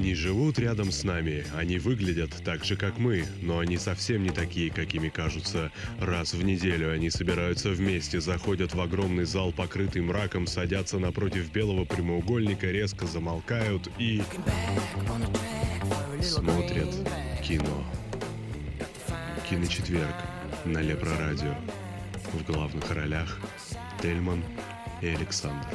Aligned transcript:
Они 0.00 0.14
живут 0.14 0.58
рядом 0.58 0.92
с 0.92 1.04
нами, 1.04 1.44
они 1.54 1.78
выглядят 1.78 2.30
так 2.42 2.64
же, 2.64 2.76
как 2.76 2.98
мы, 2.98 3.26
но 3.42 3.58
они 3.58 3.76
совсем 3.76 4.22
не 4.22 4.30
такие, 4.30 4.70
какими 4.70 5.08
кажутся. 5.08 5.70
Раз 6.00 6.32
в 6.32 6.42
неделю 6.42 6.92
они 6.92 7.10
собираются 7.10 7.70
вместе, 7.70 8.20
заходят 8.20 8.72
в 8.72 8.80
огромный 8.80 9.24
зал, 9.24 9.52
покрытый 9.52 10.00
мраком, 10.00 10.46
садятся 10.46 10.98
напротив 10.98 11.52
белого 11.52 11.84
прямоугольника, 11.84 12.70
резко 12.70 13.06
замолкают 13.06 13.90
и... 13.98 14.22
смотрят 16.22 16.94
кино. 17.42 17.84
Киночетверг 19.50 20.16
на 20.64 20.78
Лепро 20.78 21.16
Радио. 21.18 21.54
В 22.32 22.44
главных 22.50 22.90
ролях 22.90 23.38
Тельман 24.00 24.42
и 25.02 25.08
Александр. 25.08 25.66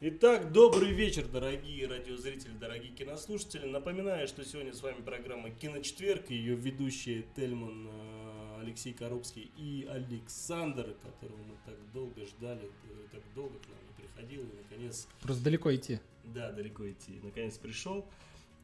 Итак, 0.00 0.52
добрый 0.52 0.92
вечер, 0.92 1.26
дорогие 1.26 1.86
радиозрители, 1.88 2.52
дорогие 2.52 2.92
кинослушатели. 2.92 3.66
Напоминаю, 3.66 4.28
что 4.28 4.44
сегодня 4.44 4.72
с 4.74 4.82
вами 4.82 5.00
программа 5.00 5.50
«Киночетверг», 5.50 6.30
ее 6.30 6.54
ведущие 6.54 7.24
Тельман 7.34 7.88
э, 7.88 8.13
Алексей 8.64 8.92
Коробский 8.92 9.50
и 9.56 9.86
Александр, 9.90 10.94
которого 11.02 11.38
мы 11.38 11.56
так 11.64 11.76
долго 11.92 12.26
ждали, 12.26 12.64
э, 12.64 13.06
так 13.12 13.22
долго 13.34 13.58
к 13.58 13.68
нам 13.68 13.78
не 13.86 14.02
приходил, 14.02 14.42
и 14.42 14.56
наконец... 14.62 15.06
Просто 15.20 15.44
далеко 15.44 15.74
идти. 15.74 16.00
Да, 16.24 16.50
далеко 16.52 16.90
идти. 16.90 17.20
Наконец 17.22 17.58
пришел. 17.58 18.06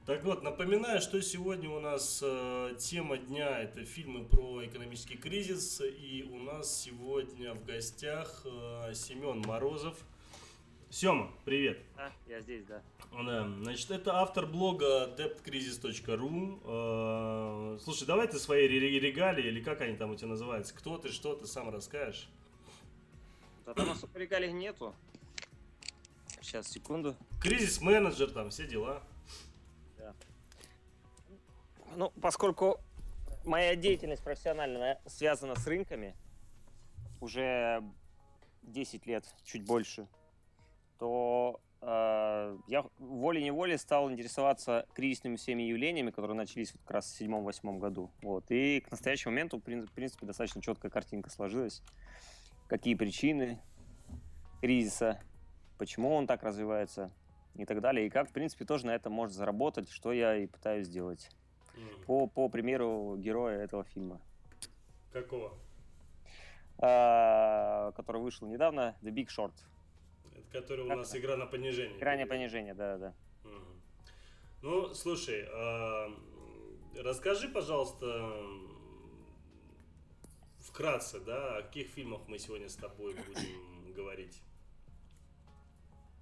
Так 0.07 0.25
вот, 0.25 0.43
напоминаю, 0.43 1.01
что 1.01 1.21
сегодня 1.21 1.69
у 1.71 1.79
нас 1.79 2.21
э, 2.23 2.75
тема 2.79 3.19
дня 3.19 3.61
это 3.61 3.85
фильмы 3.85 4.25
про 4.25 4.65
экономический 4.65 5.17
кризис, 5.17 5.83
и 5.83 6.27
у 6.33 6.39
нас 6.39 6.83
сегодня 6.83 7.55
в 7.55 7.65
гостях 7.67 8.43
э, 8.47 8.95
Семен 8.95 9.43
Морозов. 9.43 9.99
Сема, 10.91 11.31
привет. 11.45 11.79
А, 11.97 12.11
я 12.27 12.41
здесь, 12.41 12.65
да. 12.65 12.83
Да, 13.13 13.49
значит, 13.63 13.91
это 13.93 14.17
автор 14.17 14.47
блога 14.47 15.07
debtcrisis.ru. 15.17 16.61
Э, 16.65 17.79
слушай, 17.79 18.07
давай 18.07 18.27
ты 18.27 18.39
свои 18.41 18.67
ре- 18.67 18.99
регалии, 18.99 19.47
или 19.47 19.63
как 19.63 19.81
они 19.83 19.97
там 19.97 20.11
у 20.11 20.17
тебя 20.17 20.29
называются, 20.29 20.75
кто 20.75 20.99
ты, 20.99 21.11
что 21.13 21.37
ты, 21.37 21.47
сам 21.47 21.71
расскажешь. 21.71 22.29
Да 23.67 23.75
там 23.75 23.91
особо 23.91 24.19
регалий 24.19 24.51
нету. 24.51 24.93
Сейчас, 26.41 26.67
секунду. 26.69 27.15
Кризис-менеджер, 27.41 28.31
там, 28.33 28.51
все 28.51 28.67
дела. 28.67 29.01
Ну, 31.95 32.11
поскольку 32.21 32.81
моя 33.45 33.77
деятельность 33.77 34.25
профессиональная 34.25 35.01
связана 35.07 35.55
с 35.55 35.67
рынками 35.69 36.17
уже 37.21 37.83
10 38.63 39.07
лет, 39.07 39.25
чуть 39.45 39.65
больше, 39.65 40.07
то 41.01 41.61
э, 41.81 42.57
я 42.69 42.85
волей-неволей 42.99 43.79
стал 43.79 44.11
интересоваться 44.13 44.87
кризисными 44.93 45.37
всеми 45.37 45.63
явлениями, 45.63 46.11
которые 46.11 46.37
начались 46.37 46.73
вот 46.73 46.83
как 46.83 46.91
раз 46.93 47.07
в 47.19 47.21
2007-2008 47.23 47.79
году. 47.79 48.11
Вот. 48.23 48.45
И 48.51 48.81
к 48.81 48.91
настоящему 48.91 49.33
моменту, 49.33 49.59
в 49.59 49.63
прин- 49.63 49.87
в 49.87 49.93
принципе, 49.93 50.27
достаточно 50.27 50.61
четкая 50.61 50.91
картинка 50.91 51.31
сложилась. 51.31 51.83
Какие 52.69 52.95
причины 52.95 53.59
кризиса, 54.61 55.19
почему 55.79 56.15
он 56.15 56.27
так 56.27 56.43
развивается 56.43 57.11
и 57.57 57.65
так 57.65 57.81
далее. 57.81 58.07
И 58.07 58.11
как, 58.11 58.29
в 58.29 58.33
принципе, 58.33 58.67
тоже 58.67 58.85
на 58.87 58.91
этом 58.95 59.15
можно 59.15 59.35
заработать, 59.35 59.89
что 59.91 60.13
я 60.13 60.37
и 60.37 60.47
пытаюсь 60.47 60.87
сделать 60.87 61.31
М, 61.77 62.05
по, 62.05 62.27
по 62.27 62.49
примеру 62.51 63.17
героя 63.17 63.59
этого 63.59 63.85
фильма, 63.85 64.21
Какого? 65.13 65.55
а, 66.79 67.93
который 67.93 68.21
вышел 68.21 68.47
недавно, 68.49 68.95
The 69.01 69.11
Big 69.11 69.29
Short. 69.29 69.53
Это 70.49 70.61
который 70.61 70.85
у 70.85 70.89
Как 70.89 70.99
нас 70.99 71.17
игра 71.17 71.37
на 71.37 71.47
понижение. 71.47 71.99
Крайнее 71.99 72.27
понижение, 72.27 72.75
да-да. 72.75 73.15
Мгм. 73.45 73.83
Ну, 74.63 74.95
слушай, 74.95 75.49
расскажи, 76.97 77.49
пожалуйста, 77.49 78.37
вкратце, 80.59 81.21
да, 81.21 81.59
о 81.59 81.63
каких 81.63 81.89
фильмах 81.89 82.23
мы 82.29 82.39
сегодня 82.39 82.69
с 82.69 82.77
тобой 82.77 83.15
будем 83.15 83.93
говорить. 83.95 84.43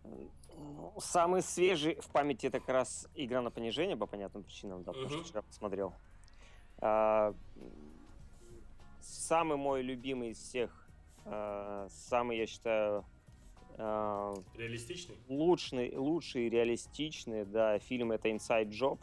Ну, 0.04 0.94
Самый 0.98 1.42
свежий 1.42 1.96
в 2.00 2.08
памяти 2.10 2.46
это 2.46 2.60
как 2.60 2.68
раз 2.68 3.08
игра 3.14 3.42
на 3.42 3.50
понижение 3.50 3.96
по 3.96 4.06
понятным 4.06 4.42
причинам, 4.42 4.82
да, 4.82 4.92
потому 4.92 5.10
что 5.10 5.22
вчера 5.22 5.42
посмотрел. 5.42 5.94
А, 6.78 7.34
Самый 9.00 9.56
мой 9.56 9.82
любимый 9.82 10.30
из 10.30 10.38
всех, 10.38 10.88
а, 11.24 11.88
самый, 11.90 12.38
я 12.38 12.46
считаю, 12.46 13.04
а, 13.78 14.34
Реалистичный? 14.56 15.16
лучший, 15.28 15.96
лучший, 15.96 16.48
реалистичный, 16.48 17.44
да, 17.44 17.78
фильм 17.78 18.12
это 18.12 18.28
Inside 18.28 18.70
Job, 18.70 18.98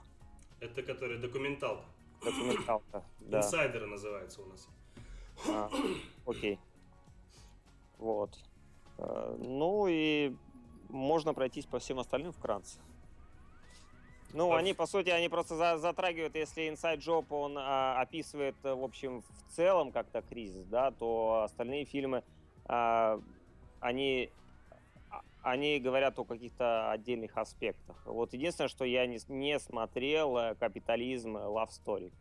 Это 0.60 0.84
который 0.84 1.18
документалка. 1.18 1.86
документалка. 2.24 3.04
Да. 3.22 3.40
Инсайдеры 3.40 3.88
называется 3.88 4.42
у 4.42 4.46
нас. 4.46 4.68
А, 5.48 5.70
окей. 6.26 6.60
Вот. 7.98 8.38
Э, 8.98 9.36
Ну 9.40 9.88
и 9.90 10.36
можно 10.90 11.34
пройтись 11.34 11.66
по 11.66 11.80
всем 11.80 12.00
остальным 12.00 12.32
вкратце. 12.32 12.80
Ну, 14.34 14.52
А 14.52 14.58
они, 14.58 14.74
по 14.74 14.86
сути, 14.86 15.10
они 15.10 15.30
просто 15.30 15.56
за- 15.56 15.78
затрагивают, 15.78 16.36
если 16.36 16.70
Inside 16.72 16.98
Job, 17.00 17.26
он 17.30 17.58
а, 17.58 18.02
описывает, 18.02 18.56
э, 18.64 18.74
в 18.74 18.84
общем, 18.84 19.22
в 19.22 19.52
целом 19.56 19.92
как-то 19.92 20.22
кризис, 20.22 20.66
да, 20.66 20.92
то 20.92 21.44
остальные 21.46 21.86
фильмы, 21.86 22.22
а, 22.66 23.20
они, 23.80 24.30
они 25.46 25.80
говорят 25.80 26.18
о 26.18 26.26
каких-то 26.26 26.90
отдельных 26.90 27.38
аспектах. 27.38 28.02
Вот 28.06 28.34
единственное, 28.34 28.68
что 28.68 28.84
я 28.84 29.06
не, 29.06 29.20
не 29.28 29.60
смотрел, 29.60 30.36
э, 30.38 30.56
«Капитализм. 30.56 31.38
Love 31.38 31.70
Story». 31.70 32.12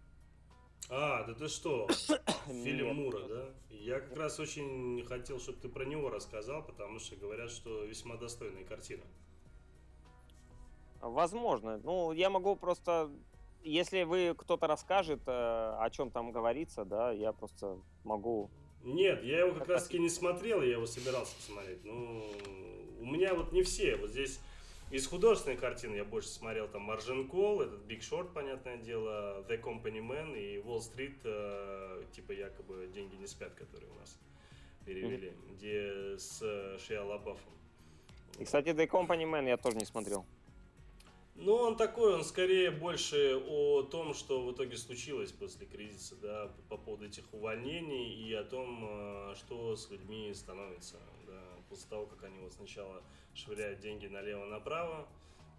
А, 0.91 1.25
да 1.25 1.33
ты 1.33 1.49
что? 1.49 1.89
Фильм 2.47 2.87
Нет. 2.89 2.97
Мура, 2.97 3.21
да? 3.27 3.49
Я 3.71 4.01
как 4.01 4.15
раз 4.19 4.39
очень 4.39 5.03
хотел, 5.07 5.41
чтобы 5.41 5.59
ты 5.59 5.71
про 5.71 5.87
него 5.87 6.11
рассказал, 6.11 6.63
потому 6.63 6.99
что 6.99 7.17
говорят, 7.17 7.51
что 7.51 7.85
весьма 7.85 8.17
достойная 8.17 8.65
картина. 8.65 9.05
Возможно. 11.01 11.81
Ну, 11.83 12.13
я 12.13 12.29
могу 12.29 12.57
просто, 12.57 13.11
если 13.63 14.03
вы 14.03 14.35
кто-то 14.37 14.67
расскажет, 14.67 15.23
э, 15.27 15.31
о 15.81 15.89
чем 15.91 16.11
там 16.11 16.31
говорится, 16.31 16.85
да, 16.85 17.11
я 17.11 17.33
просто 17.33 17.79
могу. 18.05 18.51
Нет, 18.83 19.25
я 19.25 19.47
его 19.47 19.55
как 19.55 19.69
раз 19.69 19.85
таки 19.85 19.99
не 19.99 20.11
смотрел, 20.11 20.61
я 20.61 20.73
его 20.73 20.85
собирался 20.85 21.35
посмотреть. 21.37 21.83
Ну, 21.85 22.23
у 23.05 23.07
меня 23.07 23.35
вот 23.35 23.53
не 23.53 23.63
все. 23.63 23.97
Вот 23.97 24.11
здесь 24.11 24.41
из 24.91 25.07
художественной 25.07 25.57
картины 25.57 25.97
я 25.97 26.05
больше 26.05 26.29
смотрел 26.29 26.69
там 26.69 26.83
Маржин 26.83 27.29
Кол, 27.29 27.61
этот 27.61 27.81
Big 27.87 28.01
Short, 28.01 28.33
понятное 28.33 28.79
дело, 28.79 29.45
The 29.49 29.61
Company 29.61 30.01
Man 30.01 30.39
и 30.39 30.59
Wall 30.59 30.81
Street, 30.81 31.17
э, 31.25 32.05
типа 32.13 32.33
якобы 32.33 32.89
«Деньги 32.95 33.17
не 33.17 33.27
спят», 33.27 33.53
которые 33.55 33.91
у 33.93 33.95
нас 33.97 34.19
перевели, 34.87 35.33
где 35.53 36.17
с 36.19 36.41
э, 36.43 36.79
Шиа 36.79 37.05
Лабафом. 37.05 37.53
И, 38.39 38.45
кстати, 38.45 38.69
The 38.69 38.89
Company 38.89 39.25
Man 39.25 39.47
я 39.47 39.57
тоже 39.57 39.77
не 39.77 39.85
смотрел. 39.85 40.25
Ну, 41.37 41.55
он 41.55 41.77
такой, 41.77 42.15
он 42.15 42.25
скорее 42.25 42.71
больше 42.71 43.43
о 43.49 43.83
том, 43.83 44.15
что 44.15 44.41
в 44.43 44.53
итоге 44.53 44.77
случилось 44.77 45.33
после 45.33 45.67
кризиса, 45.67 46.15
да, 46.23 46.53
по 46.69 46.77
поводу 46.77 47.07
этих 47.07 47.25
увольнений 47.33 48.15
и 48.15 48.33
о 48.35 48.45
том, 48.45 48.85
э, 48.89 49.35
что 49.37 49.75
с 49.75 49.91
людьми 49.91 50.33
становится, 50.33 50.97
да, 51.27 51.43
после 51.75 51.91
того, 51.91 52.07
как 52.07 52.23
они 52.23 52.39
вот 52.39 52.53
сначала 52.53 53.03
швыряют 53.35 53.81
деньги 53.81 54.07
налево-направо, 54.07 55.09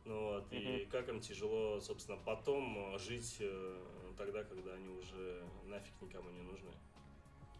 ну 0.05 0.33
вот, 0.33 0.45
и 0.51 0.83
Мгм. 0.83 0.89
как 0.91 1.09
им 1.09 1.19
тяжело, 1.19 1.81
собственно, 1.81 2.17
потом 2.25 2.95
э, 2.95 2.99
жить 2.99 3.37
э, 3.41 3.83
тогда, 4.17 4.43
когда 4.43 4.73
они 4.73 4.87
уже 4.87 5.43
нафиг 5.65 5.93
никому 6.01 6.29
не 6.29 6.41
нужны. 6.41 6.71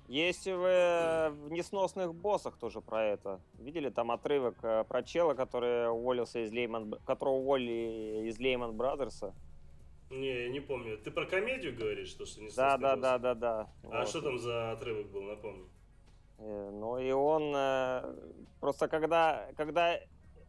Есть 0.08 0.46
в, 0.46 1.30
в 1.32 1.52
несносных 1.52 2.14
боссах 2.14 2.58
тоже 2.58 2.80
про 2.80 3.04
это. 3.04 3.42
Видели 3.58 3.90
там 3.90 4.12
отрывок 4.12 4.64
э, 4.64 4.86
про 4.86 5.04
чела, 5.04 5.34
который 5.34 5.90
уволился 5.90 6.40
из 6.46 6.52
Лейман, 6.52 6.94
которого 7.06 7.34
уволили 7.38 8.30
из 8.30 8.40
Лейман 8.40 8.78
Бразерса? 8.78 9.34
Не, 10.12 10.44
я 10.44 10.50
не 10.50 10.62
помню. 10.62 10.98
Ты 11.00 11.12
про 11.12 11.26
комедию 11.26 11.76
говоришь, 11.76 12.10
что, 12.10 12.26
что 12.26 12.42
не 12.42 12.50
Да, 12.52 12.78
да, 12.78 12.96
да, 12.96 13.18
да, 13.18 13.34
да. 13.34 13.70
А 13.92 14.00
Вот. 14.00 14.08
что 14.08 14.22
там 14.22 14.38
за 14.38 14.72
отрывок 14.72 15.08
был, 15.12 15.24
напомню? 15.24 15.68
Э, 16.40 16.70
Ну 16.72 16.98
и 16.98 17.12
он 17.12 17.54
э, 17.56 18.16
просто 18.60 18.88
когда, 18.88 19.48
когда 19.58 20.00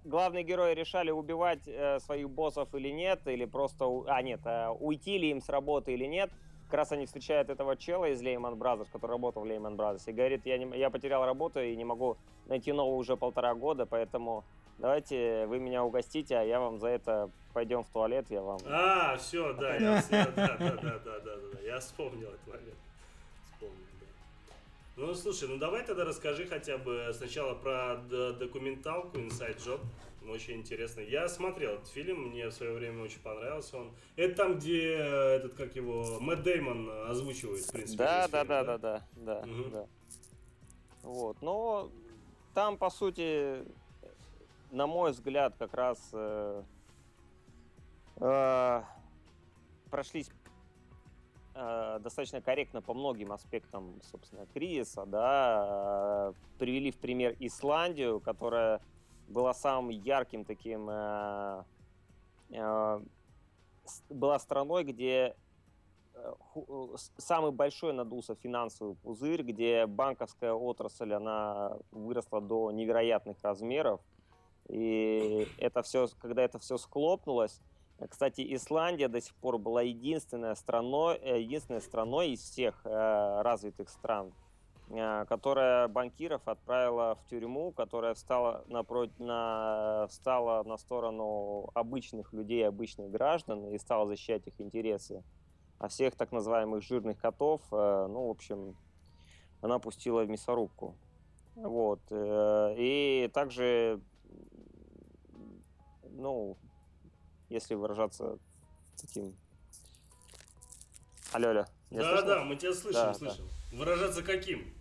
главные 0.04 0.44
герои 0.44 0.74
решали 0.74 1.10
убивать 1.10 1.66
э, 1.66 1.98
своих 2.00 2.30
боссов 2.30 2.74
или 2.74 2.88
нет, 2.90 3.20
или 3.26 3.44
просто, 3.44 3.84
а 4.06 4.22
нет, 4.22 4.40
уйти 4.80 5.18
ли 5.18 5.30
им 5.30 5.40
с 5.40 5.48
работы 5.48 5.92
или 5.92 6.04
нет, 6.06 6.30
как 6.66 6.74
раз 6.74 6.92
они 6.92 7.06
встречают 7.06 7.48
этого 7.48 7.76
чела 7.76 8.06
из 8.06 8.20
Lehman 8.22 8.56
Brothers, 8.56 8.88
который 8.92 9.12
работал 9.12 9.42
в 9.42 9.46
Lehman 9.46 9.76
Brothers, 9.76 10.02
и 10.06 10.12
говорит, 10.12 10.44
я, 10.46 10.58
не, 10.58 10.78
я 10.78 10.90
потерял 10.90 11.24
работу 11.24 11.60
и 11.60 11.76
не 11.76 11.84
могу 11.84 12.16
найти 12.46 12.72
новую 12.72 12.96
уже 12.96 13.16
полтора 13.16 13.54
года, 13.54 13.86
поэтому 13.86 14.44
давайте 14.78 15.46
вы 15.46 15.60
меня 15.60 15.84
угостите, 15.84 16.36
а 16.36 16.42
я 16.42 16.58
вам 16.58 16.78
за 16.78 16.88
это 16.88 17.30
пойдем 17.52 17.84
в 17.84 17.88
туалет, 17.90 18.26
я 18.30 18.42
вам... 18.42 18.58
А, 18.66 19.16
все, 19.16 19.52
да, 19.52 19.74
я, 19.76 20.02
да, 20.10 20.26
да, 20.34 20.56
да, 20.58 20.76
да, 20.82 20.98
да, 20.98 21.20
да, 21.24 21.60
я 21.64 21.78
вспомнил 21.78 22.28
этот 22.28 22.46
момент. 22.48 22.76
Ну, 24.96 25.14
слушай, 25.14 25.46
ну 25.46 25.58
давай 25.58 25.84
тогда 25.84 26.04
расскажи 26.04 26.46
хотя 26.46 26.78
бы 26.78 27.10
сначала 27.12 27.54
про 27.54 27.96
документалку 28.38 29.18
Inside 29.18 29.58
Job. 29.58 29.80
Очень 30.26 30.54
интересно. 30.54 31.00
Я 31.00 31.28
смотрел 31.28 31.74
этот 31.74 31.88
фильм, 31.88 32.30
мне 32.30 32.48
в 32.48 32.52
свое 32.52 32.72
время 32.72 33.04
очень 33.04 33.20
понравился 33.20 33.76
он. 33.76 33.92
Это 34.16 34.34
там, 34.34 34.58
где 34.58 34.94
этот, 34.94 35.54
как 35.54 35.76
его, 35.76 36.18
Мэтт 36.20 36.42
Деймон 36.42 36.90
озвучивает, 37.08 37.64
в 37.64 37.72
принципе. 37.72 37.98
Да, 37.98 38.26
да, 38.26 38.40
фильм, 38.40 38.48
да, 38.48 38.64
да, 38.64 38.78
да, 38.78 39.02
да, 39.16 39.36
да, 39.36 39.52
угу. 39.52 39.70
да. 39.70 39.86
Вот, 41.02 41.42
но 41.42 41.90
там, 42.54 42.78
по 42.78 42.88
сути, 42.88 43.62
на 44.70 44.86
мой 44.86 45.12
взгляд, 45.12 45.54
как 45.58 45.74
раз 45.74 45.98
э, 46.12 46.62
э, 48.16 48.82
прошлись 49.90 50.28
э, 50.28 50.45
достаточно 51.98 52.40
корректно 52.40 52.82
по 52.82 52.94
многим 52.94 53.32
аспектам, 53.32 54.00
собственно, 54.02 54.46
кризиса, 54.46 55.06
да, 55.06 56.30
э, 56.30 56.58
привели 56.58 56.90
в 56.90 56.96
пример 56.96 57.36
Исландию, 57.40 58.20
которая 58.20 58.80
была 59.28 59.54
самым 59.54 59.90
ярким 59.90 60.44
таким, 60.44 60.88
э, 60.88 61.62
э, 62.50 63.00
была 64.08 64.38
страной, 64.38 64.84
где 64.84 65.34
э, 66.14 66.34
э 66.54 66.96
самый 67.18 67.52
большой 67.52 67.92
надулся 67.92 68.34
финансовый 68.34 68.94
пузырь, 68.96 69.42
где 69.42 69.86
банковская 69.86 70.52
отрасль, 70.52 71.12
она 71.12 71.76
выросла 71.90 72.40
до 72.40 72.70
невероятных 72.70 73.36
размеров, 73.42 74.00
и 74.68 75.46
это 75.58 75.82
все, 75.82 76.08
когда 76.20 76.42
это 76.42 76.58
все 76.58 76.76
схлопнулось, 76.78 77.60
кстати, 78.08 78.54
Исландия 78.54 79.08
до 79.08 79.20
сих 79.20 79.34
пор 79.36 79.58
была 79.58 79.82
единственной 79.82 80.54
страной, 80.54 81.16
э, 81.16 81.40
единственной 81.40 81.80
страной 81.80 82.30
из 82.30 82.40
всех 82.40 82.84
э, 82.84 83.42
развитых 83.42 83.88
стран, 83.88 84.34
э, 84.90 85.24
которая 85.26 85.88
банкиров 85.88 86.46
отправила 86.46 87.14
в 87.14 87.26
тюрьму, 87.30 87.72
которая 87.72 88.12
встала, 88.14 88.64
напротив, 88.68 89.18
на, 89.18 90.06
встала 90.10 90.62
на 90.64 90.76
сторону 90.76 91.70
обычных 91.74 92.34
людей, 92.34 92.68
обычных 92.68 93.10
граждан 93.10 93.68
и 93.68 93.78
стала 93.78 94.06
защищать 94.06 94.46
их 94.46 94.60
интересы. 94.60 95.22
А 95.78 95.88
всех 95.88 96.16
так 96.16 96.32
называемых 96.32 96.82
жирных 96.82 97.18
котов, 97.18 97.60
ну, 97.70 98.28
в 98.28 98.30
общем, 98.30 98.76
она 99.60 99.78
пустила 99.78 100.22
в 100.22 100.28
мясорубку. 100.28 100.96
Вот. 101.54 102.00
И 102.10 103.30
также 103.34 104.00
ну, 106.16 106.56
если 107.48 107.74
выражаться 107.74 108.38
таким... 109.00 109.34
Алло, 111.32 111.50
алло. 111.50 111.64
Да, 111.90 112.22
да, 112.22 112.44
мы 112.44 112.56
тебя 112.56 112.72
слышим, 112.72 112.92
да, 113.00 113.14
слышим. 113.14 113.48
Да. 113.70 113.76
Выражаться 113.76 114.22
каким? 114.22 114.74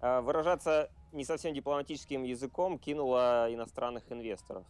А, 0.00 0.20
выражаться 0.20 0.90
не 1.12 1.24
совсем 1.24 1.54
дипломатическим 1.54 2.22
языком 2.24 2.78
кинула 2.78 3.48
иностранных 3.50 4.10
инвесторов 4.10 4.64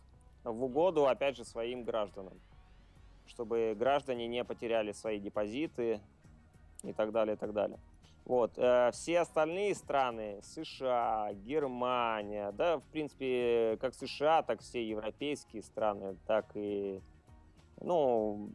в 0.44 0.64
угоду, 0.64 1.06
опять 1.06 1.36
же, 1.36 1.44
своим 1.44 1.84
гражданам, 1.84 2.40
чтобы 3.26 3.74
граждане 3.78 4.26
не 4.26 4.44
потеряли 4.44 4.92
свои 4.92 5.18
депозиты 5.18 6.00
и 6.82 6.92
так 6.92 7.12
далее, 7.12 7.36
и 7.36 7.38
так 7.38 7.52
далее. 7.52 7.78
Вот. 8.24 8.52
Э, 8.56 8.90
все 8.92 9.20
остальные 9.20 9.74
страны, 9.74 10.40
США, 10.42 11.32
Германия, 11.32 12.52
да, 12.52 12.78
в 12.78 12.84
принципе, 12.84 13.78
как 13.80 13.94
США, 13.94 14.42
так 14.42 14.60
все 14.60 14.86
европейские 14.86 15.62
страны, 15.62 16.16
так 16.26 16.46
и, 16.54 17.00
ну, 17.80 18.50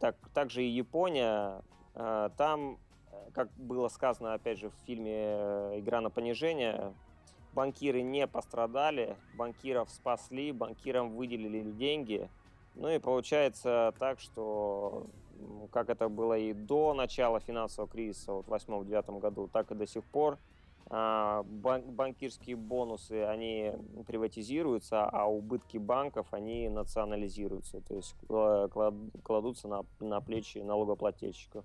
так, 0.00 0.16
также 0.32 0.64
и 0.64 0.68
Япония, 0.68 1.62
э, 1.94 2.30
там, 2.36 2.78
как 3.32 3.50
было 3.56 3.88
сказано, 3.88 4.34
опять 4.34 4.58
же, 4.58 4.70
в 4.70 4.74
фильме 4.86 5.78
«Игра 5.78 6.00
на 6.00 6.10
понижение», 6.10 6.94
банкиры 7.54 8.02
не 8.02 8.26
пострадали, 8.26 9.16
банкиров 9.36 9.90
спасли, 9.90 10.52
банкирам 10.52 11.14
выделили 11.14 11.62
деньги, 11.70 12.28
ну 12.74 12.88
и 12.88 12.98
получается 12.98 13.94
так, 13.98 14.18
что 14.18 15.06
как 15.72 15.88
это 15.90 16.08
было 16.08 16.36
и 16.36 16.52
до 16.52 16.94
начала 16.94 17.40
финансового 17.40 17.90
кризиса 17.90 18.32
вот 18.32 18.46
в 18.46 18.52
2008-2009 18.52 19.18
году, 19.20 19.48
так 19.52 19.70
и 19.70 19.74
до 19.74 19.86
сих 19.86 20.04
пор. 20.04 20.38
А, 20.90 21.42
банкирские 21.44 22.56
бонусы, 22.56 23.24
они 23.24 23.72
приватизируются, 24.06 25.04
а 25.04 25.26
убытки 25.26 25.78
банков, 25.78 26.26
они 26.32 26.68
национализируются, 26.68 27.80
то 27.80 27.96
есть 27.96 28.14
кладутся 28.28 29.68
на, 29.68 29.84
на 30.00 30.20
плечи 30.20 30.58
налогоплательщиков. 30.58 31.64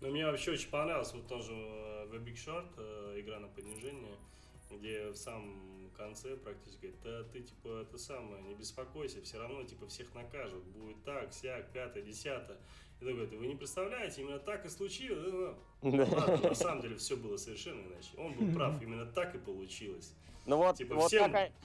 Ну, 0.00 0.10
мне 0.10 0.26
вообще 0.26 0.52
очень 0.52 0.70
понравилось 0.70 1.12
вот 1.12 1.26
тоже 1.26 1.52
э, 1.52 2.06
в 2.06 2.14
Big 2.14 2.34
Short 2.34 2.68
э, 2.76 3.20
игра 3.20 3.40
на 3.40 3.48
понижение, 3.48 4.16
где 4.70 5.10
в 5.10 5.16
самом 5.16 5.90
конце 5.96 6.36
практически 6.36 6.86
говорит, 6.86 7.00
да 7.02 7.24
ты 7.24 7.40
типа 7.40 7.82
это 7.82 7.98
самое, 7.98 8.42
не 8.42 8.54
беспокойся, 8.54 9.20
все 9.22 9.38
равно 9.38 9.64
типа 9.64 9.88
всех 9.88 10.14
накажут, 10.14 10.62
будет 10.66 11.02
так, 11.02 11.32
сяк, 11.32 11.72
пятое, 11.72 12.04
десятое. 12.04 12.58
И 13.00 13.04
такой, 13.04 13.26
вы 13.26 13.46
не 13.46 13.54
представляете, 13.54 14.22
именно 14.22 14.38
так 14.38 14.64
и 14.64 14.68
случилось. 14.68 15.54
Ну, 15.82 16.06
ладно, 16.16 16.48
на 16.48 16.54
самом 16.54 16.82
деле 16.82 16.96
все 16.96 17.16
было 17.16 17.36
совершенно 17.36 17.80
иначе. 17.82 18.10
Он 18.16 18.32
был 18.32 18.52
прав, 18.52 18.82
именно 18.82 19.06
так 19.06 19.34
и 19.34 19.38
получилось. 19.38 20.14
Ну 20.46 20.56
вот, 20.56 20.76
типа, 20.76 20.94
вот 20.94 21.08
всем... 21.08 21.30
как... 21.32 21.50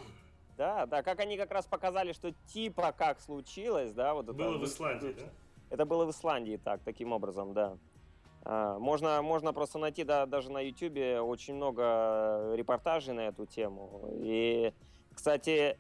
Да, 0.56 0.86
да, 0.86 1.02
как 1.02 1.20
они 1.20 1.36
как 1.36 1.50
раз 1.52 1.66
показали, 1.66 2.14
что 2.14 2.32
типа 2.54 2.92
как 2.96 3.20
случилось, 3.20 3.92
да, 3.92 4.14
вот 4.14 4.26
это. 4.26 4.34
Было 4.34 4.60
в 4.60 4.66
Исландии, 4.66 5.16
да? 5.18 5.24
Это 5.72 5.86
было 5.88 6.06
в 6.06 6.12
Исландии 6.12 6.62
так, 6.64 6.82
таким 6.84 7.12
образом, 7.12 7.56
да. 7.56 7.76
А, 8.44 8.78
можно, 8.78 9.24
можно 9.24 9.52
просто 9.52 9.80
найти 9.80 10.04
да, 10.04 10.28
даже 10.28 10.52
на 10.52 10.60
YouTube 10.60 11.26
очень 11.28 11.56
много 11.56 12.54
репортажей 12.56 13.16
на 13.16 13.22
эту 13.22 13.48
тему. 13.48 14.08
И, 14.20 14.72
кстати, 15.16 15.76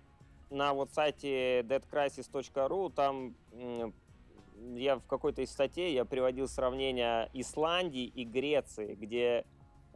на 0.49 0.73
вот 0.73 0.91
сайте 0.91 1.61
deadcrisis.ru 1.61 2.91
там 2.91 3.35
я 4.75 4.97
в 4.97 5.05
какой-то 5.05 5.41
из 5.41 5.51
статей 5.51 5.93
я 5.93 6.05
приводил 6.05 6.47
сравнение 6.47 7.29
Исландии 7.33 8.05
и 8.05 8.23
Греции, 8.23 8.95
где 8.95 9.45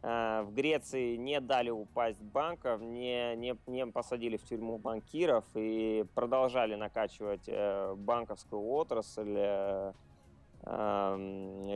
э, 0.02 0.42
в 0.42 0.52
Греции 0.54 1.16
не 1.16 1.40
дали 1.40 1.70
упасть 1.70 2.22
банков, 2.22 2.80
не, 2.80 3.36
не, 3.36 3.56
не 3.66 3.86
посадили 3.86 4.36
в 4.36 4.44
тюрьму 4.44 4.78
банкиров 4.78 5.44
и 5.54 6.04
продолжали 6.14 6.74
накачивать 6.74 7.48
э, 7.48 7.94
банковскую 7.96 8.62
отрасль. 8.62 9.36
Э, 9.36 9.92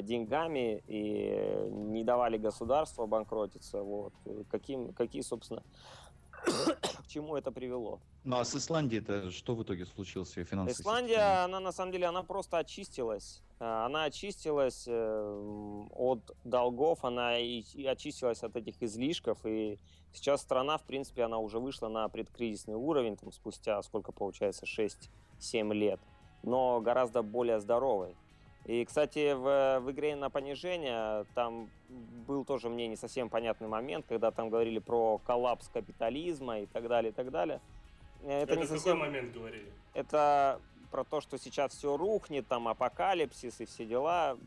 деньгами 0.02 0.82
и 0.88 1.68
не 1.70 2.04
давали 2.04 2.36
государству 2.36 3.04
обанкротиться. 3.04 3.82
Вот. 3.82 4.12
Каким, 4.50 4.92
какие, 4.92 5.22
собственно, 5.22 5.62
к 6.44 7.06
чему 7.08 7.36
это 7.36 7.52
привело. 7.52 8.00
Ну 8.24 8.38
а 8.38 8.44
с 8.44 8.54
Исландией 8.54 9.02
это 9.02 9.30
что 9.30 9.54
в 9.54 9.62
итоге 9.62 9.86
случилось 9.86 10.36
ее 10.36 10.44
финансовой 10.44 10.80
Исландия, 10.80 11.14
системой? 11.14 11.44
она 11.44 11.60
на 11.60 11.72
самом 11.72 11.92
деле, 11.92 12.06
она 12.06 12.22
просто 12.22 12.58
очистилась. 12.58 13.42
А, 13.58 13.86
она 13.86 14.04
очистилась 14.04 14.84
э, 14.88 15.86
от 15.92 16.36
долгов, 16.44 17.04
она 17.04 17.38
и 17.38 17.84
очистилась 17.86 18.42
от 18.42 18.56
этих 18.56 18.82
излишков, 18.82 19.38
и 19.44 19.78
сейчас 20.12 20.42
страна, 20.42 20.78
в 20.78 20.82
принципе, 20.82 21.22
она 21.22 21.38
уже 21.38 21.60
вышла 21.60 21.88
на 21.88 22.08
предкризисный 22.08 22.74
уровень, 22.74 23.16
там, 23.16 23.30
спустя, 23.30 23.80
сколько 23.82 24.10
получается, 24.10 24.66
6-7 24.66 25.72
лет, 25.74 26.00
но 26.42 26.80
гораздо 26.80 27.22
более 27.22 27.60
здоровой. 27.60 28.16
И, 28.66 28.84
кстати, 28.84 29.32
в, 29.32 29.80
в 29.80 29.90
игре 29.90 30.14
на 30.14 30.30
понижение 30.30 31.26
там 31.34 31.68
был 32.28 32.44
тоже 32.44 32.68
мне 32.68 32.86
не 32.86 32.96
совсем 32.96 33.28
понятный 33.28 33.66
момент, 33.66 34.06
когда 34.08 34.30
там 34.30 34.50
говорили 34.50 34.78
про 34.78 35.18
коллапс 35.18 35.68
капитализма 35.68 36.60
и 36.60 36.66
так 36.66 36.86
далее, 36.86 37.10
и 37.10 37.14
так 37.14 37.30
далее. 37.30 37.60
Это, 38.22 38.52
это 38.52 38.56
не 38.56 38.66
совсем... 38.66 38.98
какой 38.98 39.08
момент 39.08 39.32
говорили? 39.32 39.72
Это 39.94 40.60
про 40.92 41.04
то, 41.04 41.20
что 41.20 41.38
сейчас 41.38 41.72
все 41.72 41.96
рухнет, 41.96 42.46
там 42.46 42.68
апокалипсис 42.68 43.60
и 43.60 43.64
все 43.64 43.84
дела. 43.84 44.38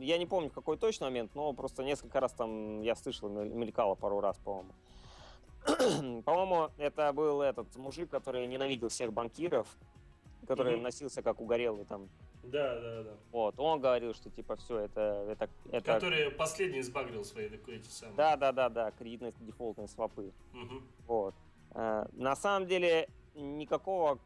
Я 0.00 0.18
не 0.18 0.26
помню, 0.26 0.50
какой 0.50 0.76
точный 0.76 1.04
момент, 1.04 1.34
но 1.34 1.52
просто 1.54 1.82
несколько 1.82 2.20
раз 2.20 2.32
там 2.32 2.82
я 2.82 2.94
слышал, 2.94 3.28
мелькало 3.28 3.94
пару 3.94 4.20
раз, 4.20 4.36
по-моему. 4.38 4.72
по-моему, 6.24 6.70
это 6.76 7.12
был 7.12 7.40
этот 7.40 7.74
мужик, 7.76 8.10
который 8.10 8.46
ненавидел 8.46 8.88
всех 8.88 9.12
банкиров, 9.12 9.66
который 10.46 10.74
mm-hmm. 10.74 10.82
носился 10.82 11.22
как 11.22 11.40
угорелый 11.40 11.84
там 11.84 12.08
да, 12.42 12.80
да, 12.80 13.02
да. 13.04 13.10
Вот, 13.30 13.54
он 13.58 13.80
говорил, 13.80 14.14
что 14.14 14.30
типа 14.30 14.56
все, 14.56 14.78
это, 14.80 15.26
это, 15.30 15.48
это... 15.70 15.94
Который 15.94 16.30
последний 16.30 16.82
сбагрил 16.82 17.24
свои 17.24 17.46
эти 17.46 17.88
самые. 17.88 18.16
Да, 18.16 18.36
да, 18.36 18.52
да, 18.52 18.68
да, 18.68 18.90
кредитные 18.92 19.32
дефолтные 19.40 19.88
свопы. 19.88 20.32
Угу. 20.52 20.82
Вот. 21.06 21.34
Э, 21.74 22.06
на 22.12 22.34
самом 22.36 22.66
деле 22.66 23.08
никакого 23.34 24.18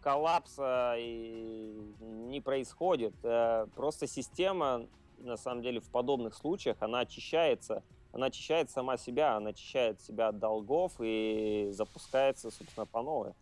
коллапса 0.00 0.96
не 0.98 2.40
происходит. 2.40 3.14
Э, 3.22 3.66
просто 3.74 4.06
система, 4.06 4.86
на 5.18 5.36
самом 5.36 5.62
деле, 5.62 5.80
в 5.80 5.90
подобных 5.90 6.34
случаях, 6.34 6.76
она 6.80 7.00
очищается. 7.00 7.82
Она 8.12 8.26
очищает 8.26 8.70
сама 8.70 8.96
себя, 8.96 9.36
она 9.36 9.50
очищает 9.50 10.00
себя 10.00 10.28
от 10.28 10.38
долгов 10.40 10.94
и 10.98 11.68
запускается, 11.72 12.50
собственно, 12.50 12.86
по 12.86 13.02
новой. 13.02 13.34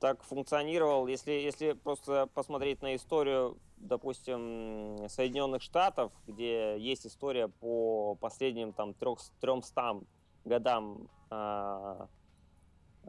Так 0.00 0.22
функционировал, 0.22 1.08
если, 1.08 1.32
если 1.32 1.72
просто 1.72 2.28
посмотреть 2.32 2.82
на 2.82 2.94
историю, 2.94 3.58
допустим, 3.78 5.08
Соединенных 5.08 5.60
Штатов, 5.60 6.12
где 6.26 6.78
есть 6.78 7.04
история 7.04 7.48
по 7.48 8.14
последним 8.14 8.72
там 8.72 8.94
трех, 8.94 9.18
300 9.40 10.02
годам 10.44 11.08
а, 11.30 12.08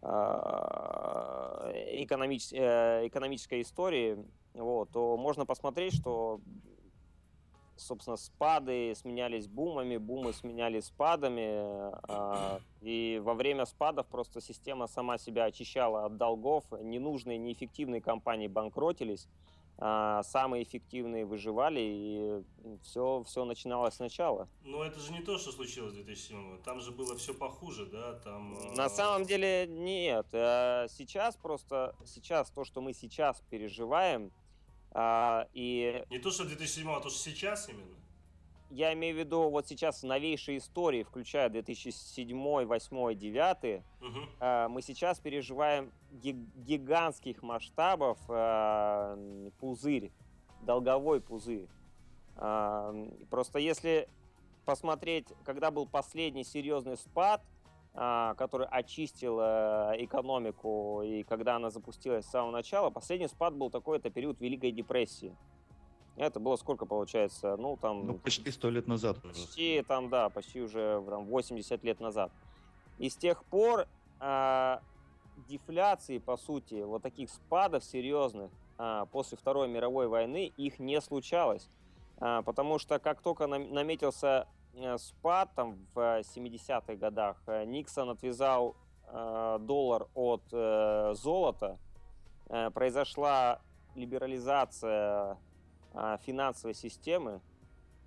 а, 0.02 1.72
экономич, 1.92 2.52
э, 2.54 3.06
экономической 3.06 3.62
истории, 3.62 4.26
вот, 4.56 4.90
то 4.90 5.16
можно 5.16 5.46
посмотреть, 5.46 5.94
что 5.94 6.42
собственно, 7.80 8.18
спады 8.18 8.94
сменялись 8.96 9.48
бумами, 9.48 9.98
бумы 9.98 10.34
сменялись 10.34 10.86
спадами, 10.86 11.92
а, 12.08 12.60
и 12.82 13.22
во 13.24 13.34
время 13.34 13.66
спадов 13.66 14.08
просто 14.08 14.42
система 14.42 14.88
сама 14.88 15.18
себя 15.18 15.46
очищала 15.46 16.06
от 16.06 16.18
долгов, 16.18 16.66
ненужные, 16.82 17.38
неэффективные 17.38 18.02
компании 18.02 18.48
банкротились, 18.48 19.28
а, 19.78 20.24
самые 20.24 20.64
эффективные 20.64 21.26
выживали, 21.26 21.80
и 21.80 22.44
все, 22.84 23.24
все 23.26 23.46
начиналось 23.46 23.94
сначала. 23.94 24.50
Но 24.64 24.84
это 24.84 25.00
же 25.00 25.14
не 25.14 25.22
то, 25.22 25.38
что 25.38 25.52
случилось 25.54 25.94
в 25.94 25.96
2007 25.96 26.62
Там 26.64 26.82
же 26.82 26.92
было 26.92 27.16
все 27.16 27.34
похуже, 27.34 27.86
да? 27.86 28.14
Там, 28.20 28.58
На 28.76 28.86
а, 28.86 28.90
самом 28.90 29.26
деле 29.26 29.68
нет. 29.68 30.28
Сейчас 30.32 31.38
просто, 31.38 31.96
сейчас 32.06 32.52
то, 32.52 32.66
что 32.66 32.82
мы 32.82 32.94
сейчас 32.94 33.42
переживаем, 33.50 34.32
а, 34.92 35.48
и... 35.54 36.04
Не 36.10 36.20
то, 36.20 36.32
что 36.32 36.46
2007, 36.46 36.90
а 36.90 37.00
то, 37.00 37.10
что 37.10 37.20
сейчас 37.20 37.70
именно? 37.70 37.96
Я 38.70 38.94
имею 38.94 39.16
в 39.16 39.20
виду 39.20 39.50
вот 39.50 39.68
сейчас 39.68 40.04
новейшие 40.04 40.60
истории, 40.60 41.02
включая 41.02 41.50
2007, 41.50 42.28
2008, 42.28 43.18
2009, 43.18 43.84
угу. 44.02 44.20
а, 44.40 44.70
мы 44.70 44.82
сейчас 44.84 45.20
переживаем 45.20 45.92
гигантских 46.12 47.42
масштабов 47.42 48.20
а, 48.28 49.18
пузырь, 49.60 50.12
долговой 50.62 51.20
пузырь. 51.20 51.68
А, 52.36 52.94
просто 53.32 53.58
если 53.58 54.08
посмотреть, 54.66 55.26
когда 55.46 55.72
был 55.72 55.88
последний 55.88 56.44
серьезный 56.44 56.98
спад, 56.98 57.42
который 57.94 58.68
очистил 58.68 59.40
э, 59.42 59.96
экономику, 59.98 61.02
и 61.04 61.24
когда 61.24 61.56
она 61.56 61.70
запустилась 61.70 62.26
с 62.26 62.30
самого 62.30 62.52
начала, 62.52 62.90
последний 62.92 63.28
спад 63.28 63.56
был 63.56 63.70
такой, 63.70 63.98
это 63.98 64.10
период 64.10 64.40
Великой 64.40 64.72
депрессии. 64.72 65.36
Это 66.20 66.42
было 66.42 66.58
сколько 66.58 66.86
получается? 66.86 67.56
Ну, 67.56 67.78
там... 67.78 68.06
Ну, 68.06 68.14
почти 68.16 68.52
сто 68.52 68.70
лет 68.70 68.88
назад. 68.88 69.22
Почти, 69.22 69.82
там, 69.88 70.10
да, 70.10 70.30
почти 70.30 70.62
уже 70.62 71.02
там, 71.08 71.26
80 71.26 71.84
лет 71.84 72.00
назад. 72.02 72.30
И 72.98 73.10
с 73.10 73.16
тех 73.16 73.44
пор 73.46 73.88
э, 74.20 74.78
дефляции, 75.48 76.18
по 76.18 76.36
сути, 76.36 76.84
вот 76.84 77.04
таких 77.04 77.30
спадов 77.30 77.86
серьезных 77.86 78.52
э, 78.78 79.06
после 79.12 79.38
Второй 79.38 79.70
мировой 79.70 80.10
войны, 80.10 80.52
их 80.58 80.80
не 80.80 81.00
случалось. 81.00 81.70
Э, 82.20 82.42
потому 82.46 82.80
что 82.80 83.00
как 83.00 83.22
только 83.22 83.48
наметился 83.48 84.48
спад 84.98 85.50
там 85.56 85.78
в 85.94 86.22
70-х 86.22 86.96
годах. 86.96 87.42
Э, 87.48 87.66
Никсон 87.66 88.10
отвязал 88.10 88.76
э, 89.08 89.58
доллар 89.62 90.08
от 90.14 90.44
э, 90.52 91.14
золота. 91.16 91.78
Э, 92.50 92.70
произошла 92.72 93.62
либерализация 93.96 95.38
э, 95.94 96.18
финансовой 96.26 96.74
системы. 96.74 97.42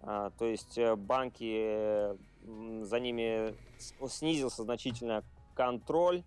Э, 0.01 0.31
то 0.39 0.45
есть 0.45 0.79
э, 0.79 0.97
банки, 0.97 1.53
э, 1.65 2.17
за 2.83 3.01
ними 3.01 3.55
снизился 4.09 4.63
значительно 4.63 5.25
контроль. 5.55 6.25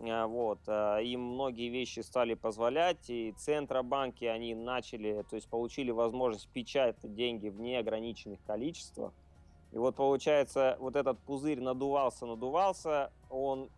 Э, 0.00 0.26
вот, 0.26 0.60
э, 0.66 1.04
им 1.04 1.22
многие 1.22 1.68
вещи 1.68 2.00
стали 2.00 2.34
позволять, 2.34 3.10
и 3.10 3.32
центробанки 3.36 4.24
они 4.24 4.54
начали, 4.54 5.24
то 5.28 5.36
есть 5.36 5.48
получили 5.48 5.90
возможность 5.90 6.48
печатать 6.48 7.14
деньги 7.14 7.48
в 7.48 7.60
неограниченных 7.60 8.42
количествах. 8.44 9.12
И 9.72 9.78
вот 9.78 9.96
получается, 9.96 10.76
вот 10.80 10.96
этот 10.96 11.18
пузырь 11.20 11.60
надувался, 11.60 12.26
надувался, 12.26 13.10
он 13.30 13.70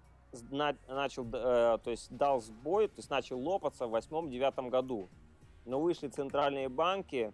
на, 0.51 0.77
начал, 0.89 1.25
э, 1.25 1.79
то 1.83 1.91
есть 1.91 2.15
дал 2.17 2.41
сбой, 2.41 2.89
то 2.89 2.95
есть 2.97 3.11
начал 3.11 3.39
лопаться 3.39 3.87
в 3.87 3.91
восьмом-девятом 3.91 4.71
году. 4.71 5.09
Но 5.65 5.81
вышли 5.81 6.09
центральные 6.09 6.69
банки, 6.69 7.33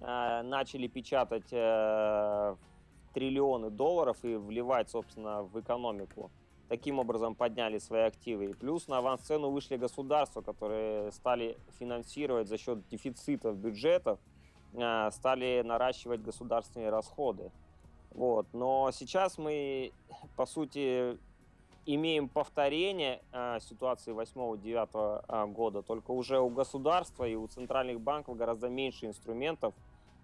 э, 0.00 0.42
начали 0.42 0.86
печатать 0.86 1.52
э, 1.52 2.56
триллионы 3.12 3.70
долларов 3.70 4.16
и 4.22 4.36
вливать, 4.36 4.88
собственно, 4.88 5.42
в 5.42 5.60
экономику. 5.60 6.30
Таким 6.68 6.98
образом 6.98 7.34
подняли 7.34 7.78
свои 7.78 8.02
активы. 8.02 8.46
И 8.46 8.54
плюс 8.54 8.88
на 8.88 8.98
авансцену 8.98 9.50
вышли 9.50 9.76
государства, 9.76 10.42
которые 10.42 11.12
стали 11.12 11.58
финансировать 11.78 12.48
за 12.48 12.58
счет 12.58 12.86
дефицитов 12.88 13.56
бюджетов, 13.56 14.18
э, 14.72 15.10
стали 15.12 15.62
наращивать 15.62 16.22
государственные 16.22 16.90
расходы. 16.90 17.50
Вот. 18.18 18.48
Но 18.52 18.90
сейчас 18.92 19.38
мы, 19.38 19.92
по 20.34 20.44
сути, 20.44 21.16
имеем 21.86 22.28
повторение 22.28 23.22
э, 23.32 23.58
ситуации 23.60 24.12
8-9 24.12 25.24
э, 25.28 25.46
года, 25.46 25.82
только 25.82 26.10
уже 26.10 26.40
у 26.40 26.50
государства 26.50 27.28
и 27.28 27.36
у 27.36 27.46
центральных 27.46 28.00
банков 28.00 28.36
гораздо 28.36 28.68
меньше 28.68 29.06
инструментов, 29.06 29.72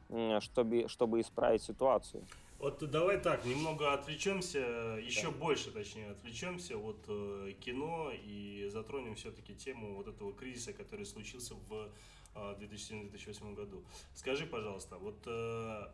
э, 0.08 0.40
чтобы, 0.40 0.88
чтобы 0.88 1.20
исправить 1.20 1.62
ситуацию. 1.62 2.24
Вот 2.58 2.78
давай 2.90 3.20
так, 3.20 3.44
немного 3.44 3.92
отвлечемся, 3.92 4.58
еще 5.00 5.30
да. 5.30 5.38
больше, 5.38 5.70
точнее, 5.70 6.10
отвлечемся 6.10 6.76
от 6.76 6.98
э, 7.06 7.52
кино 7.60 8.10
и 8.12 8.68
затронем 8.72 9.14
все-таки 9.14 9.54
тему 9.54 9.94
вот 9.94 10.08
этого 10.08 10.32
кризиса, 10.32 10.72
который 10.72 11.06
случился 11.06 11.54
в 11.68 11.90
э, 12.34 12.54
2007-2008 12.58 13.54
году. 13.54 13.84
Скажи, 14.14 14.46
пожалуйста, 14.46 14.96
вот 14.96 15.16
э, 15.26 15.86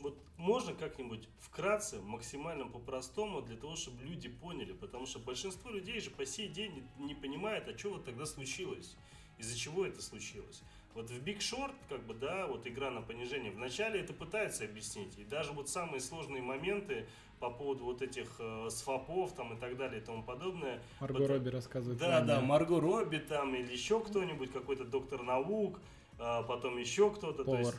вот 0.00 0.18
можно 0.36 0.72
как-нибудь 0.74 1.28
вкратце, 1.40 2.00
максимально 2.00 2.66
по-простому, 2.66 3.42
для 3.42 3.56
того, 3.56 3.76
чтобы 3.76 4.02
люди 4.04 4.28
поняли, 4.28 4.72
потому 4.72 5.06
что 5.06 5.18
большинство 5.18 5.70
людей 5.70 6.00
же 6.00 6.10
по 6.10 6.24
сей 6.26 6.48
день 6.48 6.84
не, 6.98 7.06
не 7.06 7.14
понимает, 7.14 7.68
а 7.68 7.76
что 7.76 7.90
вот 7.90 8.04
тогда 8.04 8.26
случилось, 8.26 8.96
из-за 9.38 9.56
чего 9.56 9.84
это 9.86 10.02
случилось. 10.02 10.62
Вот 10.94 11.10
в 11.10 11.22
Big 11.22 11.38
Short, 11.38 11.74
как 11.88 12.04
бы, 12.06 12.14
да, 12.14 12.46
вот 12.46 12.66
игра 12.66 12.90
на 12.90 13.02
понижение, 13.02 13.52
вначале 13.52 14.00
это 14.00 14.12
пытается 14.12 14.64
объяснить, 14.64 15.16
и 15.18 15.24
даже 15.24 15.52
вот 15.52 15.68
самые 15.68 16.00
сложные 16.00 16.42
моменты 16.42 17.06
по 17.38 17.50
поводу 17.50 17.84
вот 17.84 18.02
этих 18.02 18.28
э, 18.40 18.68
свопов 18.70 19.32
там 19.32 19.56
и 19.56 19.60
так 19.60 19.76
далее 19.76 20.00
и 20.00 20.04
тому 20.04 20.22
подобное. 20.22 20.82
Марго 21.00 21.18
вот, 21.18 21.28
Робби 21.28 21.48
рассказывает. 21.50 22.00
Да, 22.00 22.20
да, 22.22 22.40
Марго 22.40 22.80
Робби 22.80 23.18
там 23.18 23.54
или 23.54 23.70
еще 23.72 24.00
кто-нибудь, 24.00 24.52
какой-то 24.52 24.84
доктор 24.84 25.22
наук, 25.22 25.78
э, 26.18 26.42
потом 26.48 26.78
еще 26.78 27.10
кто-то. 27.10 27.44
Повар. 27.44 27.62
То 27.62 27.66
есть, 27.68 27.78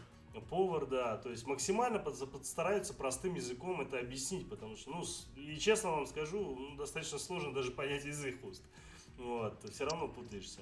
Повар, 0.50 0.86
да. 0.86 1.18
То 1.18 1.30
есть 1.30 1.46
максимально 1.46 2.04
стараются 2.44 2.94
простым 2.94 3.36
языком 3.36 3.82
это 3.82 4.00
объяснить, 4.00 4.50
потому 4.50 4.76
что, 4.76 4.92
ну, 4.92 5.04
и 5.36 5.58
честно 5.58 5.92
вам 5.92 6.08
скажу, 6.08 6.56
ну, 6.56 6.76
достаточно 6.76 7.18
сложно 7.18 7.54
даже 7.54 7.72
понять 7.72 8.06
из 8.06 8.24
их 8.24 8.44
уст. 8.44 8.64
Вот, 9.18 9.62
все 9.70 9.86
равно 9.86 10.08
путаешься. 10.08 10.62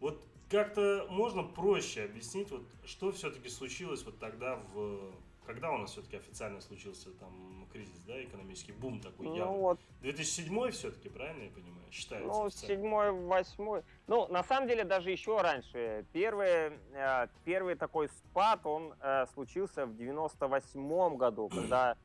Вот 0.00 0.22
как-то 0.48 1.06
можно 1.10 1.42
проще 1.42 2.04
объяснить, 2.04 2.50
вот 2.50 2.62
что 2.84 3.12
все-таки 3.12 3.48
случилось 3.48 4.02
вот 4.04 4.18
тогда 4.18 4.56
в 4.72 5.12
когда 5.48 5.72
у 5.72 5.78
нас 5.78 5.92
все-таки 5.92 6.18
официально 6.18 6.60
случился 6.60 7.10
там 7.12 7.66
кризис, 7.72 7.98
да, 8.06 8.22
экономический 8.22 8.72
бум 8.72 9.00
такой 9.00 9.26
ну, 9.26 9.36
явный? 9.36 9.58
Вот. 9.58 9.80
2007 10.02 10.70
все-таки, 10.72 11.08
правильно 11.08 11.44
я 11.44 11.50
понимаю, 11.50 11.77
считается? 11.92 12.28
Ну, 12.28 12.50
седьмой, 12.50 13.12
восьмой. 13.12 13.82
Ну, 14.06 14.26
на 14.28 14.42
самом 14.42 14.68
деле, 14.68 14.84
даже 14.84 15.10
еще 15.10 15.40
раньше. 15.40 16.06
Первый, 16.12 16.78
э, 16.94 17.26
первый 17.44 17.74
такой 17.74 18.08
спад, 18.08 18.60
он 18.64 18.94
э, 19.00 19.26
случился 19.34 19.86
в 19.86 19.96
98 19.96 21.16
году, 21.16 21.48
когда 21.48 21.96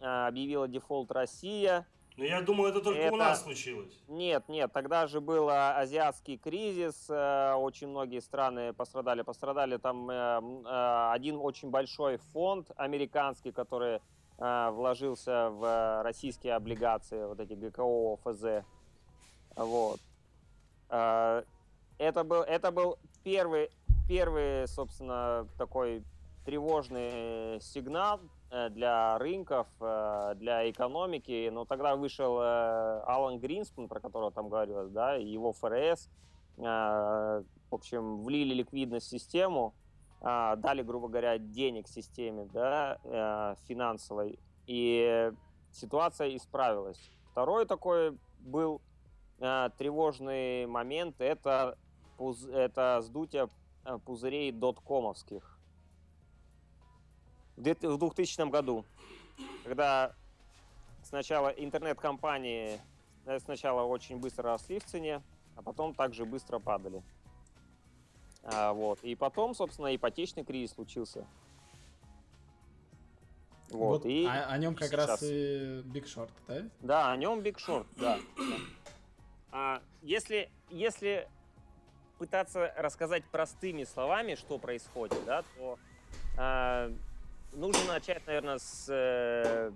э, 0.00 0.04
объявила 0.04 0.68
дефолт 0.68 1.10
Россия, 1.10 1.86
но 2.16 2.24
я 2.26 2.42
думал, 2.42 2.66
это 2.66 2.82
только 2.82 3.00
это... 3.00 3.14
у 3.14 3.16
нас 3.16 3.42
случилось. 3.42 3.94
Нет, 4.06 4.46
нет, 4.48 4.70
тогда 4.74 5.06
же 5.06 5.22
был 5.22 5.48
азиатский 5.48 6.36
кризис, 6.36 7.08
очень 7.08 7.88
многие 7.88 8.20
страны 8.20 8.74
пострадали. 8.74 9.22
Пострадали 9.22 9.78
там 9.78 10.10
один 10.10 11.36
очень 11.36 11.70
большой 11.70 12.18
фонд 12.34 12.72
американский, 12.76 13.52
который 13.52 14.00
вложился 14.36 15.48
в 15.50 16.02
российские 16.02 16.56
облигации, 16.56 17.24
вот 17.24 17.40
эти 17.40 17.54
ГКО, 17.54 18.16
ФЗ. 18.16 18.66
Вот. 19.64 20.00
Это 20.88 22.24
был, 22.24 22.42
это 22.42 22.72
был 22.72 22.98
первый, 23.22 23.70
первый, 24.08 24.66
собственно, 24.66 25.46
такой 25.56 26.02
тревожный 26.44 27.60
сигнал 27.60 28.20
Э, 28.52 28.68
для 28.68 29.16
рынков, 29.18 29.68
э, 29.80 30.34
для 30.36 30.68
экономики. 30.68 31.48
Но 31.50 31.64
тогда 31.64 31.94
вышел 31.94 32.40
э, 32.40 33.00
Алан 33.06 33.38
Гринспун, 33.38 33.86
про 33.86 34.00
которого 34.00 34.32
там 34.32 34.48
говорилось, 34.48 34.90
да, 34.90 35.14
его 35.14 35.52
ФРС, 35.52 36.08
в 36.56 37.44
общем, 37.70 38.22
влили 38.22 38.52
ликвидность 38.52 39.06
в 39.06 39.10
систему, 39.10 39.72
дали, 40.20 40.82
грубо 40.82 41.08
говоря, 41.08 41.38
денег 41.38 41.88
системе, 41.88 42.50
да, 42.52 43.56
финансовой, 43.66 44.38
и 44.66 45.32
ситуация 45.72 46.36
исправилась. 46.36 47.00
Второй 47.30 47.64
такой 47.64 48.18
был 48.40 48.82
тревожный 49.40 50.66
момент, 50.66 51.20
это, 51.20 51.76
это 52.52 53.00
сдутие 53.02 53.48
пузырей 54.04 54.52
доткомовских 54.52 55.60
в 57.60 57.62
2000 57.62 58.50
году, 58.50 58.84
когда 59.64 60.14
сначала 61.02 61.48
интернет-компании 61.48 62.80
э, 63.26 63.38
сначала 63.40 63.82
очень 63.82 64.18
быстро 64.18 64.44
росли 64.44 64.78
в 64.78 64.84
цене, 64.84 65.22
а 65.56 65.62
потом 65.62 65.94
также 65.94 66.24
быстро 66.24 66.58
падали. 66.58 67.02
А, 68.42 68.72
вот. 68.72 69.02
И 69.02 69.14
потом, 69.14 69.54
собственно, 69.54 69.94
ипотечный 69.94 70.44
кризис 70.44 70.74
случился. 70.74 71.26
Вот, 73.70 74.02
вот 74.02 74.06
и 74.06 74.26
о, 74.26 74.46
о 74.46 74.58
нем 74.58 74.74
как 74.74 74.88
сейчас. 74.88 75.08
раз 75.08 75.22
и 75.22 75.82
Big 75.84 76.04
Short, 76.04 76.30
да? 76.48 76.62
Да, 76.80 77.12
о 77.12 77.16
нем 77.16 77.40
Big 77.40 77.56
Short, 77.56 77.86
да. 77.96 78.18
А, 79.52 79.82
если, 80.02 80.50
если 80.68 81.28
пытаться 82.18 82.72
рассказать 82.76 83.24
простыми 83.24 83.84
словами, 83.84 84.34
что 84.34 84.58
происходит, 84.58 85.18
да, 85.24 85.42
то 85.56 85.78
а, 86.36 86.92
нужно 87.52 87.84
начать, 87.94 88.26
наверное, 88.26 88.58
с, 88.58 88.86
э, 88.88 89.72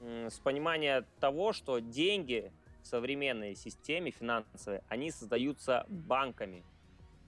с 0.00 0.38
понимания 0.40 1.04
того, 1.20 1.52
что 1.52 1.78
деньги 1.78 2.52
в 2.82 2.86
современной 2.86 3.54
системе 3.54 4.10
финансовой, 4.10 4.80
они 4.88 5.10
создаются 5.10 5.86
банками. 5.88 6.64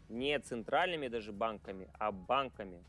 Не 0.08 0.38
центральными 0.38 1.08
даже 1.08 1.32
банками, 1.32 1.88
а 1.98 2.12
банками. 2.12 2.82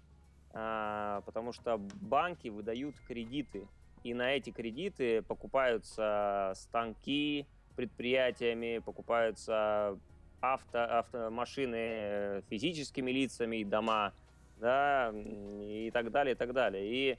А, 0.53 1.21
потому 1.25 1.51
что 1.51 1.77
банки 1.77 2.47
выдают 2.47 2.95
кредиты. 3.07 3.67
И 4.03 4.13
на 4.13 4.31
эти 4.31 4.51
кредиты 4.51 5.21
покупаются 5.21 6.53
станки 6.55 7.45
предприятиями, 7.79 8.81
покупаются 8.83 9.97
авто, 10.41 10.79
автомашины 10.99 11.75
э, 11.75 12.41
физическими 12.49 13.11
лицами 13.11 13.57
и 13.57 13.63
дома– 13.63 14.13
да, 14.59 15.11
и 15.13 15.89
так 15.91 16.11
далее, 16.11 16.33
и 16.33 16.37
так 16.37 16.53
далее. 16.53 16.85
И 16.85 17.17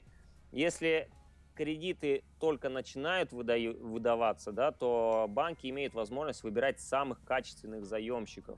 если 0.51 1.09
кредиты 1.55 2.23
только 2.39 2.69
начинают 2.69 3.31
выдаю, 3.31 3.77
выдаваться, 3.85 4.51
да, 4.51 4.71
то 4.71 5.25
банки 5.29 5.67
имеют 5.67 5.93
возможность 5.93 6.43
выбирать 6.43 6.79
самых 6.79 7.23
качественных 7.25 7.85
заемщиков. 7.85 8.57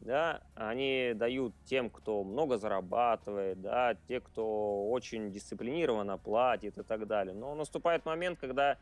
Да, 0.00 0.42
они 0.56 1.12
дают 1.14 1.54
тем, 1.64 1.88
кто 1.88 2.24
много 2.24 2.58
зарабатывает, 2.58 3.60
да, 3.60 3.94
те, 4.08 4.20
кто 4.20 4.90
очень 4.90 5.30
дисциплинированно 5.30 6.18
платит 6.18 6.76
и 6.76 6.82
так 6.82 7.06
далее. 7.06 7.34
Но 7.34 7.54
наступает 7.54 8.04
момент, 8.04 8.40
когда 8.40 8.78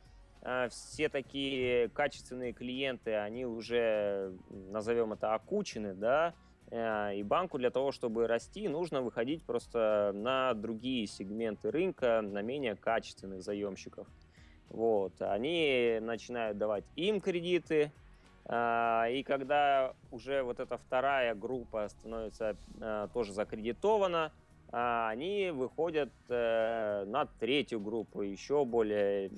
все 0.71 1.09
такие 1.09 1.89
качественные 1.91 2.53
клиенты, 2.53 3.15
они 3.15 3.45
уже, 3.45 4.35
назовем 4.49 5.13
это, 5.13 5.35
окучены, 5.35 5.95
да, 5.95 6.35
Э, 6.71 7.15
и 7.17 7.23
банку 7.23 7.59
для 7.59 7.71
того, 7.71 7.93
чтобы 7.93 8.27
расти, 8.27 8.69
нужно 8.69 9.03
выходить 9.03 9.43
просто 9.43 10.13
на 10.15 10.55
другие 10.55 11.07
сегменты 11.07 11.71
рынка, 11.71 12.21
на 12.23 12.43
менее 12.43 12.77
качественных 12.77 13.43
заемщиков. 13.43 14.07
Вот. 14.69 15.21
Они 15.21 15.99
начинают 16.01 16.59
давать 16.59 16.85
им 16.95 17.21
кредиты, 17.21 17.93
э, 18.45 19.07
и 19.13 19.23
когда 19.25 19.95
уже 20.13 20.43
вот 20.43 20.61
эта 20.61 20.79
вторая 20.79 21.35
группа 21.35 21.89
становится 21.89 22.57
э, 22.81 23.09
тоже 23.13 23.33
закредитована, 23.33 24.33
они 24.73 25.51
выходят 25.51 26.11
на 26.29 27.27
третью 27.39 27.81
группу, 27.81 28.23
еще 28.23 28.65
более... 28.65 29.31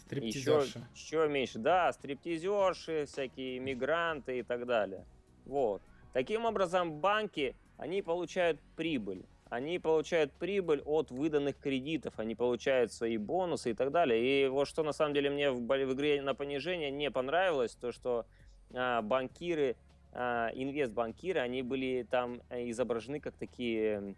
Еще, 0.66 0.80
еще 0.94 1.28
меньше. 1.28 1.58
Да, 1.58 1.92
стриптизерши, 1.92 3.06
всякие 3.06 3.58
мигранты 3.58 4.40
и 4.40 4.42
так 4.42 4.66
далее. 4.66 5.06
Вот. 5.46 5.82
Таким 6.12 6.44
образом, 6.44 7.00
банки, 7.00 7.56
они 7.78 8.02
получают 8.02 8.60
прибыль. 8.76 9.24
Они 9.48 9.78
получают 9.78 10.32
прибыль 10.32 10.80
от 10.86 11.10
выданных 11.10 11.58
кредитов, 11.58 12.14
они 12.18 12.34
получают 12.34 12.90
свои 12.90 13.18
бонусы 13.18 13.72
и 13.72 13.74
так 13.74 13.90
далее. 13.90 14.46
И 14.46 14.48
вот 14.48 14.66
что 14.66 14.82
на 14.82 14.92
самом 14.92 15.12
деле 15.12 15.28
мне 15.28 15.50
в, 15.50 15.60
в 15.60 15.92
игре 15.92 16.22
на 16.22 16.34
понижение 16.34 16.90
не 16.90 17.10
понравилось, 17.10 17.74
то 17.74 17.92
что 17.92 18.24
а, 18.72 19.02
банкиры, 19.02 19.76
а, 20.12 20.48
инвестбанкиры, 20.54 21.40
они 21.40 21.60
были 21.60 22.06
там 22.10 22.40
э, 22.48 22.70
изображены 22.70 23.20
как 23.20 23.34
такие 23.34 24.14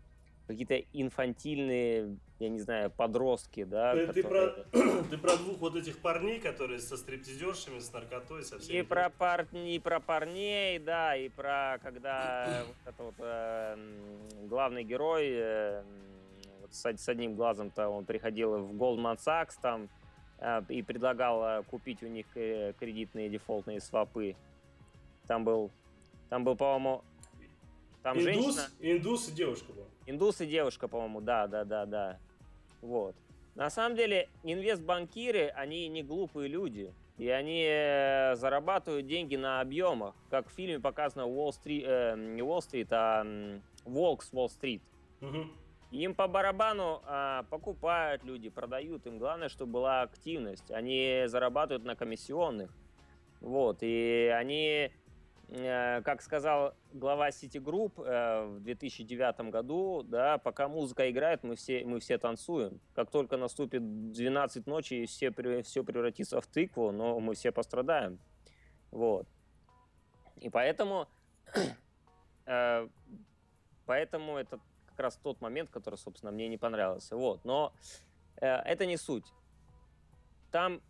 какие-то 0.46 0.76
инфантильные, 0.92 2.16
я 2.38 2.48
не 2.48 2.60
знаю, 2.60 2.90
подростки, 2.90 3.64
да. 3.64 3.94
Ты, 3.94 4.06
которые... 4.06 4.50
ты, 4.50 4.72
про, 4.72 5.02
ты 5.10 5.18
про 5.18 5.36
двух 5.36 5.58
вот 5.58 5.76
этих 5.76 5.98
парней, 5.98 6.40
которые 6.40 6.80
со 6.80 6.96
стриптизершами, 6.96 7.78
с 7.78 7.92
наркотой, 7.92 8.42
со 8.42 8.58
всеми. 8.58 8.78
И 8.78 8.82
про, 8.82 9.10
пар... 9.10 9.46
и 9.52 9.78
про 9.78 10.00
парней, 10.00 10.78
да, 10.78 11.16
и 11.16 11.28
про 11.28 11.78
когда 11.82 12.64
вот 12.66 12.92
это 12.92 13.02
вот 13.02 13.14
э, 13.18 13.76
главный 14.48 14.84
герой 14.84 15.30
э, 15.30 15.82
вот 16.60 16.74
с, 16.74 16.84
с 16.84 17.08
одним 17.08 17.34
глазом-то 17.34 17.88
он 17.88 18.04
приходил 18.04 18.58
в 18.58 18.72
Goldman 18.74 19.16
Sachs 19.16 19.54
там 19.60 19.88
э, 20.38 20.62
и 20.68 20.82
предлагал 20.82 21.42
э, 21.42 21.62
купить 21.62 22.02
у 22.02 22.06
них 22.06 22.26
э, 22.34 22.74
кредитные 22.78 23.30
дефолтные 23.30 23.80
свопы. 23.80 24.36
Там 25.26 25.42
был, 25.44 25.70
там 26.28 26.44
был, 26.44 26.54
по-моему, 26.54 27.02
там 28.04 28.18
индус, 28.18 28.34
женщина... 28.34 28.68
Индус 28.80 29.28
и 29.28 29.32
девушка 29.32 29.72
была. 29.72 29.86
Индус 30.06 30.40
и 30.42 30.46
девушка, 30.46 30.88
по-моему, 30.88 31.22
да, 31.22 31.46
да, 31.46 31.64
да, 31.64 31.86
да. 31.86 32.18
Вот. 32.82 33.16
На 33.54 33.70
самом 33.70 33.96
деле, 33.96 34.28
инвестбанкиры, 34.42 35.48
они 35.48 35.88
не 35.88 36.02
глупые 36.02 36.48
люди. 36.48 36.92
И 37.16 37.28
они 37.28 37.64
э, 37.66 38.34
зарабатывают 38.36 39.06
деньги 39.06 39.36
на 39.36 39.60
объемах. 39.62 40.14
Как 40.28 40.48
в 40.48 40.52
фильме 40.52 40.80
показано 40.80 41.26
Уолл-стрит, 41.26 41.84
э, 41.86 42.14
не 42.16 42.42
Уолл-стрит, 42.42 42.88
а 42.90 43.24
Волк 43.84 44.22
с 44.22 44.32
Уолл-стрит. 44.32 44.82
Угу. 45.22 45.46
Им 45.92 46.14
по 46.14 46.28
барабану 46.28 47.00
а, 47.06 47.44
покупают 47.44 48.24
люди, 48.24 48.50
продают. 48.50 49.06
Им 49.06 49.18
главное, 49.18 49.48
чтобы 49.48 49.72
была 49.72 50.02
активность. 50.02 50.70
Они 50.70 51.22
зарабатывают 51.26 51.84
на 51.84 51.94
комиссионных. 51.94 52.70
Вот. 53.40 53.78
И 53.80 54.30
они 54.36 54.90
как 55.48 56.22
сказал 56.22 56.74
глава 56.92 57.28
Citigroup 57.28 58.02
э, 58.02 58.46
в 58.46 58.60
2009 58.60 59.50
году, 59.50 60.02
да, 60.02 60.38
пока 60.38 60.68
музыка 60.68 61.10
играет, 61.10 61.42
мы 61.42 61.54
все, 61.56 61.84
мы 61.84 62.00
все 62.00 62.18
танцуем. 62.18 62.80
Как 62.94 63.10
только 63.10 63.36
наступит 63.36 64.12
12 64.12 64.66
ночи 64.66 64.94
и 64.94 65.06
все, 65.06 65.30
все 65.62 65.84
превратится 65.84 66.40
в 66.40 66.46
тыкву, 66.46 66.92
но 66.92 67.20
мы 67.20 67.34
все 67.34 67.52
пострадаем. 67.52 68.18
Вот. 68.90 69.26
И 70.40 70.48
поэтому, 70.48 71.08
э, 72.46 72.88
поэтому 73.86 74.36
это 74.38 74.60
как 74.86 75.00
раз 75.00 75.16
тот 75.16 75.40
момент, 75.40 75.70
который, 75.70 75.96
собственно, 75.96 76.32
мне 76.32 76.48
не 76.48 76.56
понравился. 76.56 77.16
Вот. 77.16 77.44
Но 77.44 77.72
это 78.36 78.86
не 78.86 78.96
суть. 78.96 79.26
Там 80.50 80.80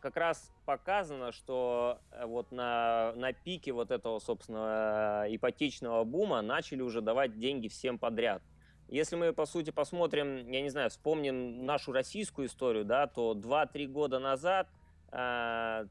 как 0.00 0.16
раз 0.16 0.52
показано, 0.66 1.32
что 1.32 1.98
э, 2.10 2.26
вот 2.26 2.50
на, 2.50 3.12
на 3.16 3.32
пике 3.32 3.72
вот 3.72 3.90
этого, 3.90 4.18
собственно, 4.18 5.26
ипотечного 5.28 6.04
бума 6.04 6.42
начали 6.42 6.82
уже 6.82 7.00
давать 7.00 7.38
деньги 7.38 7.68
всем 7.68 7.98
подряд. 7.98 8.42
Если 8.88 9.14
мы, 9.14 9.32
по 9.32 9.46
сути, 9.46 9.70
посмотрим, 9.70 10.50
я 10.50 10.62
не 10.62 10.68
знаю, 10.68 10.90
вспомним 10.90 11.64
нашу 11.64 11.92
российскую 11.92 12.48
историю, 12.48 12.84
да, 12.84 13.06
то 13.06 13.34
2-3 13.34 13.86
года 13.86 14.18
назад 14.18 14.68
э, 15.12 15.86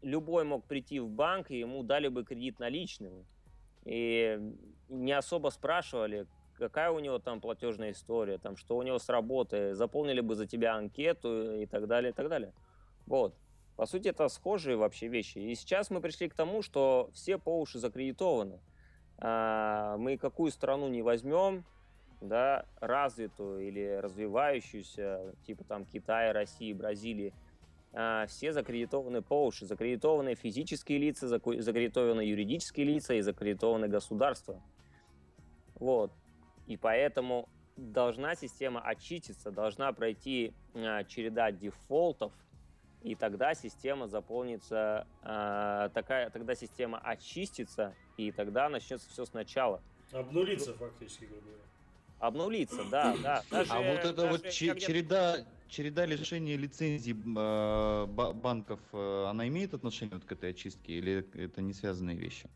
любой 0.00 0.44
мог 0.44 0.64
прийти 0.64 1.00
в 1.00 1.10
банк, 1.10 1.50
и 1.50 1.58
ему 1.58 1.82
дали 1.82 2.08
бы 2.08 2.24
кредит 2.24 2.58
наличными. 2.58 3.26
И 3.84 4.38
не 4.88 5.12
особо 5.12 5.50
спрашивали, 5.50 6.26
какая 6.58 6.90
у 6.90 6.98
него 6.98 7.18
там 7.18 7.40
платежная 7.40 7.90
история, 7.92 8.38
там, 8.38 8.56
что 8.56 8.76
у 8.76 8.82
него 8.82 8.98
с 8.98 9.08
работы, 9.08 9.74
заполнили 9.74 10.20
бы 10.20 10.34
за 10.34 10.46
тебя 10.46 10.76
анкету 10.76 11.56
и 11.56 11.66
так 11.66 11.86
далее, 11.86 12.12
и 12.12 12.14
так 12.14 12.28
далее. 12.28 12.52
Вот. 13.10 13.34
По 13.74 13.86
сути, 13.86 14.06
это 14.06 14.28
схожие 14.28 14.76
вообще 14.76 15.08
вещи. 15.08 15.38
И 15.38 15.54
сейчас 15.56 15.90
мы 15.90 16.00
пришли 16.00 16.28
к 16.28 16.34
тому, 16.34 16.62
что 16.62 17.10
все 17.12 17.38
по 17.38 17.60
уши 17.60 17.80
закредитованы. 17.80 18.60
А, 19.18 19.96
мы 19.96 20.16
какую 20.16 20.52
страну 20.52 20.86
не 20.86 21.02
возьмем, 21.02 21.64
да, 22.20 22.66
развитую 22.78 23.66
или 23.66 23.98
развивающуюся, 24.00 25.34
типа 25.44 25.64
там 25.64 25.86
Китая, 25.86 26.32
России, 26.32 26.72
Бразилии, 26.72 27.34
а, 27.92 28.26
все 28.26 28.52
закредитованы 28.52 29.22
по 29.22 29.44
уши. 29.44 29.66
Закредитованы 29.66 30.36
физические 30.36 30.98
лица, 30.98 31.26
закредитованы 31.26 32.20
юридические 32.20 32.86
лица 32.86 33.14
и 33.14 33.22
закредитованы 33.22 33.88
государства. 33.88 34.62
Вот. 35.74 36.12
И 36.68 36.76
поэтому 36.76 37.48
должна 37.76 38.36
система 38.36 38.80
очиститься, 38.82 39.50
должна 39.50 39.92
пройти 39.92 40.54
а, 40.76 41.02
череда 41.02 41.50
дефолтов– 41.50 42.32
и 43.02 43.14
тогда 43.14 43.54
система 43.54 44.08
заполнится, 44.08 45.06
э, 45.22 45.88
такая, 45.94 46.30
тогда 46.30 46.54
система 46.54 46.98
очистится, 46.98 47.94
и 48.16 48.30
тогда 48.30 48.68
начнется 48.68 49.08
все 49.08 49.24
сначала. 49.24 49.82
Обнулиться 50.12 50.74
фактически, 50.74 51.24
грубо 51.24 51.42
говоря. 51.42 51.62
Обнулиться, 52.18 52.84
да, 52.90 53.16
да. 53.22 53.42
Даже, 53.50 53.72
а 53.72 53.80
вот 53.80 54.04
это 54.04 54.26
вот 54.26 54.48
череда, 54.48 55.46
череда 55.68 56.04
лишения 56.04 56.56
лицензий 56.56 57.12
э, 57.12 58.06
банков, 58.06 58.80
э, 58.92 59.24
она 59.28 59.48
имеет 59.48 59.72
отношение 59.72 60.16
вот 60.16 60.24
к 60.24 60.32
этой 60.32 60.50
очистке 60.50 60.94
или 60.94 61.26
это 61.34 61.62
не 61.62 61.72
связанные 61.72 62.16
вещи? 62.16 62.50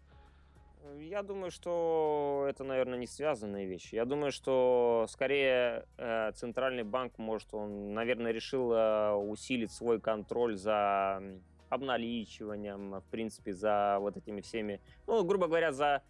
Я 1.08 1.22
думаю, 1.22 1.50
что 1.50 2.46
это, 2.48 2.64
наверное, 2.64 2.98
не 2.98 3.06
связанные 3.06 3.66
вещи. 3.66 3.94
Я 3.94 4.06
думаю, 4.06 4.32
что 4.32 5.04
скорее 5.10 5.86
э, 5.98 6.32
центральный 6.32 6.82
банк, 6.82 7.18
может, 7.18 7.52
он, 7.52 7.92
наверное, 7.92 8.32
решил 8.32 8.72
э, 8.72 9.12
усилить 9.12 9.70
свой 9.70 10.00
контроль 10.00 10.56
за 10.56 11.22
обналичиванием, 11.68 13.00
в 13.00 13.04
принципе, 13.10 13.52
за 13.52 13.98
вот 14.00 14.16
этими 14.16 14.40
всеми, 14.40 14.80
ну, 15.06 15.22
грубо 15.24 15.46
говоря, 15.46 15.72
за, 15.72 16.02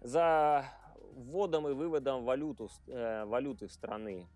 за 0.00 0.64
вводом 1.12 1.68
и 1.68 1.74
выводом 1.74 2.24
валюту, 2.24 2.70
э, 2.86 3.26
валюты 3.26 3.68
страны 3.68 4.26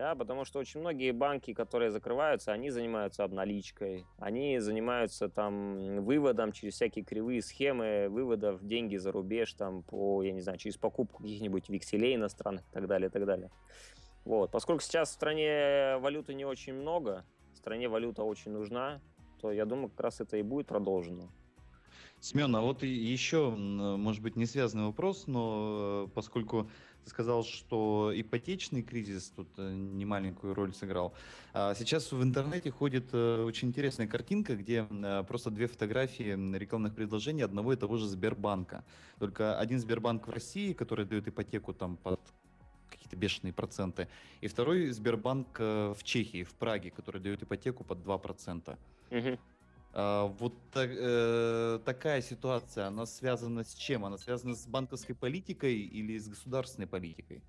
да, 0.00 0.14
потому 0.14 0.46
что 0.46 0.58
очень 0.58 0.80
многие 0.80 1.10
банки, 1.10 1.52
которые 1.52 1.90
закрываются, 1.90 2.52
они 2.52 2.70
занимаются 2.70 3.22
обналичкой, 3.22 4.06
они 4.18 4.58
занимаются 4.58 5.28
там 5.28 6.02
выводом 6.06 6.52
через 6.52 6.76
всякие 6.76 7.04
кривые 7.04 7.42
схемы 7.42 8.08
выводов 8.08 8.66
деньги 8.66 8.96
за 8.96 9.12
рубеж, 9.12 9.52
там, 9.52 9.82
по, 9.82 10.22
я 10.22 10.32
не 10.32 10.40
знаю, 10.40 10.56
через 10.56 10.78
покупку 10.78 11.22
каких-нибудь 11.22 11.68
векселей 11.68 12.14
иностранных 12.14 12.64
и 12.66 12.72
так 12.72 12.86
далее, 12.86 13.10
и 13.10 13.12
так 13.12 13.26
далее. 13.26 13.50
Вот. 14.24 14.50
Поскольку 14.50 14.82
сейчас 14.82 15.10
в 15.10 15.12
стране 15.12 15.98
валюты 15.98 16.32
не 16.32 16.46
очень 16.46 16.72
много, 16.72 17.26
в 17.52 17.58
стране 17.58 17.86
валюта 17.90 18.22
очень 18.22 18.52
нужна, 18.52 19.02
то 19.42 19.52
я 19.52 19.66
думаю, 19.66 19.90
как 19.90 20.00
раз 20.00 20.22
это 20.22 20.38
и 20.38 20.42
будет 20.42 20.66
продолжено. 20.66 21.28
Семен, 22.20 22.56
а 22.56 22.62
вот 22.62 22.82
еще, 22.82 23.50
может 23.50 24.22
быть, 24.22 24.36
не 24.36 24.46
связанный 24.46 24.84
вопрос, 24.84 25.26
но 25.26 26.06
э, 26.06 26.10
поскольку 26.14 26.70
сказал, 27.10 27.44
что 27.44 28.10
ипотечный 28.14 28.82
кризис 28.82 29.32
тут 29.36 29.48
э, 29.58 29.72
немаленькую 29.72 30.54
роль 30.54 30.72
сыграл. 30.72 31.12
А 31.52 31.74
сейчас 31.74 32.12
в 32.12 32.22
интернете 32.22 32.70
ходит 32.70 33.08
э, 33.12 33.44
очень 33.44 33.68
интересная 33.68 34.06
картинка, 34.06 34.56
где 34.56 34.86
э, 34.88 35.24
просто 35.28 35.50
две 35.50 35.66
фотографии 35.66 36.56
рекламных 36.56 36.94
предложений 36.94 37.42
одного 37.42 37.72
и 37.72 37.76
того 37.76 37.98
же 37.98 38.06
Сбербанка. 38.06 38.84
Только 39.18 39.58
один 39.58 39.78
Сбербанк 39.78 40.28
в 40.28 40.30
России, 40.30 40.72
который 40.72 41.04
дает 41.04 41.28
ипотеку 41.28 41.74
там 41.74 41.96
под 41.96 42.20
какие-то 42.88 43.16
бешеные 43.16 43.52
проценты, 43.52 44.08
и 44.40 44.48
второй 44.48 44.90
Сбербанк 44.90 45.58
в 45.58 45.98
Чехии, 46.02 46.44
в 46.44 46.54
Праге, 46.54 46.90
который 46.90 47.20
дает 47.20 47.42
ипотеку 47.42 47.84
под 47.84 47.98
2%. 47.98 48.76
Угу. 49.10 49.38
А, 49.92 50.26
вот 50.26 50.54
э, 50.74 51.80
такая 51.84 52.22
ситуация, 52.22 52.86
она 52.86 53.06
связана 53.06 53.64
с 53.64 53.74
чем? 53.74 54.04
Она 54.04 54.18
связана 54.18 54.54
с 54.54 54.66
банковской 54.66 55.14
политикой 55.14 55.76
или 55.76 56.16
с 56.18 56.28
государственной 56.28 56.86
политикой? 56.86 57.42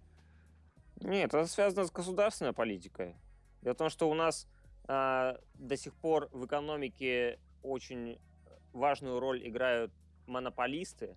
Нет, 1.01 1.33
это 1.33 1.45
связано 1.47 1.85
с 1.85 1.91
государственной 1.91 2.53
политикой. 2.53 3.15
Дело 3.61 3.73
в 3.73 3.77
том, 3.77 3.89
что 3.89 4.09
у 4.09 4.13
нас 4.13 4.47
э, 4.87 5.37
до 5.53 5.77
сих 5.77 5.93
пор 5.95 6.29
в 6.31 6.45
экономике 6.45 7.39
очень 7.61 8.17
важную 8.73 9.19
роль 9.19 9.47
играют 9.47 9.91
монополисты, 10.25 11.15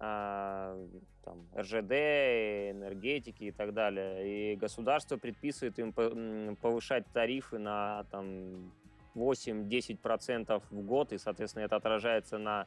э, 0.00 0.88
там, 1.24 1.46
РЖД, 1.56 1.92
энергетики 2.72 3.44
и 3.44 3.52
так 3.52 3.72
далее. 3.72 4.54
И 4.54 4.56
государство 4.56 5.16
предписывает 5.16 5.78
им 5.78 5.92
повышать 6.56 7.06
тарифы 7.12 7.58
на 7.58 8.04
там, 8.10 8.72
8-10% 9.14 10.62
в 10.70 10.80
год, 10.82 11.12
и, 11.12 11.18
соответственно, 11.18 11.64
это 11.64 11.76
отражается 11.76 12.38
на, 12.38 12.66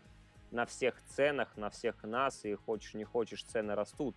на 0.52 0.66
всех 0.66 1.02
ценах, 1.04 1.56
на 1.58 1.70
всех 1.70 2.04
нас, 2.04 2.46
и 2.46 2.54
хочешь 2.56 2.94
не 2.94 3.04
хочешь, 3.04 3.44
цены 3.44 3.76
растут. 3.76 4.16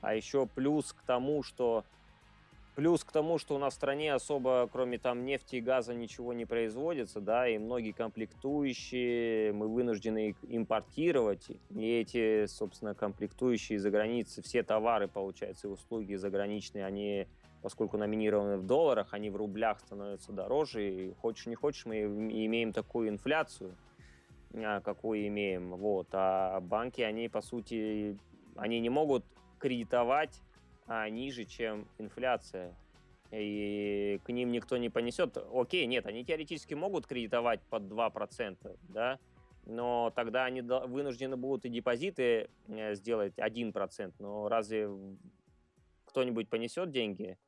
А 0.00 0.14
еще 0.14 0.46
плюс 0.46 0.92
к 0.92 1.02
тому, 1.02 1.42
что 1.42 1.84
Плюс 2.74 3.04
к 3.04 3.12
тому, 3.12 3.38
что 3.38 3.54
у 3.54 3.58
нас 3.58 3.74
в 3.74 3.76
стране 3.76 4.12
особо, 4.12 4.68
кроме 4.72 4.98
там 4.98 5.24
нефти 5.24 5.56
и 5.56 5.60
газа, 5.60 5.94
ничего 5.94 6.32
не 6.32 6.44
производится, 6.44 7.20
да, 7.20 7.48
и 7.48 7.56
многие 7.56 7.92
комплектующие 7.92 9.52
мы 9.52 9.68
вынуждены 9.68 10.34
импортировать, 10.42 11.46
и 11.70 12.00
эти, 12.00 12.46
собственно, 12.46 12.96
комплектующие 12.96 13.78
за 13.78 13.90
границы, 13.90 14.42
все 14.42 14.64
товары, 14.64 15.06
получается, 15.06 15.68
и 15.68 15.70
услуги 15.70 16.16
заграничные, 16.16 16.84
они 16.84 17.28
поскольку 17.64 17.96
номинированы 17.96 18.58
в 18.58 18.66
долларах, 18.66 19.14
они 19.14 19.30
в 19.30 19.36
рублях 19.36 19.80
становятся 19.80 20.32
дороже, 20.32 20.86
и 20.86 21.14
хочешь 21.14 21.46
не 21.46 21.54
хочешь, 21.54 21.86
мы 21.86 22.02
имеем 22.02 22.74
такую 22.74 23.08
инфляцию, 23.08 23.74
а, 24.52 24.82
какую 24.82 25.26
имеем, 25.28 25.70
вот, 25.70 26.08
а 26.12 26.60
банки, 26.60 27.00
они, 27.00 27.30
по 27.30 27.40
сути, 27.40 28.18
они 28.56 28.80
не 28.80 28.90
могут 28.90 29.24
кредитовать 29.58 30.42
а, 30.86 31.08
ниже, 31.08 31.46
чем 31.46 31.88
инфляция, 31.96 32.76
и 33.30 34.20
к 34.24 34.28
ним 34.28 34.52
никто 34.52 34.76
не 34.76 34.90
понесет. 34.90 35.38
Окей, 35.50 35.86
нет, 35.86 36.04
они 36.04 36.22
теоретически 36.22 36.74
могут 36.74 37.06
кредитовать 37.06 37.62
под 37.70 37.84
2%, 37.84 38.78
да, 38.90 39.18
но 39.64 40.12
тогда 40.14 40.44
они 40.44 40.60
вынуждены 40.60 41.38
будут 41.38 41.64
и 41.64 41.70
депозиты 41.70 42.50
э, 42.68 42.94
сделать 42.94 43.38
1%, 43.38 44.12
но 44.18 44.48
разве 44.50 44.90
кто-нибудь 46.04 46.50
понесет 46.50 46.90
деньги? 46.90 47.38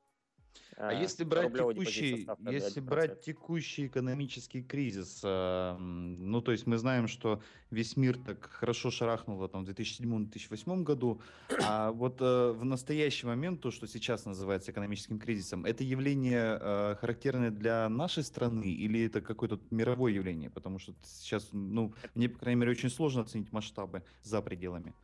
А 0.77 0.93
э, 0.93 1.01
если 1.01 1.25
брать 1.25 1.53
текущий, 1.53 2.29
если 2.51 2.81
брать 2.81 3.21
текущий 3.21 3.87
экономический 3.87 4.63
кризис, 4.63 5.21
э, 5.25 5.77
ну 5.79 6.41
то 6.41 6.53
есть 6.53 6.67
мы 6.67 6.79
знаем, 6.79 7.09
что 7.09 7.41
весь 7.71 7.97
мир 7.97 8.19
так 8.19 8.45
хорошо 8.51 8.91
шарахнуло 8.91 9.49
там 9.49 9.65
в 9.65 9.69
2007-2008 9.69 10.83
году, 10.83 11.21
а 11.63 11.93
вот 11.93 12.21
э, 12.21 12.53
в 12.53 12.65
настоящий 12.65 13.27
момент 13.27 13.61
то, 13.61 13.71
что 13.71 13.87
сейчас 13.87 14.27
называется 14.27 14.71
экономическим 14.71 15.19
кризисом, 15.19 15.65
это 15.65 15.83
явление 15.83 16.59
э, 16.61 16.97
характерное 17.01 17.51
для 17.51 17.89
нашей 17.89 18.23
страны 18.23 18.67
или 18.67 19.07
это 19.07 19.21
какое-то 19.21 19.61
мировое 19.71 20.13
явление? 20.13 20.51
Потому 20.51 20.79
что 20.79 20.95
сейчас, 21.05 21.49
ну 21.53 21.95
мне 22.15 22.29
по 22.29 22.39
крайней 22.39 22.61
мере 22.61 22.73
очень 22.73 22.91
сложно 22.91 23.23
оценить 23.23 23.53
масштабы 23.53 24.03
за 24.23 24.43
пределами. 24.43 24.95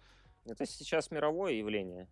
Это 0.45 0.67
сейчас 0.67 1.11
мировое 1.11 1.53
явление. 1.53 2.09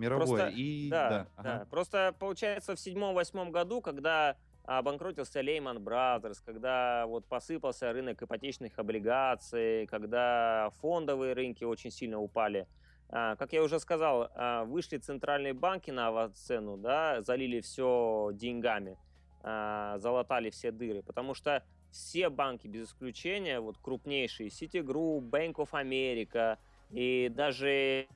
Мировое. 0.00 0.26
Просто, 0.26 0.48
и... 0.48 0.88
Да, 0.88 1.08
да, 1.08 1.26
ага. 1.36 1.58
да. 1.58 1.66
Просто 1.70 2.14
получается 2.18 2.74
в 2.74 2.80
седьмом-восьмом 2.80 3.52
году, 3.52 3.80
когда 3.80 4.36
обанкротился 4.64 5.40
Lehman 5.40 5.78
Brothers, 5.78 6.38
когда 6.44 7.06
вот 7.06 7.26
посыпался 7.26 7.92
рынок 7.92 8.22
ипотечных 8.22 8.78
облигаций, 8.78 9.86
когда 9.86 10.70
фондовые 10.80 11.34
рынки 11.34 11.64
очень 11.64 11.90
сильно 11.90 12.20
упали. 12.20 12.66
А, 13.08 13.36
как 13.36 13.52
я 13.52 13.62
уже 13.62 13.80
сказал, 13.80 14.30
а, 14.34 14.64
вышли 14.64 14.98
центральные 14.98 15.52
банки 15.52 15.90
на 15.90 16.08
авансцену, 16.08 16.76
да, 16.76 17.20
залили 17.22 17.60
все 17.60 18.30
деньгами, 18.32 18.96
а, 19.42 19.98
залатали 19.98 20.50
все 20.50 20.70
дыры, 20.70 21.02
потому 21.02 21.34
что 21.34 21.64
все 21.90 22.28
банки 22.28 22.68
без 22.68 22.86
исключения, 22.86 23.58
вот 23.58 23.76
крупнейшие, 23.78 24.48
Citigroup, 24.48 25.28
Bank 25.28 25.54
of 25.54 25.70
America 25.72 26.58
и 26.90 27.28
даже 27.34 28.06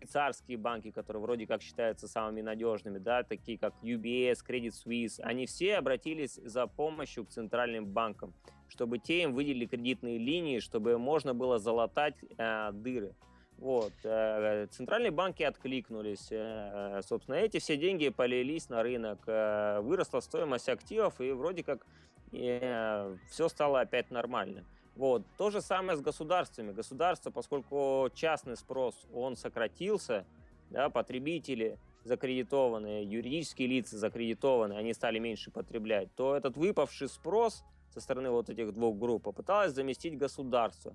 швейцарские 0.00 0.56
банки, 0.56 0.90
которые 0.90 1.22
вроде 1.22 1.46
как 1.46 1.62
считаются 1.62 2.08
самыми 2.08 2.40
надежными, 2.40 2.98
да, 2.98 3.22
такие 3.22 3.58
как 3.58 3.74
UBS, 3.82 4.38
Credit 4.46 4.72
Suisse, 4.72 5.20
они 5.20 5.46
все 5.46 5.76
обратились 5.76 6.34
за 6.36 6.66
помощью 6.66 7.24
к 7.24 7.30
центральным 7.30 7.86
банкам, 7.86 8.34
чтобы 8.68 8.98
те 8.98 9.22
им 9.22 9.34
выделили 9.34 9.66
кредитные 9.66 10.18
линии, 10.18 10.60
чтобы 10.60 10.98
можно 10.98 11.34
было 11.34 11.58
залатать 11.58 12.14
э, 12.38 12.70
дыры. 12.72 13.14
Вот. 13.58 13.92
Э, 14.04 14.66
центральные 14.70 15.10
банки 15.10 15.42
откликнулись. 15.42 16.28
Э, 16.30 17.00
собственно, 17.06 17.36
эти 17.36 17.58
все 17.58 17.76
деньги 17.76 18.08
полились 18.08 18.70
на 18.70 18.82
рынок. 18.82 19.20
Э, 19.26 19.80
выросла 19.80 20.20
стоимость 20.20 20.68
активов, 20.68 21.20
и 21.20 21.30
вроде 21.32 21.62
как 21.62 21.86
э, 22.32 23.16
все 23.28 23.48
стало 23.48 23.80
опять 23.80 24.10
нормальным. 24.10 24.64
Вот. 24.96 25.22
То 25.38 25.50
же 25.50 25.60
самое 25.60 25.96
с 25.96 26.00
государствами. 26.00 26.72
Государство, 26.72 27.30
поскольку 27.30 28.10
частный 28.14 28.56
спрос, 28.56 28.94
он 29.14 29.36
сократился, 29.36 30.26
да, 30.70 30.88
потребители 30.90 31.78
закредитованные, 32.04 33.04
юридические 33.04 33.68
лица 33.68 33.98
закредитованные, 33.98 34.78
они 34.78 34.94
стали 34.94 35.18
меньше 35.18 35.50
потреблять, 35.50 36.08
то 36.14 36.34
этот 36.34 36.56
выпавший 36.56 37.08
спрос 37.08 37.62
со 37.92 38.00
стороны 38.00 38.30
вот 38.30 38.48
этих 38.48 38.72
двух 38.72 38.96
групп 38.96 39.24
попыталось 39.24 39.72
заместить 39.72 40.16
государство, 40.16 40.94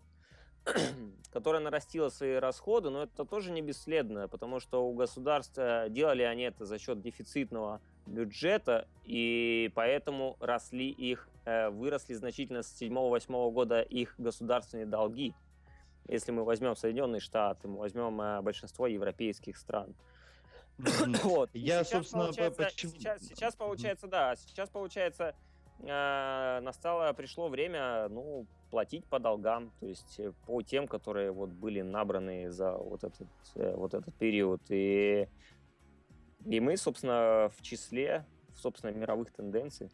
которое 1.31 1.59
нарастило 1.59 2.09
свои 2.09 2.35
расходы, 2.35 2.89
но 2.89 3.03
это 3.03 3.25
тоже 3.25 3.51
не 3.51 3.61
бесследно, 3.61 4.27
потому 4.27 4.59
что 4.59 4.87
у 4.87 4.93
государства 4.93 5.87
делали 5.89 6.23
они 6.23 6.43
это 6.43 6.65
за 6.65 6.79
счет 6.79 7.01
дефицитного 7.01 7.81
бюджета, 8.05 8.87
и 9.03 9.71
поэтому 9.75 10.37
росли 10.39 10.89
их, 10.89 11.27
выросли 11.45 12.13
значительно 12.13 12.63
с 12.63 12.81
7-8 12.81 13.51
года 13.51 13.81
их 13.81 14.15
государственные 14.17 14.85
долги. 14.85 15.33
Если 16.07 16.31
мы 16.31 16.43
возьмем 16.43 16.75
Соединенные 16.75 17.19
Штаты, 17.19 17.67
мы 17.67 17.79
возьмем 17.79 18.21
э, 18.21 18.41
большинство 18.41 18.87
европейских 18.87 19.57
стран. 19.57 19.95
Вот. 21.23 21.49
Я, 21.53 21.83
собственно, 21.83 22.27
почему... 22.51 22.91
Сейчас, 22.91 23.21
сейчас 23.23 23.55
получается, 23.55 24.07
да, 24.07 24.35
сейчас 24.35 24.69
получается, 24.69 25.33
э, 25.79 26.59
настало, 26.61 27.11
пришло 27.13 27.47
время, 27.47 28.07
ну, 28.09 28.45
платить 28.69 29.05
по 29.05 29.19
долгам, 29.19 29.71
то 29.79 29.87
есть 29.87 30.19
э, 30.19 30.31
по 30.45 30.61
тем, 30.61 30.87
которые 30.87 31.31
вот 31.31 31.49
были 31.49 31.81
набраны 31.81 32.51
за 32.51 32.73
вот 32.73 33.03
этот, 33.03 33.27
э, 33.55 33.73
вот 33.75 33.93
этот 33.93 34.13
период. 34.15 34.61
И, 34.69 35.27
и 36.45 36.59
мы, 36.59 36.77
собственно, 36.77 37.49
в 37.57 37.61
числе, 37.63 38.25
собственно, 38.53 38.91
мировых 38.91 39.31
тенденций. 39.31 39.89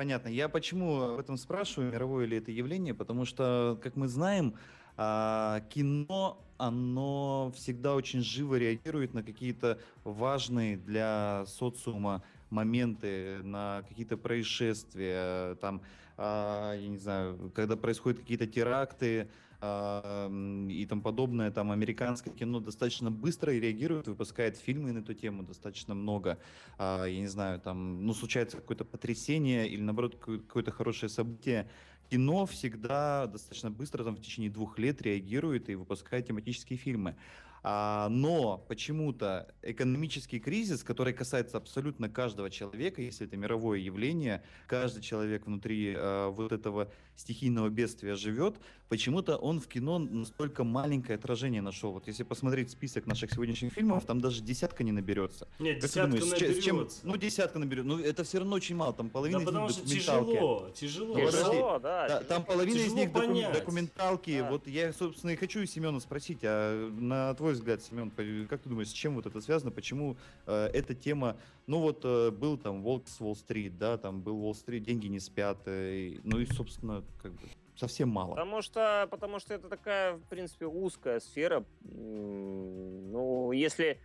Понятно. 0.00 0.28
Я 0.28 0.48
почему 0.48 1.02
об 1.02 1.20
этом 1.20 1.36
спрашиваю, 1.36 1.92
мировое 1.92 2.24
ли 2.24 2.38
это 2.38 2.50
явление, 2.50 2.94
потому 2.94 3.26
что, 3.26 3.78
как 3.82 3.96
мы 3.96 4.08
знаем, 4.08 4.54
а, 4.96 5.60
кино, 5.68 6.42
оно 6.56 7.52
всегда 7.54 7.94
очень 7.94 8.22
живо 8.22 8.54
реагирует 8.54 9.12
на 9.12 9.22
какие-то 9.22 9.78
важные 10.02 10.78
для 10.78 11.44
социума 11.46 12.22
моменты, 12.48 13.42
на 13.42 13.84
какие-то 13.90 14.16
происшествия, 14.16 15.56
там, 15.56 15.82
а, 16.16 16.74
я 16.74 16.88
не 16.88 16.96
знаю, 16.96 17.52
когда 17.54 17.76
происходят 17.76 18.20
какие-то 18.20 18.46
теракты, 18.46 19.28
и 19.62 20.86
тому 20.88 21.02
подобное, 21.02 21.50
там 21.50 21.70
американское 21.70 22.32
кино 22.32 22.60
достаточно 22.60 23.10
быстро 23.10 23.50
реагирует, 23.50 24.08
выпускает 24.08 24.56
фильмы 24.56 24.92
на 24.92 24.98
эту 25.00 25.12
тему 25.12 25.42
достаточно 25.42 25.94
много. 25.94 26.38
А, 26.78 27.04
я 27.04 27.20
не 27.20 27.26
знаю, 27.26 27.60
там, 27.60 28.06
ну, 28.06 28.14
случается 28.14 28.56
какое-то 28.56 28.86
потрясение 28.86 29.68
или, 29.68 29.82
наоборот, 29.82 30.16
какое-то 30.16 30.70
хорошее 30.70 31.10
событие, 31.10 31.68
кино 32.10 32.46
всегда 32.46 33.26
достаточно 33.26 33.70
быстро, 33.70 34.02
там, 34.02 34.16
в 34.16 34.20
течение 34.20 34.50
двух 34.50 34.78
лет 34.78 35.02
реагирует 35.02 35.68
и 35.68 35.74
выпускает 35.74 36.26
тематические 36.26 36.78
фильмы. 36.78 37.16
А, 37.62 38.08
но 38.08 38.64
почему-то 38.68 39.52
экономический 39.62 40.40
кризис, 40.40 40.82
который 40.82 41.12
касается 41.12 41.58
абсолютно 41.58 42.08
каждого 42.08 42.50
человека, 42.50 43.02
если 43.02 43.26
это 43.26 43.36
мировое 43.36 43.78
явление, 43.78 44.42
каждый 44.66 45.02
человек 45.02 45.46
внутри 45.46 45.94
а, 45.96 46.30
вот 46.30 46.52
этого 46.52 46.90
стихийного 47.20 47.68
бедствия 47.68 48.14
живет, 48.14 48.56
почему-то 48.88 49.36
он 49.36 49.60
в 49.60 49.68
кино 49.68 49.98
настолько 49.98 50.64
маленькое 50.64 51.16
отражение 51.16 51.60
нашел. 51.60 51.92
Вот 51.92 52.06
если 52.06 52.22
посмотреть 52.22 52.70
список 52.70 53.06
наших 53.06 53.30
сегодняшних 53.32 53.72
фильмов, 53.72 54.06
там 54.06 54.20
даже 54.20 54.42
десятка 54.42 54.82
не 54.84 54.92
наберется. 54.92 55.46
Нет, 55.58 55.80
как 55.80 55.90
десятка 55.90 56.10
думаешь, 56.10 56.32
наберется. 56.32 56.62
Чем, 56.62 56.88
ну, 57.02 57.16
десятка 57.16 57.58
наберется. 57.58 57.88
Ну, 57.88 57.98
это 57.98 58.24
все 58.24 58.38
равно 58.38 58.56
очень 58.56 58.76
мало. 58.76 58.94
Там 58.94 59.10
половина 59.10 59.40
да, 59.40 59.42
из 59.42 59.46
потому 59.46 59.66
них 59.66 59.76
что 59.76 59.86
тяжело, 59.86 60.70
тяжело. 60.74 61.14
Тяжело, 61.14 61.78
да. 61.78 62.08
да 62.08 62.20
там 62.22 62.44
половина 62.44 62.78
из 62.78 62.92
них 62.94 63.12
понять. 63.12 63.52
документалки. 63.52 64.40
Да. 64.40 64.50
Вот 64.50 64.66
я, 64.66 64.92
собственно, 64.92 65.30
и 65.30 65.36
хочу 65.36 65.64
Семена 65.66 66.00
спросить, 66.00 66.38
а 66.42 66.90
на 66.90 67.34
твой 67.34 67.49
взгляд, 67.52 67.82
Семен, 67.82 68.10
как 68.48 68.60
ты 68.60 68.68
думаешь, 68.68 68.88
с 68.88 68.92
чем 68.92 69.14
вот 69.14 69.26
это 69.26 69.40
связано? 69.40 69.70
Почему 69.70 70.16
э, 70.46 70.70
эта 70.72 70.94
тема, 70.94 71.36
ну 71.66 71.80
вот 71.80 72.04
э, 72.04 72.30
был 72.30 72.56
там 72.56 72.82
Волк 72.82 73.08
с 73.08 73.20
Уолл-стрит, 73.20 73.78
да, 73.78 73.98
там 73.98 74.20
был 74.20 74.44
Уолл-стрит, 74.44 74.82
деньги 74.82 75.06
не 75.06 75.20
спят, 75.20 75.58
э, 75.66 76.18
ну 76.24 76.38
и, 76.38 76.46
собственно, 76.46 77.04
как 77.22 77.32
бы 77.32 77.48
совсем 77.76 78.10
мало. 78.10 78.30
Потому 78.30 78.62
что, 78.62 79.08
потому 79.10 79.38
что 79.38 79.54
это 79.54 79.68
такая, 79.68 80.14
в 80.14 80.24
принципе, 80.24 80.66
узкая 80.66 81.20
сфера. 81.20 81.64
Ну, 81.82 83.52
если, 83.52 83.98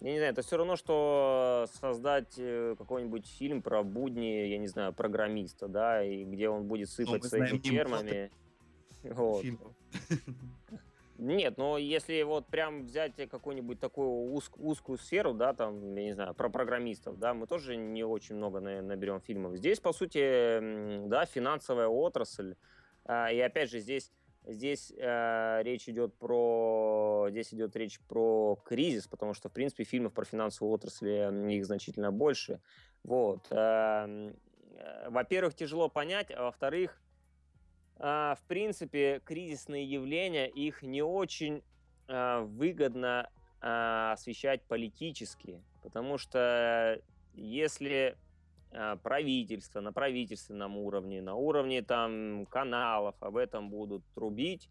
я 0.00 0.12
не 0.12 0.18
знаю, 0.18 0.32
это 0.32 0.42
все 0.42 0.56
равно, 0.56 0.76
что 0.76 1.66
создать 1.80 2.34
э, 2.36 2.74
какой-нибудь 2.76 3.26
фильм 3.26 3.62
про 3.62 3.82
будни, 3.82 4.48
я 4.48 4.58
не 4.58 4.66
знаю, 4.66 4.92
программиста, 4.92 5.68
да, 5.68 6.04
и 6.04 6.24
где 6.24 6.48
он 6.48 6.66
будет 6.66 6.88
ну, 6.98 7.04
сыпать 7.04 7.22
ну, 7.22 7.28
своими 7.28 7.58
термами. 7.58 8.30
Вот. 9.04 9.44
Нет, 11.22 11.56
но 11.56 11.78
если 11.78 12.20
вот 12.22 12.48
прям 12.48 12.84
взять 12.84 13.14
какую-нибудь 13.30 13.78
такую 13.78 14.32
уз, 14.32 14.50
узкую 14.56 14.98
сферу, 14.98 15.34
да, 15.34 15.52
там, 15.54 15.94
я 15.94 16.02
не 16.02 16.12
знаю, 16.12 16.34
про 16.34 16.50
программистов, 16.50 17.16
да, 17.16 17.32
мы 17.32 17.46
тоже 17.46 17.76
не 17.76 18.02
очень 18.02 18.34
много 18.34 18.58
наберем 18.58 19.20
фильмов. 19.20 19.56
Здесь, 19.56 19.78
по 19.78 19.92
сути, 19.92 21.06
да, 21.06 21.24
финансовая 21.26 21.86
отрасль. 21.86 22.56
А, 23.04 23.30
и 23.30 23.38
опять 23.38 23.70
же, 23.70 23.78
здесь, 23.78 24.10
здесь 24.44 24.92
э, 24.96 25.60
речь 25.62 25.88
идет 25.88 26.12
про, 26.14 27.28
здесь 27.30 27.54
идет 27.54 27.76
речь 27.76 28.00
про 28.00 28.56
кризис, 28.64 29.06
потому 29.06 29.32
что, 29.32 29.48
в 29.48 29.52
принципе, 29.52 29.84
фильмов 29.84 30.14
про 30.14 30.24
финансовую 30.24 30.74
отрасль 30.74 31.08
их 31.08 31.64
значительно 31.64 32.10
больше. 32.10 32.60
Вот. 33.04 33.46
Э, 33.50 34.32
во-первых, 35.06 35.54
тяжело 35.54 35.88
понять, 35.88 36.32
а 36.32 36.42
во-вторых, 36.42 37.00
в 37.98 38.38
принципе, 38.48 39.20
кризисные 39.24 39.84
явления, 39.84 40.48
их 40.48 40.82
не 40.82 41.02
очень 41.02 41.62
а, 42.08 42.40
выгодно 42.40 43.28
а, 43.60 44.12
освещать 44.12 44.62
политически, 44.62 45.62
потому 45.82 46.18
что 46.18 47.00
если 47.34 48.16
правительство 49.02 49.80
на 49.80 49.92
правительственном 49.92 50.78
уровне, 50.78 51.20
на 51.20 51.34
уровне 51.34 51.82
там 51.82 52.46
каналов 52.46 53.14
об 53.20 53.36
этом 53.36 53.68
будут 53.68 54.02
трубить, 54.14 54.70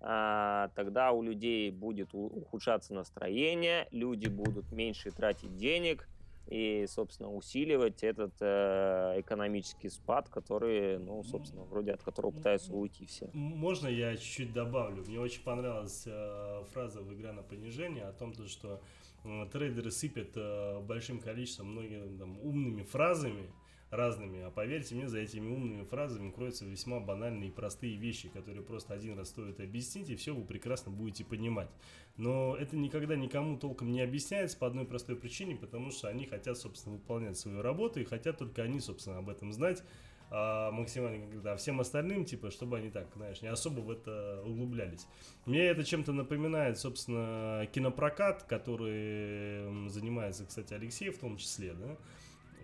тогда 0.00 1.12
у 1.12 1.20
людей 1.20 1.70
будет 1.70 2.14
ухудшаться 2.14 2.94
настроение, 2.94 3.88
люди 3.90 4.28
будут 4.28 4.72
меньше 4.72 5.10
тратить 5.10 5.54
денег, 5.58 6.08
и, 6.46 6.86
собственно, 6.88 7.32
усиливать 7.32 8.02
этот 8.02 8.34
э, 8.40 9.20
экономический 9.20 9.88
спад, 9.88 10.28
который, 10.28 10.98
ну, 10.98 11.22
собственно, 11.24 11.64
вроде 11.64 11.92
от 11.92 12.02
которого 12.02 12.32
пытаются 12.32 12.72
уйти 12.72 13.06
все. 13.06 13.30
Можно 13.32 13.88
я 13.88 14.16
чуть-чуть 14.16 14.52
добавлю? 14.52 15.04
Мне 15.06 15.20
очень 15.20 15.42
понравилась 15.42 16.04
э, 16.06 16.64
фраза 16.72 17.00
в 17.00 17.12
«Игра 17.12 17.32
на 17.32 17.42
понижение» 17.42 18.04
о 18.04 18.12
том, 18.12 18.34
что 18.46 18.80
э, 19.24 19.46
трейдеры 19.52 19.90
сыпят 19.90 20.30
э, 20.36 20.80
большим 20.80 21.20
количеством 21.20 21.72
многими 21.72 22.18
там, 22.18 22.38
умными 22.40 22.82
фразами, 22.82 23.50
разными, 23.92 24.40
а 24.40 24.50
поверьте 24.50 24.94
мне, 24.94 25.06
за 25.06 25.18
этими 25.18 25.46
умными 25.46 25.84
фразами 25.84 26.30
кроются 26.30 26.64
весьма 26.64 26.98
банальные 26.98 27.50
и 27.50 27.52
простые 27.52 27.96
вещи, 27.96 28.28
которые 28.28 28.64
просто 28.64 28.94
один 28.94 29.18
раз 29.18 29.28
стоит 29.28 29.60
объяснить, 29.60 30.08
и 30.08 30.16
все 30.16 30.34
вы 30.34 30.44
прекрасно 30.44 30.90
будете 30.90 31.24
понимать. 31.24 31.68
Но 32.16 32.56
это 32.56 32.74
никогда 32.74 33.16
никому 33.16 33.58
толком 33.58 33.92
не 33.92 34.00
объясняется 34.00 34.56
по 34.56 34.66
одной 34.66 34.86
простой 34.86 35.16
причине, 35.16 35.56
потому 35.56 35.90
что 35.90 36.08
они 36.08 36.26
хотят, 36.26 36.56
собственно, 36.56 36.96
выполнять 36.96 37.38
свою 37.38 37.60
работу, 37.60 38.00
и 38.00 38.04
хотят 38.04 38.38
только 38.38 38.62
они, 38.62 38.80
собственно, 38.80 39.18
об 39.18 39.28
этом 39.28 39.52
знать, 39.52 39.84
а, 40.30 40.70
максимально, 40.70 41.30
когда 41.30 41.56
всем 41.56 41.78
остальным, 41.78 42.24
типа, 42.24 42.50
чтобы 42.50 42.78
они 42.78 42.88
так, 42.88 43.08
знаешь, 43.14 43.42
не 43.42 43.48
особо 43.48 43.80
в 43.80 43.90
это 43.90 44.42
углублялись. 44.46 45.06
Мне 45.44 45.66
это 45.66 45.84
чем-то 45.84 46.14
напоминает, 46.14 46.78
собственно, 46.78 47.68
кинопрокат, 47.70 48.44
который 48.44 49.90
занимается, 49.90 50.46
кстати, 50.46 50.72
Алексей 50.72 51.10
в 51.10 51.18
том 51.18 51.36
числе, 51.36 51.74
да, 51.74 51.98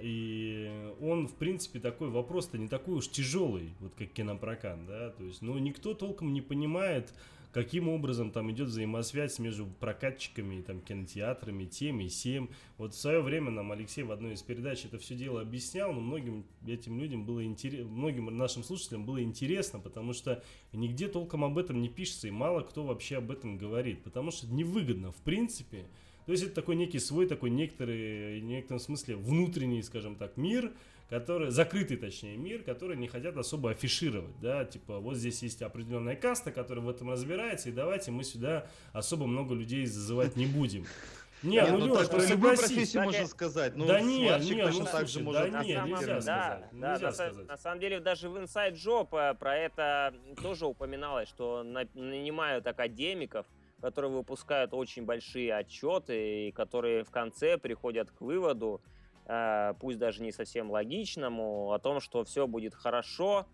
и 0.01 0.93
он, 1.01 1.29
в 1.29 1.35
принципе, 1.35 1.81
такой 1.81 2.09
вопрос-то 2.09 2.59
не 2.59 2.69
такой 2.69 2.95
уж 2.95 3.09
тяжелый, 3.09 3.71
вот 3.81 3.95
как 3.95 4.09
кинопрокат, 4.13 4.87
да, 4.87 5.11
то 5.11 5.25
есть, 5.25 5.43
ну, 5.43 5.59
никто 5.59 5.95
толком 5.95 6.33
не 6.33 6.41
понимает, 6.41 7.13
каким 7.53 7.89
образом 7.89 8.31
там 8.31 8.51
идет 8.51 8.69
взаимосвязь 8.69 9.39
между 9.39 9.67
прокатчиками, 9.67 10.61
там, 10.61 10.81
кинотеатрами, 10.81 11.65
тем 11.65 12.01
и 12.01 12.09
сем. 12.09 12.51
Вот 12.77 12.95
в 12.95 12.99
свое 12.99 13.21
время 13.21 13.51
нам 13.51 13.73
Алексей 13.73 14.03
в 14.03 14.13
одной 14.13 14.35
из 14.35 14.43
передач 14.43 14.85
это 14.85 14.99
все 14.99 15.15
дело 15.15 15.41
объяснял, 15.41 15.93
но 15.93 16.01
многим 16.01 16.45
этим 16.67 17.01
людям 17.01 17.25
было 17.25 17.45
интересно, 17.45 17.91
многим 17.91 18.37
нашим 18.37 18.63
слушателям 18.63 19.05
было 19.05 19.23
интересно, 19.23 19.81
потому 19.81 20.13
что 20.13 20.43
нигде 20.73 21.09
толком 21.09 21.45
об 21.45 21.59
этом 21.59 21.81
не 21.81 21.89
пишется, 21.89 22.29
и 22.29 22.31
мало 22.31 22.61
кто 22.61 22.85
вообще 22.85 23.17
об 23.17 23.31
этом 23.31 23.57
говорит, 23.57 24.03
потому 24.03 24.31
что 24.31 24.47
невыгодно, 24.47 25.11
в 25.13 25.23
принципе, 25.23 25.87
то 26.29 26.33
есть 26.33 26.45
это 26.45 26.57
такой 26.57 26.77
некий 26.77 26.99
свой, 26.99 27.27
такой 27.27 27.49
некоторый, 27.49 28.41
в 28.41 28.45
некотором 28.45 28.81
смысле 28.81 29.17
внутренний, 29.17 29.83
скажем 29.83 30.15
так, 30.15 30.37
мир, 30.37 30.73
который, 31.09 31.51
закрытый 31.51 31.97
точнее 31.97 32.37
мир, 32.37 32.63
который 32.63 32.99
не 32.99 33.09
хотят 33.09 33.39
особо 33.39 33.71
афишировать, 33.71 34.39
да, 34.39 34.67
типа 34.67 34.99
вот 34.99 35.17
здесь 35.17 35.43
есть 35.43 35.63
определенная 35.63 36.17
каста, 36.17 36.53
которая 36.53 36.85
в 36.85 36.91
этом 36.91 37.11
разбирается, 37.11 37.71
и 37.71 37.73
давайте 37.73 38.11
мы 38.11 38.25
сюда 38.25 38.67
особо 38.93 39.27
много 39.27 39.55
людей 39.55 39.87
зазывать 39.87 40.37
не 40.37 40.45
будем. 40.45 40.85
Не, 41.43 41.63
ну, 41.65 41.79
ну 41.79 41.95
Леш, 41.95 42.09
ну 42.11 42.21
согласись. 42.21 42.95
можно 42.95 43.27
сказать. 43.27 43.77
Ну, 43.77 43.87
да 43.87 44.01
нет, 44.01 44.43
нет, 44.43 44.67
точно 44.67 44.85
ну, 44.85 44.91
так 44.91 45.09
же 45.09 45.21
да 45.23 45.49
нет, 45.63 45.85
нельзя 45.85 46.07
да, 46.07 46.21
сказать. 46.21 46.25
Да, 46.25 46.93
нельзя 46.93 47.07
на, 47.07 47.13
сказать. 47.13 47.49
на 47.49 47.57
самом 47.57 47.81
деле 47.81 48.01
даже 48.01 48.29
в 48.29 48.37
Inside 48.37 48.75
Job 48.75 49.09
э, 49.13 49.35
про 49.35 49.57
это 49.57 50.15
тоже 50.43 50.67
упоминалось, 50.67 51.29
что 51.29 51.63
нанимают 51.63 52.67
академиков, 52.67 53.47
которые 53.81 54.11
выпускают 54.11 54.75
очень 54.75 55.05
большие 55.05 55.55
отчеты 55.55 56.49
и 56.49 56.53
которые 56.53 57.05
в 57.05 57.11
конце 57.11 57.59
приходят 57.59 58.11
к 58.11 58.21
выводу, 58.21 58.81
э, 59.27 59.75
пусть 59.81 59.99
даже 59.99 60.23
не 60.23 60.33
совсем 60.33 60.71
логичному, 60.71 61.73
о 61.73 61.79
том, 61.79 62.01
что 62.01 62.25
все 62.25 62.47
будет 62.47 62.75
хорошо. 62.75 63.47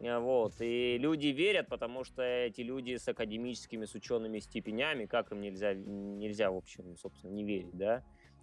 Э, 0.00 0.18
вот. 0.18 0.54
И 0.60 0.96
люди 0.98 1.28
верят, 1.28 1.68
потому 1.68 2.04
что 2.04 2.22
эти 2.22 2.60
люди 2.60 2.96
с 2.96 3.08
академическими, 3.08 3.84
с 3.84 3.94
учеными 3.94 4.38
степенями, 4.38 5.06
как 5.06 5.32
им 5.32 5.40
нельзя, 5.40 5.74
нельзя 5.74 6.50
в 6.50 6.56
общем, 6.56 6.96
собственно, 6.96 7.32
не 7.32 7.44
верить, 7.44 7.76
да? 7.76 8.02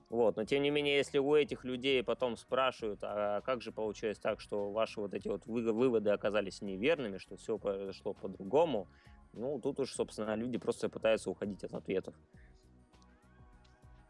Вот. 0.10 0.36
Но 0.36 0.44
тем 0.44 0.62
не 0.62 0.72
менее, 0.72 0.98
если 0.98 1.20
у 1.20 1.34
этих 1.36 1.64
людей 1.64 2.04
потом 2.04 2.36
спрашивают, 2.36 3.00
а 3.02 3.40
как 3.42 3.62
же 3.62 3.72
получилось 3.72 4.20
так, 4.20 4.42
что 4.42 4.70
ваши 4.70 5.00
вот 5.00 5.14
эти 5.14 5.30
вот 5.30 5.46
выводы 5.46 6.10
оказались 6.10 6.62
неверными, 6.62 7.18
что 7.18 7.38
все 7.38 7.58
произошло 7.58 8.14
по-другому, 8.14 8.90
ну, 9.34 9.60
тут 9.60 9.80
уж, 9.80 9.94
собственно, 9.94 10.36
люди 10.36 10.58
просто 10.58 10.90
пытаются 10.90 11.30
уходить 11.30 11.64
от 11.64 11.74
ответов. 11.74 12.14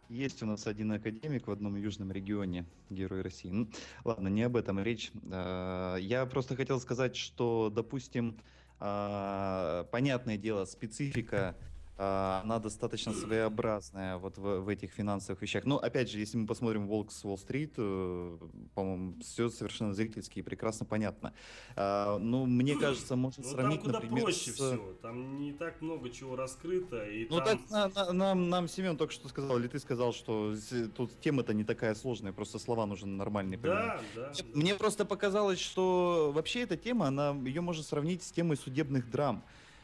Есть 0.10 0.44
у 0.44 0.46
нас 0.46 0.68
один 0.68 0.92
академик 0.92 1.48
в 1.48 1.52
одном 1.52 1.78
южном 1.78 2.12
регионе, 2.12 2.66
Герой 2.90 3.22
России. 3.22 3.50
Ну, 3.50 3.70
ладно, 4.04 4.28
не 4.28 4.44
об 4.44 4.58
этом 4.58 4.78
речь. 4.80 5.12
А, 5.32 5.96
я 5.96 6.26
просто 6.26 6.58
хотел 6.58 6.82
сказать, 6.82 7.16
что, 7.16 7.72
допустим, 7.74 8.38
а, 8.80 9.86
понятное 9.86 10.38
дело, 10.38 10.66
специфика 10.66 11.56
она 12.02 12.60
достаточно 12.60 13.14
своеобразная 13.14 14.18
вот 14.18 14.38
в, 14.38 14.62
в 14.62 14.70
этих 14.70 14.92
финансовых 14.92 15.42
вещах. 15.42 15.66
Но 15.66 15.78
опять 15.78 16.10
же, 16.10 16.18
если 16.18 16.38
мы 16.38 16.48
посмотрим 16.48 16.88
«Волк 16.88 17.12
с 17.12 17.24
Уолл-стрит», 17.24 17.74
э, 17.78 18.38
по-моему, 18.74 19.20
все 19.22 19.50
совершенно 19.50 19.94
зрительски 19.94 20.40
и 20.40 20.42
прекрасно 20.42 20.86
понятно. 20.86 21.34
А, 21.76 22.18
ну, 22.18 22.46
мне 22.46 22.76
кажется, 22.76 23.16
можно 23.16 23.44
ну, 23.44 23.50
сравнить, 23.50 23.82
там 23.82 23.86
куда 23.86 24.00
например, 24.00 24.24
проще 24.24 24.52
с... 24.52 24.56
все. 24.56 24.78
Там 25.02 25.40
не 25.40 25.54
так 25.54 25.82
много 25.82 26.10
чего 26.10 26.36
раскрыто. 26.36 27.06
И 27.06 27.28
ну, 27.30 27.38
там... 27.38 27.60
так 27.60 27.70
на, 27.70 27.88
на, 27.90 28.14
нам, 28.14 28.50
нам 28.50 28.68
Семен 28.68 28.98
только 28.98 29.14
что 29.14 29.30
сказал, 29.30 29.60
или 29.60 29.68
ты 29.68 29.78
сказал, 29.80 30.14
что 30.14 30.56
тут 30.96 31.20
тема-то 31.20 31.54
не 31.54 31.64
такая 31.64 31.94
сложная, 31.94 32.34
просто 32.34 32.58
слова 32.58 32.86
нужны 32.86 33.10
нормальные. 33.10 33.60
Да, 33.60 34.02
да. 34.16 34.32
Мне 34.54 34.74
да. 34.74 34.80
просто 34.80 35.06
показалось, 35.06 35.60
что 35.60 36.32
вообще 36.34 36.62
эта 36.62 36.78
тема, 36.78 37.08
она 37.08 37.32
ее 37.46 37.62
можно 37.62 37.84
сравнить 37.84 38.24
с 38.24 38.32
темой 38.32 38.58
судебных 38.58 39.10
драм. 39.10 39.44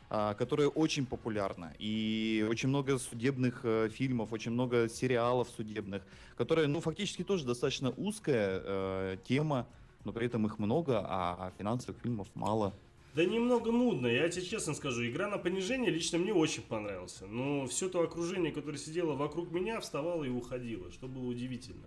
А, 0.10 0.36
которая 0.36 0.70
очень 0.70 1.06
популярна. 1.06 1.74
И 1.80 2.46
очень 2.50 2.70
много 2.70 2.98
судебных 2.98 3.60
э, 3.63 3.89
фильмов, 3.89 4.32
очень 4.32 4.52
много 4.52 4.88
сериалов 4.88 5.50
судебных, 5.50 6.02
которые, 6.38 6.67
ну, 6.67 6.80
фактически 6.80 7.26
тоже 7.26 7.46
достаточно 7.46 7.89
узкая 7.89 8.62
э, 8.63 9.17
тема, 9.28 9.67
но 10.06 10.13
при 10.13 10.28
этом 10.28 10.46
их 10.46 10.60
много, 10.60 11.06
а 11.06 11.52
финансовых 11.58 12.02
фильмов 12.02 12.30
мало. 12.36 12.74
Да 13.15 13.26
немного 13.26 13.70
нудно, 13.74 14.08
я 14.08 14.30
тебе 14.30 14.46
честно 14.46 14.76
скажу. 14.76 15.06
Игра 15.06 15.28
на 15.28 15.38
понижение 15.38 15.91
лично 15.91 16.20
мне 16.20 16.34
очень 16.34 16.62
понравился. 16.62 17.26
Но 17.26 17.67
все 17.67 17.89
то 17.89 18.02
окружение, 18.02 18.54
которое 18.54 18.78
сидело 18.78 19.13
вокруг 19.13 19.52
меня, 19.52 19.82
вставало 19.82 20.24
и 20.24 20.30
уходило, 20.30 20.89
что 20.93 21.08
было 21.10 21.26
удивительно. 21.26 21.84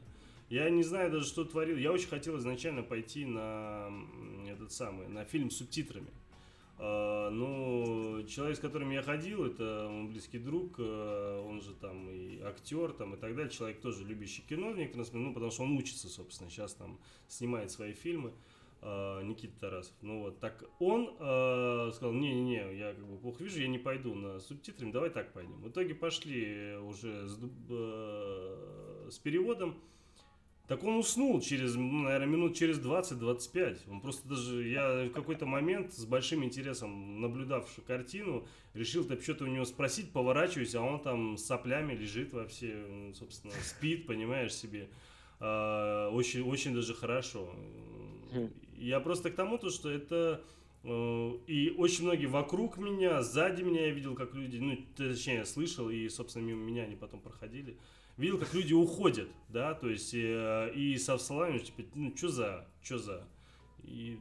Я 0.50 0.68
не 0.68 0.82
знаю 0.82 1.10
даже, 1.10 1.26
что 1.26 1.44
творил. 1.44 1.78
Я 1.78 1.90
очень 1.90 2.08
хотел 2.08 2.36
изначально 2.36 2.82
пойти 2.82 3.24
на 3.24 3.90
этот 4.46 4.72
самый, 4.72 5.08
на 5.08 5.24
фильм 5.24 5.50
с 5.50 5.56
субтитрами. 5.56 6.08
А, 6.82 7.28
ну, 7.28 8.24
человек, 8.26 8.56
с 8.56 8.60
которым 8.60 8.90
я 8.90 9.02
ходил, 9.02 9.44
это 9.44 9.86
он 9.86 10.08
близкий 10.08 10.38
друг, 10.38 10.76
э, 10.78 11.44
он 11.46 11.60
же 11.60 11.74
там 11.74 12.08
и 12.08 12.40
актер, 12.40 12.92
там 12.92 13.14
и 13.14 13.16
так 13.18 13.36
далее. 13.36 13.50
Человек 13.50 13.82
тоже 13.82 14.02
любящий 14.04 14.40
кино 14.40 14.70
в 14.70 14.78
некотором 14.78 15.04
смысле, 15.04 15.26
ну, 15.26 15.34
потому 15.34 15.50
что 15.50 15.64
он 15.64 15.76
учится, 15.76 16.08
собственно, 16.08 16.48
сейчас 16.48 16.72
там 16.72 16.98
снимает 17.28 17.70
свои 17.70 17.92
фильмы. 17.92 18.32
А, 18.82 19.22
Никита 19.22 19.52
Тарасов. 19.60 19.92
Ну 20.00 20.20
вот, 20.20 20.40
так 20.40 20.64
он 20.78 21.14
э, 21.18 21.90
сказал, 21.92 22.14
не-не-не, 22.14 22.78
я 22.78 22.94
как 22.94 23.06
бы 23.06 23.18
плохо 23.18 23.44
вижу, 23.44 23.60
я 23.60 23.68
не 23.68 23.78
пойду 23.78 24.14
на 24.14 24.40
субтитрами, 24.40 24.90
давай 24.90 25.10
так 25.10 25.34
пойдем. 25.34 25.60
В 25.60 25.68
итоге 25.68 25.94
пошли 25.94 26.76
уже 26.78 27.28
с, 27.28 27.38
э, 27.68 29.08
с 29.10 29.18
переводом. 29.18 29.78
Так 30.70 30.84
он 30.84 30.98
уснул 30.98 31.40
через, 31.40 31.74
ну, 31.74 32.04
наверное, 32.04 32.28
минут 32.28 32.54
через 32.54 32.78
20-25. 32.78 33.90
Он 33.90 34.00
просто 34.00 34.28
даже, 34.28 34.68
я 34.68 35.06
в 35.06 35.10
какой-то 35.10 35.44
момент 35.44 35.92
с 35.92 36.04
большим 36.04 36.44
интересом, 36.44 37.20
наблюдавший 37.20 37.82
картину, 37.82 38.46
решил 38.72 39.02
так 39.02 39.20
что-то 39.20 39.46
у 39.46 39.48
него 39.48 39.64
спросить, 39.64 40.12
поворачиваюсь, 40.12 40.76
а 40.76 40.82
он 40.82 41.00
там 41.00 41.36
с 41.36 41.44
соплями 41.44 41.94
лежит 41.94 42.32
во 42.32 42.46
все, 42.46 43.12
собственно, 43.14 43.52
спит, 43.64 44.06
понимаешь 44.06 44.54
себе. 44.54 44.88
А, 45.40 46.08
очень, 46.10 46.42
очень 46.42 46.72
даже 46.72 46.94
хорошо. 46.94 47.52
Хм. 48.30 48.50
Я 48.76 49.00
просто 49.00 49.32
к 49.32 49.34
тому, 49.34 49.58
то, 49.58 49.70
что 49.70 49.90
это... 49.90 50.40
Э, 50.84 51.32
и 51.48 51.70
очень 51.70 52.04
многие 52.04 52.26
вокруг 52.26 52.78
меня, 52.78 53.24
сзади 53.24 53.64
меня 53.64 53.86
я 53.86 53.90
видел, 53.90 54.14
как 54.14 54.36
люди, 54.36 54.58
ну, 54.58 54.78
точнее, 54.96 55.44
слышал, 55.46 55.90
и, 55.90 56.08
собственно, 56.08 56.44
мимо 56.44 56.62
меня 56.62 56.84
они 56.84 56.94
потом 56.94 57.18
проходили 57.18 57.76
видел, 58.20 58.38
как 58.38 58.54
люди 58.54 58.72
уходят, 58.74 59.28
да, 59.48 59.74
то 59.74 59.88
есть 59.88 60.14
э, 60.14 60.72
и 60.74 60.96
со 60.98 61.18
словами, 61.18 61.58
типа, 61.58 61.82
ну, 61.94 62.16
что 62.16 62.28
за, 62.28 62.66
что 62.82 62.98
за, 62.98 63.24
и, 63.82 64.18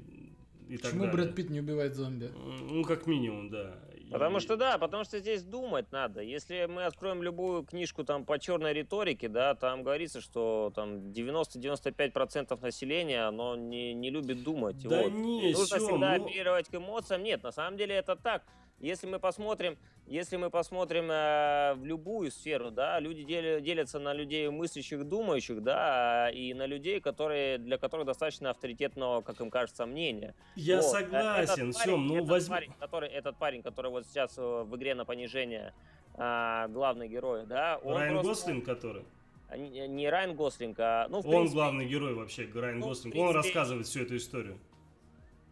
и 0.68 0.78
Почему 0.78 1.04
так 1.06 1.14
Брэд 1.14 1.36
Питт 1.36 1.50
не 1.50 1.60
убивает 1.60 1.96
зомби? 1.96 2.32
Ну, 2.62 2.84
как 2.84 3.08
минимум, 3.08 3.50
да. 3.50 3.76
Потому 4.12 4.38
и... 4.38 4.40
что 4.40 4.58
да, 4.58 4.78
потому 4.78 5.04
что 5.04 5.20
здесь 5.20 5.44
думать 5.44 5.92
надо. 5.92 6.22
Если 6.22 6.66
мы 6.66 6.86
откроем 6.86 7.22
любую 7.22 7.64
книжку 7.64 8.04
там 8.04 8.26
по 8.26 8.40
черной 8.40 8.74
риторике, 8.74 9.30
да, 9.30 9.56
там 9.56 9.84
говорится, 9.84 10.20
что 10.22 10.72
там 10.76 11.12
90-95% 11.12 12.60
населения, 12.62 13.28
оно 13.28 13.56
не, 13.56 13.94
не 13.94 14.10
любит 14.10 14.44
думать. 14.44 14.82
Да 14.84 15.04
вот. 15.04 15.12
не, 15.12 15.52
нужно 15.52 15.78
все, 15.78 15.88
всегда 15.88 16.18
ну... 16.18 16.26
оперировать 16.26 16.70
к 16.70 16.76
эмоциям. 16.76 17.24
Нет, 17.24 17.44
на 17.44 17.52
самом 17.52 17.78
деле 17.78 17.96
это 17.96 18.16
так. 18.16 18.44
Если 18.80 19.08
мы 19.08 19.20
посмотрим, 19.20 19.78
если 20.10 20.38
мы 20.38 20.50
посмотрим 20.50 21.10
э, 21.12 21.76
в 21.76 21.86
любую 21.86 22.32
сферу, 22.32 22.72
да, 22.72 23.00
люди 23.00 23.24
дел, 23.24 23.62
делятся 23.62 24.00
на 24.00 24.14
людей 24.14 24.50
мыслящих, 24.50 25.08
думающих, 25.08 25.62
да, 25.62 26.30
и 26.32 26.54
на 26.56 26.66
людей, 26.66 27.00
которые 27.00 27.60
для 27.60 27.78
которых 27.78 28.08
достаточно 28.08 28.50
авторитетного, 28.50 29.22
как 29.22 29.40
им 29.40 29.52
кажется, 29.52 29.86
мнения. 29.86 30.34
Я 30.56 30.78
вот. 30.78 30.86
согласен, 30.86 31.72
все, 31.74 31.96
ну 31.96 32.16
этот 32.16 32.30
возьми. 32.30 32.50
Парень, 32.50 32.74
который, 32.80 33.10
этот 33.10 33.38
парень, 33.38 33.62
который 33.62 33.92
вот 33.92 34.06
сейчас 34.08 34.36
э, 34.38 34.42
в 34.42 34.76
игре 34.76 34.96
на 34.96 35.06
понижение 35.06 35.74
э, 36.16 36.68
главный 36.70 37.08
герой, 37.08 37.46
да, 37.46 37.80
он 37.84 37.98
Райан 37.98 38.14
просто... 38.22 38.48
Гослинг, 38.48 38.66
который. 38.66 39.04
А, 39.48 39.58
не, 39.58 39.88
не 39.88 40.10
Райан 40.10 40.36
Гослинг, 40.36 40.80
а 40.80 41.08
ну 41.10 41.18
Он 41.18 41.24
принципе, 41.24 41.54
главный 41.54 41.86
герой 41.86 42.16
вообще, 42.16 42.50
Райан 42.54 42.80
ну, 42.80 42.88
Гослинг. 42.88 43.14
Принципе, 43.14 43.30
он 43.30 43.36
рассказывает 43.36 43.86
всю 43.86 44.02
эту 44.02 44.18
историю. 44.18 44.58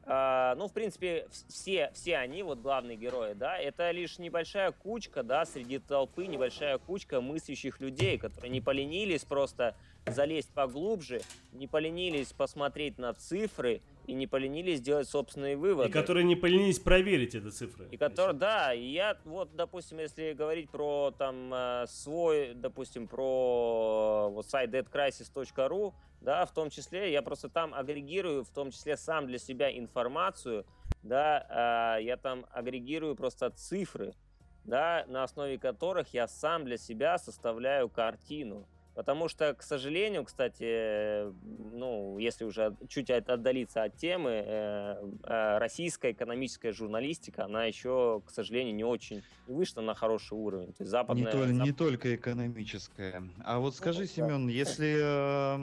Uh, 0.08 0.56
ну, 0.56 0.70
в 0.70 0.72
принципе, 0.72 1.28
все, 1.50 1.91
все 1.93 2.15
они, 2.15 2.41
вот 2.41 2.60
главные 2.60 2.96
герои, 2.96 3.34
да, 3.34 3.58
это 3.58 3.91
лишь 3.91 4.20
небольшая 4.20 4.72
кучка, 4.72 5.22
да, 5.22 5.43
среди 5.43 5.80
толпы, 5.80 6.28
небольшая 6.28 6.78
кучка 6.78 7.20
мыслящих 7.20 7.82
людей, 7.82 8.17
которые 8.17 8.50
не 8.50 8.62
поленились 8.62 9.26
просто 9.26 9.76
залезть 10.06 10.54
поглубже, 10.54 11.20
не 11.52 11.67
поленились 11.67 12.32
посмотреть 12.32 12.98
на 12.98 13.13
цифры 13.15 13.82
и 14.08 14.13
не 14.13 14.26
поленились 14.26 14.80
сделать 14.80 15.08
собственные 15.08 15.58
выводы. 15.58 15.89
И 15.89 15.91
которые 15.91 16.24
не 16.24 16.36
поленились 16.36 16.80
проверить 16.80 17.36
эти 17.36 17.50
цифры. 17.50 17.88
И 17.91 17.98
которые, 17.98 18.34
да, 18.34 18.74
и 18.74 18.86
я 18.86 19.17
вот, 19.26 19.56
допустим, 19.56 20.00
если 20.00 20.34
говорить 20.34 20.70
про 20.70 21.13
там 21.17 21.54
э, 21.54 21.86
свой, 21.88 22.54
допустим, 22.56 23.08
про 23.08 24.30
вот 24.32 24.46
сайт 24.48 24.74
deadcrisis.ru, 24.74 25.93
да, 26.22 26.46
в 26.46 26.54
том 26.54 26.70
числе 26.70 27.12
я 27.12 27.22
просто 27.22 27.50
там 27.50 27.74
агрегирую, 27.74 28.43
в 28.43 28.50
том 28.50 28.72
числе 28.72 28.96
сам 28.96 29.28
для 29.28 29.38
себя 29.38 29.78
информацию, 29.78 30.65
да, 31.04 31.98
э, 32.00 32.04
я 32.04 32.15
там 32.15 32.46
агрегирую 32.52 33.15
просто 33.15 33.50
цифры, 33.50 34.13
да, 34.63 35.06
на 35.08 35.24
основе 35.24 35.60
которых 35.60 36.13
я 36.13 36.28
сам 36.30 36.63
для 36.63 36.78
себя 36.78 37.17
составляю 37.17 37.89
картину. 37.89 38.67
Потому 38.98 39.30
что, 39.30 39.54
к 39.54 39.62
сожалению, 39.62 40.24
кстати, 40.24 41.32
ну, 41.72 42.18
если 42.18 42.46
уже 42.46 42.76
чуть 42.90 43.12
отдалиться 43.12 43.84
от 43.84 43.96
темы, 43.96 44.32
э, 44.44 45.08
э, 45.24 45.58
российская 45.60 46.14
экономическая 46.14 46.72
журналистика, 46.72 47.46
она 47.46 47.66
еще, 47.66 48.24
к 48.26 48.32
сожалению, 48.32 48.74
не 48.74 48.84
очень 48.84 49.22
вышла 49.46 49.82
на 49.82 49.94
хороший 49.94 50.34
уровень. 50.34 50.74
То 50.74 50.82
есть 50.82 50.90
западная, 50.90 51.26
не, 51.26 51.32
только, 51.32 51.54
зап... 51.54 51.66
не 51.68 51.72
только 51.74 52.16
экономическая. 52.16 53.24
А 53.46 53.60
вот 53.60 53.76
скажи, 53.76 54.02
ну, 54.02 54.08
Семен, 54.08 54.48
да. 54.48 54.54
если, 54.54 54.98
э, 55.00 55.58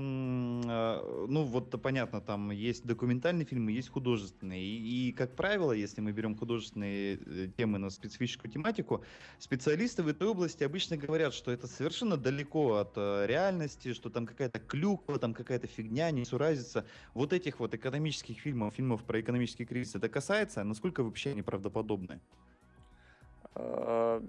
ну 1.26 1.42
вот 1.42 1.82
понятно, 1.82 2.20
там 2.20 2.52
есть 2.52 2.86
документальные 2.86 3.46
фильмы, 3.46 3.72
есть 3.72 3.88
художественные. 3.88 4.62
И, 4.62 5.08
и, 5.08 5.12
как 5.12 5.34
правило, 5.34 5.72
если 5.72 6.00
мы 6.00 6.12
берем 6.12 6.36
художественные 6.36 7.48
темы 7.56 7.78
на 7.78 7.90
специфическую 7.90 8.48
тематику, 8.52 9.02
специалисты 9.40 10.04
в 10.04 10.06
этой 10.06 10.28
области 10.28 10.62
обычно 10.62 10.96
говорят, 10.96 11.34
что 11.34 11.50
это 11.50 11.66
совершенно 11.66 12.16
далеко 12.16 12.76
от 12.76 12.96
реальности, 13.26 13.92
что 13.92 14.10
там 14.10 14.26
какая-то 14.26 14.58
клюква, 14.58 15.18
там 15.18 15.34
какая-то 15.34 15.66
фигня, 15.66 16.10
не 16.10 16.24
суразится. 16.24 16.84
Вот 17.14 17.32
этих 17.32 17.60
вот 17.60 17.74
экономических 17.74 18.38
фильмов, 18.38 18.74
фильмов 18.74 19.04
про 19.04 19.20
экономический 19.20 19.64
кризис, 19.64 19.94
это 19.94 20.08
касается? 20.08 20.64
Насколько 20.64 21.02
вообще 21.02 21.30
они 21.30 21.42
правдоподобны? 21.42 22.20
Э, 23.54 24.20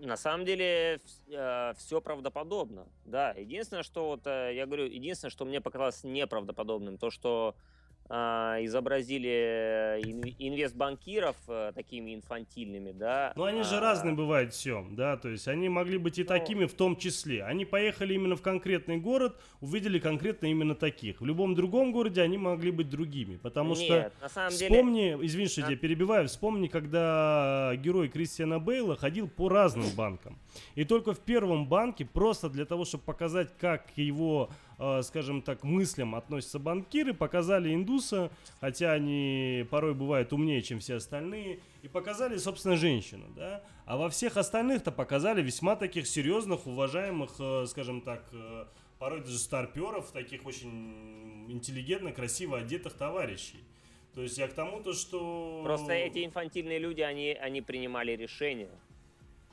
на 0.00 0.16
самом 0.16 0.44
деле 0.44 1.00
э, 1.28 1.72
все 1.76 2.00
правдоподобно, 2.00 2.86
да. 3.04 3.32
Единственное, 3.32 3.82
что 3.82 4.08
вот 4.08 4.26
э, 4.26 4.52
я 4.54 4.66
говорю, 4.66 4.84
единственное, 4.84 5.30
что 5.30 5.44
мне 5.44 5.60
показалось 5.60 6.04
неправдоподобным, 6.04 6.98
то 6.98 7.10
что 7.10 7.56
изобразили 8.10 10.00
инвестбанкиров 10.38 11.36
э, 11.46 11.72
такими 11.74 12.14
инфантильными, 12.14 12.92
да. 12.92 13.32
Ну, 13.36 13.44
они 13.44 13.62
же 13.62 13.76
а... 13.76 13.80
разные 13.80 14.14
бывают 14.14 14.54
все, 14.54 14.86
да, 14.90 15.18
то 15.18 15.28
есть 15.28 15.46
они 15.46 15.68
могли 15.68 15.98
быть 15.98 16.18
и 16.18 16.22
ну... 16.22 16.28
такими 16.28 16.64
в 16.64 16.72
том 16.72 16.96
числе. 16.96 17.44
Они 17.44 17.66
поехали 17.66 18.14
именно 18.14 18.34
в 18.34 18.40
конкретный 18.40 18.96
город, 18.96 19.36
увидели 19.60 19.98
конкретно 19.98 20.46
именно 20.46 20.74
таких. 20.74 21.20
В 21.20 21.26
любом 21.26 21.54
другом 21.54 21.92
городе 21.92 22.22
они 22.22 22.38
могли 22.38 22.70
быть 22.70 22.88
другими, 22.88 23.36
потому 23.36 23.74
Нет, 23.74 23.84
что 23.84 24.12
на 24.22 24.28
самом 24.28 24.50
вспомни, 24.52 25.00
деле... 25.00 25.26
извини, 25.26 25.48
что 25.48 25.66
а... 25.66 25.70
я 25.70 25.76
перебиваю, 25.76 26.28
вспомни, 26.28 26.68
когда 26.68 27.72
герой 27.76 28.08
Кристиана 28.08 28.58
Бейла 28.58 28.96
ходил 28.96 29.28
по 29.28 29.50
разным 29.50 29.90
банкам. 29.94 30.38
И 30.74 30.84
только 30.84 31.14
в 31.14 31.20
первом 31.20 31.66
банке, 31.66 32.04
просто 32.04 32.48
для 32.48 32.64
того, 32.64 32.84
чтобы 32.84 33.04
показать, 33.04 33.56
как 33.58 33.86
его, 33.96 34.50
э, 34.78 35.02
скажем 35.02 35.42
так, 35.42 35.64
мыслям 35.64 36.14
относятся 36.14 36.58
банкиры, 36.58 37.14
показали 37.14 37.74
индуса, 37.74 38.30
хотя 38.60 38.92
они 38.92 39.66
порой 39.70 39.94
бывают 39.94 40.32
умнее, 40.32 40.62
чем 40.62 40.80
все 40.80 40.96
остальные, 40.96 41.60
и 41.82 41.88
показали, 41.88 42.36
собственно, 42.36 42.76
женщину, 42.76 43.26
да. 43.36 43.62
А 43.86 43.96
во 43.96 44.10
всех 44.10 44.36
остальных-то 44.36 44.92
показали 44.92 45.42
весьма 45.42 45.76
таких 45.76 46.06
серьезных, 46.06 46.66
уважаемых, 46.66 47.30
э, 47.38 47.66
скажем 47.66 48.00
так, 48.00 48.28
э, 48.32 48.66
порой 48.98 49.20
даже 49.20 49.38
старперов, 49.38 50.10
таких 50.12 50.44
очень 50.46 51.46
интеллигентно, 51.48 52.12
красиво 52.12 52.58
одетых 52.58 52.94
товарищей. 52.94 53.58
То 54.14 54.22
есть 54.22 54.36
я 54.36 54.48
к 54.48 54.52
тому 54.52 54.80
то, 54.80 54.94
что... 54.94 55.60
Просто 55.64 55.92
эти 55.92 56.24
инфантильные 56.24 56.78
люди, 56.78 57.02
они, 57.02 57.30
они 57.32 57.62
принимали 57.62 58.12
решения. 58.12 58.70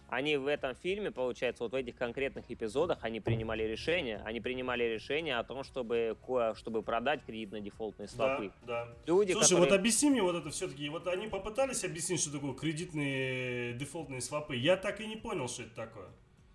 Они 0.10 0.38
в 0.38 0.47
этом 0.47 0.76
фильме, 0.76 1.12
получается, 1.12 1.64
вот 1.64 1.74
в 1.74 1.76
этих 1.76 1.95
конкретных 1.95 2.49
эпизодах, 2.49 2.99
они 3.03 3.20
принимали 3.20 3.64
решения. 3.64 4.22
Они 4.26 4.39
принимали 4.39 4.84
решение 4.84 5.38
о 5.38 5.43
том, 5.43 5.64
чтобы, 5.64 6.16
чтобы 6.56 6.84
продать 6.84 7.22
кредитно-дефолтные 7.28 8.08
свопы. 8.08 8.51
Да, 8.66 8.86
да. 8.86 8.93
Люди, 9.08 9.32
Слушай, 9.32 9.49
которые... 9.49 9.70
вот 9.70 9.80
объясни 9.80 10.10
мне 10.10 10.22
вот 10.22 10.36
это 10.36 10.49
все-таки. 10.51 10.88
Вот 10.89 11.08
они 11.08 11.28
попытались 11.28 11.84
объяснить, 11.84 12.22
что 12.22 12.32
такое 12.32 12.53
кредитные 12.53 13.74
дефолтные 13.74 14.22
свопы. 14.22 14.56
Я 14.56 14.78
так 14.78 15.01
и 15.01 15.08
не 15.08 15.16
понял, 15.16 15.47
что 15.47 15.64
это 15.64 15.76
такое. 15.76 16.08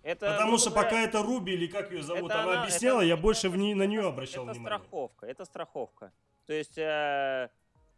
Это, 0.03 0.31
Потому 0.31 0.57
что 0.57 0.71
говоря, 0.71 0.89
пока 0.89 1.01
это 1.01 1.21
Руби 1.21 1.53
или 1.53 1.67
как 1.67 1.91
ее 1.91 2.01
зовут, 2.01 2.31
она, 2.31 2.43
она 2.43 2.61
объясняла, 2.63 3.01
это, 3.01 3.07
я 3.07 3.17
больше 3.17 3.47
это, 3.47 3.55
в 3.55 3.59
на 3.59 3.83
нее 3.85 4.07
обращал 4.07 4.45
это 4.45 4.53
внимание. 4.53 4.77
Это 4.77 4.83
страховка, 4.83 5.25
это 5.27 5.45
страховка. 5.45 6.11
То 6.47 6.53
есть 6.53 6.77
э, 6.77 7.49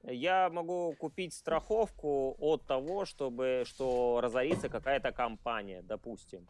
я 0.03 0.49
могу 0.49 0.93
купить 0.99 1.33
страховку 1.33 2.35
от 2.39 2.65
того, 2.65 3.05
чтобы 3.05 3.63
что 3.65 4.19
разорится 4.21 4.69
какая-то 4.69 5.11
компания, 5.11 5.81
допустим. 5.81 6.47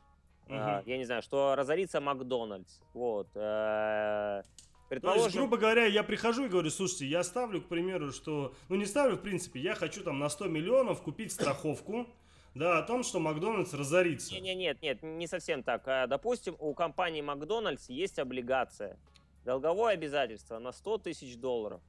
Угу. 0.48 0.56
Э, 0.56 0.84
я 0.86 0.98
не 0.98 1.06
знаю, 1.06 1.22
что 1.22 1.56
разорится 1.56 2.02
Макдональдс. 2.02 2.80
Вот. 2.94 3.30
Э, 3.36 4.42
Предположим... 4.90 5.22
То 5.22 5.26
есть, 5.26 5.38
грубо 5.38 5.58
говоря, 5.58 5.86
я 5.86 6.04
прихожу 6.04 6.46
и 6.46 6.50
говорю, 6.50 6.70
слушайте, 6.70 7.08
я 7.08 7.24
ставлю, 7.24 7.62
к 7.62 7.68
примеру, 7.68 8.12
что... 8.12 8.54
Ну, 8.70 8.76
не 8.76 8.86
ставлю, 8.86 9.16
в 9.16 9.22
принципе, 9.22 9.60
я 9.60 9.74
хочу 9.76 10.04
там 10.04 10.20
на 10.20 10.30
100 10.30 10.48
миллионов 10.50 11.02
купить 11.02 11.32
страховку 11.32 12.06
да, 12.56 12.80
о 12.80 12.84
том, 12.84 13.04
что 13.04 13.20
Макдональдс 13.20 13.74
разорится. 13.74 14.34
Нет, 14.40 14.58
нет, 14.58 14.82
нет, 14.82 15.02
не 15.02 15.26
совсем 15.28 15.64
так. 15.64 15.88
А, 15.88 16.06
допустим, 16.06 16.56
у 16.60 16.74
компании 16.74 17.22
Макдональдс 17.22 17.90
есть 17.90 18.20
облигация, 18.20 19.00
долговое 19.46 19.94
обязательство 19.94 20.60
на 20.60 20.72
100 20.72 20.98
тысяч 21.00 21.38
долларов. 21.38 21.82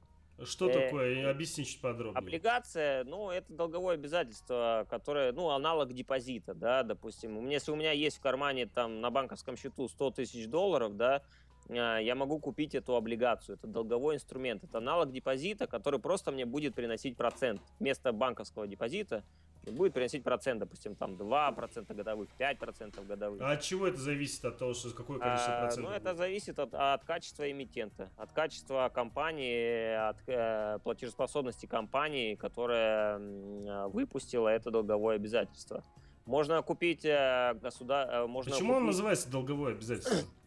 Что 0.43 0.69
э, 0.69 0.73
такое? 0.73 1.29
Объясни 1.29 1.65
чуть 1.65 1.79
подробнее. 1.79 2.17
Облигация, 2.17 3.03
ну, 3.05 3.29
это 3.29 3.53
долговое 3.53 3.95
обязательство, 3.95 4.85
которое, 4.89 5.31
ну, 5.31 5.49
аналог 5.49 5.93
депозита, 5.93 6.53
да, 6.53 6.83
допустим. 6.83 7.47
Если 7.47 7.71
у 7.71 7.75
меня 7.75 7.91
есть 7.91 8.17
в 8.17 8.21
кармане 8.21 8.65
там 8.65 8.99
на 8.99 9.09
банковском 9.11 9.55
счету 9.55 9.87
100 9.87 10.11
тысяч 10.11 10.47
долларов, 10.47 10.97
да, 10.97 11.21
а, 11.69 11.99
я 11.99 12.15
могу 12.15 12.39
купить 12.39 12.75
эту 12.75 12.95
облигацию. 12.95 13.55
Это 13.55 13.67
долговой 13.67 14.15
инструмент. 14.15 14.63
Это 14.63 14.79
аналог 14.79 15.11
депозита, 15.11 15.67
который 15.67 15.99
просто 15.99 16.31
мне 16.31 16.45
будет 16.45 16.75
приносить 16.75 17.15
процент. 17.17 17.61
Вместо 17.79 18.11
банковского 18.11 18.67
депозита 18.67 19.23
будет 19.71 19.93
приносить 19.93 20.23
процент, 20.23 20.59
допустим, 20.59 20.95
там 20.95 21.13
2% 21.13 21.93
годовых, 21.93 22.29
5% 22.37 23.05
годовых. 23.05 23.41
А 23.41 23.51
от 23.51 23.61
чего 23.61 23.87
это 23.87 23.97
зависит? 23.97 24.45
От 24.45 24.57
того, 24.57 24.73
что 24.73 24.89
какое 24.91 25.19
количество 25.19 25.57
а, 25.57 25.61
процентов? 25.61 25.91
Ну, 25.91 25.97
это 25.97 26.15
зависит 26.15 26.59
от, 26.59 26.73
от 26.73 27.03
качества 27.03 27.49
эмитента, 27.49 28.09
от 28.17 28.31
качества 28.31 28.91
компании, 28.93 30.09
от 30.09 30.17
э, 30.27 30.79
платежеспособности 30.83 31.65
компании, 31.65 32.35
которая 32.35 33.19
э, 33.19 33.87
выпустила 33.87 34.49
это 34.49 34.71
долговое 34.71 35.15
обязательство. 35.15 35.83
Можно 36.25 36.61
купить 36.61 37.05
э, 37.05 37.53
государ... 37.61 38.09
Э, 38.09 38.27
можно 38.27 38.51
Почему 38.51 38.69
купить... 38.69 38.81
он 38.81 38.85
называется 38.87 39.29
долговое 39.29 39.73
обязательство? 39.73 40.27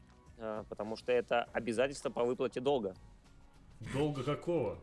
Э, 0.40 0.62
потому 0.68 0.94
что 0.94 1.10
это 1.10 1.48
обязательство 1.52 2.10
по 2.10 2.22
выплате 2.22 2.60
долга. 2.60 2.94
Долга 3.92 4.22
какого? 4.22 4.78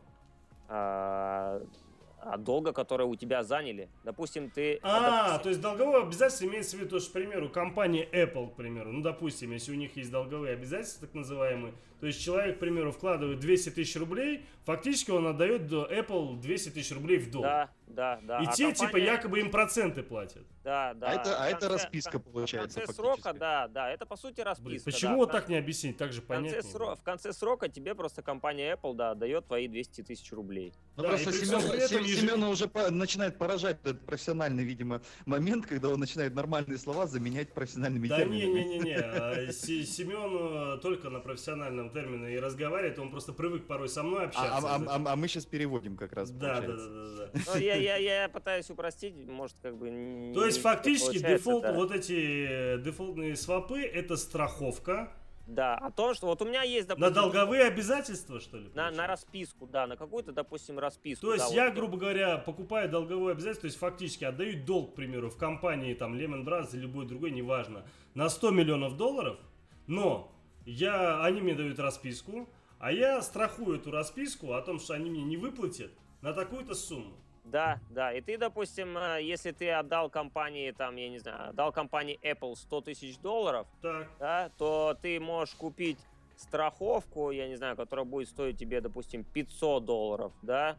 А, 2.28 2.36
долга, 2.38 2.72
которое 2.72 3.04
у 3.04 3.14
тебя 3.14 3.44
заняли. 3.44 3.88
Допустим, 4.02 4.50
ты... 4.50 4.80
А, 4.82 5.28
допустим... 5.28 5.42
то 5.42 5.48
есть 5.48 5.60
долговое 5.60 6.02
обязательство 6.02 6.44
имеется 6.46 6.76
в 6.76 6.80
виду, 6.80 6.98
что, 6.98 7.10
к 7.10 7.12
примеру, 7.12 7.48
компания 7.48 8.04
Apple, 8.12 8.50
к 8.50 8.56
примеру, 8.56 8.90
ну, 8.90 9.00
допустим, 9.00 9.52
если 9.52 9.70
у 9.70 9.76
них 9.76 9.96
есть 9.96 10.10
долговые 10.10 10.54
обязательства, 10.54 11.06
так 11.06 11.14
называемые, 11.14 11.74
то 12.00 12.06
есть 12.06 12.22
человек, 12.22 12.56
к 12.56 12.60
примеру, 12.60 12.92
вкладывает 12.92 13.40
200 13.40 13.70
тысяч 13.70 13.96
рублей, 13.96 14.44
фактически 14.64 15.10
он 15.10 15.26
отдает 15.26 15.66
до 15.66 15.86
Apple 15.90 16.38
200 16.40 16.70
тысяч 16.70 16.92
рублей 16.92 17.18
в 17.18 17.30
долг. 17.30 17.44
Да, 17.44 17.70
да, 17.86 18.20
да. 18.22 18.42
И 18.42 18.46
а 18.46 18.52
те, 18.52 18.66
компания... 18.66 18.88
типа, 18.88 18.96
якобы 18.98 19.40
им 19.40 19.50
проценты 19.50 20.02
платят. 20.02 20.44
Да, 20.62 20.94
да. 20.94 21.06
А 21.06 21.12
это, 21.14 21.42
а 21.42 21.46
это 21.48 21.68
расписка 21.68 22.18
получается. 22.18 22.80
В 22.80 22.84
конце 22.84 22.92
срока, 22.92 23.32
да, 23.32 23.68
да, 23.68 23.90
это 23.90 24.04
по 24.04 24.16
сути 24.16 24.40
расписка. 24.40 24.68
Блин, 24.68 24.82
почему 24.84 25.12
да, 25.12 25.16
вот 25.16 25.32
так 25.32 25.48
не 25.48 25.56
объяснить, 25.56 25.96
так 25.96 26.12
же 26.12 26.20
понятно. 26.20 26.96
В 26.96 27.02
конце 27.02 27.32
срока 27.32 27.68
тебе 27.68 27.94
просто 27.94 28.22
компания 28.22 28.74
Apple, 28.74 28.94
да, 28.94 29.14
дает 29.14 29.46
твои 29.46 29.68
200 29.68 30.02
тысяч 30.02 30.32
рублей. 30.32 30.74
Ну 30.96 31.04
да, 31.04 31.10
просто 31.10 31.32
Семен, 31.32 31.60
еж... 31.72 32.20
Семена 32.20 32.48
уже 32.48 32.68
по, 32.68 32.90
начинает 32.90 33.38
поражать 33.38 33.78
этот 33.82 34.04
профессиональный, 34.04 34.64
видимо, 34.64 35.00
момент, 35.24 35.66
когда 35.66 35.88
он 35.88 36.00
начинает 36.00 36.34
нормальные 36.34 36.78
слова 36.78 37.06
заменять 37.06 37.52
профессиональными 37.54 38.08
да 38.08 38.16
терминами. 38.18 38.52
Да 38.52 38.58
не-не-не, 38.58 38.96
а 38.96 39.52
Семен 39.52 40.80
только 40.80 41.10
на 41.10 41.20
профессиональном 41.20 41.85
термине 41.90 42.34
и 42.34 42.38
разговаривает, 42.38 42.98
он 42.98 43.10
просто 43.10 43.32
привык 43.32 43.66
порой 43.66 43.88
со 43.88 44.02
мной 44.02 44.24
а, 44.24 44.26
общаться. 44.26 44.68
А, 44.68 44.76
а, 44.76 44.96
а, 44.96 45.12
а 45.12 45.16
мы 45.16 45.28
сейчас 45.28 45.46
переводим 45.46 45.96
как 45.96 46.12
раз, 46.12 46.30
Да, 46.30 46.60
да, 46.60 46.68
да, 46.68 46.76
да. 46.76 47.26
да. 47.32 47.40
Ну, 47.46 47.58
я, 47.58 47.76
я, 47.76 47.96
я 47.96 48.28
пытаюсь 48.28 48.68
упростить, 48.70 49.14
может, 49.26 49.56
как 49.62 49.76
бы... 49.76 49.90
Не, 49.90 50.34
То 50.34 50.44
есть, 50.44 50.60
фактически, 50.60 51.18
дефолт, 51.18 51.62
да. 51.62 51.72
вот 51.72 51.92
эти 51.92 52.78
дефолтные 52.82 53.36
свопы, 53.36 53.82
это 53.82 54.16
страховка, 54.16 55.12
да, 55.46 55.76
о 55.76 55.92
том, 55.92 56.12
что 56.14 56.26
вот 56.26 56.42
у 56.42 56.44
меня 56.44 56.62
есть, 56.62 56.88
допустим... 56.88 57.08
На 57.08 57.14
долговые 57.14 57.64
обязательства, 57.64 58.40
что 58.40 58.58
ли? 58.58 58.68
На, 58.74 58.90
на 58.90 59.06
расписку, 59.06 59.66
да, 59.66 59.86
на 59.86 59.96
какую-то, 59.96 60.32
допустим, 60.32 60.78
расписку. 60.78 61.26
То 61.26 61.34
есть 61.34 61.48
да, 61.50 61.54
я, 61.54 61.64
вот, 61.66 61.74
грубо 61.74 61.96
говоря, 61.96 62.38
покупаю 62.38 62.90
долговое 62.90 63.32
обязательство, 63.32 63.62
то 63.62 63.66
есть 63.68 63.78
фактически 63.78 64.24
отдаю 64.24 64.64
долг, 64.64 64.92
к 64.92 64.94
примеру, 64.96 65.30
в 65.30 65.36
компании 65.36 65.94
там 65.94 66.14
Lehman 66.14 66.44
Brothers 66.44 66.70
или 66.72 66.80
любой 66.80 67.06
другой, 67.06 67.30
неважно, 67.30 67.84
на 68.14 68.28
100 68.28 68.50
миллионов 68.50 68.96
долларов, 68.96 69.38
но 69.86 70.35
я, 70.66 71.24
они 71.24 71.40
мне 71.40 71.54
дают 71.54 71.78
расписку, 71.78 72.48
а 72.78 72.92
я 72.92 73.22
страхую 73.22 73.78
эту 73.78 73.90
расписку 73.90 74.52
о 74.52 74.60
том, 74.60 74.78
что 74.78 74.94
они 74.94 75.08
мне 75.08 75.22
не 75.22 75.36
выплатят 75.36 75.92
на 76.20 76.32
такую-то 76.32 76.74
сумму. 76.74 77.16
Да, 77.44 77.78
да. 77.90 78.12
И 78.12 78.20
ты, 78.20 78.36
допустим, 78.36 78.98
э, 78.98 79.22
если 79.22 79.52
ты 79.52 79.70
отдал 79.70 80.10
компании, 80.10 80.72
там, 80.72 80.96
я 80.96 81.08
не 81.08 81.18
знаю, 81.18 81.50
отдал 81.50 81.72
компании 81.72 82.18
Apple 82.22 82.56
100 82.56 82.80
тысяч 82.80 83.18
долларов, 83.18 83.68
так. 83.80 84.08
Да, 84.18 84.50
то 84.58 84.96
ты 85.00 85.20
можешь 85.20 85.54
купить 85.54 85.98
страховку, 86.36 87.30
я 87.30 87.46
не 87.46 87.54
знаю, 87.54 87.76
которая 87.76 88.04
будет 88.04 88.28
стоить 88.28 88.58
тебе, 88.58 88.80
допустим, 88.80 89.22
500 89.22 89.84
долларов, 89.84 90.32
да, 90.42 90.76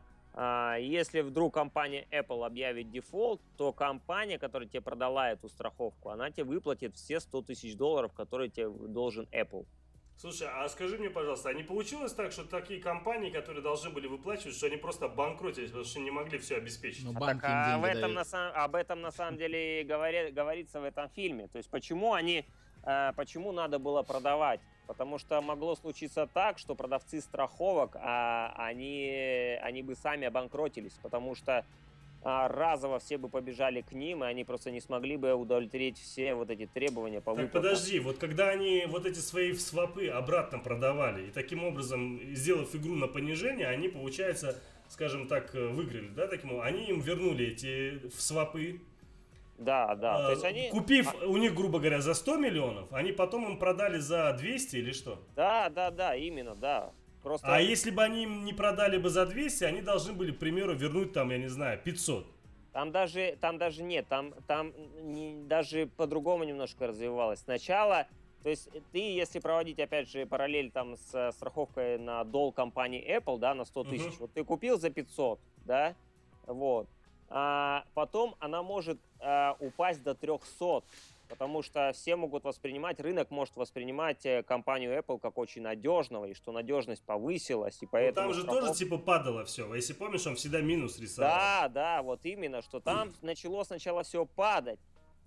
если 0.80 1.22
вдруг 1.22 1.54
компания 1.54 2.08
Apple 2.12 2.46
объявит 2.46 2.92
дефолт, 2.92 3.42
то 3.58 3.74
компания, 3.74 4.38
которая 4.38 4.70
тебе 4.70 4.82
продала 4.82 5.32
эту 5.32 5.50
страховку, 5.50 6.10
она 6.10 6.30
тебе 6.30 6.44
выплатит 6.44 6.96
все 6.96 7.20
100 7.20 7.42
тысяч 7.42 7.76
долларов, 7.76 8.14
которые 8.14 8.50
тебе 8.50 8.70
должен 8.70 9.28
Apple. 9.32 9.66
Слушай, 10.20 10.48
а 10.52 10.68
скажи 10.68 10.98
мне, 10.98 11.12
пожалуйста, 11.12 11.50
а 11.50 11.54
не 11.54 11.62
получилось 11.62 12.12
так, 12.12 12.32
что 12.32 12.44
такие 12.44 12.82
компании, 12.82 13.30
которые 13.30 13.62
должны 13.62 13.92
были 13.92 14.08
выплачивать, 14.08 14.56
что 14.56 14.66
они 14.66 14.78
просто 14.78 15.08
банкротились, 15.08 15.70
потому 15.70 15.86
что 15.86 16.00
не 16.00 16.10
могли 16.10 16.40
все 16.40 16.58
обеспечить? 16.58 17.06
Ну, 17.06 17.14
а 17.16 17.20
так, 17.20 17.38
а 17.44 17.78
в 17.78 17.84
этом 17.84 18.14
на, 18.14 18.24
об 18.64 18.76
этом 18.76 19.02
на 19.02 19.12
самом 19.12 19.38
деле 19.38 19.84
говори, 19.84 20.32
говорится 20.32 20.82
в 20.82 20.84
этом 20.84 21.08
фильме. 21.10 21.48
То 21.48 21.60
есть 21.60 21.70
почему 21.70 22.14
они, 22.14 22.46
э, 22.84 23.12
почему 23.16 23.52
надо 23.52 23.78
было 23.78 24.02
продавать? 24.02 24.60
Потому 24.88 25.20
что 25.20 25.42
могло 25.42 25.76
случиться 25.76 26.28
так, 26.34 26.58
что 26.58 26.74
продавцы 26.74 27.20
страховок, 27.22 27.96
а, 27.96 28.54
они, 28.58 29.58
они 29.62 29.84
бы 29.84 29.96
сами 29.96 30.26
обанкротились, 30.28 30.98
потому 31.04 31.36
что 31.36 31.66
а, 32.24 32.48
разово 32.48 33.00
все 33.00 33.18
бы 33.18 33.30
побежали 33.30 33.82
к 33.82 33.92
ним, 33.92 34.24
и 34.24 34.28
они 34.28 34.44
просто 34.44 34.72
не 34.72 34.80
смогли 34.82 35.18
бы 35.18 35.34
удовлетворить 35.34 36.00
все 36.00 36.34
вот 36.34 36.50
эти 36.50 36.66
требования 36.66 37.22
по 37.22 37.36
Так 37.36 37.44
выплатам. 37.44 37.62
подожди, 37.62 38.00
вот 38.00 38.18
когда 38.18 38.50
они 38.50 38.86
вот 38.88 39.06
эти 39.06 39.20
свои 39.20 39.54
свопы 39.54 40.08
обратно 40.08 40.60
продавали, 40.60 41.28
и 41.28 41.32
таким 41.32 41.64
образом, 41.64 42.20
сделав 42.34 42.74
игру 42.74 42.96
на 42.96 43.08
понижение, 43.08 43.68
они, 43.68 43.90
получается, 43.90 44.58
скажем 44.88 45.28
так, 45.28 45.54
выиграли, 45.54 46.08
да, 46.10 46.28
таким 46.28 46.54
образом, 46.54 46.68
они 46.68 46.88
им 46.88 47.02
вернули 47.02 47.48
эти 47.48 48.10
свопы, 48.18 48.80
да, 49.58 49.96
да. 49.96 50.16
А, 50.18 50.26
То 50.28 50.32
есть 50.32 50.44
они... 50.44 50.70
Купив 50.70 51.14
а... 51.22 51.26
у 51.26 51.38
них, 51.38 51.56
грубо 51.56 51.80
говоря, 51.80 52.02
за 52.02 52.14
100 52.14 52.38
миллионов, 52.38 52.94
они 52.94 53.12
потом 53.12 53.46
им 53.46 53.58
продали 53.58 53.98
за 53.98 54.34
200 54.34 54.76
или 54.76 54.92
что? 54.92 55.24
Да, 55.36 55.70
да, 55.70 55.92
да, 55.92 56.16
именно, 56.16 56.56
да. 56.56 56.92
Просто... 57.24 57.48
А 57.48 57.60
если 57.60 57.92
бы 57.92 58.04
они 58.04 58.24
им 58.24 58.46
не 58.46 58.54
продали 58.54 58.98
бы 58.98 59.10
за 59.10 59.26
200, 59.26 59.64
они 59.64 59.82
должны 59.82 60.14
были, 60.14 60.32
к 60.32 60.40
примеру, 60.40 60.76
вернуть 60.76 61.14
там, 61.14 61.32
я 61.32 61.38
не 61.38 61.48
знаю, 61.48 61.80
500. 61.84 62.26
Там 62.72 62.92
даже, 62.92 63.38
там 63.42 63.58
даже 63.58 63.82
нет, 63.82 64.08
там, 64.08 64.34
там 64.46 64.72
не, 65.02 65.36
даже 65.48 65.88
по-другому 65.88 66.44
немножко 66.44 66.86
развивалось. 66.86 67.40
Сначала, 67.40 68.06
то 68.44 68.50
есть 68.50 68.70
ты, 68.92 69.00
если 69.00 69.40
проводить, 69.40 69.80
опять 69.80 70.08
же, 70.08 70.28
параллель 70.28 70.70
там 70.70 70.96
с 70.96 71.32
страховкой 71.32 71.98
на 71.98 72.24
долг 72.24 72.56
компании 72.56 73.04
Apple, 73.18 73.40
да, 73.40 73.56
на 73.56 73.66
100 73.66 73.84
тысяч, 73.86 74.14
uh-huh. 74.14 74.20
вот 74.20 74.34
ты 74.34 74.44
купил 74.44 74.78
за 74.78 74.92
500, 74.92 75.40
да, 75.66 75.96
вот, 76.46 76.88
а 77.30 77.84
потом 77.96 78.36
она 78.40 78.62
может 78.62 79.00
а, 79.20 79.56
упасть 79.60 80.04
до 80.04 80.16
300, 80.16 80.84
Потому 81.30 81.62
что 81.62 81.92
все 81.94 82.16
могут 82.16 82.44
воспринимать, 82.46 83.00
рынок 83.00 83.32
может 83.32 83.56
воспринимать 83.56 84.26
э, 84.26 84.44
компанию 84.44 84.98
Apple 84.98 85.20
как 85.20 85.38
очень 85.38 85.62
надежного, 85.62 86.26
и 86.26 86.34
что 86.34 86.52
надежность 86.52 87.04
повысилась, 87.04 87.78
и 87.82 87.86
поэтому... 87.86 88.28
Ну, 88.28 88.34
там 88.34 88.34
же 88.34 88.42
страхов... 88.44 88.68
тоже 88.68 88.80
типа 88.80 88.98
падало 88.98 89.44
все, 89.44 89.74
если 89.76 89.94
помнишь, 89.94 90.26
он 90.26 90.36
всегда 90.36 90.62
минус 90.62 91.00
рисовал. 91.00 91.30
Да, 91.30 91.68
да, 91.68 92.02
вот 92.02 92.22
именно, 92.24 92.62
что 92.62 92.80
там 92.80 93.12
начало 93.22 93.64
сначала 93.64 94.04
все 94.04 94.26
падать, 94.26 94.80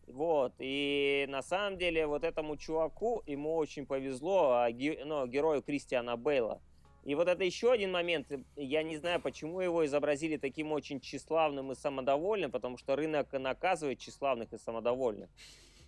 вот, 0.07 0.55
и 0.59 1.27
на 1.29 1.43
самом 1.43 1.79
деле 1.79 2.07
вот 2.07 2.25
этому 2.25 2.57
чуваку, 2.57 3.23
ему 3.27 3.57
очень 3.57 3.87
повезло, 3.87 4.53
а, 4.53 4.71
ну, 4.71 5.27
герою 5.27 5.63
Кристиана 5.63 6.17
Бейла. 6.17 6.61
И 7.05 7.15
вот 7.15 7.29
это 7.29 7.45
еще 7.45 7.73
один 7.73 7.93
момент, 7.93 8.31
я 8.57 8.83
не 8.83 8.97
знаю, 8.99 9.21
почему 9.21 9.61
его 9.61 9.87
изобразили 9.87 10.37
таким 10.37 10.73
очень 10.73 11.01
тщеславным 11.01 11.73
и 11.73 11.75
самодовольным, 11.75 12.51
потому 12.51 12.77
что 12.77 12.95
рынок 12.95 13.33
наказывает 13.33 13.99
тщеславных 13.99 14.53
и 14.53 14.59
самодовольных. 14.59 15.31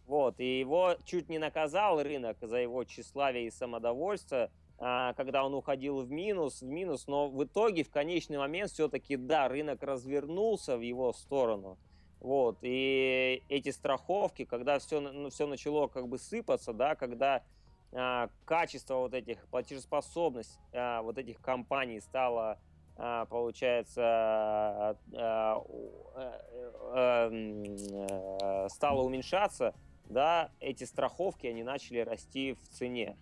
Вот, 0.07 0.41
и 0.41 0.59
его 0.59 0.97
чуть 1.05 1.29
не 1.29 1.39
наказал 1.39 2.03
рынок 2.03 2.39
за 2.41 2.57
его 2.57 2.85
тщеславие 2.85 3.47
и 3.47 3.51
самодовольство, 3.51 4.51
а, 4.79 5.13
когда 5.15 5.45
он 5.45 5.55
уходил 5.55 6.01
в 6.01 6.11
минус, 6.11 6.61
в 6.61 6.67
минус, 6.67 7.07
но 7.07 7.29
в 7.29 7.45
итоге 7.45 7.85
в 7.85 7.91
конечный 7.91 8.39
момент 8.39 8.71
все-таки, 8.71 9.17
да, 9.17 9.49
рынок 9.49 9.83
развернулся 9.83 10.77
в 10.77 10.81
его 10.81 11.13
сторону. 11.13 11.79
Вот, 12.21 12.59
и 12.63 13.43
эти 13.49 13.71
страховки, 13.71 14.45
когда 14.45 14.79
все, 14.79 15.01
ну, 15.01 15.31
все 15.31 15.47
начало 15.47 15.89
как 15.89 16.09
бы 16.09 16.19
сыпаться, 16.19 16.73
да, 16.73 16.95
когда 16.95 17.43
качество 18.45 18.97
вот 18.97 19.15
этих, 19.15 19.47
платежеспособность 19.49 20.59
а, 20.73 21.03
вот 21.03 21.19
этих 21.19 21.41
компаний 21.41 22.01
стала, 22.01 22.59
а, 22.97 23.27
получается, 23.27 24.03
а, 24.03 24.97
а, 25.15 25.63
а, 26.95 28.69
стала 28.71 29.03
уменьшаться, 29.03 29.75
да, 30.07 30.51
эти 30.61 30.85
страховки, 30.85 31.47
они 31.47 31.63
начали 31.63 31.99
расти 31.99 32.55
в 32.55 32.69
цене. 32.69 33.17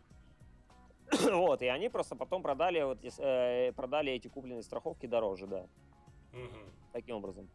вот, 1.32 1.62
и 1.62 1.66
они 1.66 1.88
просто 1.88 2.14
потом 2.14 2.42
продали, 2.42 2.82
вот, 2.82 3.04
э, 3.18 3.72
продали 3.72 4.12
эти 4.12 4.28
купленные 4.28 4.62
страховки 4.62 5.06
дороже, 5.06 5.46
да. 5.48 5.66
Угу. 6.32 6.58
Таким 6.92 7.16
образом. 7.16 7.48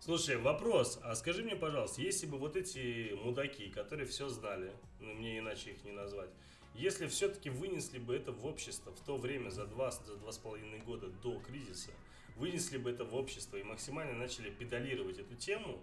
Слушай, 0.00 0.38
вопрос. 0.38 0.98
А 1.02 1.14
скажи 1.14 1.42
мне, 1.42 1.54
пожалуйста, 1.54 2.00
если 2.00 2.24
бы 2.24 2.38
вот 2.38 2.56
эти 2.56 3.12
мудаки, 3.22 3.68
которые 3.68 4.06
все 4.06 4.30
знали, 4.30 4.72
ну, 4.98 5.12
мне 5.12 5.38
иначе 5.38 5.72
их 5.72 5.84
не 5.84 5.92
назвать, 5.92 6.30
если 6.74 7.06
все-таки 7.06 7.50
вынесли 7.50 7.98
бы 7.98 8.16
это 8.16 8.32
в 8.32 8.46
общество 8.46 8.92
в 8.92 9.00
то 9.00 9.18
время, 9.18 9.50
за 9.50 9.66
два, 9.66 9.90
за 9.90 10.16
два 10.16 10.32
с 10.32 10.38
половиной 10.38 10.78
года 10.78 11.08
до 11.08 11.38
кризиса, 11.40 11.90
вынесли 12.36 12.78
бы 12.78 12.90
это 12.90 13.04
в 13.04 13.14
общество 13.14 13.58
и 13.58 13.62
максимально 13.62 14.14
начали 14.14 14.48
педалировать 14.48 15.18
эту 15.18 15.34
тему, 15.36 15.78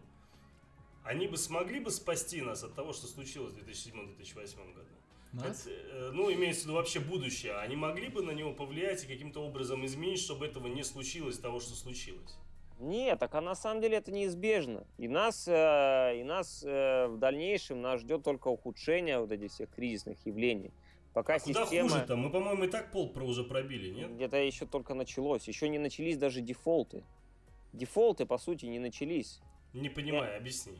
они 1.03 1.28
бы 1.28 1.38
смогли 1.38 1.80
бы 1.80 1.91
спасти 1.91 2.41
нас 2.41 2.63
от 2.63 2.74
того, 2.74 2.93
что 2.93 3.05
случилось 3.05 3.53
в 3.53 3.57
2007-2008 3.57 4.74
году? 4.74 4.89
Нас? 5.34 5.68
Это, 5.68 5.70
э, 5.70 6.11
ну, 6.11 6.34
имеется 6.34 6.61
в 6.61 6.63
виду 6.65 6.74
вообще 6.74 6.99
будущее. 6.99 7.53
Они 7.57 7.76
могли 7.76 8.07
бы 8.07 8.24
на 8.24 8.32
него 8.32 8.51
повлиять 8.51 9.03
и 9.03 9.07
каким-то 9.07 9.41
образом 9.41 9.86
изменить, 9.86 10.20
чтобы 10.20 10.47
этого 10.47 10.68
не 10.68 10.84
случилось, 10.84 11.38
того, 11.38 11.59
что 11.59 11.76
случилось? 11.76 12.36
Нет, 12.80 13.20
так 13.20 13.34
а 13.34 13.42
на 13.42 13.56
самом 13.56 13.82
деле 13.82 13.98
это 13.98 14.12
неизбежно. 14.12 14.86
И 14.98 15.08
нас, 15.08 15.48
э, 15.48 16.20
и 16.20 16.24
нас 16.24 16.64
э, 16.64 17.08
в 17.08 17.18
дальнейшем 17.18 17.82
нас 17.82 18.02
ждет 18.02 18.24
только 18.24 18.50
ухудшение 18.50 19.20
вот 19.20 19.32
этих 19.32 19.52
всех 19.52 19.70
кризисных 19.72 20.24
явлений. 20.26 20.72
Пока 21.14 21.36
а 21.36 21.40
система... 21.40 21.66
Куда 21.66 21.90
хуже-то? 21.90 22.16
Мы, 22.16 22.30
по-моему, 22.30 22.66
и 22.66 22.68
так 22.68 22.92
пол 22.92 23.10
про 23.10 23.24
уже 23.24 23.44
пробили, 23.44 23.90
нет? 23.90 24.14
Где-то 24.14 24.38
еще 24.38 24.68
только 24.68 24.94
началось. 24.94 25.48
Еще 25.48 25.70
не 25.70 25.80
начались 25.80 26.18
даже 26.18 26.42
дефолты. 26.42 27.04
Дефолты, 27.74 28.28
по 28.28 28.38
сути, 28.38 28.66
не 28.66 28.78
начались. 28.78 29.42
Не 29.74 29.90
понимаю, 29.90 30.34
Я... 30.34 30.38
объясни. 30.38 30.78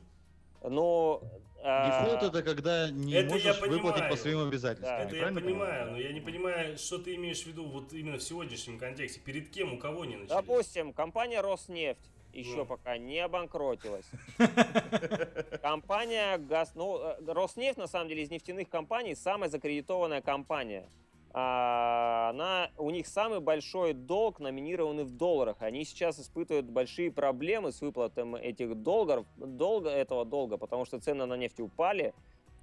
Но... 0.64 1.22
Дефолт 1.58 2.24
это 2.24 2.44
когда 2.44 2.90
не 2.90 3.14
это 3.14 3.34
можешь 3.34 3.60
выплатить 3.60 4.08
по 4.08 4.16
своим 4.16 4.48
обязательствам. 4.48 5.00
Да. 5.00 5.04
Это 5.04 5.16
я 5.16 5.28
понимаю, 5.28 5.92
но 5.92 5.98
я 5.98 6.14
не 6.14 6.22
понимаю, 6.22 6.78
что 6.78 6.98
ты 6.98 7.16
имеешь 7.16 7.44
в 7.44 7.48
виду 7.48 7.66
вот 7.66 7.92
именно 7.94 8.18
в 8.18 8.24
сегодняшнем 8.24 8.78
контексте. 8.78 9.20
Перед 9.20 9.50
кем, 9.50 9.74
у 9.74 9.78
кого 9.78 10.06
не 10.06 10.16
начались? 10.16 10.30
Допустим, 10.30 10.94
компания 10.94 11.42
Роснефть 11.42 12.00
еще 12.38 12.58
ну. 12.58 12.66
пока 12.66 12.98
не 12.98 13.20
обанкротилась. 13.20 14.06
Компания 15.62 16.38
Газ... 16.38 16.72
Ну, 16.76 17.00
э, 17.00 17.18
Роснефть, 17.26 17.78
на 17.78 17.88
самом 17.88 18.10
деле, 18.10 18.24
из 18.24 18.30
нефтяных 18.30 18.70
компаний 18.70 19.16
самая 19.16 19.50
закредитованная 19.50 20.22
компания. 20.22 20.88
А, 21.34 22.30
она, 22.30 22.70
у 22.78 22.90
них 22.90 23.08
самый 23.08 23.40
большой 23.40 23.94
долг 23.94 24.40
номинированный 24.40 25.04
в 25.04 25.12
долларах. 25.12 25.58
Они 25.60 25.84
сейчас 25.84 26.20
испытывают 26.20 26.66
большие 26.66 27.12
проблемы 27.12 27.72
с 27.72 27.82
выплатом 27.82 28.36
этих 28.36 28.76
долгов, 28.82 29.26
долга, 29.38 29.90
этого 29.90 30.26
долга, 30.26 30.58
потому 30.58 30.86
что 30.86 31.00
цены 31.00 31.26
на 31.26 31.36
нефть 31.36 31.60
упали, 31.60 32.14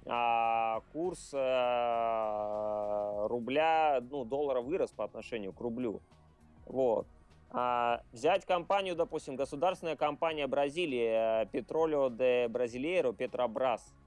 а 0.05 0.81
курс 0.93 1.31
а, 1.33 3.27
рубля, 3.27 4.01
ну, 4.09 4.25
доллара 4.25 4.61
вырос 4.61 4.91
по 4.91 5.03
отношению 5.03 5.53
к 5.53 5.61
рублю. 5.61 6.01
Вот. 6.65 7.07
А, 7.51 8.01
взять 8.11 8.45
компанию, 8.45 8.95
допустим, 8.95 9.35
государственная 9.35 9.95
компания 9.95 10.47
Бразилии, 10.47 11.45
Petróleo 11.51 12.09
de 12.09 12.47
Brasileiro, 12.47 13.15
Petrobras– 13.15 13.81
а, 13.91 14.04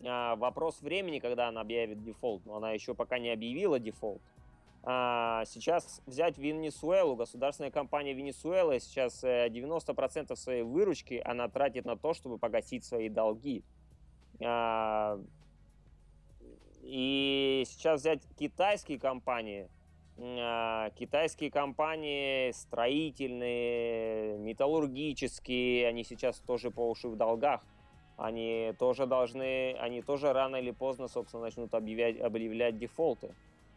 вопрос 0.00 0.80
времени, 0.80 1.18
когда 1.18 1.48
она 1.48 1.60
объявит 1.60 2.02
дефолт, 2.02 2.46
но 2.46 2.56
она 2.56 2.70
еще 2.72 2.94
пока 2.94 3.18
не 3.18 3.30
объявила 3.30 3.78
дефолт. 3.78 4.22
А, 4.90 5.44
сейчас 5.44 6.00
взять 6.06 6.38
Венесуэлу, 6.38 7.16
государственная 7.16 7.70
компания 7.70 8.14
Венесуэлы 8.14 8.80
сейчас 8.80 9.22
90% 9.22 10.32
э, 10.32 10.36
своей 10.36 10.62
выручки 10.62 11.20
она 11.24 11.48
тратит 11.48 11.84
на 11.84 11.96
то, 11.96 12.14
чтобы 12.14 12.38
погасить 12.38 12.84
свои 12.84 13.08
долги. 13.08 13.64
А, 14.42 15.20
и 16.82 17.64
сейчас 17.66 18.00
взять 18.00 18.22
китайские 18.38 18.98
компании, 18.98 19.68
а, 20.16 20.90
китайские 20.90 21.50
компании 21.50 22.52
строительные, 22.52 24.38
металлургические, 24.38 25.88
они 25.88 26.04
сейчас 26.04 26.38
тоже 26.38 26.70
по 26.70 26.88
уши 26.88 27.08
в 27.08 27.16
долгах 27.16 27.62
они 28.18 28.74
тоже 28.80 29.06
должны, 29.06 29.74
они 29.74 30.02
тоже 30.02 30.32
рано 30.32 30.56
или 30.56 30.72
поздно, 30.72 31.06
собственно, 31.06 31.44
начнут 31.44 31.72
объявлять, 31.72 32.20
объявлять 32.20 32.76
дефолты. 32.76 33.32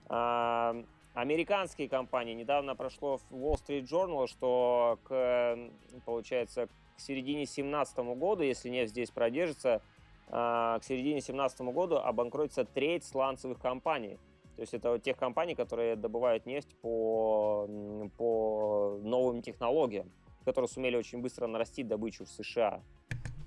А, 0.09 0.75
американские 1.13 1.87
компании, 1.87 2.33
недавно 2.33 2.75
прошло 2.75 3.17
в 3.17 3.31
Wall 3.31 3.55
Street 3.63 3.83
Journal, 3.83 4.25
что 4.27 4.97
к, 5.03 5.57
получается, 6.05 6.67
к 6.97 6.99
середине 6.99 7.45
2017 7.45 7.97
года, 8.15 8.43
если 8.43 8.69
нефть 8.69 8.89
здесь 8.89 9.11
продержится, 9.11 9.79
а, 10.27 10.79
к 10.79 10.83
середине 10.85 11.21
2017 11.21 11.61
года 11.71 12.01
обанкротится 12.01 12.65
треть 12.65 13.05
сланцевых 13.05 13.59
компаний. 13.59 14.17
То 14.55 14.61
есть 14.61 14.73
это 14.73 14.89
вот 14.89 15.03
тех 15.03 15.17
компаний, 15.17 15.53
которые 15.53 15.95
добывают 15.95 16.47
нефть 16.47 16.75
по, 16.81 17.69
по 18.17 18.99
новым 19.03 19.43
технологиям, 19.43 20.11
которые 20.45 20.67
сумели 20.67 20.95
очень 20.95 21.21
быстро 21.21 21.45
нарастить 21.45 21.87
добычу 21.87 22.25
в 22.25 22.29
США. 22.29 22.81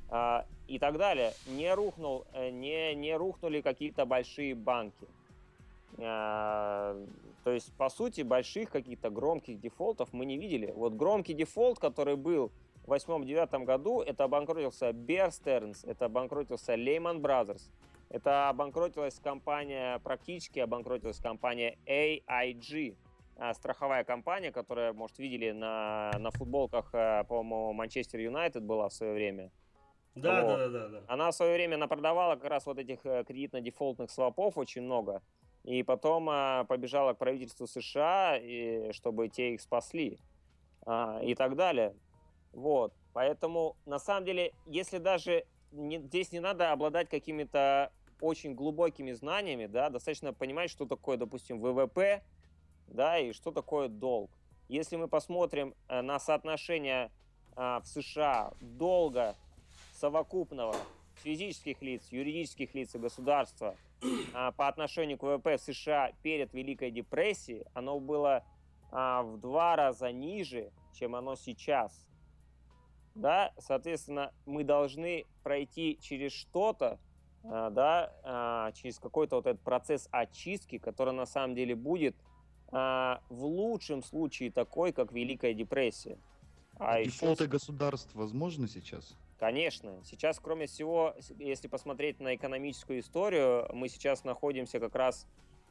А, 0.09 0.47
и 0.69 0.79
так 0.79 0.97
далее. 0.97 1.33
Не, 1.47 1.75
рухнул, 1.75 2.25
э, 2.33 2.51
не, 2.51 2.95
не 2.95 3.17
рухнули 3.17 3.61
какие-то 3.61 4.07
большие 4.07 4.55
банки. 4.55 5.07
А, 5.99 6.97
то 7.45 7.51
есть, 7.51 7.73
по 7.77 7.89
сути, 7.89 8.23
больших 8.23 8.71
каких-то 8.71 9.11
громких 9.11 9.61
дефолтов 9.61 10.13
мы 10.13 10.25
не 10.25 10.39
видели. 10.39 10.73
Вот 10.75 10.95
громкий 10.95 11.35
дефолт, 11.35 11.79
который 11.79 12.17
был 12.17 12.51
в 12.87 12.93
2008-2009 12.93 13.65
году, 13.65 14.01
это 14.01 14.25
обанкротился 14.25 14.91
Bear 14.91 15.31
Stearns, 15.31 15.89
это 15.89 16.07
обанкротился 16.07 16.75
Lehman 16.75 17.21
Brothers, 17.21 17.71
это 18.09 18.49
обанкротилась 18.49 19.19
компания, 19.19 19.99
практически 20.01 20.59
обанкротилась 20.59 21.19
компания 21.19 21.79
AIG, 21.87 22.97
а, 23.37 23.55
страховая 23.55 24.05
компания, 24.05 24.53
которая, 24.53 24.93
может, 24.93 25.19
видели 25.19 25.51
на, 25.51 26.13
на 26.19 26.31
футболках, 26.31 26.91
по-моему, 26.93 27.73
Манчестер 27.73 28.21
Юнайтед 28.21 28.63
была 28.63 28.89
в 28.89 28.93
свое 28.93 29.13
время. 29.13 29.51
Да, 30.15 30.45
вот. 30.45 30.59
да, 30.59 30.69
да, 30.69 30.89
да. 30.89 31.03
Она 31.09 31.31
в 31.31 31.35
свое 31.35 31.55
время 31.55 31.87
продавала 31.89 32.37
как 32.37 32.51
раз 32.51 32.67
вот 32.67 32.79
этих 32.79 33.05
э, 33.05 33.25
кредитно-дефолтных 33.25 34.11
свопов 34.11 34.57
очень 34.57 34.83
много. 34.83 35.23
И 35.65 35.83
потом 35.83 36.29
а, 36.31 36.65
побежала 36.65 37.15
к 37.15 37.19
правительству 37.19 37.67
США, 37.67 38.37
и, 38.37 38.93
чтобы 38.93 39.29
те 39.29 39.55
их 39.55 39.61
спасли. 39.61 40.19
А, 40.87 41.21
и 41.23 41.35
так 41.35 41.57
далее. 41.57 41.95
Вот. 42.53 42.93
Поэтому, 43.13 43.77
на 43.87 43.99
самом 43.99 44.25
деле, 44.27 44.53
если 44.67 44.99
даже 44.99 45.47
не, 45.73 45.99
здесь 45.99 46.33
не 46.33 46.41
надо 46.41 46.73
обладать 46.73 47.09
какими-то 47.09 47.91
очень 48.21 48.55
глубокими 48.55 49.13
знаниями, 49.13 49.67
да, 49.67 49.91
достаточно 49.91 50.33
понимать, 50.33 50.71
что 50.71 50.87
такое, 50.87 51.17
допустим, 51.17 51.61
ВВП, 51.61 52.23
да, 52.89 53.19
и 53.19 53.33
что 53.33 53.51
такое 53.51 53.89
долг. 53.89 54.31
Если 54.69 54.97
мы 54.97 55.09
посмотрим 55.09 55.75
э, 55.89 56.01
на 56.01 56.19
соотношение 56.19 57.11
а, 57.57 57.81
в 57.81 57.87
США 57.87 58.53
долга 58.61 59.37
совокупного 59.95 60.75
физических 61.23 61.81
лиц, 61.83 62.09
юридических 62.11 62.75
лиц 62.75 62.95
и 62.95 62.99
государства 62.99 63.77
а, 64.35 64.53
по 64.53 64.69
отношению 64.69 65.19
к 65.19 65.23
ВВП 65.23 65.57
в 65.57 65.61
США 65.61 66.13
перед 66.23 66.53
Великой 66.53 66.91
депрессией, 66.91 67.65
оно 67.73 68.01
было 68.01 68.45
а, 68.91 69.23
в 69.23 69.39
два 69.39 69.77
раза 69.77 70.11
ниже, 70.13 70.71
чем 70.93 71.15
оно 71.15 71.37
сейчас. 71.37 72.07
Да, 73.15 73.53
соответственно, 73.59 74.33
мы 74.45 74.65
должны 74.65 75.25
пройти 75.45 75.99
через 76.03 76.33
что-то, 76.33 76.99
да, 77.45 78.73
через 78.75 78.99
какой-то 78.99 79.37
вот 79.37 79.47
этот 79.47 79.63
процесс 79.63 80.09
очистки, 80.11 80.79
который 80.79 81.13
на 81.13 81.25
самом 81.27 81.55
деле 81.55 81.77
будет 81.77 82.17
в 82.73 83.21
лучшем 83.31 84.03
случае 84.03 84.51
такой, 84.51 84.93
как 84.93 85.13
Великая 85.13 85.55
депрессия. 85.55 86.19
А 86.77 87.05
Дефолты 87.05 87.45
еще... 87.45 87.53
государств 87.53 88.13
возможны 88.15 88.67
сейчас? 88.67 89.17
Конечно. 89.45 90.01
Сейчас, 90.05 90.41
кроме 90.41 90.65
всего, 90.65 91.15
если 91.39 91.69
посмотреть 91.69 92.19
на 92.19 92.35
экономическую 92.35 93.01
историю, 93.01 93.69
мы 93.75 93.91
сейчас 93.91 94.25
находимся 94.25 94.81
как 94.81 94.95
раз 94.95 95.27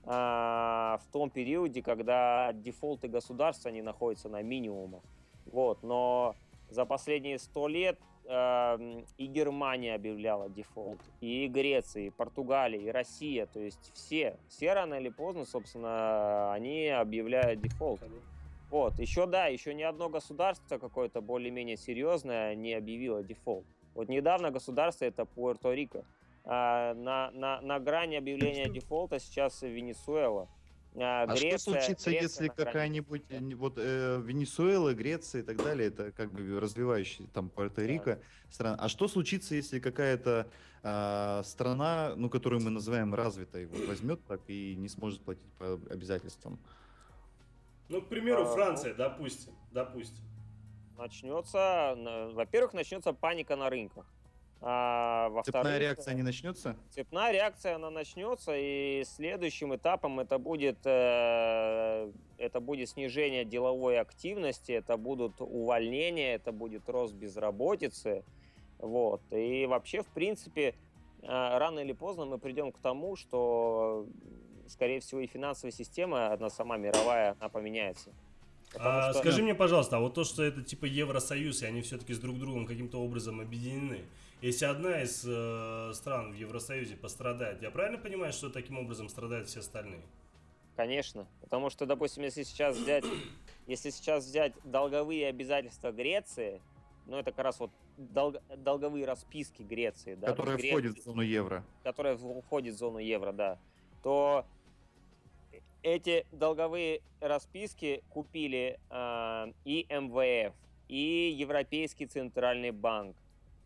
а, 0.06 1.00
в 1.04 1.12
том 1.12 1.32
периоде, 1.32 1.82
когда 1.82 2.54
дефолты 2.54 3.08
государств, 3.08 3.66
они 3.66 3.82
находятся 3.82 4.30
на 4.30 4.44
минимумах. 4.44 5.02
Вот. 5.48 5.82
Но 5.82 6.36
за 6.70 6.86
последние 6.86 7.40
сто 7.40 7.68
лет 7.68 7.98
э, 8.26 9.02
и 9.18 9.26
Германия 9.26 9.96
объявляла 9.96 10.50
дефолт, 10.50 11.00
и 11.20 11.48
Греция, 11.48 12.04
и 12.04 12.10
Португалия, 12.12 12.80
и 12.80 12.92
Россия, 12.92 13.48
то 13.48 13.60
есть 13.60 13.92
все, 13.96 14.38
все 14.50 14.74
рано 14.74 14.94
или 14.94 15.10
поздно, 15.10 15.46
собственно, 15.46 16.54
они 16.54 16.90
объявляют 16.90 17.60
дефолт. 17.60 18.02
Вот, 18.74 18.98
еще 18.98 19.28
да, 19.28 19.46
еще 19.46 19.72
ни 19.76 19.84
одно 19.84 20.10
государство 20.10 20.80
какое-то 20.80 21.22
более-менее 21.22 21.78
серьезное 21.78 22.56
не 22.56 22.74
объявило 22.74 23.22
дефолт. 23.22 23.68
Вот 23.94 24.10
недавно 24.10 24.50
государство 24.50 25.06
это 25.06 25.28
Пуэрто-Рико. 25.36 26.04
А, 26.44 26.96
на, 26.96 27.30
на, 27.30 27.62
на 27.62 27.80
грани 27.80 28.16
объявления 28.16 28.68
дефолта 28.70 29.20
сейчас 29.20 29.62
Венесуэла. 29.62 30.50
А, 30.96 31.26
а 31.30 31.36
что 31.36 31.60
случится, 31.60 32.10
Греция 32.10 32.24
если 32.24 32.48
какая-нибудь 32.48 33.22
вот 33.58 33.74
э, 33.78 34.20
Венесуэла, 34.26 34.96
Греция 34.96 35.42
и 35.42 35.46
так 35.46 35.58
далее, 35.58 35.90
это 35.90 36.12
как 36.12 36.32
бы 36.32 36.60
развивающие 36.60 37.28
там 37.28 37.52
Пуэрто-Рико 37.56 38.16
да. 38.16 38.20
страна. 38.50 38.78
А 38.80 38.90
что 38.90 39.08
случится, 39.08 39.54
если 39.54 39.80
какая-то 39.80 40.48
э, 40.82 41.42
страна, 41.46 42.14
ну 42.16 42.28
которую 42.28 42.64
мы 42.64 42.72
называем 42.72 43.14
развитой, 43.14 43.68
вот, 43.68 43.86
возьмет 43.88 44.26
так 44.26 44.42
и 44.48 44.74
не 44.76 44.90
сможет 44.90 45.22
платить 45.22 45.52
по 45.60 45.74
обязательствам? 45.92 46.58
Ну, 47.90 48.02
к 48.02 48.08
примеру, 48.08 48.44
а, 48.44 48.46
Франция, 48.46 48.94
допустим, 48.94 49.54
допустим. 49.72 50.24
Начнется, 50.98 52.32
во-первых, 52.34 52.74
начнется 52.74 53.14
паника 53.14 53.56
на 53.56 53.70
рынках. 53.70 54.06
А, 54.66 55.30
цепная 55.44 55.78
реакция 55.78 56.14
не 56.14 56.22
начнется? 56.22 56.78
Цепная 56.90 57.34
реакция, 57.34 57.76
она 57.76 57.90
начнется, 57.90 58.54
и 58.56 59.04
следующим 59.06 59.76
этапом 59.76 60.22
это 60.22 60.38
будет, 60.38 60.78
э, 60.86 62.10
это 62.38 62.62
будет 62.62 62.88
снижение 62.88 63.44
деловой 63.44 64.00
активности, 64.00 64.72
это 64.72 64.96
будут 64.96 65.42
увольнения, 65.42 66.36
это 66.36 66.54
будет 66.54 66.88
рост 66.88 67.14
безработицы. 67.14 68.24
Вот. 68.78 69.22
И 69.32 69.66
вообще, 69.66 70.02
в 70.02 70.08
принципе, 70.08 70.76
э, 71.22 71.28
рано 71.28 71.80
или 71.80 71.92
поздно 71.92 72.24
мы 72.24 72.38
придем 72.38 72.72
к 72.72 72.78
тому, 72.80 73.18
что 73.18 74.08
скорее 74.74 75.00
всего, 75.00 75.22
и 75.22 75.28
финансовая 75.28 75.72
система, 75.72 76.34
одна 76.34 76.50
сама 76.50 76.78
мировая, 76.78 77.36
она 77.40 77.50
поменяется. 77.50 78.12
А, 78.76 79.12
что... 79.12 79.20
Скажи 79.20 79.44
мне, 79.44 79.54
пожалуйста, 79.56 79.98
а 79.98 80.00
вот 80.00 80.16
то, 80.16 80.24
что 80.24 80.44
это 80.44 80.64
типа 80.64 80.86
Евросоюз, 80.86 81.62
и 81.62 81.66
они 81.66 81.82
все-таки 81.82 82.14
с 82.14 82.20
друг 82.20 82.40
другом 82.40 82.66
каким-то 82.66 82.98
образом 82.98 83.40
объединены, 83.40 84.02
если 84.42 84.66
одна 84.66 85.02
из 85.02 85.24
э, 85.26 85.92
стран 85.94 86.34
в 86.34 86.36
Евросоюзе 86.36 86.96
пострадает, 86.98 87.62
я 87.62 87.72
правильно 87.72 87.98
понимаю, 87.98 88.34
что 88.34 88.50
таким 88.50 88.78
образом 88.78 89.08
страдают 89.08 89.48
все 89.48 89.60
остальные? 89.60 90.02
Конечно, 90.76 91.28
потому 91.40 91.70
что, 91.70 91.86
допустим, 91.86 92.24
если 92.24 92.44
сейчас 92.44 92.76
взять, 92.76 93.06
если 93.68 93.92
сейчас 93.92 94.26
взять 94.26 94.54
долговые 94.64 95.28
обязательства 95.28 95.92
Греции, 95.92 96.62
ну 97.06 97.18
это 97.18 97.32
как 97.32 97.46
раз 97.46 97.60
вот 97.60 97.72
долг, 97.98 98.38
долговые 98.58 99.06
расписки 99.06 99.62
Греции, 99.62 100.16
да, 100.16 100.28
которые 100.28 100.58
входят 100.58 100.98
в 100.98 101.04
зону 101.04 101.22
евро, 101.22 101.64
которые 101.84 102.18
входят 102.18 102.76
в 102.76 102.78
зону 102.78 102.98
евро, 102.98 103.32
да, 103.32 103.60
то 104.02 104.46
эти 105.84 106.26
долговые 106.32 107.02
расписки 107.20 108.04
купили 108.10 108.80
э, 108.90 109.54
и 109.66 109.86
МВФ, 109.90 110.56
и 110.88 111.36
Европейский 111.38 112.08
центральный 112.08 112.72
банк, 112.72 113.16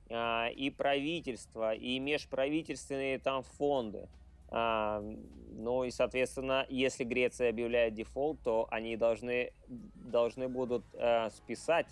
э, 0.10 0.52
и 0.52 0.70
правительство, 0.72 1.74
и 1.74 2.00
межправительственные 2.00 3.20
там 3.20 3.44
фонды. 3.44 4.10
А, 4.50 5.04
ну 5.52 5.84
и, 5.84 5.92
соответственно, 5.92 6.66
если 6.70 7.04
Греция 7.04 7.50
объявляет 7.50 7.94
дефолт, 7.94 8.40
то 8.44 8.68
они 8.72 8.96
должны, 8.96 9.52
должны 9.68 10.48
будут 10.48 10.86
э, 10.94 11.30
списать, 11.32 11.88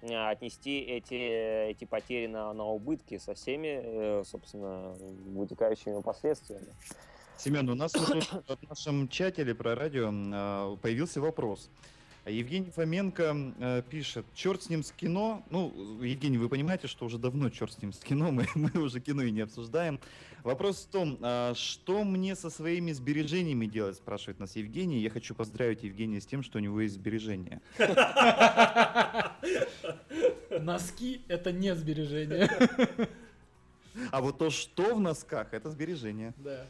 э, 0.00 0.14
отнести 0.14 0.80
эти, 0.80 1.14
эти 1.70 1.84
потери 1.84 2.26
на, 2.26 2.52
на 2.54 2.64
убытки 2.64 3.18
со 3.18 3.34
всеми, 3.34 3.80
э, 3.82 4.24
собственно, 4.24 4.92
вытекающими 5.34 6.00
последствиями. 6.00 6.72
Семен, 7.36 7.68
у 7.68 7.74
нас 7.74 7.92
тут 7.92 8.24
в 8.48 8.68
нашем 8.68 9.08
чате 9.08 9.42
или 9.42 9.52
про 9.52 9.74
радио 9.74 10.10
а, 10.12 10.76
появился 10.76 11.20
вопрос. 11.20 11.68
Евгений 12.26 12.70
Фоменко 12.70 13.36
э, 13.58 13.82
пишет, 13.90 14.24
черт 14.34 14.62
с 14.62 14.70
ним 14.70 14.82
с 14.82 14.92
кино. 14.92 15.42
Ну, 15.50 16.00
Евгений, 16.02 16.38
вы 16.38 16.48
понимаете, 16.48 16.86
что 16.86 17.04
уже 17.04 17.18
давно 17.18 17.50
черт 17.50 17.74
с 17.74 17.82
ним 17.82 17.92
с 17.92 17.98
кино, 17.98 18.30
мы, 18.32 18.46
мы 18.54 18.70
уже 18.80 19.00
кино 19.00 19.22
и 19.22 19.30
не 19.30 19.42
обсуждаем. 19.42 20.00
Вопрос 20.42 20.84
в 20.84 20.90
том, 20.90 21.18
а, 21.20 21.52
что 21.54 22.02
мне 22.02 22.34
со 22.34 22.48
своими 22.48 22.92
сбережениями 22.92 23.66
делать, 23.66 23.96
спрашивает 23.96 24.40
нас 24.40 24.56
Евгений. 24.56 25.00
Я 25.00 25.10
хочу 25.10 25.34
поздравить 25.34 25.82
Евгения 25.82 26.20
с 26.20 26.26
тем, 26.26 26.42
что 26.42 26.58
у 26.58 26.62
него 26.62 26.80
есть 26.80 26.94
сбережения. 26.94 27.60
Носки– 30.50 31.20
это 31.28 31.52
не 31.52 31.74
сбережения. 31.74 32.50
А 34.10 34.22
вот 34.22 34.38
то, 34.38 34.50
что 34.50 34.94
в 34.94 35.00
носках, 35.00 35.52
это 35.52 35.70
сбережение. 35.70 36.32
Да. 36.38 36.66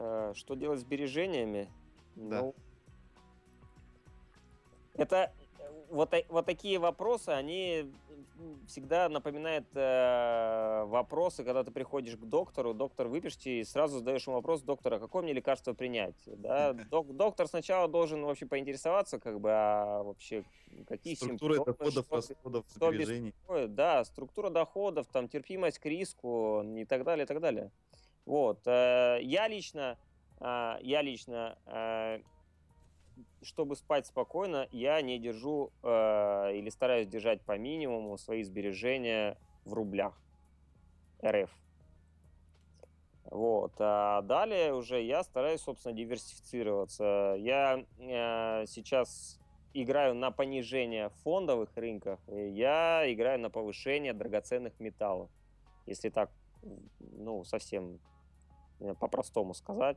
Э, 0.00 0.32
что 0.34 0.54
делать 0.54 0.80
с 0.80 0.82
сбережениями? 0.82 1.68
Да. 2.16 2.40
Ну, 2.40 2.54
это 4.94 5.30
вот, 5.90 6.12
вот 6.28 6.46
такие 6.46 6.78
вопросы, 6.78 7.28
они 7.28 7.92
всегда 8.66 9.10
напоминают 9.10 9.66
э, 9.74 10.84
вопросы, 10.86 11.44
когда 11.44 11.62
ты 11.64 11.70
приходишь 11.70 12.16
к 12.16 12.20
доктору, 12.20 12.72
доктор 12.72 13.08
выпишет 13.08 13.46
и 13.46 13.62
сразу 13.64 13.98
задаешь 13.98 14.26
ему 14.26 14.36
вопрос, 14.36 14.62
доктора, 14.62 14.98
какое 14.98 15.22
мне 15.22 15.34
лекарство 15.34 15.74
принять? 15.74 16.14
Да? 16.26 16.72
Док, 16.90 17.14
доктор 17.14 17.46
сначала 17.46 17.86
должен 17.86 18.24
вообще 18.24 18.46
поинтересоваться, 18.46 19.18
как 19.18 19.38
бы, 19.40 19.50
а 19.52 20.02
вообще 20.02 20.44
какие 20.88 21.14
структура 21.14 21.56
симптомы, 21.56 21.76
доходов, 21.76 22.06
что, 22.06 22.16
расходов, 22.16 22.64
что 22.74 22.88
сбережений. 22.88 23.34
Да, 23.68 24.04
структура 24.04 24.48
доходов, 24.48 25.06
там, 25.12 25.28
терпимость 25.28 25.78
к 25.78 25.84
риску 25.84 26.62
и 26.62 26.86
так 26.86 27.04
далее, 27.04 27.24
и 27.24 27.26
так 27.26 27.40
далее. 27.40 27.70
Вот. 28.30 28.60
Э, 28.64 29.18
я 29.22 29.48
лично, 29.48 29.98
э, 30.38 30.76
я 30.82 31.02
лично, 31.02 31.58
э, 31.66 32.20
чтобы 33.42 33.74
спать 33.74 34.06
спокойно, 34.06 34.68
я 34.70 35.02
не 35.02 35.18
держу 35.18 35.72
или 35.82 36.68
стараюсь 36.70 37.08
держать 37.08 37.42
по 37.42 37.58
минимуму 37.58 38.16
свои 38.18 38.44
сбережения 38.44 39.36
в 39.64 39.72
рублях 39.72 40.14
РФ. 41.24 41.50
Вот. 43.24 43.72
А 43.78 44.22
далее 44.22 44.74
уже 44.74 45.02
я 45.02 45.24
стараюсь, 45.24 45.62
собственно, 45.62 45.94
диверсифицироваться. 45.94 47.34
Я 47.38 47.84
сейчас 47.98 49.40
играю 49.74 50.14
на 50.14 50.30
понижение 50.30 51.08
фондовых 51.24 51.76
рынков, 51.76 52.20
я 52.28 53.02
играю 53.12 53.40
на 53.40 53.50
повышение 53.50 54.12
драгоценных 54.12 54.78
металлов. 54.78 55.30
Если 55.86 56.10
так, 56.10 56.30
ну, 57.00 57.42
совсем 57.44 57.98
Э, 57.98 58.19
по-простому 58.98 59.54
сказать. 59.54 59.96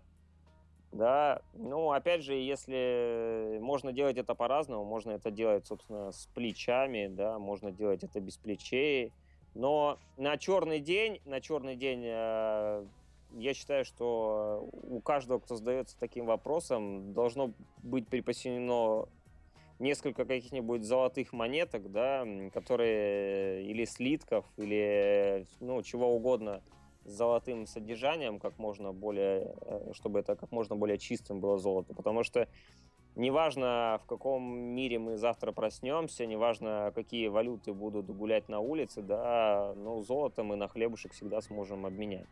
Да, 0.91 1.41
ну, 1.53 1.91
опять 1.91 2.21
же, 2.21 2.35
если 2.35 3.57
можно 3.59 3.91
делать 3.91 4.17
это 4.17 4.35
по-разному, 4.35 4.85
можно 4.85 5.11
это 5.11 5.31
делать, 5.31 5.65
собственно, 5.65 6.11
с 6.11 6.27
плечами, 6.35 7.07
да, 7.07 7.39
можно 7.39 7.71
делать 7.71 8.03
это 8.03 8.19
без 8.19 8.37
плечей, 8.37 9.11
но 9.55 9.97
на 10.17 10.37
черный 10.37 10.79
день, 10.79 11.19
на 11.25 11.41
черный 11.41 11.75
день, 11.75 12.03
э, 12.05 12.85
я 13.33 13.53
считаю, 13.55 13.85
что 13.85 14.69
у 14.71 14.99
каждого, 14.99 15.39
кто 15.39 15.55
задается 15.55 15.97
таким 15.99 16.27
вопросом, 16.27 17.13
должно 17.13 17.53
быть 17.81 18.07
припасено 18.07 19.07
несколько 19.79 20.25
каких-нибудь 20.25 20.83
золотых 20.83 21.33
монеток, 21.33 21.91
да, 21.91 22.25
которые 22.53 23.63
или 23.65 23.85
слитков, 23.85 24.45
или 24.57 25.47
ну 25.59 25.81
чего 25.81 26.15
угодно, 26.15 26.61
с 27.05 27.11
золотым 27.11 27.67
содержанием, 27.67 28.39
как 28.39 28.57
можно 28.57 28.93
более, 28.93 29.55
э, 29.61 29.91
чтобы 29.93 30.19
это 30.19 30.35
как 30.35 30.51
можно 30.51 30.75
более 30.75 30.97
чистым 30.97 31.39
было 31.39 31.57
золото. 31.57 31.93
Потому 31.93 32.23
что 32.23 32.47
неважно, 33.15 33.99
в 34.03 34.07
каком 34.07 34.43
мире 34.43 34.99
мы 34.99 35.17
завтра 35.17 35.51
проснемся, 35.51 36.25
неважно, 36.25 36.91
какие 36.95 37.27
валюты 37.27 37.73
будут 37.73 38.07
гулять 38.07 38.49
на 38.49 38.59
улице, 38.59 39.01
да, 39.01 39.73
ну, 39.75 40.01
золото 40.01 40.43
мы 40.43 40.55
на 40.55 40.67
хлебушек 40.67 41.13
всегда 41.13 41.41
сможем 41.41 41.85
обменять. 41.85 42.27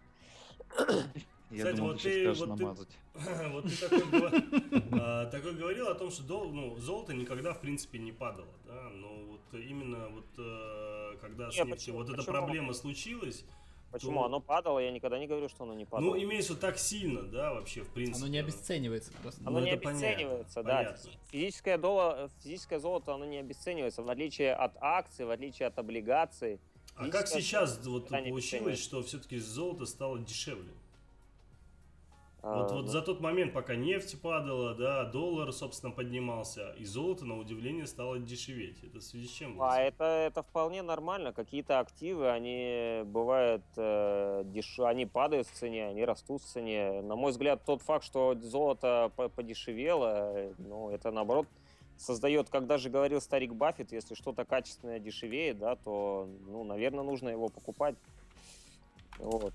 Я 1.51 1.65
Кстати, 1.65 1.75
думал, 1.75 1.91
вот, 1.91 2.01
ты, 2.01 2.31
вот, 2.31 2.57
ты, 2.57 2.65
вот 3.49 3.65
ты 3.65 3.89
такой, 3.89 5.01
а, 5.01 5.25
такой 5.25 5.53
говорил 5.53 5.89
о 5.89 5.95
том, 5.95 6.09
что 6.09 6.23
дол, 6.23 6.49
ну, 6.51 6.77
золото 6.77 7.13
никогда, 7.13 7.53
в 7.53 7.59
принципе, 7.59 7.99
не 7.99 8.13
падало, 8.13 8.53
да, 8.65 8.89
но 8.89 9.25
вот 9.25 9.41
именно 9.59 10.07
вот 10.07 10.27
э, 10.37 11.17
когда 11.19 11.51
с 11.51 11.57
нефтью 11.61 11.95
вот 11.95 12.09
эта 12.09 12.23
проблема 12.23 12.73
случилась, 12.73 13.43
Почему? 13.91 14.19
то- 14.21 14.25
Оно 14.25 14.39
падало, 14.39 14.79
я 14.79 14.91
никогда 14.91 15.19
не 15.19 15.27
говорю, 15.27 15.49
что 15.49 15.63
оно 15.63 15.73
не 15.73 15.85
падало. 15.85 16.11
Ну, 16.15 16.21
имеется 16.23 16.55
так 16.55 16.77
сильно, 16.77 17.21
да, 17.23 17.53
вообще, 17.53 17.81
в 17.81 17.89
принципе. 17.89 18.17
Оно 18.25 18.27
не 18.31 18.39
обесценивается 18.39 19.11
просто. 19.21 19.41
Оно 19.45 19.59
Ну, 19.59 19.65
не 19.65 19.71
это 19.71 19.83
понятно, 19.83 20.07
обесценивается, 20.07 20.63
да. 20.63 20.77
понятно. 20.77 21.11
Физическое, 21.31 21.77
доло, 21.77 22.29
физическое 22.43 22.79
золото, 22.79 23.13
оно 23.13 23.25
не 23.25 23.37
обесценивается, 23.39 24.01
в 24.03 24.09
отличие 24.09 24.53
от 24.53 24.73
акций, 24.79 25.25
в 25.25 25.29
отличие 25.31 25.67
от 25.67 25.77
облигаций. 25.77 26.59
А 26.95 27.07
как 27.09 27.27
сейчас 27.27 27.77
вот 27.85 28.07
получилось, 28.09 28.31
обесценивается. 28.31 28.83
что 28.83 29.03
все-таки 29.03 29.37
золото 29.39 29.85
стало 29.85 30.19
дешевле? 30.19 30.71
А, 32.43 32.63
Вот, 32.63 32.71
вот 32.71 32.85
ну, 32.85 32.87
за 32.87 33.03
тот 33.03 33.21
момент, 33.21 33.53
пока 33.53 33.75
нефть 33.75 34.19
падала, 34.19 34.73
да, 34.73 35.05
доллар, 35.05 35.53
собственно, 35.53 35.91
поднимался, 35.91 36.71
и 36.71 36.85
золото, 36.85 37.23
на 37.23 37.37
удивление, 37.37 37.85
стало 37.85 38.17
дешеветь. 38.17 38.83
Это 38.83 38.99
в 38.99 39.03
связи 39.03 39.27
с 39.27 39.31
чем? 39.31 39.61
А 39.61 39.79
это, 39.79 40.03
это 40.03 40.41
вполне 40.41 40.81
нормально. 40.81 41.33
Какие-то 41.33 41.79
активы, 41.79 42.31
они 42.31 43.03
бывают, 43.05 43.61
э, 43.77 44.41
деш... 44.45 44.79
они 44.79 45.05
падают 45.05 45.47
в 45.47 45.51
цене, 45.51 45.85
они 45.87 46.03
растут 46.03 46.41
в 46.41 46.45
цене. 46.45 47.01
На 47.03 47.15
мой 47.15 47.31
взгляд, 47.31 47.63
тот 47.63 47.83
факт, 47.83 48.03
что 48.03 48.35
золото 48.41 49.11
по- 49.15 49.29
подешевело, 49.29 50.51
ну, 50.57 50.89
это 50.89 51.11
наоборот 51.11 51.47
создает, 51.97 52.49
как 52.49 52.65
даже 52.65 52.89
говорил 52.89 53.21
старик 53.21 53.53
Баффет, 53.53 53.91
если 53.91 54.15
что-то 54.15 54.45
качественное 54.45 54.99
дешевеет, 54.99 55.59
да, 55.59 55.75
то, 55.75 56.27
ну, 56.47 56.63
наверное, 56.63 57.03
нужно 57.03 57.29
его 57.29 57.49
покупать. 57.49 57.95
Вот. 59.19 59.53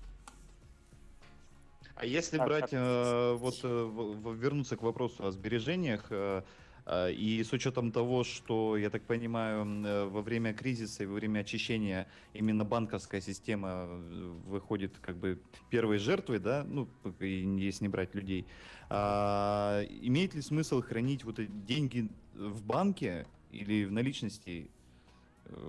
А 1.99 2.05
если 2.05 2.37
Так, 2.37 2.47
брать, 2.47 2.69
э, 2.73 3.33
вот 3.39 3.59
э, 3.63 4.35
вернуться 4.35 4.77
к 4.77 4.83
вопросу 4.83 5.25
о 5.25 5.31
сбережениях, 5.31 6.05
э, 6.11 6.43
э, 6.85 7.11
и 7.13 7.43
с 7.43 7.51
учетом 7.53 7.91
того, 7.91 8.23
что, 8.23 8.77
я 8.77 8.91
так 8.91 9.01
понимаю, 9.01 9.65
э, 9.65 10.05
во 10.05 10.21
время 10.21 10.53
кризиса 10.53 11.03
и 11.03 11.05
во 11.07 11.15
время 11.15 11.39
очищения 11.39 12.07
именно 12.33 12.65
банковская 12.65 13.19
система 13.19 13.87
э, 13.89 14.33
выходит 14.45 14.95
как 15.01 15.17
бы 15.17 15.41
первой 15.71 15.97
жертвой, 15.97 16.37
да, 16.37 16.63
ну, 16.67 16.87
если 17.19 17.85
не 17.85 17.89
брать 17.89 18.13
людей, 18.13 18.45
а, 18.89 19.81
имеет 20.01 20.35
ли 20.35 20.41
смысл 20.41 20.81
хранить 20.83 21.23
вот 21.23 21.39
эти 21.39 21.49
деньги 21.49 22.09
в 22.35 22.63
банке 22.63 23.25
или 23.51 23.85
в 23.85 23.91
наличности? 23.91 24.69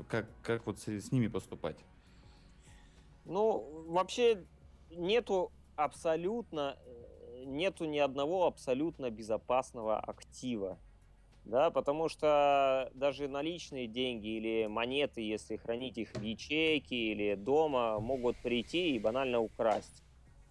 Как, 0.09 0.27
как 0.43 0.67
вот 0.67 0.79
с, 0.79 0.89
с 0.89 1.11
ними 1.11 1.29
поступать? 1.29 1.79
Ну, 3.25 3.85
вообще 3.89 4.45
нету 4.91 5.53
абсолютно, 5.79 6.77
э, 6.85 7.45
нету 7.45 7.85
ни 7.85 7.99
одного 7.99 8.47
абсолютно 8.47 9.11
безопасного 9.11 9.99
актива. 9.99 10.79
Да, 11.45 11.71
потому 11.71 12.11
что 12.11 12.91
даже 12.93 13.27
наличные 13.27 13.87
деньги 13.87 14.27
или 14.37 14.67
монеты, 14.67 15.23
если 15.23 15.57
хранить 15.57 15.97
их 15.97 16.13
в 16.13 16.21
ячейке 16.21 16.95
или 16.95 17.37
дома, 17.37 18.01
могут 18.01 18.37
прийти 18.43 18.95
и 18.95 18.99
банально 18.99 19.41
украсть. 19.41 20.03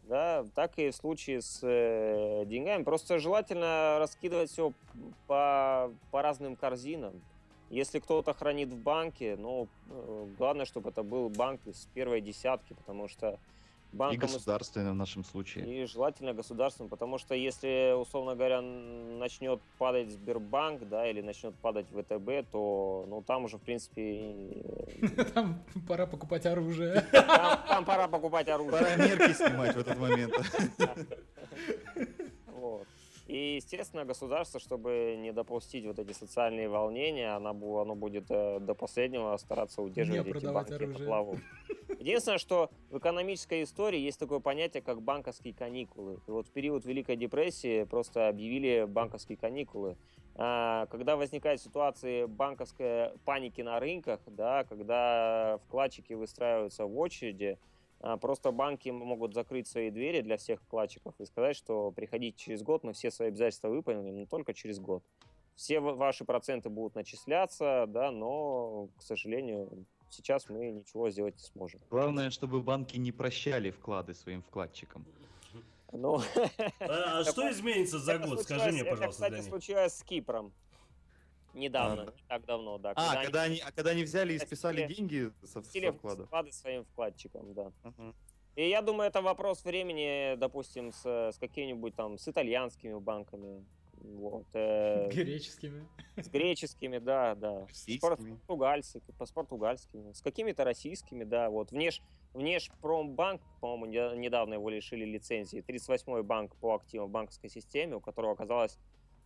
Да, 0.03 0.45
так 0.55 0.79
и 0.79 0.89
в 0.89 0.95
случае 0.95 1.41
с 1.41 1.59
э, 1.61 2.45
деньгами. 2.47 2.83
Просто 2.83 3.19
желательно 3.19 3.97
раскидывать 3.99 4.49
все 4.49 4.71
по, 5.27 5.93
по 6.09 6.21
разным 6.21 6.55
корзинам. 6.55 7.21
Если 7.69 7.99
кто-то 7.99 8.33
хранит 8.33 8.69
в 8.69 8.81
банке, 8.81 9.35
ну, 9.37 9.67
э, 9.89 10.27
главное, 10.37 10.65
чтобы 10.65 10.89
это 10.89 11.03
был 11.03 11.29
банк 11.29 11.59
из 11.67 11.85
первой 11.93 12.21
десятки, 12.21 12.73
потому 12.73 13.09
что 13.09 13.37
И 13.97 13.99
банком 13.99 14.27
из- 14.29 14.33
государственное 14.35 14.91
в 14.91 14.95
нашем 14.95 15.23
случае. 15.23 15.83
и 15.83 15.85
желательно 15.85 16.33
государственным, 16.33 16.89
потому 16.89 17.17
что 17.17 17.33
если, 17.35 17.93
условно 17.99 18.35
говоря, 18.35 18.61
начнет 18.61 19.59
падать 19.79 20.11
Сбербанк, 20.11 20.87
да, 20.87 21.09
или 21.09 21.21
начнет 21.21 21.55
падать 21.55 21.87
ВТБ, 21.89 22.49
то, 22.51 23.05
ну, 23.07 23.21
там 23.23 23.45
уже, 23.45 23.57
в 23.57 23.61
принципе, 23.61 24.01
и- 24.01 25.07
Там 25.33 25.63
пора 25.87 26.05
покупать 26.05 26.45
оружие. 26.45 27.01
там, 27.11 27.85
пора 27.85 28.07
покупать 28.07 28.47
оружие. 28.49 28.71
Пора 28.71 28.95
мерки 28.95 29.33
снимать 29.33 29.75
в 29.75 29.79
этот 29.79 29.97
момент. 29.97 30.33
Вот. 32.47 32.87
И, 33.27 33.55
естественно, 33.55 34.05
государство, 34.05 34.59
чтобы 34.59 35.15
не 35.19 35.31
допустить 35.33 35.85
вот 35.85 35.99
эти 35.99 36.13
социальные 36.13 36.69
волнения, 36.69 37.35
оно, 37.35 37.51
бу- 37.51 37.81
оно 37.81 37.93
будет 37.95 38.25
э, 38.29 38.59
до 38.61 38.73
последнего 38.73 39.35
стараться 39.37 39.81
удерживать 39.81 40.25
Не 40.25 40.31
эти 40.31 40.45
банки 40.45 40.69
на 40.71 40.75
оружие. 40.77 41.05
плаву. 41.07 41.37
Единственное, 41.99 42.37
что 42.37 42.69
в 42.89 42.97
экономической 42.99 43.63
истории 43.63 43.99
есть 43.99 44.19
такое 44.19 44.39
понятие, 44.39 44.83
как 44.83 45.01
банковские 45.01 45.53
каникулы. 45.53 46.19
И 46.27 46.31
вот 46.31 46.47
в 46.47 46.51
период 46.51 46.85
Великой 46.85 47.15
депрессии 47.15 47.83
просто 47.83 48.27
объявили 48.27 48.85
банковские 48.87 49.37
каникулы. 49.37 49.97
А, 50.35 50.85
Когда 50.87 51.15
возникает 51.15 51.59
ситуация 51.59 52.27
банковской 52.27 53.11
паники 53.25 53.61
на 53.61 53.79
рынках, 53.79 54.19
да, 54.27 54.63
когда 54.65 55.59
вкладчики 55.65 56.13
выстраиваются 56.13 56.85
в 56.85 56.97
очереди, 56.97 57.57
а, 57.99 58.17
Просто 58.17 58.51
банки 58.51 58.89
могут 58.89 59.33
закрыть 59.33 59.67
свои 59.67 59.89
двери 59.89 60.21
для 60.21 60.37
всех 60.37 60.61
вкладчиков 60.61 61.15
и 61.19 61.25
сказать, 61.25 61.55
что 61.55 61.91
приходите 61.91 62.37
через 62.37 62.61
год, 62.61 62.83
мы 62.83 62.93
все 62.93 63.09
свои 63.09 63.29
обязательства 63.29 63.69
выполним, 63.69 64.19
но 64.19 64.25
только 64.25 64.53
через 64.53 64.79
год. 64.79 65.03
Все 65.55 65.79
ва- 65.79 65.95
ваши 65.95 66.23
проценты 66.23 66.69
будут 66.69 66.93
начисляться, 66.93 67.85
да, 67.87 68.11
но, 68.11 68.89
к 68.97 69.01
сожалению, 69.01 69.85
сейчас 70.09 70.49
мы 70.49 70.71
ничего 70.71 71.09
сделать 71.09 71.35
не 71.35 71.43
сможем. 71.43 71.79
Главное, 71.89 72.29
чтобы 72.29 72.61
банки 72.61 72.97
не 72.97 73.11
прощали 73.11 73.71
вклады 73.71 74.13
своим 74.13 74.41
вкладчикам. 74.41 75.05
Ну, 75.91 76.21
А, 76.79 77.19
а 77.19 77.23
что 77.31 77.49
изменится 77.51 77.99
за 77.99 78.13
это 78.13 78.27
год? 78.27 78.41
Скажи 78.41 78.71
мне, 78.71 78.81
это, 78.81 78.89
пожалуйста, 78.91 79.23
кстати, 79.23 79.31
Данил. 79.31 79.49
случилось 79.49 79.93
с 79.97 80.03
Кипром. 80.03 80.53
Недавно, 81.53 82.03
А, 82.03 82.05
не 82.05 82.23
так 82.27 82.45
давно, 82.45 82.77
да. 82.77 82.93
А, 82.95 83.11
они 83.13 83.25
когда 83.25 83.41
они, 83.43 83.59
а 83.59 83.71
когда 83.71 83.91
они 83.91 84.03
взяли 84.03 84.33
и 84.33 84.39
списали 84.39 84.85
деньги 84.85 85.31
со, 85.43 85.61
со 85.63 85.91
вкладов. 85.93 86.27
вклады 86.27 86.51
своим 86.51 86.83
вкладчикам, 86.85 87.53
да. 87.53 87.71
Мгм. 87.83 88.13
И 88.55 88.69
я 88.69 88.81
думаю, 88.81 89.07
это 89.07 89.21
вопрос 89.21 89.63
времени, 89.63 90.35
допустим, 90.35 90.91
с, 90.91 91.05
с 91.05 91.37
какими-нибудь 91.37 91.95
там, 91.95 92.17
с 92.17 92.27
итальянскими 92.27 92.99
банками, 92.99 93.65
вот, 94.01 94.45
э, 94.53 95.09
Греческими. 95.11 95.87
с 96.15 96.27
греческими, 96.29 96.97
да, 96.97 97.35
да, 97.35 97.65
с 97.65 97.69
Российскими. 97.69 98.09
португальскими, 98.37 99.03
с 99.23 99.31
португальскими, 99.31 100.11
с 100.13 100.21
какими-то 100.21 100.63
российскими, 100.63 101.23
да, 101.23 101.49
вот, 101.49 101.71
внеш, 101.71 102.01
Внешпромбанк, 102.33 103.41
по-моему, 103.61 103.85
не- 103.87 104.17
недавно 104.19 104.55
его 104.55 104.69
лишили 104.69 105.05
лицензии, 105.05 105.63
38-й 105.67 106.21
банк 106.23 106.55
по 106.57 106.75
активам 106.75 107.07
в 107.07 107.11
банковской 107.11 107.49
системе, 107.49 107.95
у 107.95 107.99
которого 107.99 108.33
оказалось 108.33 108.77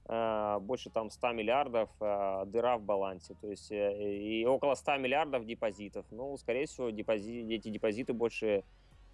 э, 0.07 0.57
больше 0.61 0.89
там 0.89 1.09
100 1.09 1.31
миллиардов 1.33 1.89
э, 1.99 2.43
дыра 2.45 2.77
в 2.77 2.83
балансе, 2.83 3.35
то 3.41 3.49
есть 3.49 3.71
э, 3.71 4.17
и 4.17 4.45
около 4.45 4.75
100 4.75 4.97
миллиардов 4.97 5.45
депозитов. 5.45 6.05
Ну, 6.11 6.37
скорее 6.37 6.67
всего, 6.67 6.89
депози- 6.89 7.53
эти 7.53 7.69
депозиты 7.69 8.13
больше 8.13 8.63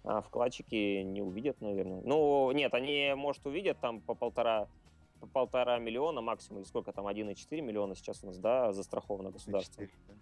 а, 0.04 0.22
вкладчики 0.22 1.02
не 1.02 1.20
увидят, 1.20 1.60
наверное. 1.60 2.00
Ну, 2.04 2.50
нет, 2.52 2.72
они, 2.74 3.12
может, 3.16 3.44
увидят 3.46 3.80
там 3.80 4.00
по 4.00 4.14
полтора, 4.14 4.66
по 4.66 4.87
полтора 5.26 5.78
миллиона 5.78 6.20
максимум, 6.20 6.62
или 6.62 6.68
сколько 6.68 6.92
там, 6.92 7.06
1,4 7.06 7.60
миллиона 7.60 7.94
сейчас 7.94 8.22
у 8.22 8.26
нас, 8.26 8.38
да, 8.38 8.72
застраховано 8.72 9.30
государством. 9.30 9.86
Четыре, 9.86 9.98
да. 10.08 10.14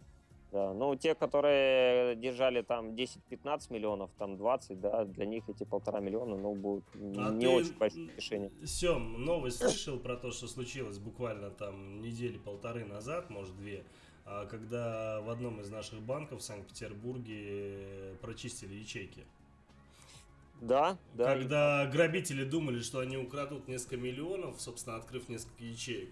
Да, 0.53 0.73
ну, 0.73 0.95
те, 0.95 1.15
которые 1.15 2.17
держали 2.17 2.63
там 2.63 2.95
10-15 2.95 3.73
миллионов, 3.73 4.11
там 4.17 4.37
20, 4.37 4.81
да, 4.81 5.05
для 5.05 5.27
них 5.27 5.49
эти 5.49 5.65
полтора 5.65 6.01
миллиона, 6.01 6.37
ну, 6.37 6.55
будут 6.55 6.85
А 6.95 7.31
не 7.31 7.47
ты, 7.47 7.49
очень 7.49 7.77
большое 7.77 8.09
решение. 8.17 8.51
Сем, 8.65 9.25
новость 9.25 9.59
слышал 9.59 9.99
про 9.99 10.17
то, 10.17 10.31
что 10.31 10.47
случилось 10.47 10.99
буквально 10.99 11.51
там 11.51 12.01
недели 12.01 12.39
полторы 12.39 12.85
назад, 12.85 13.29
может 13.29 13.57
две, 13.57 13.85
а, 14.25 14.47
когда 14.47 15.21
в 15.21 15.31
одном 15.31 15.61
из 15.61 15.69
наших 15.69 16.01
банков 16.01 16.41
в 16.41 16.43
Санкт-Петербурге 16.43 18.17
прочистили 18.23 18.75
ячейки. 18.75 19.25
Да, 20.61 20.99
да. 21.15 21.35
и- 21.35 21.39
Когда 21.39 21.87
грабители 21.87 22.45
думали, 22.45 22.81
что 22.81 23.01
они 23.01 23.17
украдут 23.17 23.69
несколько 23.69 23.97
миллионов, 23.97 24.61
собственно, 24.61 24.97
открыв 24.97 25.29
несколько 25.29 25.65
ячеек. 25.65 26.09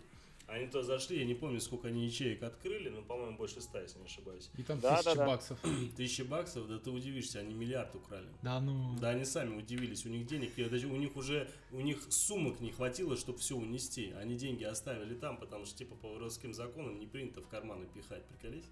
Они 0.46 0.66
то 0.66 0.82
зашли, 0.82 1.18
я 1.20 1.24
не 1.24 1.32
помню, 1.34 1.58
сколько 1.58 1.88
они 1.88 2.04
ячеек 2.04 2.42
открыли, 2.42 2.90
но, 2.90 3.00
по-моему, 3.00 3.34
больше 3.38 3.62
ста, 3.62 3.80
если 3.80 3.98
не 3.98 4.04
ошибаюсь. 4.04 4.50
И 4.58 4.62
там 4.62 4.78
Да, 4.78 4.90
да, 4.90 4.96
тысяча 4.98 5.14
да. 5.16 5.26
баксов. 5.26 5.58
Тысячи 5.96 6.20
баксов, 6.20 6.68
да 6.68 6.78
ты 6.78 6.90
удивишься, 6.90 7.38
они 7.38 7.54
миллиард 7.54 7.94
украли. 7.94 8.28
Да 8.42 8.60
ну. 8.60 8.94
Да, 9.00 9.08
они 9.10 9.24
сами 9.24 9.56
удивились, 9.56 10.04
у 10.04 10.10
них 10.10 10.26
денег, 10.26 10.52
и 10.58 10.64
даже 10.64 10.86
у 10.88 10.96
них 10.96 11.16
уже, 11.16 11.48
у 11.72 11.80
них 11.80 11.98
сумок 12.10 12.60
не 12.60 12.72
хватило, 12.72 13.16
чтобы 13.16 13.38
все 13.38 13.56
унести. 13.56 14.12
Они 14.20 14.36
деньги 14.36 14.64
оставили 14.64 15.14
там, 15.14 15.38
потому 15.38 15.64
что, 15.64 15.78
типа, 15.78 15.94
по 15.94 16.08
воровским 16.12 16.52
законам 16.52 16.98
не 17.00 17.06
принято 17.06 17.40
в 17.40 17.48
карманы 17.48 17.86
пихать, 17.94 18.24
приколись. 18.26 18.66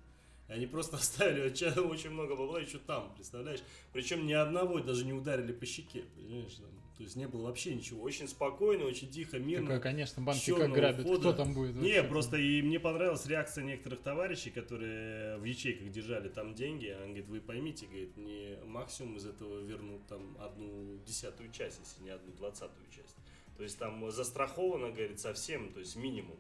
Они 0.53 0.67
просто 0.67 0.97
оставили 1.03 1.49
очень- 1.49 2.11
много 2.11 2.37
бабла 2.37 2.61
еще 2.61 2.79
там, 2.79 3.15
представляешь? 3.15 3.61
Причем 3.93 4.27
ни 4.27 4.33
одного 4.33 4.81
даже 4.81 5.05
не 5.05 5.13
ударили 5.13 5.53
по 5.53 5.67
щеке, 5.67 6.05
понимаешь? 6.15 6.55
там. 6.55 6.71
То 6.97 7.05
есть 7.05 7.17
не 7.17 7.27
было 7.27 7.47
вообще 7.47 7.75
ничего. 7.75 8.03
Очень 8.03 8.29
спокойно, 8.29 8.85
очень 8.85 9.11
тихо, 9.11 9.39
мирно. 9.39 9.67
Такое, 9.67 9.81
конечно, 9.81 10.23
банки 10.23 10.53
как 10.55 10.71
грабят. 10.73 11.05
хода. 11.05 11.19
Кто 11.19 11.33
там 11.33 11.55
будет? 11.55 11.75
Не, 11.77 12.03
просто 12.05 12.37
и 12.37 12.63
мне 12.63 12.79
понравилась 12.79 13.27
реакция 13.27 13.65
некоторых 13.65 14.03
товарищей, 14.03 14.51
которые 14.51 15.37
в 15.39 15.45
ячейках 15.45 15.91
держали 15.91 16.29
там 16.29 16.55
деньги. 16.55 16.95
Он 17.01 17.09
говорит, 17.09 17.29
вы 17.29 17.41
поймите, 17.41 17.87
говорит, 17.87 18.17
мне 18.17 18.59
максимум 18.67 19.17
из 19.17 19.27
этого 19.27 19.61
вернут 19.63 20.07
там 20.07 20.37
одну 20.39 20.99
десятую 21.05 21.51
часть, 21.51 21.81
если 21.81 22.05
не 22.05 22.11
одну 22.11 22.31
двадцатую 22.35 22.87
часть. 22.95 23.17
То 23.57 23.65
есть 23.65 23.79
там 23.79 24.11
застраховано, 24.11 24.91
говорит, 24.91 25.19
совсем, 25.19 25.73
то 25.73 25.81
есть 25.81 25.97
минимум. 25.97 26.39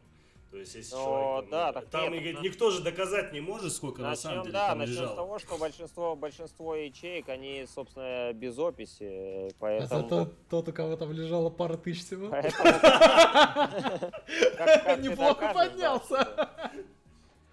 То 0.53 0.59
есть, 0.59 0.74
если 0.74 0.94
Но, 0.94 1.03
человек... 1.03 1.50
Там, 1.50 1.50
да, 1.50 1.72
так 1.72 1.88
там 1.88 2.12
нет, 2.12 2.22
говорит, 2.22 2.42
никто 2.42 2.70
же 2.70 2.82
доказать 2.82 3.32
не 3.32 3.40
может, 3.40 3.72
сколько 3.72 4.03
начнем, 4.03 4.11
на 4.11 4.16
самом 4.16 4.42
деле 4.42 4.53
да, 4.53 4.68
там 4.68 4.78
начнем 4.80 4.94
лежало. 4.96 5.12
с 5.12 5.16
того, 5.16 5.38
что 5.38 5.57
большинство, 5.57 6.14
большинство 6.14 6.76
ячеек, 6.76 7.30
они, 7.30 7.64
собственно, 7.74 8.34
без 8.34 8.59
описи, 8.59 9.48
поэтому... 9.59 10.00
А 10.05 10.09
тот, 10.09 10.48
тот, 10.50 10.68
у 10.68 10.72
кого 10.74 10.94
там 10.96 11.11
лежало 11.11 11.48
пара 11.48 11.78
тысяч 11.78 12.05
всего. 12.05 12.26
Неплохо 14.98 15.55
поднялся. 15.55 16.50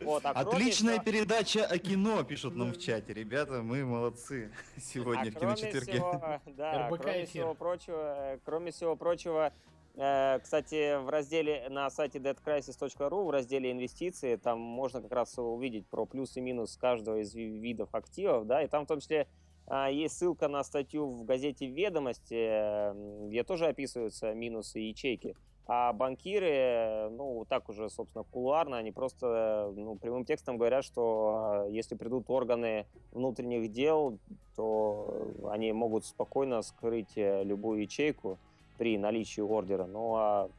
Вот, 0.02 0.26
а 0.26 0.32
Отличная 0.32 1.00
всего... 1.00 1.06
передача 1.06 1.66
о 1.66 1.78
кино, 1.78 2.26
пишут 2.26 2.58
нам 2.58 2.74
в 2.74 2.80
чате. 2.80 3.14
Ребята, 3.14 3.62
мы 3.62 3.86
молодцы 3.86 4.52
сегодня 4.78 5.30
а 5.30 5.32
в 5.32 5.36
киночетверге. 5.36 5.94
Всего, 5.94 6.42
да, 6.48 6.90
кроме 6.90 7.26
всего 7.26 7.54
прочего, 7.54 8.40
кроме 8.44 8.72
всего 8.72 8.98
прочего, 8.98 9.54
Э, 9.54 9.79
кстати, 10.00 10.98
в 11.04 11.10
разделе 11.10 11.68
на 11.70 11.90
сайте 11.90 12.20
deadcrisis.ru, 12.20 13.26
в 13.26 13.30
разделе 13.30 13.72
инвестиции, 13.72 14.38
там 14.38 14.60
можно 14.60 15.02
как 15.02 15.12
раз 15.12 15.38
увидеть 15.38 15.88
про 15.88 16.06
плюс 16.06 16.38
и 16.38 16.42
минус 16.42 16.78
каждого 16.78 17.18
из 17.18 17.36
видов 17.36 17.94
активов, 17.94 18.48
да, 18.48 18.64
и 18.64 18.68
там 18.68 18.86
в 18.86 18.88
том 18.88 19.02
числе 19.02 19.28
а, 19.68 19.90
есть 19.92 20.18
ссылка 20.18 20.48
на 20.48 20.64
статью 20.64 21.08
в 21.08 21.26
газете 21.26 21.68
«Ведомости», 21.68 23.28
где 23.28 23.44
тоже 23.44 23.68
описываются 23.68 24.34
минусы 24.34 24.80
ячейки. 24.80 25.36
А 25.68 25.94
банкиры, 25.94 27.10
ну, 27.12 27.46
так 27.48 27.70
уже, 27.70 27.92
собственно, 27.92 28.24
кулуарно, 28.24 28.78
они 28.78 28.92
просто 28.92 29.72
ну, 29.76 29.96
прямым 29.98 30.26
текстом 30.26 30.58
говорят, 30.58 30.84
что 30.84 31.36
а, 31.36 31.68
если 31.68 31.94
придут 31.94 32.28
органы 32.30 32.88
внутренних 33.12 33.72
дел, 33.72 34.18
то 34.56 35.32
они 35.52 35.72
могут 35.72 36.06
спокойно 36.06 36.64
скрыть 36.64 37.16
э, 37.18 37.44
любую 37.44 37.84
ячейку, 37.84 38.40
при 38.80 38.98
наличии 38.98 39.42
ордера. 39.42 39.86
Ну 39.86 40.16
а 40.16 40.50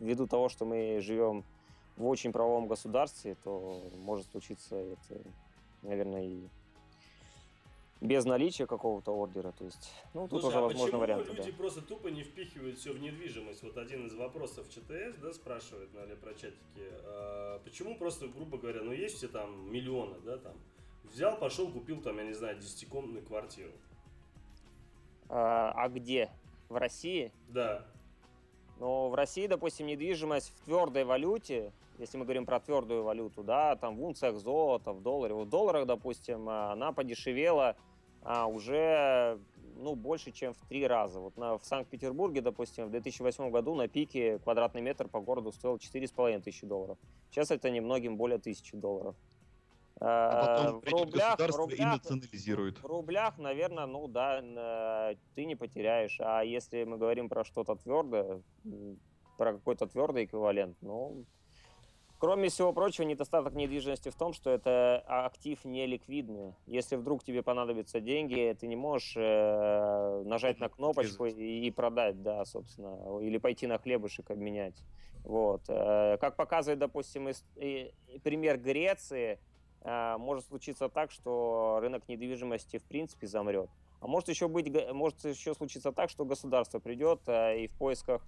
ввиду 0.00 0.26
того, 0.26 0.50
что 0.50 0.66
мы 0.66 1.00
живем 1.00 1.44
в 1.96 2.06
очень 2.06 2.32
правовом 2.32 2.66
государстве, 2.66 3.36
то 3.44 3.82
может 3.98 4.26
случиться 4.30 4.76
это, 4.76 5.20
наверное, 5.82 6.24
и 6.24 6.48
без 8.00 8.24
наличия 8.24 8.66
какого-то 8.66 9.12
ордера. 9.12 9.52
То 9.52 9.64
есть, 9.64 9.92
ну, 10.14 10.26
тут 10.26 10.40
Слушай, 10.40 10.48
уже 10.48 10.58
а 10.58 10.62
возможно 10.62 10.98
вариант. 10.98 11.28
люди 11.28 11.50
да. 11.50 11.56
просто 11.56 11.82
тупо 11.82 12.08
не 12.08 12.24
впихивают 12.24 12.78
все 12.78 12.92
в 12.92 13.00
недвижимость? 13.00 13.62
Вот 13.62 13.76
один 13.76 14.06
из 14.06 14.14
вопросов 14.14 14.68
ЧТС, 14.68 15.18
да, 15.22 15.32
спрашивает 15.32 15.94
на 15.94 16.06
Лепрочатике. 16.06 16.58
А 17.04 17.60
почему 17.62 17.96
просто, 17.96 18.26
грубо 18.26 18.58
говоря, 18.58 18.82
ну 18.82 18.92
есть 18.92 19.16
все 19.16 19.28
там 19.28 19.70
миллионы, 19.70 20.18
да, 20.24 20.38
там, 20.38 20.54
взял, 21.12 21.38
пошел, 21.38 21.70
купил 21.70 22.00
там, 22.00 22.16
я 22.18 22.24
не 22.24 22.32
знаю, 22.32 22.58
десятикомнатную 22.58 23.24
квартиру. 23.24 23.72
А, 25.28 25.72
а 25.76 25.88
где? 25.88 26.30
В 26.70 26.76
России? 26.76 27.32
Да. 27.48 27.84
Но 28.78 29.10
в 29.10 29.14
России, 29.14 29.46
допустим, 29.46 29.86
недвижимость 29.86 30.50
в 30.50 30.64
твердой 30.64 31.04
валюте, 31.04 31.72
если 31.98 32.16
мы 32.16 32.24
говорим 32.24 32.46
про 32.46 32.60
твердую 32.60 33.02
валюту, 33.02 33.42
да, 33.42 33.76
там 33.76 33.96
в 33.96 34.04
унциях 34.04 34.36
золота, 34.36 34.92
в 34.92 35.02
долларе, 35.02 35.34
в 35.34 35.46
долларах, 35.46 35.86
допустим, 35.86 36.48
она 36.48 36.92
подешевела 36.92 37.76
а, 38.22 38.46
уже 38.46 39.38
ну, 39.76 39.96
больше, 39.96 40.30
чем 40.30 40.54
в 40.54 40.60
три 40.68 40.86
раза. 40.86 41.20
Вот 41.20 41.36
на, 41.36 41.58
в 41.58 41.64
Санкт-Петербурге, 41.64 42.40
допустим, 42.40 42.86
в 42.86 42.90
2008 42.90 43.50
году 43.50 43.74
на 43.74 43.88
пике 43.88 44.38
квадратный 44.38 44.80
метр 44.80 45.08
по 45.08 45.20
городу 45.20 45.52
стоил 45.52 45.76
4,5 45.76 46.40
тысячи 46.42 46.66
долларов. 46.66 46.98
Сейчас 47.30 47.50
это 47.50 47.68
немногим 47.68 48.16
более 48.16 48.38
тысячи 48.38 48.76
долларов. 48.76 49.16
А 50.02 50.56
потом 50.56 50.76
э, 50.76 50.80
в 50.80 50.92
рублях, 50.92 51.38
в 51.38 51.56
рублях, 51.56 51.78
и 51.78 51.84
национализируют. 51.84 52.78
В 52.78 52.86
рублях, 52.86 53.36
наверное, 53.38 53.86
ну 53.86 54.08
да, 54.08 55.14
ты 55.34 55.44
не 55.44 55.56
потеряешь. 55.56 56.16
А 56.20 56.42
если 56.42 56.84
мы 56.84 56.96
говорим 56.96 57.28
про 57.28 57.44
что-то 57.44 57.76
твердое, 57.76 58.42
про 59.36 59.52
какой-то 59.54 59.86
твердый 59.86 60.24
эквивалент, 60.24 60.78
ну, 60.80 61.26
кроме 62.18 62.48
всего 62.48 62.72
прочего, 62.72 63.04
недостаток 63.04 63.52
недвижимости 63.54 64.08
в 64.08 64.14
том, 64.14 64.32
что 64.32 64.50
это 64.50 65.02
актив 65.06 65.62
не 65.66 65.86
ликвидный. 65.86 66.54
Если 66.66 66.96
вдруг 66.96 67.22
тебе 67.22 67.42
понадобятся 67.42 68.00
деньги, 68.00 68.56
ты 68.58 68.68
не 68.68 68.76
можешь 68.76 69.14
э, 69.16 70.22
нажать 70.24 70.60
на 70.60 70.70
кнопочку 70.70 71.26
и, 71.26 71.66
и 71.66 71.70
продать, 71.70 72.22
да, 72.22 72.46
собственно, 72.46 73.20
или 73.20 73.36
пойти 73.36 73.66
на 73.66 73.78
хлебушек 73.78 74.30
обменять. 74.30 74.82
Вот. 75.24 75.62
Э, 75.68 76.16
как 76.18 76.36
показывает, 76.36 76.78
допустим, 76.78 77.28
и, 77.28 77.34
и, 77.56 77.92
пример 78.22 78.58
Греции, 78.58 79.38
может 79.82 80.46
случиться 80.46 80.88
так, 80.88 81.10
что 81.10 81.78
рынок 81.80 82.08
недвижимости 82.08 82.78
в 82.78 82.84
принципе 82.84 83.26
замрет. 83.26 83.70
А 84.00 84.06
может 84.06 84.28
еще 84.28 84.48
быть, 84.48 84.72
может 84.92 85.24
еще 85.24 85.54
случиться 85.54 85.92
так, 85.92 86.10
что 86.10 86.24
государство 86.24 86.78
придет 86.78 87.20
а, 87.26 87.54
и 87.54 87.66
в 87.66 87.72
поисках 87.72 88.22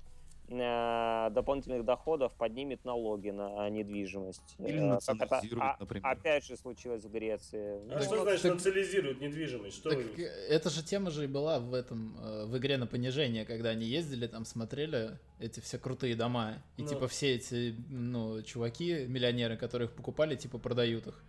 а, 0.50 1.30
дополнительных 1.30 1.84
доходов 1.86 2.34
поднимет 2.34 2.84
налоги 2.84 3.30
на 3.30 3.70
недвижимость. 3.70 4.42
Или 4.58 4.80
национализирует, 4.80 5.64
это, 5.64 5.76
например. 5.80 6.06
Опять 6.06 6.44
же 6.44 6.58
случилось 6.58 7.04
в 7.04 7.10
Греции. 7.10 7.80
А 7.90 7.96
ну, 7.96 8.02
что 8.02 8.22
значит 8.22 8.42
так, 8.42 8.52
национализирует 8.54 9.20
недвижимость? 9.22 9.76
Что 9.76 9.90
так, 9.90 10.18
это 10.18 10.68
же 10.68 10.84
тема 10.84 11.10
же 11.10 11.24
и 11.24 11.26
была 11.26 11.58
в 11.58 11.72
этом 11.72 12.18
э, 12.22 12.44
в 12.44 12.58
игре 12.58 12.76
на 12.76 12.86
понижение, 12.86 13.46
когда 13.46 13.70
они 13.70 13.86
ездили 13.86 14.26
там 14.26 14.44
смотрели 14.44 15.18
эти 15.40 15.60
все 15.60 15.78
крутые 15.78 16.16
дома 16.16 16.62
и 16.76 16.82
ну. 16.82 16.88
типа 16.88 17.08
все 17.08 17.34
эти 17.36 17.74
ну 17.88 18.42
чуваки 18.42 19.06
миллионеры, 19.06 19.56
которых 19.56 19.92
покупали, 19.92 20.36
типа 20.36 20.58
продают 20.58 21.06
их. 21.06 21.24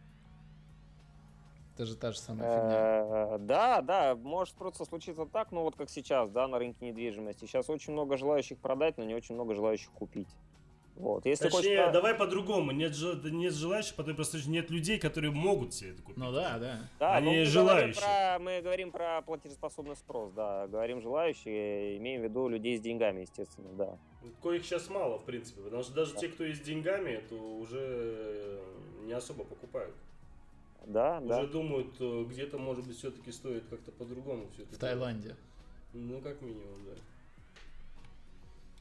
Это 1.74 1.86
же 1.86 1.96
та 1.96 2.12
же 2.12 2.20
самая 2.20 2.50
фигня. 2.50 3.36
Э, 3.36 3.38
да, 3.40 3.82
да, 3.82 4.16
может 4.16 4.54
просто 4.56 4.86
случиться 4.86 5.26
так, 5.26 5.52
ну 5.52 5.62
вот 5.62 5.76
как 5.76 5.90
сейчас, 5.90 6.30
да, 6.30 6.48
на 6.48 6.60
рынке 6.60 6.86
недвижимости. 6.86 7.46
Сейчас 7.46 7.70
очень 7.70 7.94
много 7.94 8.16
желающих 8.18 8.60
продать, 8.60 8.98
но 8.98 9.04
не 9.04 9.16
очень 9.16 9.34
много 9.34 9.56
желающих 9.56 9.90
купить. 9.92 10.30
Вот. 10.96 11.26
Если 11.26 11.50
Точнее, 11.50 11.80
хочешь... 11.80 11.94
давай 11.94 12.14
по-другому. 12.14 12.72
Нет, 12.72 12.94
нет 13.24 13.54
желающих, 13.54 13.96
потому 13.96 14.16
просто 14.16 14.38
нет 14.48 14.70
людей, 14.70 15.00
которые 15.00 15.32
могут 15.32 15.74
себе 15.74 15.92
это 15.92 16.04
купить. 16.04 16.18
Ну 16.18 16.32
да, 16.32 16.60
да. 16.60 16.90
да 17.00 17.16
Они 17.16 17.38
мы 17.38 17.46
желающие. 17.46 17.96
Говорим 17.96 18.36
про, 18.36 18.40
мы 18.40 18.62
говорим 18.62 18.92
про 18.92 19.22
платежеспособный 19.24 19.96
спрос, 19.96 20.32
да. 20.34 20.68
Говорим 20.68 21.02
желающие, 21.02 21.98
имеем 21.98 22.22
в 22.22 22.26
виду 22.26 22.48
людей 22.48 22.78
с 22.78 22.82
деньгами, 22.82 23.22
естественно, 23.22 23.70
да. 23.74 23.98
Коих 24.44 24.64
сейчас 24.64 24.90
мало, 24.90 25.18
в 25.18 25.26
принципе, 25.26 25.62
потому 25.62 25.82
что 25.82 25.94
даже 25.94 26.14
да. 26.14 26.20
те, 26.20 26.28
кто 26.28 26.44
есть 26.44 26.62
с 26.62 26.66
деньгами, 26.66 27.24
то 27.28 27.36
уже 27.36 28.62
не 29.02 29.14
особо 29.14 29.44
покупают. 29.44 29.96
Да, 30.86 31.20
Уже 31.20 31.28
да. 31.28 31.46
думают, 31.46 31.96
э, 32.00 32.26
где-то, 32.30 32.58
может 32.58 32.86
быть, 32.86 32.98
все-таки 32.98 33.32
стоит 33.32 33.64
как-то 33.70 33.92
по-другому 33.92 34.50
все 34.54 34.64
это. 34.64 34.76
В 34.76 34.78
Таиланде. 34.78 35.36
Ну, 35.94 36.20
как 36.22 36.42
минимум, 36.42 36.86
да. 36.86 36.94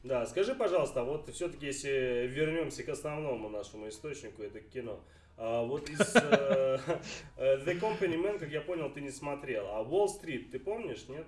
Да, 0.03 0.25
скажи, 0.25 0.53
пожалуйста, 0.53 1.01
а 1.01 1.03
вот 1.05 1.29
все-таки, 1.33 1.67
если 1.67 2.27
вернемся 2.27 2.83
к 2.83 2.89
основному 2.89 3.49
нашему 3.49 3.87
источнику, 3.87 4.43
это 4.43 4.59
кино. 4.59 4.99
А 5.37 5.63
вот 5.63 5.89
из 5.89 5.99
uh, 5.99 6.79
The 7.37 7.79
Company 7.79 8.21
Man, 8.21 8.37
как 8.37 8.49
я 8.49 8.61
понял, 8.61 8.91
ты 8.91 9.01
не 9.01 9.11
смотрел. 9.11 9.65
А 9.69 9.83
Wall 9.83 10.07
Street, 10.07 10.49
ты 10.51 10.59
помнишь, 10.59 11.07
нет? 11.07 11.25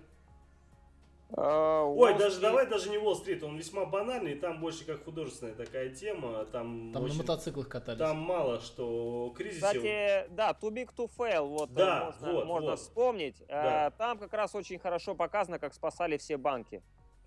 Uh, 1.38 1.94
Ой, 1.98 2.18
даже 2.18 2.40
давай 2.40 2.66
даже 2.66 2.90
не 2.90 2.98
Уолл-стрит, 2.98 3.44
он 3.44 3.58
весьма 3.58 3.84
банальный, 3.84 4.36
там 4.36 4.62
больше 4.62 4.86
как 4.86 5.04
художественная 5.04 5.54
такая 5.54 5.90
тема, 5.90 6.46
там 6.46 6.94
Там 6.94 7.04
очень, 7.04 7.18
на 7.18 7.24
мотоциклах 7.24 7.68
катались. 7.68 8.00
Там 8.00 8.18
мало 8.20 8.62
что 8.62 9.34
кризисе. 9.36 9.66
Кстати, 9.66 10.30
да, 10.30 10.52
Too 10.52 10.72
Big 10.72 10.90
to 10.96 11.12
Fail, 11.18 11.46
вот 11.46 11.74
да, 11.74 12.06
можно, 12.06 12.32
вот, 12.32 12.46
можно 12.46 12.70
вот. 12.70 12.80
вспомнить. 12.80 13.36
Да. 13.50 13.92
Там 13.98 14.18
как 14.18 14.32
раз 14.32 14.56
очень 14.56 14.80
хорошо 14.80 15.14
показано, 15.14 15.60
как 15.60 15.74
спасали 15.74 16.16
все 16.16 16.38
банки. 16.38 16.82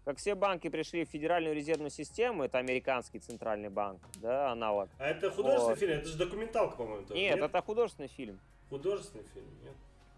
Как 0.06 0.16
все 0.16 0.34
банки 0.34 0.70
пришли 0.70 1.04
в 1.04 1.10
Федеральную 1.10 1.54
резервную 1.54 1.90
систему, 1.90 2.44
это 2.44 2.56
американский 2.56 3.18
центральный 3.18 3.68
банк, 3.68 4.00
да, 4.22 4.50
аналог. 4.50 4.88
А 4.98 5.06
это 5.06 5.30
художественный 5.30 5.74
вот. 5.74 5.78
фильм, 5.78 5.92
это 5.92 6.08
же 6.08 6.16
документалка, 6.16 6.76
по-моему. 6.78 7.02
Нет, 7.10 7.36
нет, 7.36 7.38
это 7.40 7.60
художественный 7.60 8.08
фильм. 8.08 8.40
Художественный 8.70 9.24
фильм, 9.34 9.48
нет? 9.62 9.74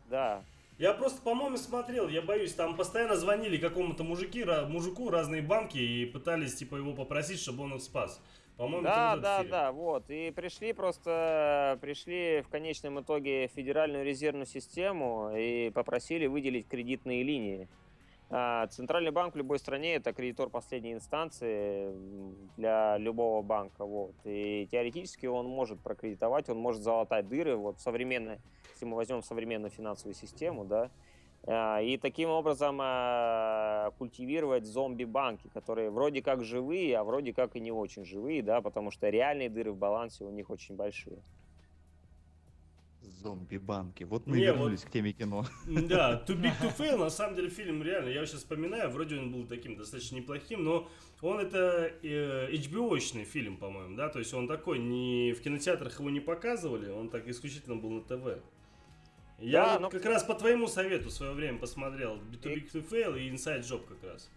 Да. 0.09 0.45
Я 0.81 0.95
просто, 0.95 1.21
по-моему, 1.21 1.59
смотрел, 1.59 2.09
я 2.09 2.23
боюсь, 2.23 2.55
там 2.55 2.75
постоянно 2.75 3.15
звонили 3.15 3.59
какому-то 3.59 4.03
мужики, 4.03 4.43
мужику 4.67 5.11
разные 5.11 5.43
банки 5.43 5.77
и 5.77 6.07
пытались, 6.07 6.55
типа, 6.55 6.77
его 6.77 6.95
попросить, 6.95 7.39
чтобы 7.39 7.65
он 7.65 7.75
их 7.75 7.83
спас. 7.83 8.19
По-моему, 8.57 8.85
да, 8.85 9.15
да, 9.17 9.45
да, 9.45 9.73
вот. 9.73 10.05
И 10.09 10.31
пришли 10.31 10.73
просто, 10.73 11.79
пришли 11.83 12.41
в 12.41 12.49
конечном 12.49 12.99
итоге 12.99 13.49
в 13.49 13.53
Федеральную 13.53 14.07
резервную 14.07 14.47
систему 14.47 15.31
и 15.37 15.69
попросили 15.69 16.25
выделить 16.25 16.67
кредитные 16.67 17.25
линии. 17.25 17.69
А, 18.31 18.67
Центральный 18.69 19.11
банк 19.11 19.35
в 19.35 19.37
любой 19.37 19.59
стране 19.59 19.97
это 19.97 20.15
кредитор 20.15 20.49
последней 20.49 20.95
инстанции 20.95 21.93
для 22.57 22.97
любого 22.97 23.43
банка. 23.43 23.85
Вот. 23.85 24.15
И 24.25 24.67
теоретически 24.73 25.27
он 25.27 25.45
может 25.47 25.79
прокредитовать, 25.81 26.49
он 26.49 26.57
может 26.57 26.83
залатать 26.83 27.29
дыры. 27.29 27.57
Вот 27.57 27.81
современная 27.81 28.41
если 28.81 28.87
мы 28.87 28.97
возьмем 28.97 29.23
современную 29.23 29.71
финансовую 29.71 30.15
систему, 30.15 30.65
да, 30.65 30.91
а, 31.47 31.81
и 31.83 31.99
таким 31.99 32.31
образом 32.31 32.79
а, 32.81 33.91
культивировать 33.99 34.65
зомби-банки, 34.65 35.49
которые 35.53 35.91
вроде 35.91 36.23
как 36.23 36.45
живые, 36.45 36.97
а 36.97 37.05
вроде 37.05 37.35
как 37.35 37.57
и 37.57 37.61
не 37.61 37.73
очень 37.73 38.07
живые, 38.07 38.43
да, 38.43 38.63
потому 38.63 38.91
что 38.91 39.11
реальные 39.11 39.51
дыры 39.51 39.73
в 39.73 39.77
балансе 39.77 40.25
у 40.25 40.31
них 40.31 40.49
очень 40.49 40.77
большие. 40.77 41.19
Зомби-банки. 43.03 44.05
Вот 44.05 44.27
мы 44.27 44.39
Не, 44.39 44.45
вернулись 44.45 44.81
вот- 44.81 44.89
к 44.89 44.93
теме 44.93 45.13
кино. 45.13 45.45
Да, 45.67 46.23
Too 46.27 46.41
Big 46.41 46.53
to 46.63 46.75
Fail, 46.77 46.97
на 46.97 47.11
самом 47.11 47.37
деле 47.37 47.51
фильм 47.51 47.83
реально, 47.83 48.09
я 48.09 48.25
сейчас 48.25 48.41
вспоминаю, 48.41 48.91
вроде 48.91 49.19
он 49.19 49.31
был 49.31 49.47
таким 49.47 49.77
достаточно 49.77 50.17
неплохим, 50.17 50.65
но 50.65 50.89
он 51.21 51.39
это 51.39 51.93
э, 52.03 52.51
HBO-шный 52.53 53.25
фильм, 53.25 53.59
по-моему, 53.59 53.95
да, 53.97 54.09
то 54.09 54.19
есть 54.19 54.33
он 54.33 54.49
такой, 54.49 54.79
не 54.79 55.33
в 55.33 55.43
кинотеатрах 55.43 55.99
его 56.01 56.09
не 56.09 56.21
показывали, 56.21 56.91
он 56.91 57.11
так 57.11 57.29
исключительно 57.29 57.77
был 57.77 57.91
на 57.91 58.01
ТВ. 58.03 58.43
Я 59.41 59.65
Да, 59.65 59.79
но- 59.81 59.91
как 59.91 60.05
раз 60.05 60.23
по 60.23 60.35
твоему 60.35 60.69
совету 60.69 61.09
в 61.09 61.13
свое 61.13 61.33
время 61.33 61.59
посмотрел 61.59 62.17
Too 62.17 62.53
И- 62.53 62.61
Big 62.61 62.71
to 62.73 62.87
Fail 62.89 63.19
и 63.19 63.31
Inside 63.31 63.61
Job 63.61 63.87
как 63.89 64.11
раз. 64.11 64.29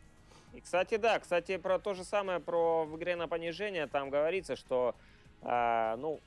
И, 0.54 0.62
кстати, 0.62 0.98
да, 0.98 1.20
кстати, 1.20 1.58
про 1.58 1.80
то 1.80 1.94
же 1.94 2.04
самое 2.04 2.40
про 2.40 2.86
в 2.86 2.96
игре 2.98 3.16
на 3.16 3.28
понижение, 3.28 3.88
там 3.88 4.10
говорится, 4.10 4.56
что, 4.56 4.96
а, 5.42 5.98
ну, 5.98 6.20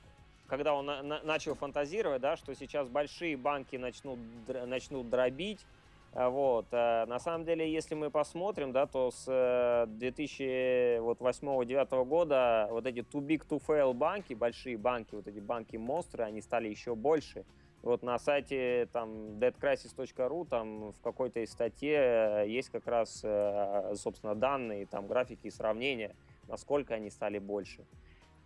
когда 0.47 0.73
он 0.75 0.85
на- 0.85 1.01
на- 1.01 1.21
начал 1.23 1.55
фантазировать, 1.55 2.21
да, 2.21 2.35
что 2.37 2.53
сейчас 2.53 2.87
большие 2.87 3.35
банки 3.37 3.77
начнут, 3.77 4.19
др- 4.47 4.65
начнут 4.65 5.09
дробить, 5.09 5.65
а, 6.13 6.29
вот, 6.29 6.65
а, 6.71 7.05
на 7.05 7.19
самом 7.19 7.45
деле, 7.45 7.71
если 7.71 7.95
мы 7.95 8.09
посмотрим, 8.11 8.71
да, 8.73 8.85
то 8.85 9.11
с 9.11 9.25
э, 9.27 9.85
2008-2009 9.87 12.05
года 12.05 12.67
вот 12.69 12.85
эти 12.85 12.99
too 12.99 13.21
big 13.21 13.47
to 13.47 13.61
fail 13.65 13.93
банки, 13.93 14.33
большие 14.33 14.77
банки, 14.77 15.15
вот 15.15 15.27
эти 15.27 15.39
банки-монстры, 15.39 16.23
они 16.25 16.41
стали 16.41 16.67
еще 16.69 16.95
больше. 16.95 17.43
Вот 17.83 18.03
на 18.03 18.17
сайте 18.17 18.89
там 18.91 19.37
deadcrisis.ru 19.39 20.47
там 20.47 20.91
в 20.91 21.01
какой-то 21.01 21.39
из 21.39 21.51
статье 21.51 21.95
э, 21.95 22.45
есть 22.47 22.69
как 22.69 22.87
раз, 22.87 23.21
э, 23.23 23.93
собственно, 23.95 24.35
данные, 24.35 24.85
там 24.85 25.07
графики 25.07 25.47
и 25.47 25.51
сравнения, 25.51 26.15
насколько 26.47 26.95
они 26.95 27.09
стали 27.09 27.39
больше. 27.39 27.85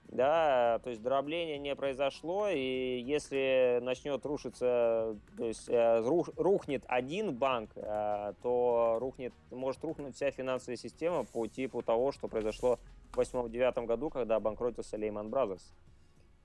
Да, 0.10 0.80
то 0.84 0.90
есть 0.90 1.02
дробление 1.02 1.58
не 1.58 1.74
произошло, 1.74 2.50
и 2.50 3.00
если 3.00 3.80
начнет 3.82 4.26
рушиться, 4.26 5.16
то 5.38 5.46
есть 5.46 5.70
э, 5.70 6.02
рух- 6.02 6.34
рухнет 6.36 6.84
один 6.88 7.34
банк, 7.34 7.72
то 7.74 8.98
рухнет, 9.00 9.34
может 9.52 9.82
рухнуть 9.86 10.16
вся 10.16 10.32
финансовая 10.32 10.76
система 10.76 11.24
по 11.24 11.48
типу 11.48 11.82
того, 11.82 12.12
что 12.12 12.28
произошло 12.28 12.78
в 13.14 13.20
2008-2009 13.20 13.86
году, 13.86 14.10
когда 14.10 14.36
обанкротился 14.36 14.98
Lehman 14.98 15.30
Brothers. 15.30 15.64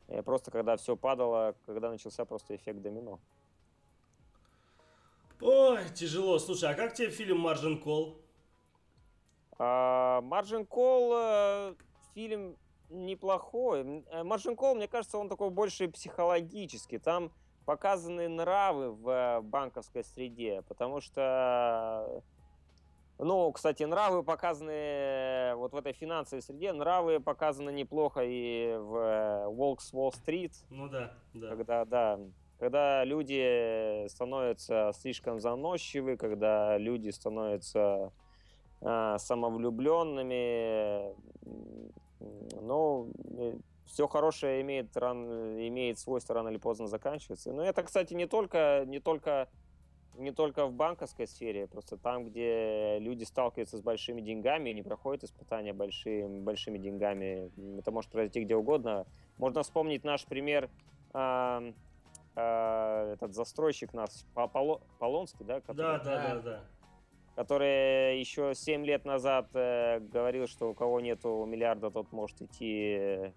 Э, 0.08 0.22
Просто 0.22 0.50
когда 0.50 0.76
все 0.76 0.96
падало, 0.96 1.54
когда 1.66 1.90
начался 1.90 2.24
просто 2.24 2.56
эффект 2.56 2.80
домино. 2.80 3.20
Ой, 5.40 5.80
тяжело. 5.94 6.38
Слушай, 6.38 6.70
а 6.70 6.74
как 6.74 6.94
тебе 6.94 7.10
фильм 7.10 7.46
Margin 7.46 7.82
Call? 7.82 8.16
А, 9.58 10.20
Margin 10.22 10.66
Call 10.66 11.12
э, 11.14 11.74
фильм 12.14 12.56
неплохой. 12.88 13.80
Э, 13.80 14.22
Margin 14.22 14.56
Call, 14.56 14.74
мне 14.74 14.88
кажется, 14.88 15.18
он 15.18 15.28
такой 15.28 15.50
больше 15.50 15.88
психологический. 15.88 16.98
Там 16.98 17.32
показаны 17.66 18.28
нравы 18.28 18.92
в 18.92 19.40
банковской 19.42 20.04
среде, 20.04 20.62
потому 20.68 21.00
что, 21.00 22.22
ну, 23.18 23.50
кстати, 23.52 23.82
нравы 23.84 24.22
показаны 24.22 24.70
э, 24.70 25.54
вот 25.54 25.72
в 25.72 25.76
этой 25.76 25.92
финансовой 25.92 26.42
среде, 26.42 26.72
нравы 26.72 27.20
показаны 27.20 27.70
неплохо 27.70 28.20
и 28.24 28.76
в 28.76 28.96
э, 28.96 29.48
Волкс 29.48 29.92
Уолл-стрит, 29.92 30.52
Ну 30.70 30.88
да, 30.88 31.14
да. 31.32 31.48
когда, 31.48 31.84
да, 31.84 32.20
когда 32.58 33.04
люди 33.04 34.06
становятся 34.08 34.92
слишком 34.94 35.40
заносчивы, 35.40 36.16
когда 36.16 36.78
люди 36.78 37.10
становятся 37.10 38.12
а, 38.82 39.18
самовлюбленными, 39.18 41.14
м, 41.44 41.92
ну, 42.60 43.10
все 43.86 44.06
хорошее 44.08 44.60
имеет, 44.62 44.96
ран, 44.96 45.26
имеет 45.58 45.98
свойство 45.98 46.34
рано 46.34 46.48
или 46.48 46.58
поздно 46.58 46.86
заканчиваться. 46.86 47.52
Но 47.52 47.64
это, 47.64 47.82
кстати, 47.82 48.14
не 48.14 48.26
только, 48.26 48.84
не 48.86 49.00
только 49.00 49.48
не 50.18 50.32
только 50.32 50.66
в 50.66 50.72
банковской 50.72 51.26
сфере, 51.26 51.66
просто 51.66 51.96
там, 51.96 52.24
где 52.28 52.98
люди 52.98 53.24
сталкиваются 53.24 53.76
с 53.78 53.82
большими 53.82 54.20
деньгами 54.20 54.70
и 54.70 54.74
не 54.74 54.82
проходят 54.82 55.24
испытания 55.24 55.72
большими, 55.72 56.40
большими 56.40 56.78
деньгами. 56.78 57.50
Это 57.78 57.90
может 57.90 58.10
произойти 58.10 58.44
где 58.44 58.56
угодно. 58.56 59.06
Можно 59.38 59.62
вспомнить 59.62 60.04
наш 60.04 60.24
пример 60.24 60.70
а, 61.12 61.62
а, 62.34 63.12
этот 63.12 63.34
застройщик 63.34 63.92
нас, 63.94 64.26
По- 64.34 64.48
Поло- 64.48 64.80
Полонский, 64.98 65.44
да? 65.44 65.60
который- 65.60 65.76
Да, 65.76 65.98
да, 65.98 66.34
да, 66.34 66.40
да. 66.42 66.64
который 67.34 68.18
еще 68.18 68.54
7 68.54 68.84
лет 68.84 69.04
назад 69.04 69.48
э, 69.54 70.00
говорил, 70.00 70.46
что 70.46 70.70
у 70.70 70.74
кого 70.74 71.00
нету 71.00 71.44
миллиарда, 71.46 71.90
тот 71.90 72.12
может 72.12 72.40
идти, 72.42 73.32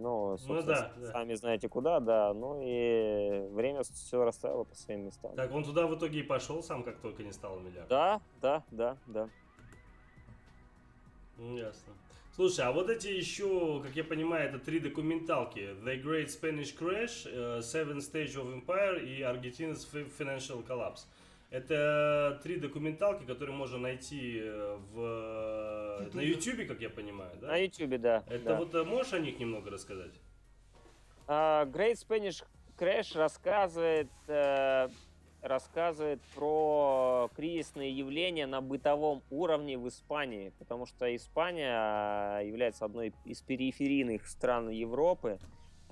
ну, 0.00 0.38
собственно, 0.38 0.62
да, 0.62 0.92
да. 0.96 1.12
сами 1.12 1.34
знаете 1.34 1.68
куда, 1.68 2.00
да. 2.00 2.32
Ну 2.34 2.60
и 2.62 3.46
время 3.50 3.82
все 3.82 4.24
расставило 4.24 4.64
по 4.64 4.74
своим 4.74 5.06
местам. 5.06 5.34
Так, 5.34 5.52
он 5.52 5.64
туда 5.64 5.86
в 5.86 5.96
итоге 5.96 6.20
и 6.20 6.22
пошел 6.22 6.62
сам, 6.62 6.82
как 6.82 6.98
только 6.98 7.22
не 7.22 7.32
стал 7.32 7.60
миллиардом. 7.60 7.88
Да, 7.88 8.20
да, 8.40 8.64
да, 8.70 8.96
да. 9.06 9.28
Ну, 11.38 11.56
ясно. 11.56 11.92
Слушай, 12.34 12.64
а 12.64 12.72
вот 12.72 12.88
эти 12.88 13.08
еще, 13.08 13.82
как 13.82 13.96
я 13.96 14.04
понимаю, 14.04 14.48
это 14.48 14.58
три 14.58 14.78
документалки. 14.78 15.74
The 15.84 16.02
Great 16.02 16.28
Spanish 16.28 16.76
Crash, 16.78 17.26
э, 17.26 17.58
Seven 17.60 17.98
Stage 17.98 18.36
of 18.36 18.64
Empire 18.64 19.04
и 19.04 19.20
Argentina's 19.22 19.86
Fi- 19.92 20.08
Financial 20.18 20.66
Collapse. 20.66 21.06
Это 21.50 22.38
три 22.44 22.56
документалки, 22.58 23.24
которые 23.24 23.56
можно 23.56 23.76
найти 23.76 24.38
э, 24.40 24.78
в, 24.92 26.14
на 26.14 26.20
YouTube, 26.20 26.68
как 26.68 26.80
я 26.80 26.88
понимаю, 26.88 27.32
да? 27.40 27.48
На 27.48 27.56
Ютубе, 27.56 27.98
да. 27.98 28.22
Это 28.28 28.44
да. 28.44 28.56
вот 28.56 28.72
э, 28.72 28.84
можешь 28.84 29.12
о 29.14 29.18
них 29.18 29.40
немного 29.40 29.68
рассказать? 29.68 30.12
А, 31.26 31.64
Great 31.66 31.94
Spanish 31.94 32.44
Crash 32.78 33.18
рассказывает, 33.18 34.08
э, 34.28 34.88
рассказывает 35.42 36.20
про 36.36 37.28
кризисные 37.34 37.90
явления 37.90 38.46
на 38.46 38.60
бытовом 38.60 39.24
уровне 39.28 39.76
в 39.76 39.88
Испании, 39.88 40.52
потому 40.60 40.86
что 40.86 41.14
Испания 41.16 41.74
а, 41.76 42.40
является 42.42 42.84
одной 42.84 43.12
из 43.24 43.42
периферийных 43.42 44.28
стран 44.28 44.68
Европы, 44.68 45.40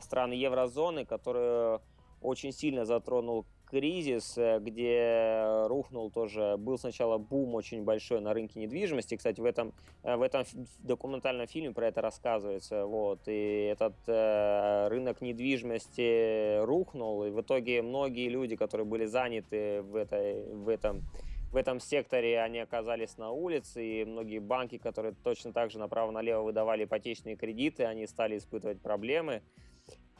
стран 0.00 0.30
еврозоны, 0.30 1.04
которую 1.04 1.82
очень 2.20 2.52
сильно 2.52 2.84
затронул 2.84 3.44
кризис, 3.70 4.36
э, 4.36 4.58
где 4.60 5.66
рухнул 5.66 6.10
тоже, 6.10 6.56
был 6.58 6.78
сначала 6.78 7.18
бум 7.18 7.54
очень 7.54 7.84
большой 7.84 8.20
на 8.20 8.32
рынке 8.32 8.60
недвижимости. 8.60 9.16
Кстати, 9.16 9.40
в 9.40 9.44
этом, 9.44 9.72
э, 10.02 10.16
в 10.16 10.22
этом 10.22 10.44
документальном 10.80 11.46
фильме 11.46 11.72
про 11.72 11.88
это 11.88 12.00
рассказывается. 12.00 12.86
Вот, 12.86 13.20
и 13.26 13.68
этот 13.70 13.94
э, 14.06 14.88
рынок 14.88 15.20
недвижимости 15.20 16.64
рухнул, 16.64 17.24
и 17.24 17.30
в 17.30 17.40
итоге 17.40 17.82
многие 17.82 18.28
люди, 18.28 18.56
которые 18.56 18.86
были 18.86 19.04
заняты 19.04 19.82
в, 19.82 19.96
этой, 19.96 20.44
в 20.54 20.68
этом 20.68 21.02
в 21.50 21.56
этом 21.56 21.80
секторе 21.80 22.40
они 22.40 22.58
оказались 22.58 23.16
на 23.16 23.30
улице, 23.30 23.82
и 23.82 24.04
многие 24.04 24.38
банки, 24.38 24.76
которые 24.76 25.14
точно 25.24 25.52
так 25.54 25.70
же 25.70 25.78
направо-налево 25.78 26.42
выдавали 26.42 26.84
ипотечные 26.84 27.36
кредиты, 27.36 27.84
они 27.84 28.06
стали 28.06 28.36
испытывать 28.36 28.82
проблемы. 28.82 29.40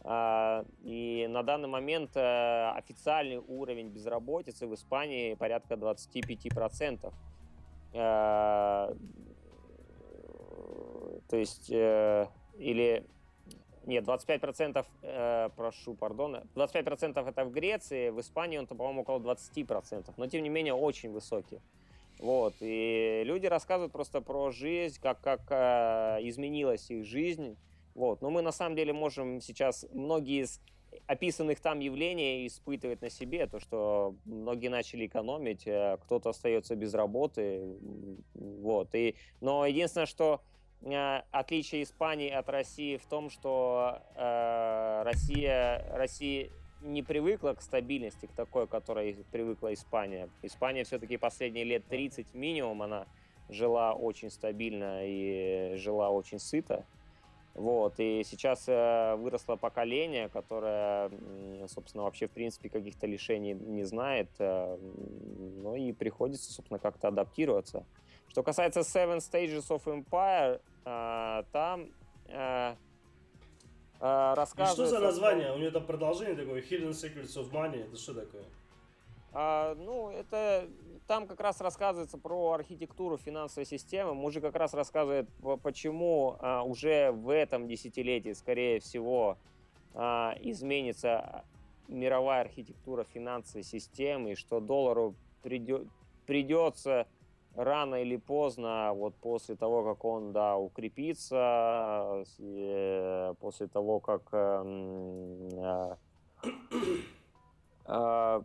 А, 0.04 0.64
И 0.84 1.26
на 1.28 1.42
данный 1.42 1.68
момент 1.68 2.16
э, 2.16 2.70
официальный 2.70 3.38
уровень 3.38 3.88
безработицы 3.88 4.66
в 4.66 4.74
Испании 4.74 5.34
порядка 5.34 5.74
25%. 5.74 7.12
Э, 7.92 8.94
То 11.28 11.36
есть, 11.36 11.70
э, 11.70 12.26
или... 12.58 13.04
Нет, 13.86 14.04
25%, 14.04 14.84
э, 15.02 15.48
прошу, 15.56 15.94
пардон, 15.94 16.42
25% 16.54 17.26
это 17.26 17.44
в 17.46 17.50
Греции, 17.50 18.10
в 18.10 18.20
Испании 18.20 18.58
он, 18.58 18.66
по-моему, 18.66 19.00
около 19.00 19.18
20%, 19.18 20.12
но 20.18 20.26
тем 20.26 20.42
не 20.42 20.50
менее 20.50 20.74
очень 20.74 21.10
высокий. 21.10 21.60
Вот, 22.18 22.54
и 22.60 23.22
люди 23.24 23.46
рассказывают 23.46 23.92
просто 23.92 24.20
про 24.20 24.50
жизнь, 24.50 24.98
как, 25.00 25.20
как 25.22 25.40
э, 25.50 26.18
изменилась 26.22 26.90
их 26.90 27.06
жизнь, 27.06 27.56
вот. 27.98 28.22
Но 28.22 28.30
мы 28.30 28.42
на 28.42 28.52
самом 28.52 28.76
деле 28.76 28.92
можем 28.92 29.40
сейчас 29.40 29.84
многие 29.92 30.42
из 30.42 30.60
описанных 31.06 31.60
там 31.60 31.80
явлений 31.80 32.46
испытывать 32.46 33.02
на 33.02 33.10
себе, 33.10 33.46
то, 33.48 33.58
что 33.58 34.14
многие 34.24 34.68
начали 34.68 35.06
экономить, 35.06 35.66
э, 35.66 35.98
кто-то 36.02 36.30
остается 36.30 36.76
без 36.76 36.94
работы, 36.94 37.76
вот. 38.34 38.94
И, 38.94 39.16
но 39.40 39.66
единственное, 39.66 40.06
что 40.06 40.40
э, 40.80 41.22
отличие 41.32 41.82
Испании 41.82 42.30
от 42.30 42.48
России 42.48 42.96
в 42.98 43.06
том, 43.06 43.30
что 43.30 44.00
э, 44.14 45.02
Россия, 45.04 45.84
Россия 45.90 46.50
не 46.80 47.02
привыкла 47.02 47.54
к 47.54 47.62
стабильности, 47.62 48.26
к 48.26 48.32
такой, 48.32 48.68
к 48.68 48.70
которой 48.70 49.26
привыкла 49.32 49.74
Испания. 49.74 50.30
Испания 50.42 50.84
все-таки 50.84 51.16
последние 51.16 51.64
лет 51.64 51.84
30 51.88 52.32
минимум, 52.34 52.82
она 52.82 53.06
жила 53.48 53.92
очень 53.94 54.30
стабильно 54.30 55.00
и 55.02 55.74
жила 55.76 56.10
очень 56.10 56.38
сыто. 56.38 56.86
Вот, 57.58 57.94
и 57.98 58.22
сейчас 58.24 58.68
э, 58.68 59.16
выросло 59.16 59.56
поколение, 59.56 60.28
которое, 60.28 61.10
собственно, 61.66 62.04
вообще, 62.04 62.28
в 62.28 62.30
принципе, 62.30 62.68
каких-то 62.68 63.08
лишений 63.08 63.52
не 63.52 63.82
знает, 63.82 64.28
ну 64.38 65.74
и 65.74 65.92
приходится, 65.92 66.52
собственно, 66.52 66.78
как-то 66.78 67.08
адаптироваться. 67.08 67.84
Что 68.28 68.44
касается 68.44 68.80
Seven 68.80 69.18
Stages 69.18 69.68
of 69.70 69.82
Empire, 69.86 70.60
э, 70.84 71.42
там, 71.50 71.90
э, 72.28 72.74
И 72.74 74.04
рассказывается... 74.04 74.74
что 74.74 74.86
за 74.86 75.00
название? 75.00 75.52
У 75.52 75.58
него 75.58 75.72
там 75.72 75.84
продолжение 75.84 76.36
такое, 76.36 76.62
Hidden 76.62 76.90
Secrets 76.90 77.34
of 77.36 77.50
Money, 77.50 77.86
это 77.86 77.96
что 77.96 78.14
такое? 78.14 78.44
А, 79.32 79.74
ну, 79.74 80.10
это 80.10 80.68
там 81.08 81.26
как 81.26 81.40
раз 81.40 81.60
рассказывается 81.60 82.18
про 82.18 82.52
архитектуру 82.52 83.16
финансовой 83.16 83.64
системы. 83.64 84.14
Мужик 84.14 84.42
как 84.42 84.54
раз 84.56 84.74
рассказывает, 84.74 85.26
по- 85.42 85.56
почему 85.56 86.36
а, 86.40 86.62
уже 86.62 87.10
в 87.12 87.30
этом 87.30 87.66
десятилетии, 87.66 88.34
скорее 88.34 88.78
всего, 88.78 89.38
а, 89.94 90.34
изменится 90.40 91.44
мировая 91.88 92.42
архитектура 92.42 93.04
финансовой 93.04 93.62
системы, 93.64 94.32
и 94.32 94.34
что 94.34 94.60
доллару 94.60 95.14
придё- 95.42 95.86
придется 96.26 97.06
рано 97.56 97.94
или 98.02 98.16
поздно, 98.16 98.92
вот 98.94 99.14
после 99.16 99.56
того, 99.56 99.82
как 99.82 100.04
он, 100.04 100.32
да, 100.32 100.58
укрепится, 100.58 102.22
э, 102.38 103.34
после 103.40 103.66
того, 103.68 104.00
как 104.00 104.22
эм, 104.32 105.48
э, 105.54 105.96
э, 107.86 108.42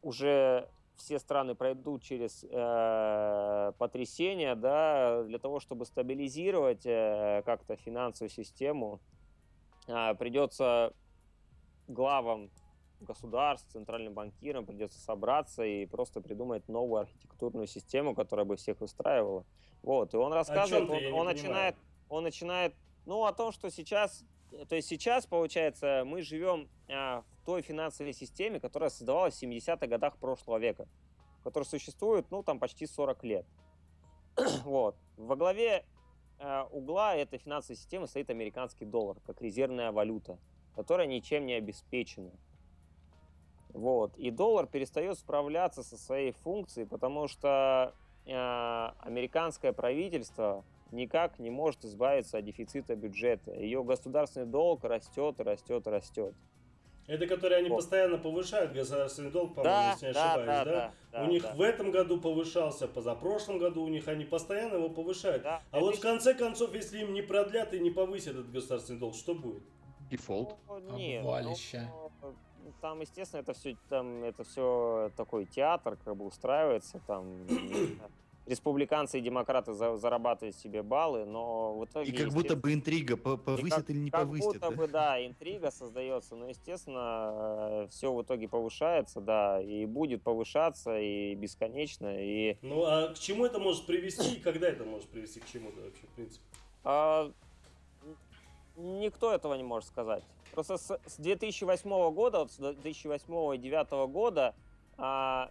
уже 0.00 0.68
все 0.96 1.18
страны 1.18 1.54
пройдут 1.54 2.02
через 2.02 2.44
э, 2.48 3.72
потрясения, 3.78 4.54
да, 4.54 5.22
для 5.24 5.38
того, 5.38 5.60
чтобы 5.60 5.86
стабилизировать 5.86 6.86
э, 6.86 7.42
как-то 7.44 7.76
финансовую 7.76 8.30
систему, 8.30 9.00
э, 9.88 10.14
придется 10.14 10.92
главам 11.88 12.50
государств, 13.00 13.70
центральным 13.72 14.14
банкирам 14.14 14.64
придется 14.64 15.00
собраться 15.00 15.64
и 15.64 15.86
просто 15.86 16.20
придумать 16.20 16.68
новую 16.68 17.02
архитектурную 17.02 17.66
систему, 17.66 18.14
которая 18.14 18.46
бы 18.46 18.56
всех 18.56 18.80
устраивала. 18.80 19.44
Вот, 19.82 20.14
и 20.14 20.16
он 20.16 20.32
рассказывает, 20.32 20.88
ты? 20.88 21.08
он, 21.08 21.20
он 21.20 21.26
начинает, 21.26 21.76
он 22.08 22.22
начинает, 22.22 22.74
ну, 23.04 23.24
о 23.24 23.32
том, 23.32 23.50
что 23.52 23.70
сейчас, 23.70 24.24
то 24.68 24.76
есть 24.76 24.88
сейчас, 24.88 25.26
получается, 25.26 26.02
мы 26.04 26.22
живем 26.22 26.68
а, 26.88 27.22
в 27.22 27.44
той 27.44 27.62
финансовой 27.62 28.12
системе, 28.12 28.60
которая 28.60 28.90
создавалась 28.90 29.34
в 29.34 29.42
70-х 29.42 29.86
годах 29.86 30.16
прошлого 30.18 30.58
века, 30.58 30.86
которая 31.42 31.66
существует, 31.66 32.26
ну, 32.30 32.42
там 32.42 32.58
почти 32.58 32.86
40 32.86 33.24
лет. 33.24 33.46
вот. 34.64 34.96
Во 35.16 35.36
главе 35.36 35.84
э, 36.38 36.62
угла 36.70 37.14
этой 37.14 37.38
финансовой 37.38 37.76
системы 37.76 38.06
стоит 38.06 38.30
американский 38.30 38.84
доллар, 38.84 39.18
как 39.26 39.40
резервная 39.40 39.92
валюта, 39.92 40.38
которая 40.74 41.06
ничем 41.06 41.46
не 41.46 41.54
обеспечена. 41.54 42.32
Вот. 43.70 44.16
И 44.16 44.30
доллар 44.30 44.66
перестает 44.66 45.18
справляться 45.18 45.82
со 45.82 45.96
своей 45.96 46.32
функцией, 46.32 46.86
потому 46.86 47.26
что 47.26 47.94
э, 48.26 48.32
американское 49.00 49.72
правительство 49.72 50.64
никак 50.92 51.38
не 51.38 51.50
может 51.50 51.84
избавиться 51.84 52.38
от 52.38 52.44
дефицита 52.44 52.94
бюджета. 52.94 53.52
Ее 53.52 53.82
государственный 53.82 54.46
долг 54.46 54.84
растет, 54.84 55.40
растет, 55.40 55.86
и 55.86 55.90
растет. 55.90 56.34
Это 57.08 57.26
которые 57.26 57.58
они 57.58 57.68
Вот. 57.68 57.76
постоянно 57.78 58.16
повышают 58.16 58.72
государственный 58.72 59.32
долг, 59.32 59.54
по-моему, 59.56 59.74
Да, 59.76 59.90
если 59.92 60.06
не 60.06 60.12
да, 60.12 60.34
ошибаюсь, 60.34 60.46
да, 60.46 60.64
да? 60.64 60.70
да, 60.70 60.92
да, 61.18 61.24
у 61.24 61.30
них 61.30 61.42
да. 61.42 61.54
в 61.54 61.60
этом 61.60 61.90
году 61.90 62.20
повышался, 62.20 62.86
позапрошлом 62.86 63.58
году 63.58 63.82
у 63.82 63.88
них 63.88 64.06
они 64.06 64.24
постоянно 64.24 64.76
его 64.76 64.88
повышают. 64.88 65.42
Да, 65.42 65.60
А 65.72 65.80
вот 65.80 65.96
в 65.96 66.00
конце 66.00 66.32
концов, 66.32 66.72
если 66.74 67.00
им 67.00 67.12
не 67.12 67.22
продлят 67.22 67.74
и 67.74 67.80
не 67.80 67.90
повысят 67.90 68.34
этот 68.34 68.52
государственный 68.52 69.00
долг, 69.00 69.16
что 69.16 69.34
будет? 69.34 69.64
Дефолт. 70.10 70.54
Ну, 70.68 70.96
нет, 70.96 71.22
Обвалище. 71.22 71.90
ну, 72.22 72.72
там, 72.80 73.00
естественно, 73.00 73.40
это 73.40 73.52
все, 73.52 73.76
там, 73.88 74.22
это 74.22 74.44
все 74.44 75.10
такой 75.16 75.46
театр, 75.46 75.98
как 76.04 76.16
бы 76.16 76.24
устраивается, 76.24 77.00
там 77.08 77.46
республиканцы 78.46 79.18
и 79.18 79.22
демократы 79.22 79.72
за- 79.72 79.96
зарабатывают 79.96 80.56
себе 80.56 80.82
баллы, 80.82 81.24
но 81.24 81.78
в 81.78 81.84
итоге... 81.84 82.10
И 82.10 82.16
как 82.16 82.30
будто 82.30 82.56
бы 82.56 82.72
интрига, 82.72 83.16
повысит 83.16 83.70
как- 83.70 83.90
или 83.90 83.98
не 83.98 84.10
как 84.10 84.22
повысит. 84.22 84.46
будто 84.46 84.60
да? 84.60 84.70
бы, 84.70 84.88
да, 84.88 85.26
интрига 85.26 85.70
создается, 85.70 86.34
но, 86.34 86.48
естественно, 86.48 87.86
все 87.90 88.12
в 88.12 88.22
итоге 88.22 88.48
повышается, 88.48 89.20
да, 89.20 89.60
и 89.62 89.86
будет 89.86 90.22
повышаться, 90.22 90.98
и 90.98 91.34
бесконечно, 91.34 92.16
и... 92.18 92.56
Ну 92.62 92.84
а 92.84 93.08
к 93.14 93.18
чему 93.18 93.46
это 93.46 93.58
может 93.58 93.86
привести 93.86 94.34
и 94.34 94.40
когда 94.40 94.68
это 94.68 94.84
может 94.84 95.08
привести 95.08 95.40
к 95.40 95.46
чему-то 95.46 95.80
вообще, 95.80 96.06
в 96.06 96.10
принципе? 96.10 96.44
А, 96.84 97.30
никто 98.76 99.32
этого 99.32 99.54
не 99.54 99.62
может 99.62 99.88
сказать. 99.88 100.24
Просто 100.52 100.76
с, 100.76 101.00
с 101.06 101.16
2008 101.16 102.12
года, 102.12 102.40
вот 102.40 102.50
с 102.50 102.56
2008 102.56 103.54
и 103.54 103.58
2009 103.58 104.10
года 104.10 104.54
а, 104.98 105.50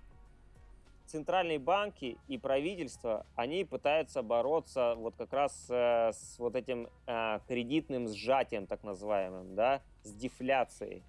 центральные 1.12 1.60
банки 1.60 2.18
и 2.28 2.38
правительство, 2.38 3.26
они 3.36 3.66
пытаются 3.66 4.22
бороться 4.24 4.96
вот 4.96 5.16
как 5.18 5.34
раз 5.34 5.68
э, 5.70 6.12
с 6.14 6.40
вот 6.40 6.56
этим 6.56 6.88
э, 7.06 7.40
кредитным 7.48 8.08
сжатием, 8.08 8.66
так 8.66 8.84
называемым, 8.84 9.56
да, 9.56 9.82
с 10.04 10.14
дефляцией. 10.14 11.04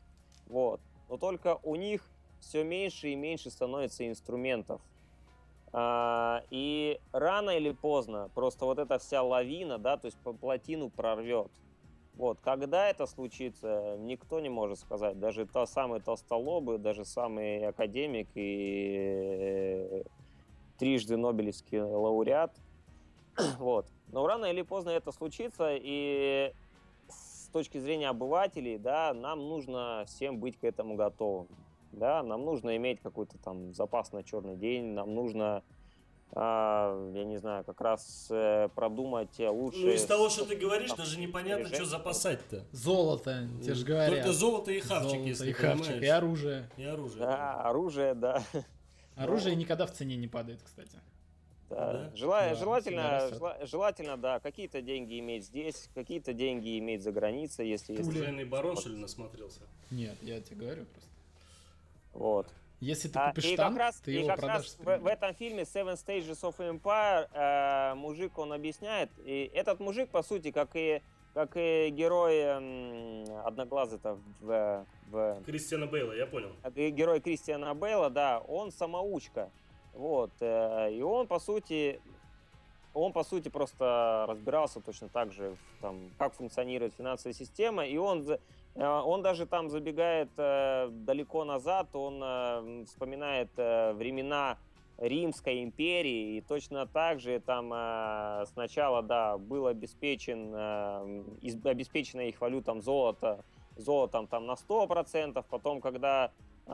Вот. 0.46 0.80
Но 1.08 1.16
только 1.16 1.58
у 1.62 1.76
них 1.76 2.02
все 2.40 2.64
меньше 2.64 3.08
и 3.08 3.14
меньше 3.14 3.50
становится 3.50 4.06
инструментов. 4.08 4.80
А, 5.72 6.42
и 6.50 7.00
рано 7.12 7.50
или 7.50 7.70
поздно 7.70 8.28
просто 8.34 8.66
вот 8.66 8.78
эта 8.78 8.98
вся 8.98 9.22
лавина, 9.22 9.78
да, 9.78 9.96
то 9.96 10.06
есть 10.06 10.18
по 10.18 10.32
плотину 10.32 10.90
прорвет. 10.90 11.50
Вот, 12.22 12.38
когда 12.40 12.88
это 12.88 13.06
случится, 13.06 13.96
никто 13.98 14.38
не 14.38 14.48
может 14.48 14.78
сказать. 14.78 15.18
Даже 15.18 15.44
та 15.44 15.66
самый 15.66 15.98
толстолобы, 15.98 16.78
даже 16.78 17.04
самый 17.04 17.66
академик 17.66 18.28
и 18.36 20.04
трижды 20.78 21.16
Нобелевский 21.16 21.80
лауреат. 21.80 22.54
Вот. 23.58 23.88
Но 24.12 24.24
рано 24.24 24.44
или 24.44 24.62
поздно 24.62 24.90
это 24.90 25.10
случится, 25.10 25.70
и 25.72 26.52
с 27.08 27.48
точки 27.48 27.78
зрения 27.78 28.10
обывателей, 28.10 28.78
да, 28.78 29.12
нам 29.14 29.40
нужно 29.40 30.04
всем 30.06 30.38
быть 30.38 30.56
к 30.56 30.62
этому 30.62 30.94
готовым. 30.94 31.48
Да, 31.90 32.22
нам 32.22 32.44
нужно 32.44 32.76
иметь 32.76 33.00
какой-то 33.00 33.36
там 33.38 33.74
запас 33.74 34.12
на 34.12 34.22
черный 34.22 34.54
день, 34.54 34.92
нам 34.92 35.12
нужно, 35.12 35.64
я 36.34 37.24
не 37.26 37.36
знаю, 37.38 37.62
как 37.64 37.80
раз 37.80 38.28
э, 38.30 38.68
продумать 38.74 39.38
э, 39.38 39.48
лучше. 39.48 39.80
Ну 39.80 39.90
из 39.90 40.04
того, 40.06 40.30
что 40.30 40.46
ты 40.46 40.56
говоришь, 40.56 40.92
даже 40.92 41.18
непонятно, 41.20 41.68
что 41.68 41.84
запасать-то. 41.84 42.64
Золото, 42.72 43.48
тебе 43.62 43.74
же 43.74 43.84
говорят. 43.84 44.14
Только 44.14 44.32
золото 44.32 44.72
и 44.72 44.80
хавчик, 44.80 45.10
Золото 45.10 45.28
если 45.28 45.50
и 45.50 45.52
хавчик, 45.52 45.84
понимаешь. 45.86 46.02
и 46.02 46.06
оружие. 46.06 46.70
И 46.78 46.84
оружие. 46.84 47.18
Да, 47.20 47.60
оружие, 47.62 48.14
да. 48.14 48.42
Оружие 49.16 49.56
никогда 49.56 49.84
в 49.86 49.92
цене 49.92 50.16
не 50.16 50.26
падает, 50.26 50.60
кстати. 50.64 50.98
Да. 51.68 51.92
Да? 51.92 52.10
Жела- 52.16 52.48
Да, 52.50 52.54
желательно, 52.54 53.28
жела- 53.30 53.66
желательно, 53.66 54.16
да, 54.16 54.40
какие-то 54.40 54.80
деньги 54.80 55.18
иметь 55.20 55.44
здесь, 55.44 55.90
какие-то 55.94 56.32
деньги 56.32 56.78
иметь 56.78 57.02
за 57.02 57.12
границей, 57.12 57.68
если 57.68 57.92
есть. 57.92 58.08
Оружейный 58.08 58.44
барон, 58.46 58.76
что 58.76 58.88
ли, 58.88 58.96
насмотрелся? 58.96 59.60
Нет, 59.90 60.16
я 60.22 60.40
тебе 60.40 60.56
говорю 60.64 60.84
просто. 60.86 61.10
Вот. 62.14 62.46
Если 62.82 63.06
ты 63.06 63.16
купишь 63.28 63.44
и 63.44 63.56
танк, 63.56 63.76
как 63.76 63.78
раз, 63.86 64.00
ты 64.00 64.12
и 64.12 64.18
его 64.18 64.26
как 64.26 64.40
продашь. 64.40 64.56
раз 64.56 64.76
в, 64.80 65.02
в 65.04 65.06
этом 65.06 65.34
фильме 65.34 65.62
Seven 65.62 65.94
Stages 65.94 66.40
of 66.42 66.56
Empire 66.58 67.28
э, 67.32 67.94
мужик 67.94 68.36
он 68.38 68.52
объясняет, 68.52 69.08
и 69.24 69.48
этот 69.54 69.78
мужик 69.78 70.10
по 70.10 70.22
сути 70.24 70.50
как 70.50 70.70
и 70.74 71.00
как 71.32 71.52
и 71.56 71.90
герой 71.90 72.40
м, 72.40 73.24
одноглазый-то 73.46 74.18
в, 74.40 74.84
в 75.10 75.42
Кристиана 75.46 75.86
Бейла, 75.86 76.12
я 76.12 76.26
понял. 76.26 76.50
и 76.74 76.90
герой 76.90 77.20
Кристиана 77.20 77.72
Бейла, 77.74 78.10
да, 78.10 78.40
он 78.40 78.72
самоучка. 78.72 79.48
Вот. 79.94 80.32
э, 80.40 80.92
И 80.92 81.00
он, 81.02 81.28
по 81.28 81.38
сути, 81.38 82.00
он, 82.94 83.12
по 83.12 83.22
сути, 83.24 83.48
просто 83.48 84.26
разбирался 84.28 84.80
точно 84.80 85.08
так 85.08 85.32
же, 85.32 85.56
там, 85.80 86.10
как 86.18 86.34
функционирует 86.34 86.94
финансовая 86.98 87.32
система, 87.32 87.86
и 87.86 87.96
он, 87.96 88.28
э, 88.28 88.38
он 88.74 89.22
даже 89.22 89.46
там 89.46 89.68
забегает 89.68 90.30
э, 90.36 90.88
далеко 90.90 91.44
назад, 91.44 91.94
он 91.94 92.20
э, 92.22 92.84
вспоминает 92.86 93.50
э, 93.56 93.92
времена 93.92 94.56
Римской 94.98 95.62
империи, 95.62 96.36
и 96.36 96.40
точно 96.40 96.86
так 96.86 97.20
же 97.20 97.40
там 97.40 97.72
э, 97.74 98.44
сначала, 98.52 99.02
да, 99.02 99.36
был 99.36 99.66
обеспечен, 99.66 100.52
э, 100.54 101.24
обеспечена 101.64 102.22
их 102.22 102.40
валютам 102.40 102.80
золото, 102.80 103.44
золотом 103.76 104.26
там 104.26 104.46
на 104.46 104.52
100%, 104.52 105.44
потом, 105.50 105.80
когда 105.80 106.30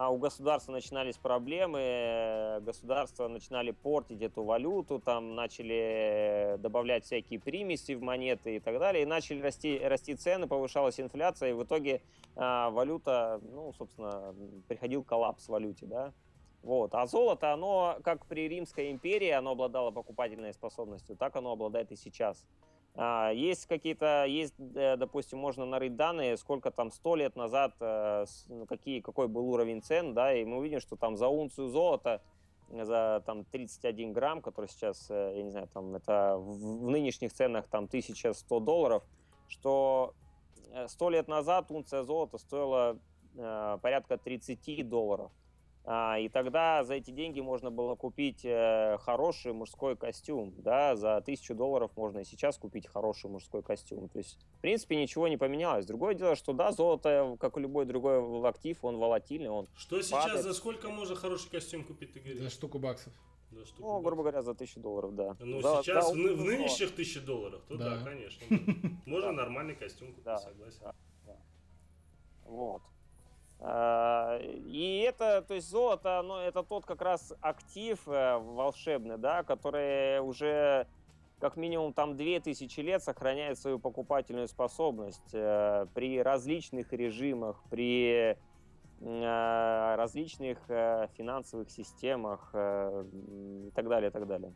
у 0.06 0.18
государства 0.18 0.70
начинались 0.70 1.16
проблемы, 1.16 2.60
государства 2.60 3.26
начинали 3.26 3.72
портить 3.72 4.22
эту 4.22 4.44
валюту, 4.44 5.00
там 5.00 5.34
начали 5.34 6.54
э, 6.54 6.58
добавлять 6.58 7.04
всякие 7.04 7.40
примеси 7.40 7.92
в 7.96 8.02
монеты 8.02 8.56
и 8.56 8.60
так 8.60 8.78
далее, 8.78 9.02
и 9.02 9.06
начали 9.06 9.40
расти, 9.40 9.78
расти 9.78 10.14
цены, 10.14 10.46
повышалась 10.46 11.00
инфляция, 11.00 11.50
и 11.50 11.52
в 11.52 11.64
итоге 11.64 12.02
а, 12.36 12.70
валюта, 12.70 13.40
ну, 13.42 13.72
собственно, 13.72 14.34
приходил 14.68 15.02
коллапс 15.02 15.46
в 15.46 15.48
валюте, 15.48 15.86
да. 15.86 16.12
Вот. 16.62 16.94
А 16.94 17.06
золото, 17.06 17.52
оно, 17.52 17.98
как 18.04 18.26
при 18.26 18.48
Римской 18.48 18.90
империи, 18.90 19.30
оно 19.30 19.52
обладало 19.52 19.90
покупательной 19.90 20.52
способностью, 20.52 21.16
так 21.16 21.34
оно 21.34 21.52
обладает 21.52 21.90
и 21.92 21.96
сейчас. 21.96 22.46
А, 23.00 23.30
Есть 23.30 23.66
какие-то, 23.66 24.24
есть, 24.24 24.54
э, 24.74 24.96
допустим, 24.96 25.38
можно 25.38 25.64
нарыть 25.64 25.94
данные, 25.94 26.36
сколько 26.36 26.72
там 26.72 26.90
сто 26.90 27.14
лет 27.14 27.36
назад, 27.36 27.76
э, 27.78 28.24
ну, 28.48 28.66
какие, 28.66 29.00
какой 29.00 29.28
был 29.28 29.48
уровень 29.50 29.82
цен, 29.82 30.14
да, 30.14 30.34
и 30.34 30.44
мы 30.44 30.58
увидим, 30.58 30.80
что 30.80 30.96
там 30.96 31.16
за 31.16 31.28
унцию 31.28 31.68
золота 31.68 32.20
за 32.70 33.22
там 33.24 33.44
31 33.44 34.12
грамм, 34.12 34.42
который 34.42 34.66
сейчас, 34.66 35.06
э, 35.10 35.32
я 35.36 35.42
не 35.44 35.50
знаю, 35.50 35.68
там 35.72 35.94
это 35.94 36.38
в, 36.38 36.90
нынешних 36.90 37.32
ценах 37.32 37.68
там 37.68 37.84
1100 37.84 38.58
долларов, 38.58 39.04
что 39.46 40.14
сто 40.88 41.08
лет 41.08 41.28
назад 41.28 41.70
унция 41.70 42.02
золота 42.02 42.38
стоила 42.38 42.98
э, 43.36 43.78
порядка 43.80 44.18
30 44.18 44.88
долларов. 44.88 45.30
А, 45.90 46.18
и 46.18 46.28
тогда 46.28 46.84
за 46.84 46.96
эти 46.96 47.10
деньги 47.10 47.40
можно 47.40 47.70
было 47.70 47.94
купить 47.94 48.44
э, 48.44 48.98
хороший 49.00 49.54
мужской 49.54 49.96
костюм, 49.96 50.52
да, 50.58 50.94
за 50.96 51.22
тысячу 51.22 51.54
долларов 51.54 51.90
можно 51.96 52.18
и 52.18 52.24
сейчас 52.24 52.58
купить 52.58 52.86
хороший 52.86 53.30
мужской 53.30 53.62
костюм. 53.62 54.10
То 54.10 54.18
есть, 54.18 54.38
в 54.58 54.60
принципе, 54.60 54.96
ничего 55.00 55.28
не 55.28 55.38
поменялось. 55.38 55.86
Другое 55.86 56.12
дело, 56.12 56.36
что 56.36 56.52
да, 56.52 56.72
золото, 56.72 57.38
как 57.40 57.56
и 57.56 57.60
любой 57.60 57.86
другой 57.86 58.46
актив, 58.46 58.76
он 58.84 58.98
волатильный, 58.98 59.48
он 59.48 59.66
Что 59.76 60.02
сейчас, 60.02 60.42
за 60.42 60.52
сколько 60.52 60.90
можно 60.90 61.16
хороший 61.16 61.48
костюм 61.50 61.82
купить, 61.84 62.12
ты 62.12 62.20
говоришь? 62.20 62.42
За 62.42 62.50
штуку 62.50 62.78
баксов. 62.78 63.14
За 63.50 63.64
штуку 63.64 63.80
ну, 63.88 64.00
грубо 64.02 64.24
говоря, 64.24 64.42
за 64.42 64.54
тысячу 64.54 64.80
долларов, 64.80 65.14
да. 65.14 65.36
Ну, 65.40 65.62
За- 65.62 65.80
сейчас 65.82 66.08
за 66.08 66.12
в, 66.12 66.16
в 66.16 66.44
нынешних 66.44 66.94
тысячи 66.94 67.20
долларов, 67.20 67.62
то 67.66 67.78
да, 67.78 67.96
Да. 67.96 68.04
конечно. 68.04 68.46
да. 68.50 68.56
Можно 69.06 69.32
нормальный 69.32 69.74
костюм 69.74 70.08
купить, 70.08 70.24
Да, 70.24 70.36
согласен. 70.36 70.80
да. 71.24 71.36
Вот. 72.44 72.82
А, 73.60 74.38
И 74.40 75.04
это, 75.06 75.42
то 75.42 75.54
есть 75.54 75.68
золото, 75.68 76.20
оно, 76.20 76.40
это 76.40 76.62
тот 76.62 76.84
как 76.86 77.02
раз 77.02 77.32
актив 77.40 78.00
э, 78.06 78.38
волшебный, 78.38 79.18
да, 79.18 79.42
который 79.42 80.20
уже 80.20 80.86
как 81.40 81.56
минимум 81.56 81.92
там 81.92 82.16
2000 82.16 82.80
лет 82.80 83.02
сохраняет 83.02 83.58
свою 83.58 83.78
покупательную 83.78 84.48
способность 84.48 85.30
э, 85.32 85.86
при 85.94 86.20
различных 86.22 86.92
режимах, 86.92 87.62
при 87.70 88.36
э, 89.00 89.94
различных 89.96 90.58
э, 90.68 91.08
финансовых 91.16 91.70
системах 91.70 92.50
и 92.54 93.70
так 93.74 93.88
далее, 93.88 94.10
и 94.10 94.12
так 94.12 94.26
далее. 94.26 94.52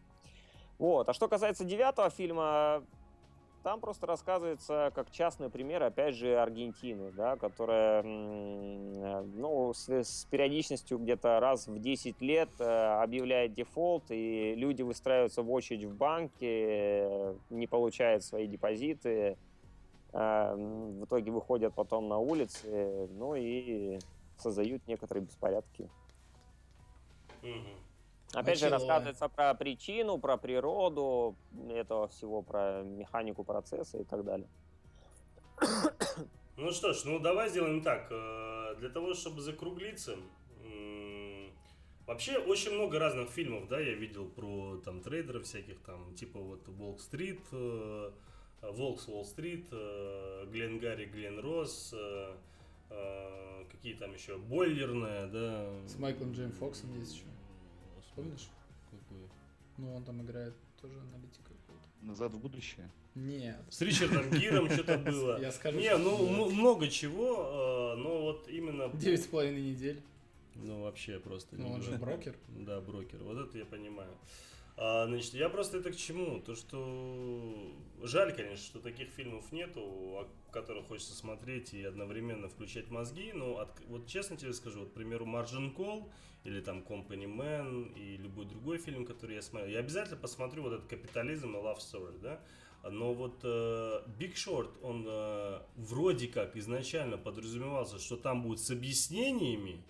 Вот. 0.79 1.09
А 1.09 1.13
что 1.13 1.29
касается 1.29 1.65
девятого 1.65 2.11
фильма, 2.11 2.85
там 3.63 3.81
просто 3.81 4.07
рассказывается 4.07 4.93
как 4.95 5.11
частный 5.11 5.49
пример, 5.51 5.83
опять 5.83 6.15
же, 6.15 6.37
Аргентины, 6.37 7.13
да, 7.13 7.37
которая 7.37 8.03
ну, 8.03 9.73
с, 9.73 9.89
с 9.89 10.25
периодичностью 10.27 10.99
где-то 10.99 11.41
раз 11.41 11.67
в 11.69 11.79
10 11.79 12.21
лет 12.21 12.51
э, 12.59 12.65
объявляет 12.65 13.55
дефолт, 13.55 14.05
и 14.11 14.55
люди 14.57 14.83
выстраиваются 14.83 15.43
в 15.43 15.51
очередь 15.51 15.85
в 15.85 15.95
банке, 15.97 17.37
не 17.51 17.67
получают 17.67 18.25
свои 18.25 18.47
депозиты, 18.47 19.37
м, 20.13 21.01
в 21.01 21.05
итоге 21.05 21.31
выходят 21.31 21.75
потом 21.75 22.09
на 22.09 22.19
улицы, 22.19 23.09
ну 23.13 23.35
и 23.35 23.99
создают 24.37 24.87
некоторые 24.87 25.25
беспорядки. 25.25 25.89
Мгм. 27.43 27.82
Опять 28.35 28.59
же, 28.59 28.67
Мочилова. 28.67 28.79
рассказывается 28.89 29.29
про 29.29 29.55
причину, 29.55 30.19
про 30.19 30.37
природу 30.37 31.37
этого 31.69 32.09
всего, 32.09 32.43
про 32.43 32.83
механику 32.83 33.45
процесса 33.45 33.99
и 33.99 34.05
так 34.05 34.25
далее. 34.25 34.49
Ну 36.57 36.71
что 36.71 36.93
ж, 36.93 37.05
ну 37.05 37.19
давай 37.19 37.49
сделаем 37.51 37.83
так. 37.83 38.09
э, 38.11 38.75
Для 38.79 38.89
того, 38.89 39.15
чтобы 39.15 39.41
закруглиться, 39.43 40.17
вообще 42.07 42.39
очень 42.39 42.73
много 42.73 42.99
разных 42.99 43.31
фильмов, 43.31 43.69
да, 43.69 43.81
я 43.81 43.95
видел 43.95 44.29
про 44.29 44.79
там 44.85 45.01
трейдеров 45.01 45.45
всяких, 45.45 45.81
там, 45.81 46.15
типа 46.15 46.39
вот 46.41 46.67
Волк-стрит, 46.69 47.41
э, 47.53 48.11
Волк 48.63 49.01
с 49.01 49.09
Уолл-стрит, 49.09 49.67
э, 49.73 50.47
Глен 50.51 50.79
Гарри, 50.79 51.07
Глен 51.07 51.39
Росс, 51.41 51.95
э, 51.95 52.35
какие 53.71 53.95
там 53.95 54.13
еще, 54.15 54.37
Бойлерная, 54.39 55.27
да. 55.27 55.71
С 55.87 55.99
Майклом 55.99 56.33
Джейм 56.33 56.53
Фоксом 56.53 56.99
есть 56.99 57.15
еще. 57.15 57.25
Помнишь? 58.23 58.49
Какой? 58.91 59.29
Ну, 59.79 59.95
он 59.95 60.05
там 60.05 60.23
играет 60.23 60.55
тоже 60.81 60.95
аналитика 61.01 61.51
какого-то. 61.67 62.07
Назад 62.07 62.33
в 62.33 62.39
будущее. 62.39 62.89
Нет. 63.15 63.61
С 63.69 63.81
Ричардом 63.81 64.31
Гиром 64.31 64.71
что-то 64.71 64.99
было. 65.11 65.41
Я 65.41 65.53
скажу, 65.53 65.79
Не, 65.79 65.97
ну 65.97 66.51
много 66.51 66.89
чего, 66.89 67.95
э, 67.95 68.01
но 68.01 68.23
вот 68.23 68.49
именно... 68.49 68.89
Девять 68.95 69.25
с 69.25 69.27
половиной 69.27 69.63
недель. 69.73 70.01
Ну 70.55 70.83
вообще 70.83 71.19
просто... 71.19 71.57
Ну, 71.57 71.73
он 71.73 71.83
же 71.83 71.93
брокер. 71.93 72.35
Да, 72.49 72.81
брокер. 72.81 73.23
Вот 73.23 73.39
это 73.39 73.59
я 73.59 73.65
понимаю. 73.65 74.11
А, 74.77 75.07
значит, 75.07 75.35
я 75.35 75.49
просто 75.49 75.79
это 75.79 75.91
к 75.93 75.97
чему? 75.97 76.41
То, 76.41 76.55
что 76.55 77.73
жаль, 78.03 78.35
конечно, 78.35 78.65
что 78.65 78.81
таких 78.81 79.09
фильмов 79.11 79.53
нету, 79.53 79.81
о 79.83 80.29
которых 80.51 80.87
хочется 80.87 81.15
смотреть 81.15 81.75
и 81.75 81.85
одновременно 81.85 82.49
включать 82.49 82.91
мозги. 82.91 83.33
Но 83.35 83.59
от- 83.59 83.81
вот 83.89 84.07
честно 84.07 84.37
тебе 84.37 84.53
скажу, 84.55 84.81
вот, 84.81 84.91
к 84.91 84.93
примеру, 84.95 85.27
Margin 85.27 85.75
Call 85.75 86.11
или 86.45 86.61
там 86.61 86.81
Company 86.81 87.27
Man 87.27 87.95
и 87.95 88.17
любой 88.17 88.47
другой 88.47 88.79
фильм, 88.79 89.05
который 89.05 89.37
я 89.37 89.43
смотрел, 89.43 89.71
я 89.71 89.79
обязательно 89.81 90.17
посмотрю 90.17 90.63
вот 90.63 90.73
этот 90.73 90.87
капитализм 90.87 91.55
и 91.57 91.61
Love 91.61 91.79
Story, 91.79 92.19
да. 92.21 92.41
Но 92.91 93.15
вот 93.15 93.41
э, 93.45 94.03
Big 94.19 94.35
Short, 94.35 94.71
он 94.83 95.05
э, 95.07 95.61
вроде 95.77 96.27
как 96.27 96.57
изначально 96.57 97.17
подразумевался, 97.17 98.01
что 98.01 98.17
там 98.17 98.43
будет 98.43 98.59
с 98.59 98.71
объяснениями, 98.73 99.85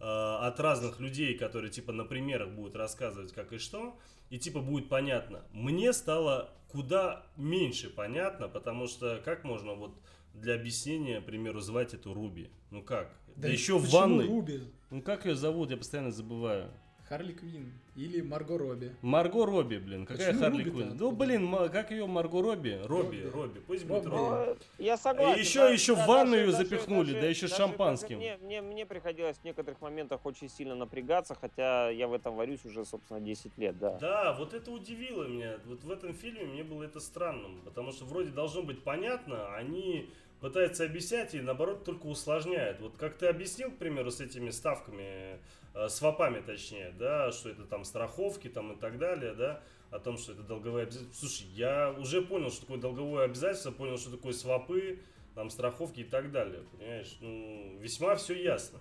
э, 0.00 0.04
от 0.04 0.58
разных 0.58 0.98
людей, 0.98 1.36
которые 1.38 1.70
типа 1.70 1.92
на 1.92 2.04
примерах 2.04 2.50
будут 2.50 2.74
рассказывать 2.74 3.32
как 3.32 3.52
и 3.52 3.58
что, 3.58 3.96
и 4.30 4.38
типа 4.38 4.60
будет 4.60 4.88
понятно. 4.88 5.44
Мне 5.52 5.92
стало 5.92 6.50
куда 6.68 7.24
меньше 7.36 7.88
понятно, 7.88 8.48
потому 8.48 8.86
что 8.88 9.20
как 9.24 9.44
можно 9.44 9.74
вот 9.74 9.94
для 10.34 10.54
объяснения, 10.54 11.20
к 11.20 11.26
примеру, 11.26 11.60
звать 11.60 11.94
эту 11.94 12.12
Руби? 12.12 12.50
Ну 12.70 12.82
как? 12.82 13.14
Да, 13.36 13.48
еще 13.48 13.78
в 13.78 13.88
ванной. 13.90 14.26
Руби? 14.26 14.60
Ну 14.90 15.02
как 15.02 15.26
ее 15.26 15.34
зовут? 15.34 15.70
Я 15.70 15.76
постоянно 15.76 16.10
забываю. 16.10 16.70
Харли 17.08 17.32
Квин 17.32 17.70
или 17.96 18.22
Марго 18.22 18.56
Робби. 18.56 18.92
Марго 19.02 19.44
Робби, 19.44 19.76
блин. 19.76 20.06
Какая 20.06 20.28
Почему 20.32 20.40
Харли? 20.42 20.62
Квинн? 20.70 20.96
Ну, 20.98 21.12
блин, 21.12 21.54
как 21.70 21.90
ее 21.90 22.06
Марго 22.06 22.40
Робби? 22.42 22.80
Робби, 22.84 23.20
Робби. 23.22 23.30
Робби. 23.34 23.58
Пусть 23.66 23.84
будет 23.84 24.06
Робби. 24.06 24.56
Я 24.78 24.96
согласен. 24.96 25.38
еще- 25.40 25.58
да, 25.60 25.68
еще 25.70 25.94
в 25.94 25.98
да, 25.98 26.06
ванну 26.06 26.30
даже- 26.32 26.42
её 26.42 26.52
даже- 26.52 26.64
запихнули, 26.64 27.06
даже- 27.08 27.20
да 27.20 27.26
еще 27.28 27.42
даже- 27.42 27.54
шампанским. 27.56 28.16
Мне, 28.16 28.38
мне, 28.38 28.62
мне 28.62 28.86
приходилось 28.86 29.36
в 29.36 29.44
некоторых 29.44 29.80
моментах 29.82 30.24
очень 30.24 30.48
сильно 30.48 30.74
напрягаться, 30.74 31.34
хотя 31.38 31.90
я 31.90 32.08
в 32.08 32.14
этом 32.14 32.36
варюсь 32.36 32.64
уже, 32.64 32.84
собственно, 32.86 33.20
10 33.20 33.56
лет, 33.58 33.78
да. 33.78 33.98
Да, 33.98 34.32
вот 34.32 34.54
это 34.54 34.70
удивило 34.70 35.24
меня. 35.24 35.58
Вот 35.66 35.84
в 35.84 35.90
этом 35.90 36.14
фильме 36.14 36.44
мне 36.44 36.64
было 36.64 36.84
это 36.84 37.00
странным, 37.00 37.60
потому 37.64 37.92
что 37.92 38.06
вроде 38.06 38.30
должно 38.30 38.62
быть 38.62 38.82
понятно, 38.82 39.36
а 39.48 39.56
они 39.56 40.08
пытаются 40.40 40.84
объяснять 40.84 41.34
и 41.34 41.40
наоборот 41.40 41.84
только 41.84 42.06
усложняют. 42.06 42.80
Вот 42.80 42.96
как 42.96 43.14
ты 43.16 43.26
объяснил, 43.26 43.70
к 43.70 43.76
примеру, 43.76 44.10
с 44.10 44.20
этими 44.20 44.50
ставками, 44.50 45.38
свопами 45.88 46.40
точнее, 46.40 46.94
да, 46.98 47.32
что 47.32 47.50
это 47.50 47.64
там 47.64 47.84
страховки 47.84 48.48
там 48.48 48.72
и 48.72 48.76
так 48.76 48.98
далее, 48.98 49.34
да, 49.34 49.62
о 49.90 49.98
том, 49.98 50.18
что 50.18 50.32
это 50.32 50.42
долговые 50.42 50.84
обязательства. 50.84 51.26
Слушай, 51.26 51.46
я 51.54 51.92
уже 51.92 52.22
понял, 52.22 52.50
что 52.50 52.62
такое 52.62 52.78
долговое 52.78 53.24
обязательство, 53.24 53.70
понял, 53.70 53.98
что 53.98 54.10
такое 54.10 54.32
свопы, 54.32 55.00
там 55.34 55.50
страховки 55.50 56.00
и 56.00 56.04
так 56.04 56.30
далее, 56.30 56.62
понимаешь, 56.72 57.16
ну, 57.20 57.78
весьма 57.80 58.16
все 58.16 58.34
ясно. 58.34 58.78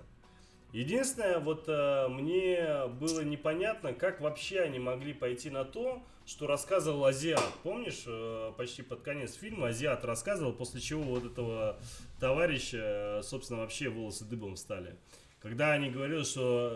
Единственное, 0.71 1.37
вот 1.37 1.65
э, 1.67 2.07
мне 2.07 2.87
было 2.99 3.21
непонятно, 3.21 3.93
как 3.93 4.21
вообще 4.21 4.61
они 4.61 4.79
могли 4.79 5.13
пойти 5.13 5.51
на 5.51 5.65
то, 5.65 6.01
что 6.25 6.47
рассказывал 6.47 7.05
Азиат. 7.05 7.53
Помнишь, 7.61 8.05
э, 8.07 8.53
почти 8.57 8.81
под 8.81 9.01
конец 9.01 9.35
фильма 9.35 9.67
Азиат 9.67 10.03
рассказывал, 10.03 10.51
после 10.51 10.81
чего 10.81 11.03
вот 11.03 11.25
этого 11.25 11.77
товарища, 12.19 13.19
э, 13.19 13.21
собственно, 13.21 13.59
вообще 13.59 13.89
волосы 13.89 14.25
дыбом 14.25 14.55
стали. 14.55 14.95
Когда 15.43 15.73
они 15.73 15.89
говорили, 15.89 16.23
что 16.23 16.71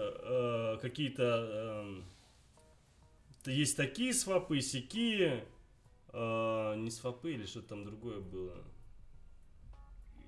э, 0.76 0.78
какие-то 0.82 1.86
т- 3.44 3.52
есть 3.54 3.78
такие 3.78 4.14
свопы, 4.14 4.60
сякие, 4.60 5.46
э, 6.12 6.76
не 6.76 6.92
свопы 6.92 7.32
или 7.32 7.46
что-то 7.46 7.70
там 7.70 7.86
другое 7.86 8.20
было. 8.20 8.58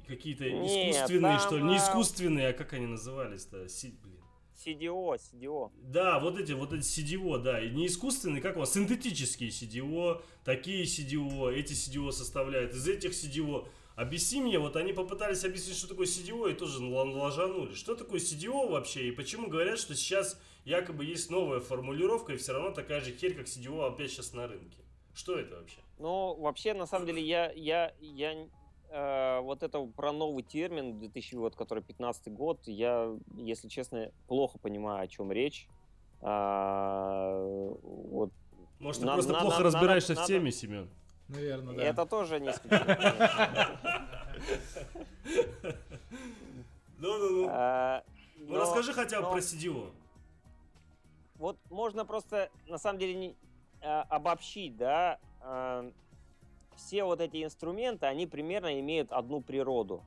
Какие-то 0.07 0.45
искусственные, 0.47 1.37
там, 1.37 1.39
что 1.39 1.57
ли? 1.57 1.63
Не 1.63 1.75
а, 1.75 1.77
искусственные, 1.77 2.47
а 2.47 2.53
как 2.53 2.71
они 2.71 2.87
назывались-то? 2.87 3.67
Си- 3.67 3.93
блин. 4.01 4.15
CDO, 4.55 5.15
CDO. 5.17 5.71
Да, 5.83 6.19
вот 6.19 6.39
эти, 6.39 6.53
вот 6.53 6.71
эти 6.71 6.83
CDO, 6.83 7.39
да, 7.39 7.61
и 7.61 7.69
не 7.69 7.87
искусственные, 7.87 8.41
как 8.41 8.55
у 8.55 8.59
вас, 8.59 8.73
синтетические 8.73 9.49
CDO, 9.49 10.21
такие 10.45 10.85
CDO, 10.85 11.51
эти 11.51 11.73
CDO 11.73 12.11
составляют, 12.13 12.73
из 12.73 12.87
этих 12.87 13.11
CDO. 13.11 13.67
Объясни 13.99 14.39
мне, 14.39 14.57
вот 14.59 14.77
они 14.77 14.93
попытались 14.93 15.43
объяснить, 15.43 15.76
что 15.76 15.89
такое 15.89 16.05
CDO, 16.05 16.49
и 16.49 16.53
тоже 16.53 16.81
налажанули. 16.81 17.73
Что 17.73 17.95
такое 17.95 18.21
CDO 18.21 18.69
вообще, 18.71 19.09
и 19.09 19.11
почему 19.11 19.49
говорят, 19.49 19.77
что 19.77 19.93
сейчас 19.93 20.39
якобы 20.63 21.03
есть 21.03 21.30
новая 21.30 21.59
формулировка, 21.59 22.31
и 22.31 22.38
все 22.38 22.53
равно 22.53 22.71
такая 22.71 23.01
же 23.01 23.11
херь, 23.11 23.34
как 23.35 23.47
CDO 23.47 23.85
опять 23.85 24.09
сейчас 24.11 24.31
на 24.31 24.47
рынке. 24.47 24.77
Что 25.13 25.38
это 25.38 25.57
вообще? 25.57 25.80
Ну, 25.97 26.34
вообще, 26.35 26.73
на 26.73 26.85
самом 26.85 27.07
деле, 27.07 27.21
я, 27.21 27.51
я, 27.51 27.93
я 27.99 28.47
э, 28.89 29.41
вот 29.41 29.63
это 29.63 29.85
про 29.88 30.13
новый 30.13 30.43
термин 30.43 30.97
2000 30.97 31.35
год, 31.35 31.57
который 31.57 31.84
15 31.84 32.31
год, 32.31 32.61
я, 32.67 33.13
если 33.35 33.67
честно, 33.67 34.13
плохо 34.30 34.59
понимаю, 34.59 35.03
о 35.03 35.07
чем 35.09 35.30
речь. 35.30 35.67
А, 36.21 37.38
вот 37.84 38.31
Может, 38.80 39.01
ты 39.01 39.07
На- 39.07 39.13
просто 39.15 39.34
на- 39.34 39.41
плохо 39.41 39.57
на- 39.57 39.63
разбираешься 39.65 40.13
надо- 40.13 40.23
в 40.23 40.27
теме, 40.27 40.51
Семен? 40.53 40.89
Наверное, 41.30 41.76
да. 41.76 41.84
это 41.84 42.06
тоже 42.06 42.39
не 42.39 42.49
исключено. 42.49 43.77
Ну-ну-ну. 46.97 47.47
А, 47.49 48.03
Ну, 48.38 48.57
расскажи 48.57 48.93
хотя 48.93 49.22
бы 49.22 49.30
про 49.30 49.39
CDO. 49.39 49.91
вот 51.35 51.57
можно 51.69 52.03
просто, 52.06 52.49
на 52.68 52.77
самом 52.77 52.99
деле, 52.99 53.14
не, 53.15 53.35
а, 53.81 54.01
обобщить, 54.10 54.76
да. 54.76 55.19
А, 55.41 55.89
все 56.76 57.03
вот 57.03 57.22
эти 57.22 57.43
инструменты, 57.43 58.06
они 58.07 58.26
примерно 58.27 58.80
имеют 58.80 59.11
одну 59.11 59.41
природу. 59.41 60.03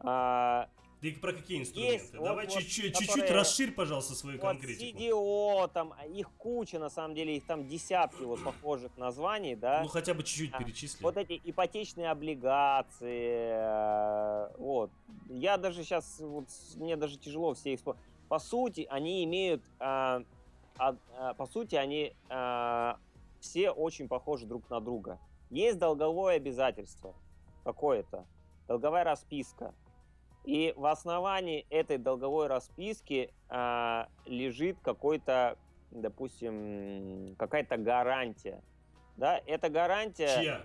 А, 0.00 0.68
Ты 1.00 1.12
про 1.14 1.32
какие 1.32 1.60
инструменты? 1.60 1.92
Есть, 1.94 2.14
вот- 2.14 2.24
Давай 2.24 2.46
вот, 2.46 2.54
чуть-чуть, 2.54 2.92
которые- 2.92 3.06
чуть-чуть 3.06 3.30
расширь, 3.30 3.72
пожалуйста, 3.72 4.14
свою 4.14 4.38
вот 4.40 4.46
конкретику. 4.48 4.98
CDO, 4.98 5.68
там, 5.72 5.94
их 6.08 6.28
куча, 6.38 6.78
на 6.80 6.90
самом 6.90 7.14
деле, 7.14 7.36
их 7.36 7.46
там 7.46 7.68
десятки 7.68 8.22
вот 8.22 8.42
похожих 8.42 8.96
названий, 8.96 9.54
да. 9.54 9.82
Ну 9.82 9.88
хотя 9.88 10.14
бы 10.14 10.24
чуть-чуть 10.24 10.50
А, 10.54 10.58
перечисли. 10.58 11.02
Вот 11.04 11.16
эти 11.16 11.40
ипотечные 11.44 12.10
облигации, 12.10 13.50
э, 13.52 14.56
вот. 14.58 14.90
Я 15.28 15.56
даже 15.56 15.84
сейчас, 15.84 16.18
вот, 16.18 16.46
мне 16.74 16.96
даже 16.96 17.16
тяжело 17.16 17.54
все 17.54 17.74
их... 17.74 17.80
По 18.28 18.38
сути, 18.40 18.86
они 18.90 19.24
имеют... 19.24 19.62
а, 19.78 20.22
а, 20.78 20.96
а, 21.16 21.34
по 21.34 21.46
сути, 21.46 21.76
они 21.76 22.12
а, 22.28 22.98
все 23.40 23.70
очень 23.70 24.08
похожи 24.08 24.46
друг 24.46 24.68
на 24.68 24.80
друга. 24.80 25.18
Есть 25.50 25.78
долговое 25.78 26.36
обязательство 26.36 27.14
какое-то, 27.64 28.26
долговая 28.66 29.04
расписка. 29.04 29.74
И 30.44 30.72
в 30.76 30.86
основании 30.86 31.66
этой 31.70 31.98
долговой 31.98 32.46
расписки 32.46 33.30
а, 33.48 34.08
лежит 34.24 34.78
какой-то, 34.82 35.58
допустим, 35.90 37.34
какая-то 37.36 37.76
гарантия. 37.76 38.62
Да, 39.16 39.40
эта 39.46 39.68
гарантия 39.68 40.40
Чья? 40.40 40.62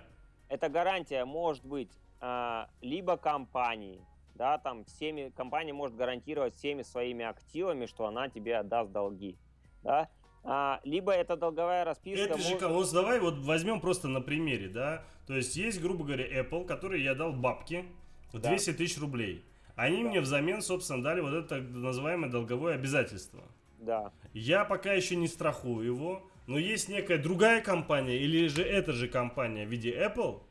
эта 0.48 0.70
гарантия 0.70 1.26
может 1.26 1.66
быть 1.66 1.90
а, 2.22 2.70
либо 2.82 3.18
компании, 3.18 4.00
да, 4.36 4.58
там 4.58 4.86
всеми, 4.86 5.30
компания 5.36 5.74
может 5.74 5.98
гарантировать 5.98 6.56
всеми 6.56 6.84
своими 6.84 7.26
активами, 7.26 7.86
что 7.88 8.06
она 8.06 8.30
тебе 8.30 8.58
отдаст 8.58 8.92
долги, 8.92 9.36
да, 9.84 10.08
А, 10.46 10.82
либо 10.84 11.14
это 11.14 11.38
долговая 11.38 11.86
расписка. 11.86 12.26
Это 12.26 12.38
же, 12.38 12.54
может- 12.56 12.70
вот 12.70 12.92
давай 12.92 13.20
вот 13.22 13.36
возьмем 13.40 13.80
просто 13.80 14.10
на 14.10 14.20
примере, 14.20 14.68
да. 14.68 15.06
То 15.26 15.36
есть 15.36 15.56
есть, 15.56 15.82
грубо 15.82 16.04
говоря, 16.04 16.26
Apple, 16.42 16.66
который 16.66 17.02
я 17.02 17.16
дал 17.16 17.32
бабки 17.32 17.86
в 18.34 18.40
Да. 18.40 18.50
200 18.50 18.74
тысяч 18.74 18.98
рублей. 19.00 19.42
Они 19.76 20.04
Да. 20.04 20.10
мне 20.10 20.22
взамен, 20.22 20.62
собственно, 20.62 21.04
дали 21.04 21.22
вот 21.22 21.34
это 21.34 21.48
так 21.48 21.62
называемое 21.64 22.30
долговое 22.30 22.76
обязательство. 22.76 23.42
Да. 23.80 24.12
Я 24.34 24.66
пока 24.66 24.94
еще 24.94 25.16
не 25.16 25.28
страхую 25.28 25.86
его, 25.86 26.22
но 26.48 26.58
есть 26.58 26.90
некая 26.90 27.18
другая 27.18 27.62
компания, 27.62 28.18
или 28.18 28.48
же 28.48 28.64
эта 28.64 28.94
же 28.94 29.08
компания 29.08 29.66
в 29.66 29.70
виде 29.70 29.92
Apple, 29.92 30.42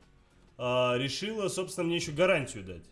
а, 0.59 0.97
решила, 0.99 1.49
собственно, 1.49 1.87
мне 1.87 1.97
еще 1.97 2.13
гарантию 2.13 2.65
дать. 2.65 2.85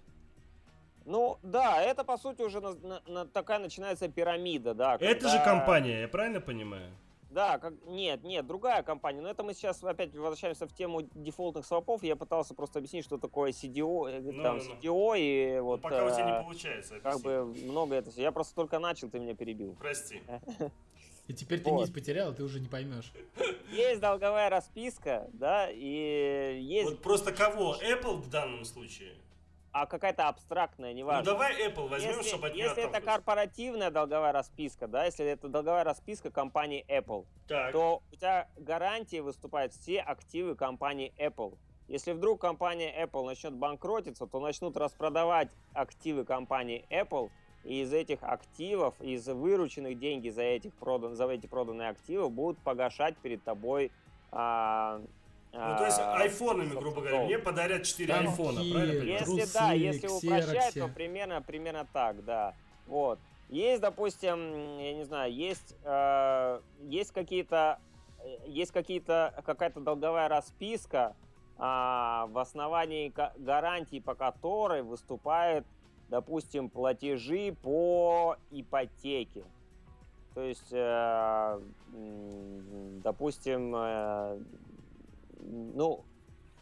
Ну, 1.07 1.39
да, 1.43 1.83
это 1.83 2.05
по 2.05 2.17
сути 2.19 2.43
уже 2.43 2.61
на- 2.61 2.75
на- 2.75 3.03
на- 3.09 3.27
такая 3.27 3.59
начинается 3.59 4.09
пирамида, 4.09 4.75
да. 4.75 4.97
Это 5.01 5.29
же 5.29 5.37
когда- 5.39 5.45
компания, 5.45 6.01
я 6.03 6.09
правильно 6.09 6.41
понимаю? 6.41 6.91
Да, 7.31 7.59
как... 7.59 7.75
нет, 7.87 8.25
нет, 8.25 8.47
другая 8.47 8.83
компания. 8.83 9.21
Но 9.21 9.31
это 9.31 9.43
мы 9.43 9.55
сейчас 9.55 9.83
опять 9.85 10.15
возвращаемся 10.15 10.67
в 10.67 10.75
тему 10.75 11.03
дефолтных 11.15 11.65
свопов. 11.65 12.03
Я 12.03 12.17
пытался 12.17 12.55
просто 12.55 12.81
объяснить, 12.81 13.05
что 13.05 13.19
такое 13.19 13.53
CDO, 13.53 14.11
э, 14.11 14.21
Ну, 14.21 14.43
там 14.43 14.59
ну, 14.59 14.65
ну. 14.65 14.75
CDO 14.75 15.19
и 15.19 15.57
Ну, 15.59 15.65
вот 15.65 15.81
пока 15.81 16.05
у 16.05 16.11
тебя 16.11 16.29
э, 16.29 16.39
не 16.39 16.45
получается. 16.45 17.01
как 17.01 17.15
объясни. 17.15 17.63
бы 17.63 17.71
много 17.71 17.95
это 17.95 18.11
все. 18.11 18.23
Я 18.23 18.33
просто 18.33 18.55
только 18.55 18.79
начал, 18.81 19.09
ты 19.09 19.21
меня 19.21 19.35
перебил. 19.35 19.77
Прости. 19.79 20.21
И 21.29 21.33
теперь 21.33 21.61
ты 21.61 21.71
Вот. 21.71 21.83
нить 21.85 21.95
потерял, 21.95 22.35
ты 22.35 22.43
уже 22.43 22.59
не 22.59 22.67
поймешь. 22.67 23.13
Есть 23.71 24.01
долговая 24.01 24.51
расписка, 24.51 25.31
да, 25.33 25.71
и 25.71 26.59
есть, 26.61 26.91
Вот 26.91 27.03
просто 27.03 27.31
кого? 27.31 27.77
Apple 27.77 28.17
в 28.17 28.29
данном 28.29 28.65
случае? 28.65 29.13
А 29.73 29.87
какая-то 29.87 30.29
абстрактная, 30.29 30.91
Ну 30.93 30.99
неважно. 30.99 31.33
давай 31.33 31.69
Apple 31.69 31.89
возьмем, 31.89 32.11
если 32.11 32.29
чтобы 32.29 32.49
от 32.49 32.55
если 32.55 32.83
это 32.83 33.01
корпоративная 33.01 33.91
долговая 33.91 34.33
расписка, 34.33 34.89
да, 34.89 35.05
если 35.05 35.25
это 35.27 35.49
долговая 35.49 35.85
расписка 35.85 36.31
компании 36.31 36.85
Apple, 36.89 37.27
Так. 37.47 37.73
то 37.73 38.03
у 38.13 38.17
тебя 38.17 38.49
гарантии 38.57 39.21
выступают 39.21 39.73
все 39.73 40.01
активы 40.01 40.57
компании 40.57 41.13
Apple. 41.19 41.57
Если 41.87 42.13
вдруг 42.13 42.41
компания 42.41 42.93
Apple 43.05 43.25
начнет 43.27 43.53
банкротиться, 43.53 44.27
то 44.27 44.41
начнут 44.41 44.77
распродавать 44.77 45.51
активы 45.73 46.25
компании 46.25 46.85
Apple, 46.91 47.31
и 47.65 47.83
из 47.83 47.93
этих 47.93 48.23
активов, 48.23 48.95
из 49.01 49.27
вырученных 49.29 49.99
деньги 49.99 50.31
за, 50.31 50.43
этих 50.43 50.75
продан, 50.75 51.15
за 51.15 51.29
эти 51.29 51.47
проданные 51.47 51.91
активы 51.91 52.29
будут 52.29 52.59
погашать 52.59 53.17
перед 53.19 53.45
тобой 53.45 53.93
а, 54.33 55.01
Ну, 55.53 55.77
то 55.79 55.85
есть 55.85 55.99
а, 55.99 56.15
айфонами, 56.17 56.69
грубо 56.75 57.01
говоря, 57.01 57.25
мне 57.25 57.39
подарят 57.39 57.83
4 57.85 58.13
Там 58.13 58.29
айфона, 58.29 58.61
правильно? 58.73 59.03
Если 59.03 59.25
Трусы, 59.25 59.53
да, 59.53 59.73
если 59.73 60.07
упрощать, 60.07 60.47
ксерокси. 60.47 60.81
то 60.81 60.89
примерно, 60.89 61.43
примерно 61.43 61.87
так, 61.93 62.25
да. 62.25 62.55
Вот. 62.87 63.19
Есть, 63.49 63.81
допустим, 63.83 64.79
я 64.79 64.95
не 64.95 65.03
знаю, 65.05 65.33
есть, 65.35 65.75
э, 65.83 66.61
есть 66.83 67.11
какие-то, 67.11 67.81
э, 68.21 68.37
есть 68.47 68.71
какие-то, 68.71 69.43
какая-то 69.45 69.81
долговая 69.81 70.29
расписка, 70.29 71.17
а, 71.59 72.27
в 72.29 72.39
основании 72.39 73.09
га- 73.09 73.33
гарантии 73.37 73.99
по 73.99 74.15
которой 74.15 74.83
выступают, 74.83 75.67
допустим, 76.09 76.71
платежи 76.71 77.57
по 77.61 78.37
ипотеке. 78.53 79.43
То 80.35 80.43
есть, 80.43 80.69
э, 80.71 81.61
допустим, 83.03 83.75
э, 83.77 84.39
ну, 85.51 86.05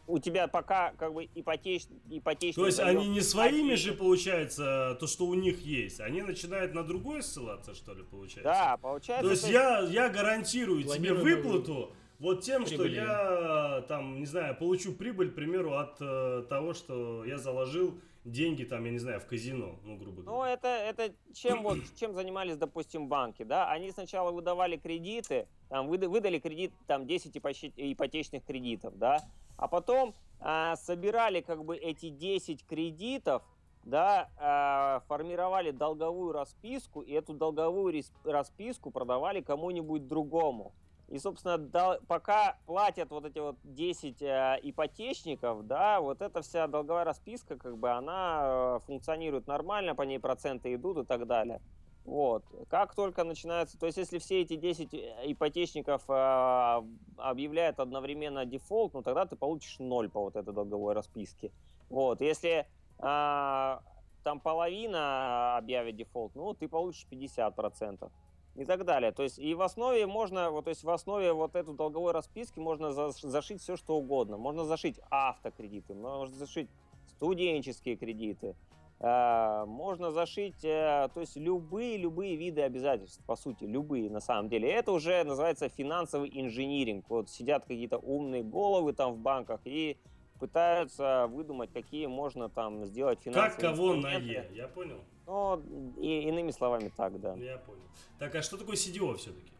у 0.07 0.19
тебя 0.19 0.47
пока 0.47 0.91
как 0.97 1.13
бы 1.13 1.29
ипотеч, 1.35 1.83
ипотечный 2.09 2.61
То 2.61 2.65
есть 2.65 2.79
они 2.79 3.07
не 3.07 3.21
своими 3.21 3.75
же, 3.75 3.93
получается, 3.93 4.97
то, 4.99 5.07
что 5.07 5.27
у 5.27 5.35
них 5.35 5.61
есть, 5.61 5.99
они 5.99 6.21
начинают 6.21 6.73
на 6.73 6.83
другое 6.83 7.21
ссылаться, 7.21 7.75
что 7.75 7.93
ли, 7.93 8.03
получается? 8.03 8.43
Да, 8.43 8.77
получается. 8.77 9.25
То 9.25 9.31
есть 9.31 9.43
то 9.43 9.51
я, 9.51 9.79
я 9.81 10.09
гарантирую 10.09 10.83
тебе 10.83 11.13
выплату 11.13 11.93
вот 12.17 12.41
тем, 12.41 12.65
что 12.65 12.79
прибылью. 12.79 13.03
я, 13.03 13.85
там, 13.87 14.19
не 14.19 14.25
знаю, 14.25 14.55
получу 14.55 14.93
прибыль, 14.93 15.31
к 15.31 15.35
примеру, 15.35 15.75
от 15.75 15.97
э, 16.01 16.43
того, 16.49 16.73
что 16.73 17.23
я 17.23 17.37
заложил 17.37 17.99
деньги, 18.31 18.63
там, 18.63 18.85
я 18.85 18.91
не 18.91 18.99
знаю, 18.99 19.19
в 19.19 19.25
казино, 19.25 19.79
ну, 19.83 19.97
грубо 19.97 20.21
Ну, 20.23 20.31
говоря. 20.31 20.53
это, 20.53 20.67
это 20.67 21.13
чем 21.33 21.63
вот, 21.63 21.77
чем 21.95 22.13
занимались, 22.13 22.57
допустим, 22.57 23.07
банки, 23.07 23.43
да? 23.43 23.69
Они 23.71 23.91
сначала 23.91 24.31
выдавали 24.31 24.77
кредиты, 24.77 25.47
там, 25.69 25.87
выда- 25.89 26.07
выдали 26.09 26.39
кредит, 26.39 26.73
там, 26.87 27.05
10 27.07 27.35
ипоте- 27.35 27.73
ипотечных 27.75 28.43
кредитов, 28.45 28.97
да? 28.97 29.17
А 29.57 29.67
потом 29.67 30.13
а, 30.41 30.77
собирали, 30.77 31.41
как 31.41 31.65
бы, 31.65 31.75
эти 31.75 32.09
10 32.09 32.65
кредитов, 32.65 33.43
да, 33.83 34.29
а, 34.37 35.01
формировали 35.07 35.71
долговую 35.71 36.31
расписку, 36.31 37.01
и 37.01 37.11
эту 37.11 37.33
долговую 37.33 38.03
расписку 38.23 38.89
продавали 38.91 39.41
кому-нибудь 39.41 40.07
другому. 40.07 40.73
И, 41.09 41.17
собственно, 41.17 41.57
дол- 41.57 41.99
пока 42.07 42.57
платят 42.67 43.09
вот 43.09 43.25
эти 43.25 43.39
вот 43.39 43.57
10 43.63 44.21
э, 44.21 44.59
ипотечников, 44.61 45.65
да, 45.65 45.99
вот 46.01 46.21
эта 46.21 46.41
вся 46.41 46.67
долговая 46.67 47.03
расписка, 47.03 47.57
как 47.57 47.77
бы, 47.77 47.89
она 47.89 48.41
э, 48.43 48.79
функционирует 48.85 49.47
нормально, 49.47 49.95
по 49.95 50.03
ней 50.03 50.19
проценты 50.19 50.73
идут 50.75 50.99
и 50.99 51.03
так 51.03 51.25
далее. 51.25 51.61
Вот. 52.05 52.43
Как 52.69 52.93
только 52.93 53.23
начинается... 53.23 53.79
То 53.79 53.87
есть, 53.87 53.97
если 53.97 54.19
все 54.19 54.41
эти 54.41 54.55
10 54.55 54.89
ипотечников 55.25 56.03
э, 56.07 56.81
объявляют 57.17 57.79
одновременно 57.79 58.45
дефолт, 58.45 58.93
ну, 58.93 59.01
тогда 59.01 59.25
ты 59.25 59.35
получишь 59.35 59.79
ноль 59.79 60.09
по 60.09 60.21
вот 60.21 60.35
этой 60.35 60.53
долговой 60.53 60.93
расписке. 60.93 61.51
Вот. 61.89 62.21
Если 62.21 62.67
а, 62.99 63.81
там 64.23 64.39
половина 64.39 65.57
объявит 65.57 65.95
дефолт, 65.95 66.35
ну, 66.35 66.53
ты 66.53 66.67
получишь 66.67 67.07
50% 67.09 68.11
и 68.59 68.65
так 68.65 68.83
далее. 68.83 69.11
То 69.11 69.23
есть 69.23 69.39
и 69.39 69.55
в 69.55 69.61
основе 69.61 70.05
можно, 70.05 70.51
вот, 70.51 70.65
то 70.65 70.69
есть 70.69 70.83
в 70.83 70.89
основе 70.89 71.31
вот 71.31 71.55
эту 71.55 71.73
долговой 71.73 72.11
расписки 72.11 72.59
можно 72.59 72.91
за- 72.91 73.11
зашить 73.11 73.61
все 73.61 73.77
что 73.77 73.95
угодно. 73.95 74.37
Можно 74.37 74.65
зашить 74.65 74.99
автокредиты, 75.09 75.93
можно 75.93 76.35
зашить 76.35 76.69
студенческие 77.07 77.95
кредиты, 77.95 78.55
э, 78.99 79.63
можно 79.65 80.11
зашить, 80.11 80.63
э, 80.65 81.07
то 81.13 81.21
есть 81.21 81.37
любые 81.37 81.95
любые 81.97 82.35
виды 82.35 82.61
обязательств, 82.61 83.23
по 83.25 83.37
сути, 83.37 83.63
любые 83.63 84.09
на 84.09 84.19
самом 84.19 84.49
деле. 84.49 84.69
Это 84.69 84.91
уже 84.91 85.23
называется 85.23 85.69
финансовый 85.69 86.29
инжиниринг. 86.33 87.09
Вот 87.09 87.29
сидят 87.29 87.63
какие-то 87.63 87.97
умные 87.97 88.43
головы 88.43 88.91
там 88.91 89.13
в 89.13 89.19
банках 89.19 89.61
и 89.63 89.97
пытаются 90.37 91.27
выдумать, 91.27 91.71
какие 91.71 92.07
можно 92.07 92.49
там 92.49 92.85
сделать 92.85 93.19
финансовые 93.21 93.51
Как 93.51 93.61
кого 93.61 93.93
на. 93.93 94.15
Е, 94.15 94.49
я 94.53 94.67
понял? 94.67 94.99
Ну, 95.29 95.61
и, 96.01 96.27
иными 96.27 96.49
словами 96.49 96.91
так, 96.97 97.21
да. 97.21 97.35
Я 97.35 97.59
понял. 97.59 97.83
Так, 98.17 98.33
а 98.33 98.41
что 98.41 98.57
такое 98.57 98.75
CDO 98.75 99.15
все-таки? 99.15 99.51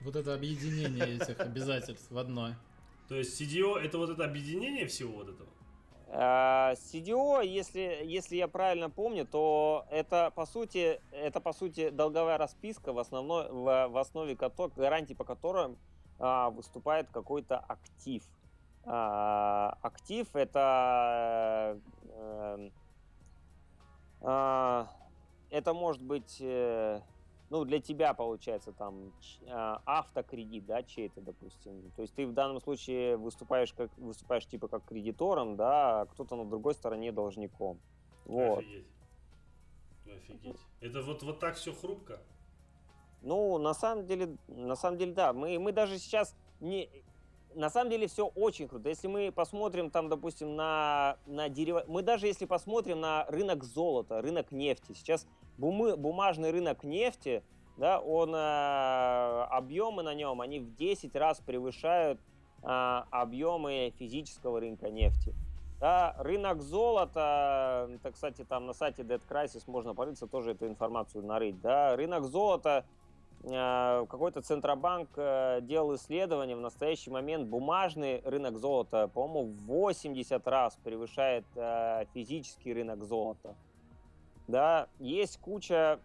Вот 0.00 0.16
это 0.16 0.32
объединение 0.32 1.16
этих 1.16 1.38
обязательств 1.40 2.10
в 2.10 2.16
одно. 2.16 2.54
То 3.06 3.16
есть 3.16 3.38
CDO 3.38 3.76
это 3.78 3.98
вот 3.98 4.08
это 4.08 4.24
объединение 4.24 4.86
всего 4.86 5.18
вот 5.18 5.28
этого? 5.28 5.50
А, 6.08 6.72
CDO, 6.72 7.44
если, 7.44 8.00
если 8.02 8.36
я 8.36 8.48
правильно 8.48 8.88
помню, 8.88 9.26
то 9.26 9.84
это 9.90 10.32
по 10.34 10.46
сути, 10.46 10.98
это 11.12 11.38
по 11.38 11.52
сути 11.52 11.90
долговая 11.90 12.38
расписка, 12.38 12.94
в, 12.94 12.98
основной, 12.98 13.50
в, 13.50 13.88
в 13.88 13.98
основе 13.98 14.34
которой, 14.36 14.72
гарантии 14.74 15.12
по 15.12 15.24
которым 15.24 15.76
а, 16.18 16.48
выступает 16.48 17.10
какой-то 17.10 17.58
актив. 17.58 18.22
А, 18.86 19.76
актив 19.82 20.34
это 20.34 21.78
а, 22.08 22.70
это 24.24 25.74
может 25.74 26.02
быть 26.02 26.38
э, 26.40 27.00
ну, 27.50 27.64
для 27.64 27.80
тебя 27.80 28.14
получается 28.14 28.72
там 28.72 29.12
а, 29.46 29.80
автокредит, 29.84 30.66
да, 30.66 30.82
чей-то, 30.82 31.20
допустим. 31.20 31.90
То 31.94 32.02
есть 32.02 32.14
ты 32.14 32.26
в 32.26 32.32
данном 32.32 32.60
случае 32.60 33.16
выступаешь 33.16 33.72
как 33.72 33.96
выступаешь 33.96 34.46
типа 34.46 34.68
как 34.68 34.84
кредитором, 34.84 35.56
да, 35.56 36.00
а 36.00 36.06
кто-то 36.06 36.36
на 36.36 36.46
другой 36.46 36.74
стороне 36.74 37.12
должником. 37.12 37.78
Вот. 38.24 38.58
Офигеть. 38.60 38.86
Офигеть. 40.06 40.60
Это 40.80 41.02
вот, 41.02 41.22
вот 41.22 41.38
так 41.38 41.56
все 41.56 41.72
хрупко? 41.72 42.18
Ну, 43.22 43.58
на 43.58 43.72
самом 43.72 44.06
деле, 44.06 44.36
на 44.48 44.74
самом 44.74 44.98
деле, 44.98 45.12
да. 45.12 45.32
Мы, 45.32 45.58
мы 45.58 45.72
даже 45.72 45.98
сейчас 45.98 46.34
не... 46.60 46.90
На 47.54 47.70
самом 47.70 47.90
деле 47.90 48.06
все 48.06 48.26
очень 48.26 48.68
круто. 48.68 48.88
Если 48.88 49.06
мы 49.06 49.30
посмотрим 49.32 49.90
там, 49.90 50.08
допустим, 50.08 50.56
на, 50.56 51.16
на 51.26 51.48
дерево... 51.48 51.84
Мы 51.86 52.02
даже 52.02 52.26
если 52.26 52.46
посмотрим 52.46 53.00
на 53.00 53.24
рынок 53.26 53.64
золота, 53.64 54.20
рынок 54.20 54.50
нефти. 54.50 54.92
Сейчас 54.92 55.26
бумы, 55.56 55.96
бумажный 55.96 56.50
рынок 56.50 56.82
нефти, 56.82 57.42
да, 57.76 58.00
он, 58.00 58.34
э, 58.34 59.44
объемы 59.50 60.02
на 60.02 60.14
нем, 60.14 60.40
они 60.40 60.60
в 60.60 60.74
10 60.74 61.14
раз 61.16 61.40
превышают 61.40 62.20
э, 62.62 62.66
объемы 62.66 63.92
физического 63.98 64.60
рынка 64.60 64.90
нефти. 64.90 65.34
Да, 65.80 66.14
рынок 66.18 66.62
золота, 66.62 67.90
это, 67.92 68.12
кстати, 68.12 68.44
там 68.44 68.66
на 68.66 68.72
сайте 68.72 69.02
Dead 69.02 69.20
Crisis 69.28 69.64
можно 69.66 69.94
порыться, 69.94 70.26
тоже 70.26 70.52
эту 70.52 70.66
информацию 70.66 71.24
нарыть. 71.24 71.60
Да, 71.60 71.96
рынок 71.96 72.24
золота 72.24 72.84
какой-то 73.46 74.40
Центробанк 74.40 75.08
э, 75.16 75.60
делал 75.62 75.94
исследование, 75.96 76.56
в 76.56 76.60
настоящий 76.60 77.10
момент 77.10 77.46
бумажный 77.46 78.20
рынок 78.24 78.56
золота, 78.56 79.08
по-моему, 79.08 79.52
в 79.52 79.66
80 79.66 80.46
раз 80.46 80.78
превышает 80.82 81.44
э, 81.54 82.04
физический 82.14 82.72
рынок 82.72 83.04
золота. 83.04 83.54
Да, 84.46 84.88
есть 84.98 85.38
куча, 85.38 85.98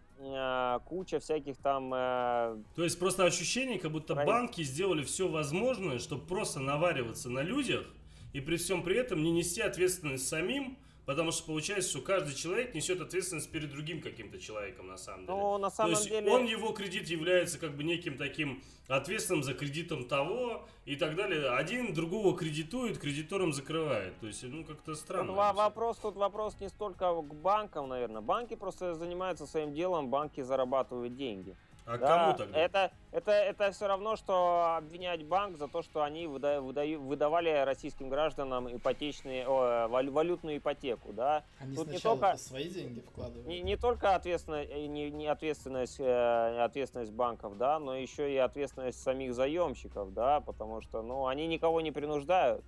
куча 0.86 1.20
всяких 1.20 1.58
там... 1.58 1.90
То 1.90 2.62
есть 2.76 2.98
просто 2.98 3.24
ощущение, 3.24 3.78
как 3.78 3.92
будто 3.92 4.14
проект. 4.14 4.32
банки 4.32 4.62
сделали 4.62 5.02
все 5.02 5.28
возможное, 5.28 5.98
чтобы 5.98 6.24
просто 6.24 6.58
навариваться 6.58 7.28
на 7.28 7.40
людях 7.40 7.84
и 8.32 8.40
при 8.40 8.56
всем 8.56 8.82
при 8.82 8.96
этом 8.96 9.22
не 9.22 9.30
нести 9.30 9.60
ответственность 9.60 10.26
самим, 10.26 10.78
Потому 11.10 11.32
что 11.32 11.42
получается, 11.42 11.90
что 11.90 12.02
каждый 12.02 12.36
человек 12.36 12.72
несет 12.72 13.00
ответственность 13.00 13.50
перед 13.50 13.72
другим 13.72 14.00
каким-то 14.00 14.38
человеком 14.38 14.86
на 14.86 14.96
самом 14.96 15.26
деле. 15.26 15.36
Ну, 15.36 15.58
на 15.58 15.68
самом 15.68 15.94
То 15.94 15.98
есть 15.98 16.08
деле... 16.08 16.30
он, 16.30 16.44
его 16.44 16.70
кредит 16.70 17.08
является 17.08 17.58
как 17.58 17.76
бы 17.76 17.82
неким 17.82 18.16
таким 18.16 18.62
ответственным 18.86 19.42
за 19.42 19.54
кредитом 19.54 20.04
того 20.04 20.68
и 20.84 20.94
так 20.94 21.16
далее. 21.16 21.50
Один 21.50 21.94
другого 21.94 22.38
кредитует, 22.38 22.98
кредитором 22.98 23.52
закрывает. 23.52 24.20
То 24.20 24.28
есть, 24.28 24.44
ну, 24.44 24.64
как-то 24.64 24.94
странно. 24.94 25.26
Тут 25.26 25.56
вопрос, 25.56 25.96
тут 25.96 26.14
вопрос 26.14 26.54
не 26.60 26.68
столько 26.68 27.12
к 27.12 27.34
банкам, 27.34 27.88
наверное. 27.88 28.20
Банки 28.20 28.54
просто 28.54 28.94
занимаются 28.94 29.48
своим 29.48 29.74
делом, 29.74 30.10
банки 30.10 30.42
зарабатывают 30.42 31.16
деньги. 31.16 31.56
А 31.90 31.98
да, 31.98 32.06
кому 32.06 32.38
тогда? 32.38 32.58
Это, 32.58 32.92
это, 33.10 33.32
это 33.32 33.72
все 33.72 33.88
равно, 33.88 34.14
что 34.14 34.76
обвинять 34.76 35.24
банк 35.24 35.58
за 35.58 35.66
то, 35.66 35.82
что 35.82 36.02
они 36.02 36.28
выда, 36.28 36.60
выда, 36.60 36.84
выдавали 36.98 37.50
российским 37.64 38.08
гражданам 38.08 38.74
ипотечные, 38.74 39.44
о, 39.46 39.88
валютную 39.88 40.58
ипотеку. 40.58 41.12
Да? 41.12 41.44
Они 41.58 41.74
Тут 41.74 41.88
сначала 41.88 42.14
не 42.14 42.20
только, 42.20 42.36
свои 42.36 42.68
деньги 42.68 43.00
вкладывают. 43.00 43.46
Не, 43.46 43.60
не 43.60 43.76
только 43.76 44.14
ответственность, 44.14 44.70
э, 44.70 44.86
не, 44.86 45.10
не 45.10 45.26
ответственность, 45.26 45.98
э, 45.98 46.62
ответственность 46.62 47.12
банков, 47.12 47.58
да, 47.58 47.80
но 47.80 47.96
еще 47.96 48.32
и 48.32 48.36
ответственность 48.36 49.02
самих 49.02 49.34
заемщиков, 49.34 50.14
да, 50.14 50.40
потому 50.40 50.80
что 50.82 51.02
ну, 51.02 51.26
они 51.26 51.48
никого 51.48 51.80
не 51.80 51.90
принуждают. 51.90 52.64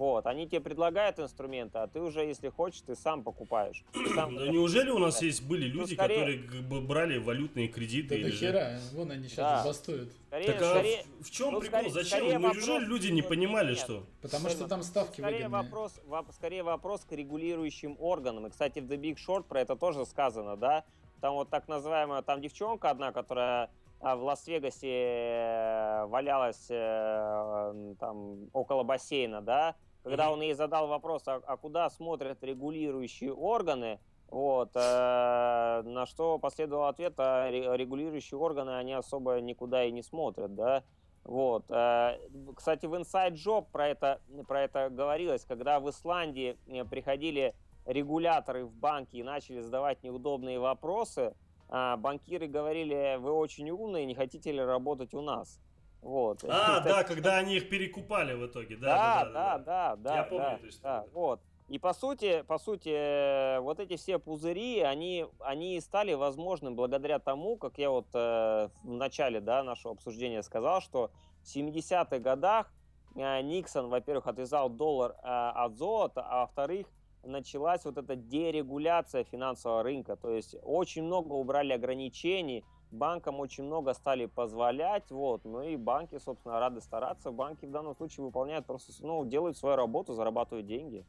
Вот, 0.00 0.26
они 0.26 0.46
тебе 0.46 0.62
предлагают 0.62 1.18
инструменты, 1.18 1.76
а 1.76 1.86
ты 1.86 2.00
уже, 2.00 2.20
если 2.24 2.48
хочешь, 2.48 2.80
ты 2.80 2.96
сам 2.96 3.22
покупаешь. 3.22 3.84
Ты 3.92 4.08
сам 4.14 4.34
да 4.34 4.48
неужели 4.48 4.88
у 4.88 4.96
нас 4.96 5.20
есть 5.20 5.46
были 5.46 5.68
ну, 5.68 5.80
люди, 5.80 5.90
ну, 5.90 5.94
скорее... 5.94 6.38
которые 6.38 6.80
брали 6.80 7.18
валютные 7.18 7.68
кредиты? 7.68 8.08
Да 8.08 8.14
или 8.14 8.30
хера, 8.30 8.78
же... 8.78 8.96
вон 8.96 9.10
они 9.10 9.24
сейчас 9.24 9.36
да. 9.36 9.62
бастуют. 9.62 10.10
Скорее, 10.28 10.46
так 10.46 10.62
а 10.62 10.70
скорее... 10.70 11.04
в, 11.18 11.24
в 11.24 11.30
чем 11.30 11.52
ну, 11.52 11.60
прикол? 11.60 11.80
Скорее, 11.80 11.92
Зачем? 11.92 12.18
Скорее 12.18 12.38
ну, 12.38 12.48
вопрос... 12.48 12.66
неужели 12.66 12.84
люди 12.86 13.08
не 13.08 13.20
понимали, 13.20 13.68
нет, 13.72 13.78
что? 13.78 14.06
Потому 14.22 14.48
что 14.48 14.68
там 14.68 14.82
ставки 14.82 15.20
скорее 15.20 15.48
выгодные. 15.48 15.70
вопрос, 15.70 16.00
скорее 16.32 16.62
вопрос 16.62 17.04
к 17.04 17.12
регулирующим 17.12 17.98
органам. 18.00 18.46
И, 18.46 18.50
кстати, 18.50 18.78
в 18.78 18.90
The 18.90 18.96
Big 18.96 19.16
Short 19.16 19.42
про 19.42 19.60
это 19.60 19.76
тоже 19.76 20.06
сказано, 20.06 20.56
да? 20.56 20.86
Там 21.20 21.34
вот 21.34 21.50
так 21.50 21.68
называемая, 21.68 22.22
там 22.22 22.40
девчонка 22.40 22.88
одна, 22.88 23.12
которая 23.12 23.68
а, 24.00 24.16
в 24.16 24.22
Лас-Вегасе 24.22 24.88
э, 24.88 26.06
валялась 26.06 26.68
э, 26.70 27.94
там 28.00 28.48
около 28.54 28.82
бассейна, 28.82 29.42
да, 29.42 29.76
когда 30.02 30.30
он 30.30 30.40
ей 30.40 30.54
задал 30.54 30.88
вопрос, 30.88 31.22
а, 31.26 31.40
а 31.46 31.56
куда 31.56 31.90
смотрят 31.90 32.42
регулирующие 32.42 33.32
органы, 33.32 33.98
вот, 34.28 34.70
э, 34.74 35.82
на 35.84 36.06
что 36.06 36.38
последовал 36.38 36.84
ответ, 36.84 37.14
а 37.18 37.50
регулирующие 37.50 38.38
органы, 38.38 38.70
они 38.70 38.92
особо 38.92 39.40
никуда 39.40 39.84
и 39.84 39.90
не 39.90 40.02
смотрят, 40.02 40.54
да. 40.54 40.84
Вот. 41.24 41.64
Э, 41.68 42.18
кстати, 42.54 42.86
в 42.86 42.94
Inside 42.94 43.34
Job 43.34 43.66
про 43.72 43.88
это, 43.88 44.20
про 44.46 44.62
это 44.62 44.88
говорилось, 44.88 45.44
когда 45.44 45.80
в 45.80 45.90
Исландии 45.90 46.56
э, 46.66 46.84
приходили 46.84 47.54
регуляторы 47.86 48.64
в 48.64 48.72
банки 48.72 49.16
и 49.16 49.22
начали 49.22 49.60
задавать 49.60 50.02
неудобные 50.02 50.58
вопросы, 50.58 51.34
э, 51.68 51.96
банкиры 51.96 52.46
говорили, 52.46 53.16
вы 53.18 53.32
очень 53.32 53.68
умные, 53.70 54.06
не 54.06 54.14
хотите 54.14 54.52
ли 54.52 54.60
работать 54.60 55.12
у 55.12 55.20
нас? 55.20 55.60
Вот. 56.02 56.44
А, 56.48 56.80
да, 56.84 57.04
когда 57.04 57.36
они 57.36 57.56
их 57.56 57.68
перекупали 57.68 58.34
в 58.34 58.46
итоге, 58.46 58.76
да. 58.76 59.24
Да, 59.24 59.30
да, 59.32 59.58
да, 59.58 59.96
да. 59.96 60.16
Я 60.16 60.22
помню 60.24 60.46
эту 60.56 60.68
историю. 60.68 61.10
Вот. 61.12 61.40
И 61.68 61.78
по 61.78 61.92
сути, 61.92 62.42
по 62.48 62.58
сути, 62.58 62.88
э, 62.88 63.60
вот 63.60 63.78
эти 63.78 63.96
все 63.96 64.18
пузыри, 64.18 64.80
они, 64.80 65.26
они 65.38 65.80
стали 65.80 66.14
возможным 66.14 66.74
благодаря 66.74 67.20
тому, 67.20 67.56
как 67.56 67.78
я 67.78 67.90
вот 67.90 68.08
э, 68.12 68.68
в 68.82 68.90
начале 68.90 69.40
да, 69.40 69.62
нашего 69.62 69.94
обсуждения 69.94 70.42
сказал, 70.42 70.80
что 70.80 71.12
в 71.44 71.56
70-х 71.56 72.18
годах 72.18 72.72
э, 73.14 73.40
Никсон, 73.42 73.88
во-первых, 73.88 74.26
отвязал 74.26 74.68
доллар 74.68 75.12
э, 75.12 75.26
от 75.26 75.76
золота, 75.76 76.26
а 76.28 76.40
во-вторых, 76.40 76.88
началась 77.22 77.84
вот 77.84 77.98
эта 77.98 78.16
дерегуляция 78.16 79.22
финансового 79.22 79.84
рынка. 79.84 80.16
То 80.16 80.34
есть 80.34 80.56
очень 80.64 81.04
много 81.04 81.34
убрали 81.34 81.72
ограничений, 81.72 82.64
банкам 82.92 83.40
очень 83.40 83.64
много 83.64 83.94
стали 83.94 84.26
позволять, 84.26 85.10
вот, 85.10 85.44
ну 85.44 85.62
и 85.62 85.76
банки, 85.76 86.18
собственно, 86.18 86.58
рады 86.58 86.80
стараться. 86.80 87.30
Банки 87.30 87.66
в 87.66 87.70
данном 87.70 87.94
случае 87.94 88.24
выполняют 88.24 88.66
просто, 88.66 88.92
ну, 89.04 89.24
делают 89.24 89.56
свою 89.56 89.76
работу, 89.76 90.14
зарабатывают 90.14 90.66
деньги. 90.66 91.04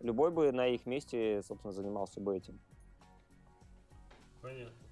Любой 0.00 0.30
бы 0.30 0.52
на 0.52 0.66
их 0.68 0.86
месте, 0.86 1.42
собственно, 1.42 1.72
занимался 1.72 2.20
бы 2.20 2.36
этим. 2.36 2.58
Понятно. 4.42 4.86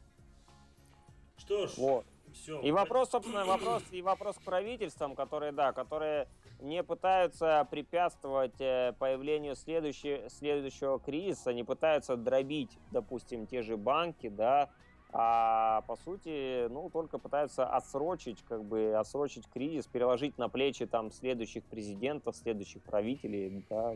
Что 1.37 1.67
ж, 1.67 1.77
вот. 1.77 2.07
все. 2.33 2.61
И 2.61 2.73
вопрос, 2.73 3.11
собственно, 3.11 3.45
вопрос, 3.45 3.83
и 3.91 4.01
вопрос 4.03 4.37
к 4.37 4.43
правительствам, 4.43 5.15
которые, 5.15 5.53
да, 5.53 5.73
которые 5.73 6.29
не 6.61 6.83
пытаются 6.83 7.67
препятствовать 7.71 8.59
э, 8.61 8.95
появлению 8.99 9.55
следующего, 9.57 10.31
следующего 10.31 10.99
кризиса, 10.99 11.53
не 11.53 11.65
пытаются 11.65 12.17
дробить, 12.17 12.79
допустим, 12.91 13.47
те 13.47 13.63
же 13.63 13.77
банки, 13.77 14.29
да, 14.29 14.71
а 15.17 15.83
по 15.83 15.95
сути, 15.95 16.67
ну, 16.69 16.91
только 16.91 17.19
пытаются 17.19 17.65
отсрочить, 17.65 18.43
как 18.49 18.65
бы, 18.65 18.95
отсрочить 18.99 19.47
кризис, 19.47 19.87
переложить 19.87 20.37
на 20.39 20.49
плечи 20.49 20.87
там 20.87 21.13
следующих 21.13 21.63
президентов, 21.63 22.35
следующих 22.35 22.83
правителей, 22.83 23.65
да. 23.71 23.95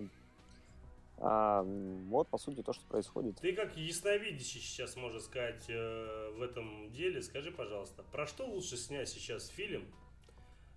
А, 1.17 1.65
вот, 2.09 2.29
по 2.29 2.39
сути, 2.39 2.63
то, 2.63 2.73
что 2.73 2.87
происходит. 2.87 3.37
Ты 3.41 3.53
как 3.53 3.77
ясновидящий 3.77 4.61
сейчас, 4.61 4.95
можно 4.95 5.19
сказать, 5.19 5.65
э, 5.69 6.31
в 6.37 6.41
этом 6.41 6.93
деле, 6.93 7.21
скажи, 7.21 7.51
пожалуйста, 7.51 8.05
про 8.13 8.25
что 8.25 8.47
лучше 8.47 8.77
снять 8.77 9.09
сейчас 9.09 9.49
фильм, 9.49 9.93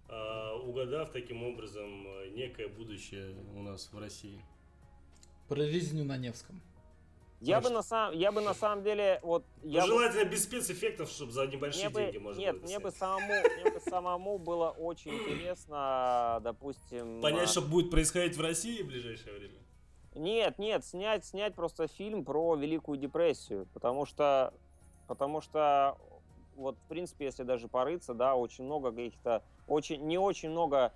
э, 0.09 0.53
угадав 0.65 1.11
таким 1.11 1.43
образом 1.43 2.07
э, 2.07 2.30
некое 2.30 2.68
будущее 2.68 3.35
у 3.55 3.61
нас 3.61 3.93
в 3.93 3.99
России? 3.99 4.43
Про 5.47 5.57
резню 5.68 6.03
на 6.03 6.18
Невском. 6.18 6.59
Я 7.41 7.59
бы, 7.59 7.72
на 7.72 7.81
самом, 7.81 8.15
я 8.15 8.31
бы 8.31 8.41
на 8.41 8.53
самом 8.53 8.84
деле 8.84 9.19
вот. 9.23 9.43
Я 9.63 9.85
желательно 9.85 10.26
бы, 10.26 10.30
без 10.30 10.43
спецэффектов, 10.43 11.09
чтобы 11.09 11.31
за 11.31 11.47
небольшие 11.47 11.89
мне 11.89 12.05
деньги 12.05 12.18
можно 12.19 12.39
Нет, 12.39 12.55
было 12.55 12.63
мне 12.63 12.80
бы 12.80 12.91
самому, 12.91 13.34
мне 13.34 13.72
бы 13.72 13.80
самому 13.80 14.38
было 14.38 14.69
очень 14.69 15.11
интересно, 15.11 16.39
допустим. 16.43 17.19
Понять, 17.19 17.49
что 17.49 17.61
будет 17.61 17.89
происходить 17.89 18.38
в 18.38 18.41
России 18.41 18.84
в 18.84 18.88
ближайшее 18.88 19.34
время. 19.34 19.59
Нет, 20.13 20.59
нет, 20.59 20.85
снять, 20.85 21.26
снять 21.26 21.55
просто 21.55 21.88
фильм 21.88 22.26
про 22.26 22.55
Великую 22.55 22.97
депрессию, 22.97 23.68
потому 23.73 24.05
что, 24.05 24.53
потому 25.07 25.41
что 25.41 25.97
вот 26.55 26.77
в 26.77 26.88
принципе, 26.89 27.26
если 27.26 27.43
даже 27.43 27.68
порыться, 27.68 28.13
да, 28.13 28.35
очень 28.35 28.65
много 28.65 28.91
каких-то, 28.91 29.41
очень 29.68 30.05
не 30.05 30.19
очень 30.19 30.49
много 30.49 30.93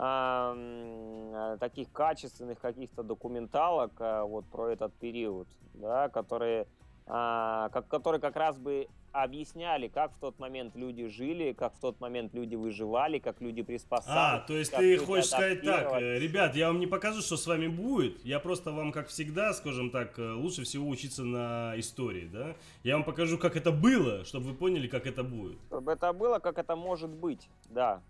Э, 0.00 1.56
таких 1.58 1.90
качественных 1.92 2.60
каких-то 2.60 3.02
документалок 3.02 3.92
э, 3.98 4.22
вот 4.22 4.44
про 4.46 4.68
этот 4.68 4.94
период, 4.94 5.48
да, 5.74 6.08
которые, 6.08 6.68
а, 7.06 7.68
как, 7.70 7.88
которые 7.88 8.20
как 8.20 8.36
раз 8.36 8.58
бы 8.58 8.86
объясняли, 9.10 9.88
как 9.88 10.12
в 10.12 10.18
тот 10.20 10.38
момент 10.38 10.76
люди 10.76 11.08
жили, 11.08 11.52
как 11.52 11.74
в 11.74 11.80
тот 11.80 12.00
момент 12.00 12.32
люди 12.32 12.54
выживали, 12.54 13.18
как 13.18 13.40
люди 13.40 13.62
А, 13.62 13.64
приспосабливались. 13.64 14.46
то 14.46 14.54
есть 14.54 14.76
ты 14.76 14.98
хочешь 14.98 15.26
сказать 15.30 15.62
так, 15.62 16.00
э, 16.00 16.18
ребят, 16.20 16.54
я 16.54 16.68
вам 16.68 16.78
не 16.78 16.86
покажу, 16.86 17.20
что 17.20 17.36
с 17.36 17.46
вами 17.46 17.66
будет, 17.66 18.24
я 18.24 18.38
просто 18.38 18.70
вам, 18.70 18.92
как 18.92 19.08
всегда, 19.08 19.52
скажем 19.52 19.90
так, 19.90 20.16
э, 20.18 20.32
лучше 20.32 20.62
всего 20.62 20.88
учиться 20.88 21.24
на 21.24 21.74
истории, 21.76 22.28
да? 22.32 22.54
Я 22.84 22.94
вам 22.94 23.04
покажу, 23.04 23.36
как 23.36 23.56
это 23.56 23.72
было, 23.72 24.24
чтобы 24.24 24.50
вы 24.50 24.54
поняли, 24.54 24.86
как 24.86 25.06
это 25.06 25.24
будет. 25.24 25.58
Чтобы 25.66 25.90
это 25.90 26.12
было, 26.12 26.38
как 26.38 26.58
это 26.58 26.76
может 26.76 27.10
быть, 27.10 27.48
да. 27.68 28.00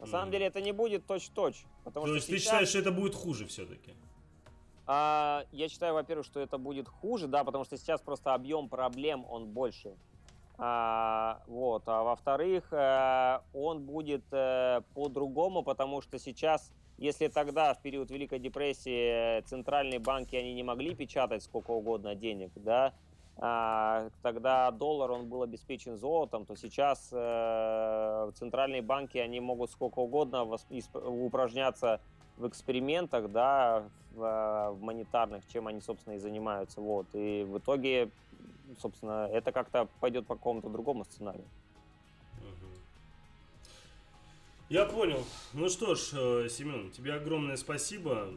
На 0.00 0.06
самом 0.06 0.24
Мгм. 0.28 0.32
деле 0.32 0.46
это 0.46 0.60
не 0.62 0.72
будет 0.72 1.06
точь-точь. 1.06 1.64
Потому 1.84 2.06
То 2.06 2.08
что 2.08 2.14
есть 2.16 2.26
ты 2.28 2.32
сейчас- 2.38 2.44
считаешь, 2.44 2.68
что 2.68 2.78
это 2.78 2.90
будет 2.90 3.14
хуже 3.14 3.46
все-таки? 3.46 3.92
А, 4.86 5.44
я 5.52 5.68
считаю, 5.68 5.94
во-первых, 5.94 6.26
что 6.26 6.40
это 6.40 6.58
будет 6.58 6.88
хуже, 6.88 7.28
да, 7.28 7.44
потому 7.44 7.64
что 7.64 7.76
сейчас 7.76 8.00
просто 8.00 8.34
объем 8.34 8.68
проблем, 8.68 9.24
он 9.28 9.46
больше. 9.46 9.94
А, 10.58 11.42
вот, 11.46 11.84
а 11.86 12.02
во-вторых, 12.02 12.72
э, 12.72 13.40
он 13.54 13.80
будет 13.84 14.24
э, 14.32 14.82
по-другому, 14.94 15.62
потому 15.62 16.02
что 16.02 16.18
сейчас, 16.18 16.70
если 16.98 17.28
тогда, 17.28 17.72
в 17.72 17.80
период 17.80 18.10
Великой 18.10 18.40
депрессии, 18.40 19.38
э, 19.38 19.42
центральные 19.42 20.00
банки, 20.00 20.34
они 20.36 20.52
не 20.54 20.62
могли 20.62 20.94
печатать 20.94 21.42
сколько 21.42 21.70
угодно 21.70 22.14
денег, 22.14 22.50
да, 22.56 22.92
тогда 23.40 24.70
доллар, 24.70 25.12
он 25.12 25.26
был 25.26 25.42
обеспечен 25.42 25.96
золотом, 25.96 26.44
то 26.44 26.56
сейчас 26.56 27.08
э, 27.10 28.30
центральные 28.34 28.82
банки, 28.82 29.16
они 29.16 29.40
могут 29.40 29.70
сколько 29.70 30.00
угодно 30.00 30.46
упражняться 30.92 32.02
в 32.36 32.46
экспериментах, 32.46 33.32
да, 33.32 33.88
в, 34.12 34.22
э, 34.22 34.70
в 34.72 34.82
монетарных, 34.82 35.42
чем 35.48 35.68
они, 35.68 35.80
собственно, 35.80 36.14
и 36.14 36.18
занимаются. 36.18 36.82
Вот. 36.82 37.06
И 37.14 37.44
в 37.48 37.56
итоге, 37.56 38.10
собственно, 38.78 39.26
это 39.32 39.52
как-то 39.52 39.88
пойдет 40.00 40.26
по 40.26 40.34
какому-то 40.34 40.68
другому 40.68 41.04
сценарию. 41.04 41.46
Я 44.68 44.84
понял. 44.84 45.24
Ну 45.54 45.70
что 45.70 45.94
ж, 45.94 46.10
э, 46.12 46.48
Семен, 46.50 46.90
тебе 46.90 47.14
огромное 47.14 47.56
спасибо. 47.56 48.28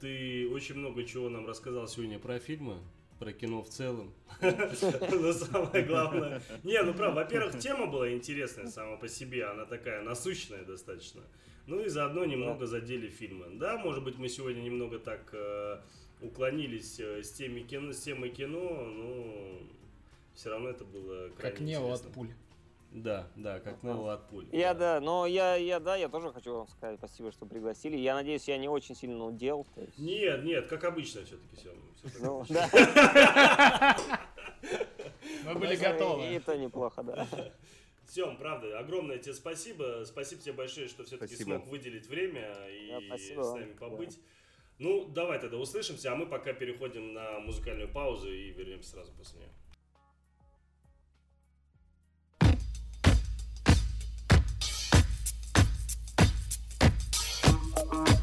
Ты 0.00 0.50
очень 0.50 0.76
много 0.76 1.04
чего 1.04 1.28
нам 1.28 1.46
рассказал 1.46 1.86
сегодня 1.86 2.18
про 2.18 2.38
фильмы, 2.38 2.78
про 3.22 3.32
кино 3.32 3.62
в 3.62 3.68
целом. 3.68 4.12
Но 4.40 5.32
самое 5.32 5.84
главное... 5.84 6.42
Не, 6.64 6.82
ну 6.82 6.92
правда, 6.92 7.22
во-первых, 7.22 7.58
тема 7.58 7.86
была 7.86 8.12
интересная 8.12 8.66
сама 8.66 8.96
по 8.96 9.06
себе, 9.08 9.44
она 9.44 9.64
такая 9.64 10.02
насущная 10.02 10.64
достаточно. 10.64 11.22
Ну 11.68 11.80
и 11.80 11.88
заодно 11.88 12.24
немного 12.24 12.66
задели 12.66 13.08
фильмы. 13.08 13.46
Да, 13.52 13.78
может 13.78 14.02
быть, 14.02 14.18
мы 14.18 14.28
сегодня 14.28 14.60
немного 14.60 14.98
так 14.98 15.30
э, 15.32 15.78
уклонились 16.20 16.98
э, 16.98 17.22
с, 17.22 17.30
теми 17.30 17.60
кино, 17.60 17.92
с 17.92 18.00
темой 18.00 18.30
кино, 18.30 18.84
но 18.86 19.58
все 20.34 20.50
равно 20.50 20.70
это 20.70 20.84
было 20.84 21.28
крайне 21.36 21.56
Как 21.56 21.60
Нео 21.60 21.92
от 21.92 22.02
пуль. 22.12 22.30
Да, 22.94 23.26
да, 23.36 23.58
как 23.60 23.82
Нео 23.82 24.06
от 24.08 24.28
пуль. 24.28 24.46
Я, 24.52 24.74
да, 24.74 25.00
но 25.00 25.24
я, 25.26 25.56
я, 25.56 25.80
да, 25.80 25.96
я 25.96 26.10
тоже 26.10 26.30
хочу 26.30 26.54
вам 26.54 26.68
сказать 26.68 26.98
спасибо, 26.98 27.32
что 27.32 27.46
пригласили. 27.46 27.96
Я 27.96 28.14
надеюсь, 28.14 28.46
я 28.48 28.58
не 28.58 28.68
очень 28.68 28.94
сильно 28.94 29.24
удел. 29.24 29.66
есть, 29.76 29.98
Нет, 29.98 30.44
нет, 30.44 30.66
как 30.66 30.84
обычно 30.84 31.24
все-таки 31.24 31.56
все. 31.56 31.74
ну, 32.20 32.44
да. 32.50 33.96
Мы 35.44 35.54
были 35.54 35.74
И 35.74 35.78
готовы. 35.78 36.24
это 36.24 36.58
неплохо, 36.58 37.02
да. 37.02 37.26
Сем, 38.08 38.36
правда, 38.36 38.78
огромное 38.78 39.16
тебе 39.18 39.32
спасибо. 39.32 40.02
Спасибо 40.04 40.42
тебе 40.42 40.52
большое, 40.52 40.86
что 40.88 41.02
все-таки 41.04 41.34
смог 41.36 41.66
выделить 41.68 42.06
время 42.08 42.54
и 42.68 43.08
Да, 43.08 43.16
с 43.16 43.54
нами 43.54 43.72
побыть. 43.72 44.18
Ну, 44.78 45.06
давай 45.08 45.38
тогда 45.38 45.56
услышимся, 45.56 46.12
а 46.12 46.16
мы 46.16 46.26
пока 46.26 46.52
переходим 46.52 47.14
на 47.14 47.40
музыкальную 47.40 47.88
паузу 47.90 48.30
и 48.30 48.50
вернемся 48.50 48.90
сразу 48.90 49.12
после 49.12 49.40
нее. 49.40 49.50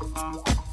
Música 0.01 0.69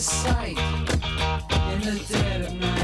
sight 0.00 0.58
in 0.58 1.80
the 1.82 2.04
dead 2.08 2.40
of 2.42 2.54
night. 2.54 2.79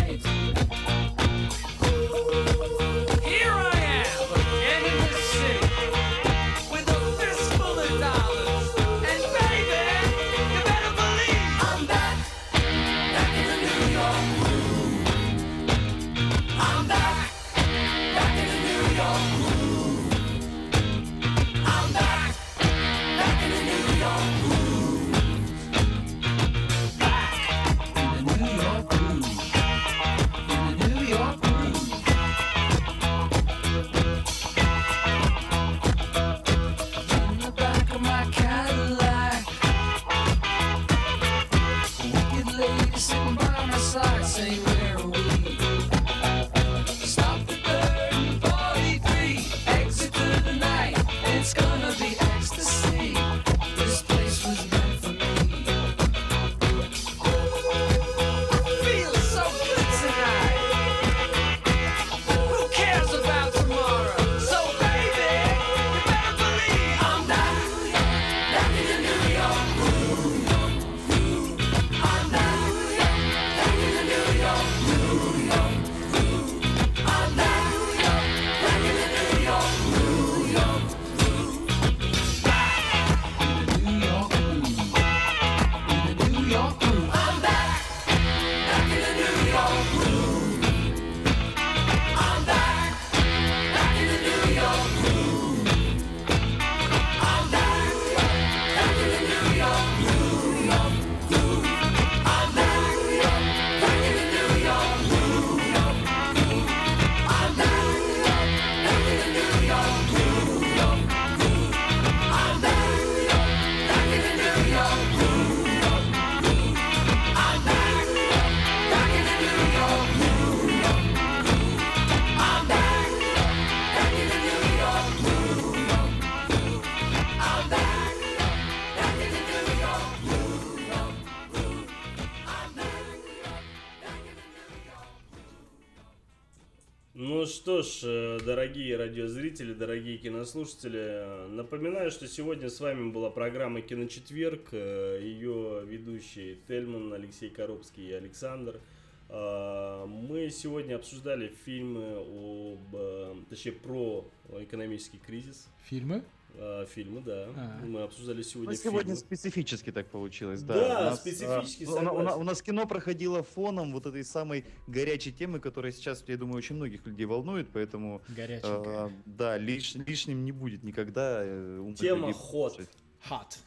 Дорогие 138.66 138.96
радиозрители, 138.96 139.74
дорогие 139.74 140.18
кинослушатели, 140.18 140.98
э, 140.98 141.46
напоминаю, 141.46 142.10
что 142.10 142.26
сегодня 142.26 142.68
с 142.68 142.80
вами 142.80 143.12
была 143.12 143.30
программа 143.30 143.80
«Киночетверг», 143.80 144.70
э, 144.72 145.20
ее 145.22 145.84
ведущие 145.86 146.56
Тельман, 146.66 147.12
Алексей 147.12 147.48
Коробский 147.48 148.08
и 148.08 148.12
Александр. 148.12 148.80
А, 149.28 150.04
Мы 150.06 150.50
сегодня 150.50 150.96
обсуждали 150.96 151.54
фильмы 151.64 152.16
об, 152.16 152.92
э, 152.92 153.34
точнее, 153.48 153.72
про 153.72 154.28
экономический 154.58 155.18
кризис. 155.18 155.68
Фильмы? 155.84 156.24
А, 156.58 156.86
Фильмы, 156.86 157.20
да. 157.20 157.48
А. 157.54 157.80
Мы 157.84 158.02
обсуждали 158.02 158.42
сегодня 158.42 158.70
Ну, 158.72 158.76
сегодня 158.76 159.14
фильмы. 159.14 159.16
специфически 159.16 159.92
так 159.92 160.06
получилось, 160.08 160.62
да. 160.62 160.74
Да, 160.74 161.00
У 161.00 161.04
нас, 161.10 161.20
специфически, 161.20 161.84
а, 161.84 162.10
у, 162.12 162.38
у 162.38 162.40
у 162.40 162.42
нас 162.44 162.62
кино 162.62 162.86
проходило 162.86 163.42
фоном 163.42 163.92
вот 163.92 164.06
этой 164.06 164.24
самой 164.24 164.64
горячей 164.86 165.32
темы, 165.32 165.60
которая 165.60 165.92
сейчас, 165.92 166.24
я 166.26 166.36
думаю, 166.36 166.56
очень 166.58 166.76
многих 166.76 167.06
людей 167.06 167.26
волнует, 167.26 167.68
поэтому 167.72 168.22
Горяченькая. 168.28 169.06
э, 169.08 169.10
да, 169.26 169.58
лиш- 169.58 169.96
лишним 170.06 170.44
не 170.44 170.52
будет 170.52 170.82
никогда. 170.82 171.40
э, 171.42 171.92
Тема. 171.98 172.30
Hot. 172.30 172.86
Хат. 173.20 173.58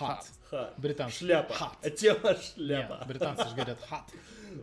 Hot. 0.00 0.24
Хат. 0.50 0.74
Британцы. 0.78 1.18
Шляпа. 1.18 1.52
Hot. 1.52 1.72
А 1.82 1.90
Тема 1.90 2.18
Нет, 2.30 2.42
шляпа. 2.56 3.04
британцы 3.06 3.48
же 3.48 3.54
говорят 3.54 3.78
hot. 3.90 4.04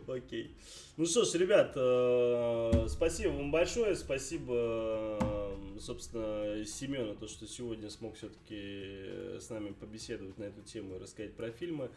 Окей. 0.16 0.54
Ну 0.96 1.06
что 1.06 1.24
ж, 1.24 1.34
ребят, 1.34 1.72
э, 1.76 2.86
спасибо 2.88 3.32
вам 3.32 3.50
большое, 3.50 3.96
спасибо, 3.96 4.52
э, 4.54 5.18
собственно, 5.80 6.64
Семену, 6.64 7.14
то, 7.14 7.26
что 7.28 7.46
сегодня 7.46 7.90
смог 7.90 8.16
все-таки 8.16 9.38
с 9.40 9.48
нами 9.50 9.72
побеседовать 9.72 10.38
на 10.38 10.44
эту 10.44 10.62
тему 10.62 10.96
и 10.96 10.98
рассказать 10.98 11.34
про 11.34 11.50
фильмы. 11.50 11.90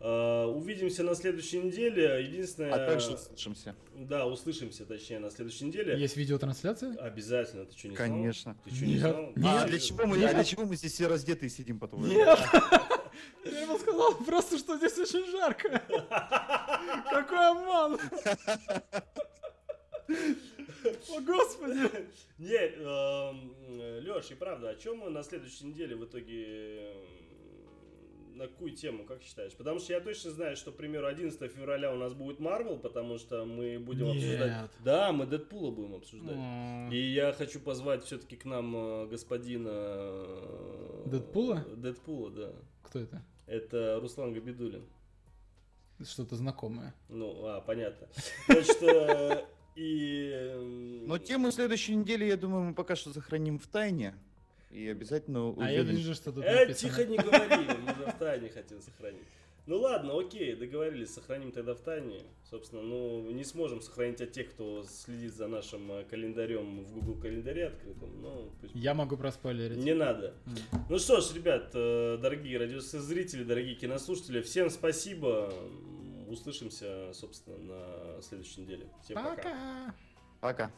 Э, 0.00 0.44
Увидимся 0.46 1.02
на 1.02 1.14
следующей 1.14 1.58
неделе. 1.58 2.24
Единственное... 2.24 2.72
А 2.72 2.86
также 2.86 3.12
услышимся. 3.12 3.74
Да, 3.94 4.26
услышимся, 4.26 4.84
точнее, 4.84 5.18
на 5.18 5.30
следующей 5.30 5.66
неделе. 5.66 5.98
Есть 5.98 6.16
видеотрансляция? 6.16 6.94
Обязательно, 6.96 7.64
ты 7.64 7.76
что, 7.76 7.88
не 7.88 7.96
знал? 7.96 8.08
Конечно. 8.08 8.56
Ты 8.64 8.74
что, 8.74 8.84
не 8.84 8.92
Нет. 8.94 9.00
знал? 9.00 9.32
Нет. 9.36 9.46
А 9.46 9.66
для 9.66 9.78
чего 9.78 10.06
мы, 10.06 10.24
а 10.24 10.34
для 10.34 10.44
чего 10.44 10.64
мы 10.64 10.76
здесь 10.76 10.92
все 10.92 11.06
раздетые 11.06 11.50
сидим, 11.50 11.78
по-твоему? 11.78 12.06
Нет! 12.06 12.38
Я 13.44 13.62
ему 13.62 13.78
сказал 13.78 14.14
просто, 14.16 14.58
что 14.58 14.76
здесь 14.76 14.98
очень 14.98 15.30
жарко. 15.30 15.82
Какой 17.10 17.50
обман! 17.50 18.00
О, 20.84 21.20
господи! 21.20 22.08
Не, 22.38 24.00
Леш, 24.00 24.30
и 24.30 24.34
правда, 24.34 24.70
о 24.70 24.74
чем 24.74 24.98
мы 24.98 25.10
на 25.10 25.22
следующей 25.22 25.66
неделе 25.66 25.96
в 25.96 26.04
итоге 26.04 26.44
э, 26.46 26.94
на 28.34 28.48
какую 28.48 28.72
тему, 28.72 29.04
как 29.04 29.22
считаешь? 29.22 29.52
Потому 29.52 29.78
что 29.78 29.92
я 29.92 30.00
точно 30.00 30.30
знаю, 30.30 30.56
что, 30.56 30.72
к 30.72 30.76
примеру, 30.76 31.06
11 31.06 31.50
февраля 31.52 31.92
у 31.92 31.96
нас 31.96 32.14
будет 32.14 32.40
Марвел, 32.40 32.78
потому 32.78 33.18
что 33.18 33.44
мы 33.44 33.78
будем 33.78 34.06
Нет. 34.06 34.16
обсуждать... 34.16 34.70
Да, 34.84 35.12
мы 35.12 35.26
Дэдпула 35.26 35.70
будем 35.70 35.94
обсуждать. 35.94 36.36
М. 36.36 36.92
И 36.92 36.96
я 36.96 37.32
хочу 37.32 37.60
позвать 37.60 38.04
все-таки 38.04 38.36
к 38.36 38.44
нам 38.44 38.76
э, 38.76 39.06
господина... 39.06 39.70
э, 39.72 41.02
Дэдпула? 41.06 41.64
Дэдпула, 41.76 42.30
да. 42.30 42.52
Кто 42.82 43.00
это? 43.00 43.22
Это 43.46 43.98
Руслан 44.00 44.32
Габидулин. 44.32 44.84
Что-то 46.02 46.34
знакомое. 46.36 46.94
Ну, 47.08 47.46
а, 47.46 47.60
понятно. 47.60 48.08
Значит, 48.48 48.82
э, 48.82 49.44
и... 49.76 50.30
эм, 50.32 51.06
Но 51.06 51.18
тему 51.18 51.50
следующей 51.50 51.94
недели, 51.96 52.24
я 52.24 52.36
думаю, 52.36 52.62
мы 52.64 52.74
пока 52.74 52.96
что 52.96 53.12
сохраним 53.12 53.58
в 53.58 53.66
тайне. 53.66 54.14
И 54.70 54.88
обязательно 54.88 55.54
А 55.58 55.70
я 55.70 55.80
увидим. 55.82 55.96
вижу, 55.96 56.14
что 56.14 56.32
тут 56.32 56.44
Э, 56.44 56.72
тихо 56.74 57.04
не 57.04 57.16
говори, 57.16 57.64
мы 57.86 57.94
же 57.94 58.10
в 58.10 58.18
тайне 58.18 58.48
хотим 58.48 58.80
сохранить. 58.80 59.22
Ну 59.66 59.78
ладно, 59.78 60.18
окей, 60.18 60.54
договорились, 60.56 61.14
сохраним 61.14 61.50
тогда 61.50 61.74
в 61.74 61.80
тайне. 61.80 62.20
Собственно, 62.50 62.82
ну, 62.82 63.30
не 63.30 63.44
сможем 63.44 63.80
сохранить 63.80 64.20
от 64.20 64.30
тех, 64.32 64.50
кто 64.50 64.84
следит 64.84 65.32
за 65.34 65.46
нашим 65.46 65.90
э, 65.90 66.04
календарем 66.04 66.84
в 66.84 66.92
Google 66.92 67.14
календаре 67.20 67.68
открытым. 67.68 68.10
Ну, 68.20 68.50
пусть- 68.60 68.74
Я 68.74 68.92
могу 68.94 69.16
проспойлерить. 69.16 69.78
не 69.78 69.94
надо. 69.94 70.34
М. 70.46 70.54
Ну 70.90 70.98
что 70.98 71.20
ж, 71.22 71.32
ребят, 71.34 71.70
э, 71.72 72.18
дорогие 72.20 72.58
радиозрители, 72.58 73.42
дорогие 73.44 73.74
кинослушатели, 73.74 74.42
всем 74.42 74.68
спасибо. 74.70 75.54
Услышимся, 76.34 77.12
собственно, 77.14 77.56
на 78.16 78.22
следующей 78.22 78.62
неделе. 78.62 78.90
Всем 79.02 79.14
пока. 79.16 79.36
Пока! 79.36 79.94
Пока. 80.40 80.70